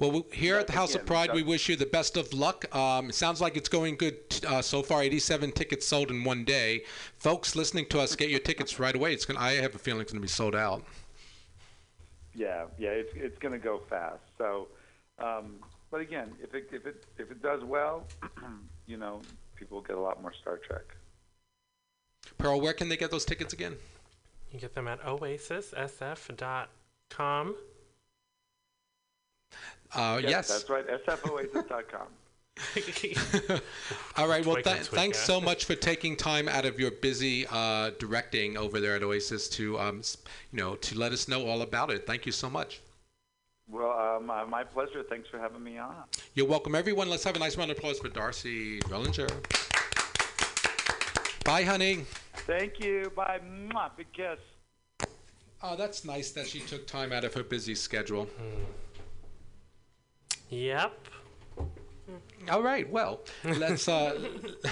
Well, 0.00 0.26
here 0.32 0.56
at 0.56 0.66
the 0.66 0.72
House 0.72 0.94
of 0.94 1.06
Pride, 1.06 1.32
we 1.32 1.42
wish 1.42 1.68
you 1.68 1.76
the 1.76 1.86
best 1.86 2.16
of 2.16 2.32
luck. 2.32 2.74
Um, 2.74 3.10
it 3.10 3.14
sounds 3.14 3.40
like 3.40 3.56
it's 3.56 3.68
going 3.68 3.96
good 3.96 4.16
uh, 4.46 4.60
so 4.62 4.82
far. 4.82 5.02
87 5.02 5.52
tickets 5.52 5.86
sold 5.86 6.10
in 6.10 6.24
one 6.24 6.44
day. 6.44 6.82
Folks 7.18 7.54
listening 7.54 7.86
to 7.90 8.00
us, 8.00 8.16
get 8.16 8.28
your 8.28 8.40
tickets 8.40 8.78
right 8.80 8.94
away. 8.94 9.12
It's 9.12 9.24
gonna. 9.24 9.38
I 9.38 9.54
have 9.54 9.74
a 9.74 9.78
feeling 9.78 10.00
it's 10.00 10.12
going 10.12 10.20
to 10.20 10.26
be 10.26 10.28
sold 10.28 10.56
out. 10.56 10.82
Yeah, 12.34 12.64
yeah, 12.78 12.90
it's 12.90 13.12
it's 13.14 13.38
going 13.38 13.52
to 13.52 13.58
go 13.58 13.82
fast. 13.88 14.22
So, 14.38 14.68
um, 15.22 15.56
but 15.90 16.00
again, 16.00 16.32
if 16.42 16.54
it 16.54 16.68
if 16.72 16.86
it 16.86 17.04
if 17.18 17.30
it 17.30 17.42
does 17.42 17.62
well, 17.64 18.06
you 18.86 18.96
know, 18.96 19.20
people 19.54 19.76
will 19.78 19.84
get 19.84 19.96
a 19.96 20.00
lot 20.00 20.22
more 20.22 20.32
Star 20.32 20.58
Trek. 20.58 20.96
Pearl, 22.38 22.60
where 22.60 22.72
can 22.72 22.88
they 22.88 22.96
get 22.96 23.10
those 23.10 23.24
tickets 23.24 23.52
again? 23.52 23.74
You 24.52 24.60
get 24.60 24.74
them 24.74 24.86
at 24.88 25.00
oasissf.com. 25.02 27.56
Uh, 29.94 30.20
yes. 30.22 30.48
that's 30.48 30.70
right. 30.70 30.86
sfoasis.com. 31.06 32.08
All 34.16 34.28
right. 34.28 34.44
Well, 34.44 34.56
th- 34.56 34.66
and 34.66 34.86
thanks 34.86 35.18
yeah. 35.18 35.24
so 35.24 35.40
much 35.40 35.64
for 35.64 35.74
taking 35.74 36.16
time 36.16 36.48
out 36.48 36.64
of 36.64 36.78
your 36.78 36.90
busy 36.90 37.46
uh, 37.50 37.90
directing 37.98 38.56
over 38.56 38.80
there 38.80 38.96
at 38.96 39.02
Oasis 39.02 39.48
to, 39.50 39.78
um, 39.78 40.02
you 40.52 40.58
know, 40.58 40.74
to 40.76 40.98
let 40.98 41.12
us 41.12 41.28
know 41.28 41.46
all 41.46 41.62
about 41.62 41.90
it. 41.90 42.06
Thank 42.06 42.26
you 42.26 42.32
so 42.32 42.50
much. 42.50 42.80
Well, 43.68 43.90
uh, 43.90 44.20
my, 44.20 44.44
my 44.44 44.64
pleasure. 44.64 45.02
Thanks 45.08 45.28
for 45.28 45.38
having 45.38 45.62
me 45.62 45.78
on. 45.78 45.94
You're 46.34 46.46
welcome, 46.46 46.74
everyone. 46.74 47.08
Let's 47.08 47.24
have 47.24 47.36
a 47.36 47.38
nice 47.38 47.56
round 47.56 47.70
of 47.70 47.78
applause 47.78 47.98
for 47.98 48.08
Darcy 48.08 48.80
Drollinger. 48.80 49.30
Bye, 51.44 51.64
honey. 51.64 52.04
Thank 52.46 52.80
you. 52.80 53.10
Bye. 53.16 53.40
Mwah. 53.44 53.90
Big 53.96 54.12
kiss. 54.12 54.38
Oh, 55.62 55.76
that's 55.76 56.04
nice 56.04 56.30
that 56.32 56.46
she 56.48 56.60
took 56.60 56.86
time 56.86 57.12
out 57.12 57.24
of 57.24 57.34
her 57.34 57.42
busy 57.42 57.74
schedule. 57.74 58.28
Yep. 60.50 60.92
All 62.50 62.62
right. 62.62 62.88
Well, 62.90 63.20
let's 63.44 63.88
uh, 63.88 64.18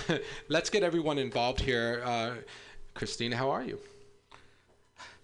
let's 0.48 0.68
get 0.68 0.82
everyone 0.82 1.18
involved 1.18 1.60
here. 1.60 2.02
Uh, 2.04 2.34
Christina, 2.94 3.36
how 3.36 3.50
are 3.50 3.62
you? 3.62 3.78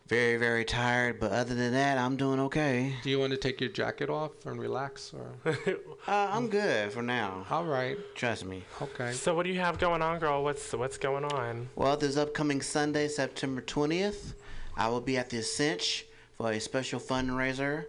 Very, 0.09 0.37
very 0.37 0.65
tired, 0.65 1.19
but 1.19 1.33
other 1.33 1.57
than 1.57 1.73
that, 1.73 1.99
I'm 1.99 2.17
doing 2.17 2.39
okay. 2.41 2.95
Do 3.03 3.11
you 3.11 3.19
want 3.19 3.33
to 3.33 3.37
take 3.37 3.61
your 3.61 3.71
jacket 3.71 4.09
off 4.09 4.31
and 4.47 4.59
relax, 4.61 5.13
or? 5.13 5.33
Uh, 6.09 6.29
I'm 6.31 6.49
good 6.49 6.93
for 6.93 7.03
now. 7.03 7.45
All 7.51 7.65
right. 7.65 7.99
Trust 8.15 8.45
me. 8.45 8.63
Okay. 8.81 9.11
So 9.11 9.35
what 9.35 9.43
do 9.43 9.51
you 9.51 9.59
have 9.59 9.77
going 9.81 10.03
on, 10.03 10.21
girl? 10.21 10.45
What's 10.45 10.73
what's 10.73 10.99
going 10.99 11.25
on? 11.25 11.69
Well, 11.75 11.97
this 11.97 12.17
upcoming 12.17 12.63
Sunday, 12.63 13.09
September 13.09 13.61
20th, 13.61 14.35
I 14.77 14.89
will 14.89 15.01
be 15.01 15.19
at 15.19 15.31
the 15.31 15.39
Ascench 15.39 16.05
for 16.37 16.53
a 16.53 16.61
special 16.61 17.01
fundraiser. 17.01 17.87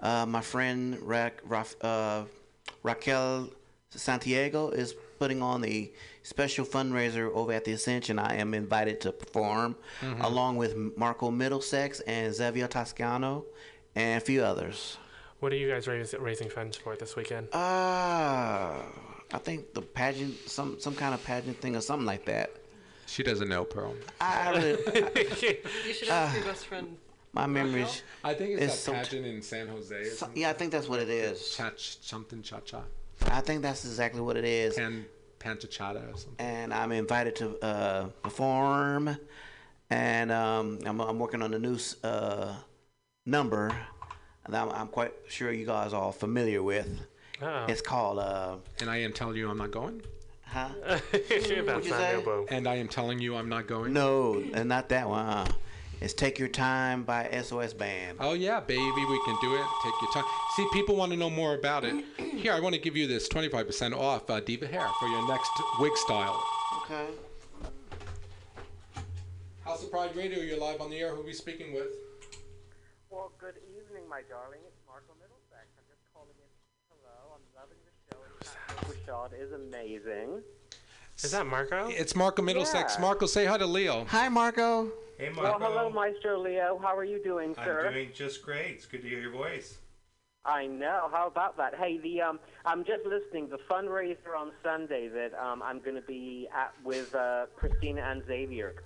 Uh, 0.00 0.24
my 0.24 0.40
friend 0.40 0.96
Ra- 1.02 1.28
Ra- 1.44 1.64
uh, 1.82 2.22
Raquel 2.82 3.50
Santiago 3.90 4.70
is 4.70 4.94
putting 5.18 5.42
on 5.42 5.64
a 5.64 5.90
special 6.22 6.64
fundraiser 6.64 7.30
over 7.34 7.52
at 7.52 7.64
the 7.64 7.72
Ascension. 7.72 8.18
I 8.18 8.36
am 8.36 8.54
invited 8.54 9.00
to 9.02 9.12
perform 9.12 9.76
Mm-hmm. 10.00 10.20
Mhm. 10.20 10.24
along 10.24 10.56
with 10.56 10.76
Marco 10.96 11.30
Middlesex 11.30 12.00
and 12.00 12.34
Xavier 12.34 12.68
Toscano 12.68 13.44
and 13.94 14.22
a 14.22 14.24
few 14.24 14.42
others. 14.42 14.96
What 15.40 15.52
are 15.52 15.56
you 15.56 15.68
guys 15.70 15.86
raise, 15.86 16.14
raising 16.18 16.50
funds 16.50 16.76
for 16.76 16.96
this 16.96 17.14
weekend? 17.16 17.48
Uh, 17.54 17.58
I 19.32 19.38
think 19.42 19.72
the 19.74 19.82
pageant, 19.82 20.34
some 20.48 20.80
some 20.80 20.94
kind 20.94 21.14
of 21.14 21.22
pageant 21.24 21.60
thing 21.60 21.76
or 21.76 21.80
something 21.80 22.06
like 22.06 22.24
that. 22.26 22.50
She 23.06 23.22
doesn't 23.22 23.48
know, 23.48 23.64
Pearl. 23.64 23.94
I 24.20 24.50
really, 24.50 24.76
You 25.86 25.94
should 25.94 26.08
ask 26.08 26.34
Uh, 26.34 26.38
your 26.38 26.46
best 26.46 26.66
friend. 26.66 26.96
my 27.32 27.46
memories. 27.46 28.02
I 28.24 28.34
think 28.34 28.50
it's 28.60 28.62
is 28.62 28.70
that 28.72 28.78
so- 28.78 28.92
pageant 28.92 29.26
in 29.26 29.42
San 29.42 29.68
Jose. 29.68 30.04
So- 30.10 30.28
yeah, 30.34 30.50
I 30.50 30.54
think 30.54 30.72
that's 30.72 30.88
what 30.88 31.00
it 31.00 31.08
is. 31.08 31.56
Cha 31.56 31.70
something 31.76 32.42
cha 32.42 32.60
cha. 32.60 32.82
I 33.26 33.40
think 33.40 33.62
that's 33.62 33.84
exactly 33.84 34.20
what 34.20 34.36
it 34.36 34.44
is. 34.44 34.74
Pan 34.76 35.04
panchachata 35.38 36.12
or 36.12 36.16
something. 36.16 36.34
And 36.38 36.72
I'm 36.74 36.92
invited 36.92 37.36
to 37.36 37.58
uh, 37.64 38.06
perform, 38.22 39.16
and 39.90 40.32
um, 40.32 40.78
I'm, 40.84 41.00
I'm 41.00 41.18
working 41.18 41.42
on 41.42 41.54
a 41.54 41.58
new 41.58 41.78
uh, 42.02 42.54
number 43.26 43.70
that 44.48 44.62
I'm, 44.62 44.70
I'm 44.70 44.88
quite 44.88 45.12
sure 45.28 45.52
you 45.52 45.66
guys 45.66 45.92
are 45.92 46.02
all 46.02 46.12
familiar 46.12 46.62
with. 46.62 46.88
Uh-oh. 47.40 47.66
It's 47.68 47.80
called. 47.82 48.18
Uh, 48.18 48.56
And 48.80 48.90
I 48.90 48.98
am 48.98 49.12
telling 49.12 49.36
you 49.36 49.48
I'm 49.48 49.58
not 49.58 49.70
going. 49.70 50.02
Huh? 50.42 50.70
That's 51.12 51.40
you 51.40 51.82
say? 51.92 52.24
And 52.50 52.66
I 52.66 52.76
am 52.76 52.88
telling 52.88 53.18
you 53.18 53.36
I'm 53.36 53.48
not 53.48 53.66
going. 53.66 53.92
No, 53.92 54.42
and 54.54 54.68
not 54.68 54.88
that 54.88 55.08
one. 55.08 55.26
Uh, 55.26 55.46
it's 56.00 56.14
"Take 56.14 56.38
Your 56.38 56.48
Time" 56.48 57.02
by 57.02 57.28
SOS 57.42 57.72
Band. 57.74 58.18
Oh 58.20 58.34
yeah, 58.34 58.60
baby, 58.60 58.80
we 58.80 59.20
can 59.24 59.36
do 59.40 59.54
it. 59.54 59.64
Take 59.84 59.94
your 60.02 60.12
time. 60.12 60.24
See, 60.56 60.66
people 60.72 60.96
want 60.96 61.12
to 61.12 61.18
know 61.18 61.30
more 61.30 61.54
about 61.54 61.84
it. 61.84 62.04
Here, 62.16 62.52
I 62.52 62.60
want 62.60 62.74
to 62.74 62.80
give 62.80 62.96
you 62.96 63.06
this 63.06 63.28
25% 63.28 63.96
off 63.96 64.30
uh, 64.30 64.40
Diva 64.40 64.66
Hair 64.66 64.88
for 65.00 65.08
your 65.08 65.26
next 65.28 65.50
wig 65.80 65.96
style. 65.96 66.42
Okay. 66.84 67.06
House 69.64 69.82
of 69.82 69.90
Pride 69.90 70.14
Radio, 70.16 70.38
you're 70.40 70.58
live 70.58 70.80
on 70.80 70.90
the 70.90 70.96
air. 70.98 71.14
Who 71.14 71.20
are 71.20 71.24
we 71.24 71.32
speaking 71.34 71.74
with? 71.74 71.88
Well, 73.10 73.32
good 73.38 73.54
evening, 73.76 74.08
my 74.08 74.22
darling. 74.28 74.60
It's 74.66 74.78
Marco 74.86 75.12
Middlesex. 75.20 75.66
I'm 75.76 75.84
just 75.88 76.02
calling 76.14 76.28
in. 76.38 76.48
Hello, 76.88 77.34
I'm 77.34 77.42
loving 77.54 77.78
the 77.84 77.92
show. 78.06 79.32
Rashad 79.32 79.40
is 79.40 79.52
amazing. 79.52 80.42
Is 81.22 81.32
that 81.32 81.46
Marco? 81.46 81.88
It's 81.88 82.14
Marco 82.14 82.42
Middlesex. 82.42 82.94
Yeah. 82.94 83.00
Marco, 83.00 83.26
say 83.26 83.44
hi 83.44 83.58
to 83.58 83.66
Leo. 83.66 84.04
Hi, 84.08 84.28
Marco. 84.28 84.92
Hey, 85.18 85.30
Well, 85.36 85.58
hello, 85.58 85.90
Maestro 85.90 86.38
Leo. 86.40 86.78
How 86.80 86.96
are 86.96 87.04
you 87.04 87.20
doing, 87.20 87.52
sir? 87.56 87.86
I'm 87.86 87.92
doing 87.92 88.10
just 88.14 88.40
great. 88.40 88.76
It's 88.76 88.86
good 88.86 89.02
to 89.02 89.08
hear 89.08 89.18
your 89.20 89.32
voice. 89.32 89.78
I 90.44 90.66
know. 90.68 91.08
How 91.12 91.26
about 91.26 91.56
that? 91.56 91.74
Hey, 91.74 91.98
the 91.98 92.20
um, 92.22 92.38
I'm 92.64 92.84
just 92.84 93.04
listening. 93.04 93.48
The 93.48 93.58
fundraiser 93.68 94.36
on 94.38 94.52
Sunday 94.62 95.08
that 95.08 95.34
um, 95.34 95.60
I'm 95.60 95.80
going 95.80 95.96
to 95.96 96.02
be 96.02 96.48
at 96.56 96.72
with 96.84 97.12
uh, 97.16 97.46
Christina 97.56 98.02
and 98.02 98.22
Xavier 98.28 98.76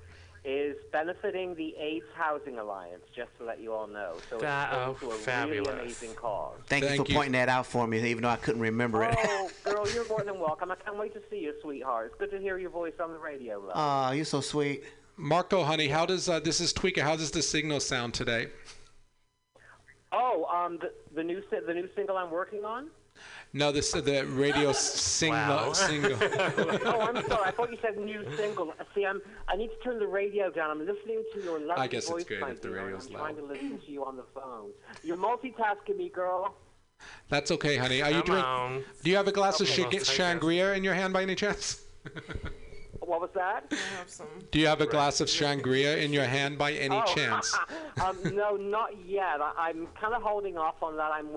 is 0.42 0.74
benefiting 0.90 1.54
the 1.54 1.76
AIDS 1.76 2.06
Housing 2.16 2.58
Alliance. 2.58 3.02
Just 3.14 3.28
to 3.38 3.44
let 3.44 3.60
you 3.60 3.74
all 3.74 3.86
know. 3.86 4.14
So 4.30 4.38
That- 4.38 4.72
it's 4.72 5.02
oh, 5.02 5.08
to 5.08 5.14
a 5.14 5.18
fabulous. 5.18 5.68
really 5.68 5.80
amazing 5.82 6.14
cause. 6.14 6.56
Thank, 6.66 6.84
you 6.88 6.96
for 6.96 7.04
pointing 7.04 7.32
that 7.32 7.50
out 7.50 7.66
for 7.66 7.86
me, 7.86 7.98
even 8.08 8.22
though 8.22 8.30
I 8.30 8.36
couldn't 8.36 8.62
remember 8.62 9.04
it. 9.04 9.14
Oh, 9.22 9.50
girl, 9.64 9.86
you're 9.92 10.08
more 10.08 10.22
than 10.24 10.40
welcome. 10.40 10.70
I 10.70 10.76
can't 10.76 10.96
wait 10.98 11.12
to 11.12 11.20
see 11.30 11.40
you, 11.40 11.52
sweetheart. 11.60 12.06
It's 12.06 12.18
good 12.18 12.30
to 12.30 12.42
hear 12.42 12.56
your 12.56 12.70
voice 12.70 12.94
on 13.00 13.12
the 13.12 13.18
radio, 13.18 13.60
love. 13.60 13.76
Aw, 13.76 14.12
you're 14.12 14.24
so 14.24 14.40
sweet. 14.40 14.82
Marco, 15.22 15.62
honey, 15.62 15.86
how 15.86 16.04
does 16.04 16.28
uh, 16.28 16.40
this 16.40 16.60
is 16.60 16.72
Tweaker? 16.72 17.00
How 17.02 17.14
does 17.14 17.30
the 17.30 17.42
signal 17.42 17.78
sound 17.78 18.12
today? 18.12 18.48
Oh, 20.10 20.44
um, 20.52 20.78
the, 20.80 20.92
the 21.14 21.22
new 21.22 21.40
the 21.64 21.72
new 21.72 21.88
single 21.94 22.16
I'm 22.16 22.32
working 22.32 22.64
on. 22.64 22.88
No, 23.52 23.70
this 23.70 23.92
the 23.92 24.26
radio 24.26 24.72
single 24.72 25.38
Wow. 25.38 25.72
single. 25.74 26.16
oh, 26.20 27.00
I'm 27.02 27.24
sorry. 27.28 27.44
I 27.44 27.52
thought 27.52 27.70
you 27.70 27.78
said 27.80 27.98
new 27.98 28.26
single. 28.36 28.74
See, 28.96 29.06
I'm. 29.06 29.22
I 29.46 29.54
need 29.54 29.68
to 29.68 29.76
turn 29.84 30.00
the 30.00 30.08
radio 30.08 30.50
down. 30.50 30.72
I'm 30.72 30.80
listening 30.80 31.22
to 31.34 31.40
your 31.40 31.60
lovely 31.60 31.84
I 31.84 31.86
guess 31.86 32.02
it's 32.02 32.10
voice, 32.10 32.24
good 32.24 32.40
my 32.40 32.50
if 32.50 32.60
the 32.60 32.68
dear, 32.68 32.78
and 32.78 32.86
radio's 32.86 33.06
I'm 33.06 33.12
trying 33.12 33.36
to 33.36 33.44
listen 33.44 33.78
to 33.78 33.92
you 33.92 34.04
on 34.04 34.16
the 34.16 34.24
phone. 34.34 34.70
You're 35.04 35.16
multitasking 35.16 35.96
me, 35.96 36.08
girl. 36.08 36.52
That's 37.28 37.52
okay, 37.52 37.76
honey. 37.76 38.02
Are 38.02 38.10
you 38.10 38.22
Come 38.22 38.26
drink? 38.26 38.44
on. 38.44 38.84
Do 39.04 39.10
you 39.10 39.16
have 39.16 39.28
a 39.28 39.32
glass 39.32 39.60
of 39.60 39.68
Okay, 39.70 39.98
Sh- 40.00 40.18
I'll 40.20 40.38
Shangria 40.40 40.76
in 40.76 40.82
your 40.82 40.94
hand 40.94 41.12
by 41.12 41.22
any 41.22 41.36
chance? 41.36 41.80
What 43.04 43.20
was 43.20 43.30
that? 43.34 43.72
Do 44.52 44.60
you 44.60 44.68
have 44.68 44.80
a 44.80 44.86
glass 44.86 45.20
of 45.20 45.28
Shangria 45.28 46.02
in 46.02 46.12
your 46.12 46.24
hand 46.24 46.56
by 46.56 46.72
any 46.72 46.96
oh, 46.96 47.14
chance? 47.14 47.52
um, 48.04 48.16
no, 48.32 48.56
not 48.56 48.90
yet. 49.04 49.40
I, 49.40 49.52
I'm 49.58 49.88
kind 50.00 50.14
of 50.14 50.22
holding 50.22 50.56
off 50.56 50.82
on 50.82 50.96
that. 50.96 51.10
I'm 51.12 51.32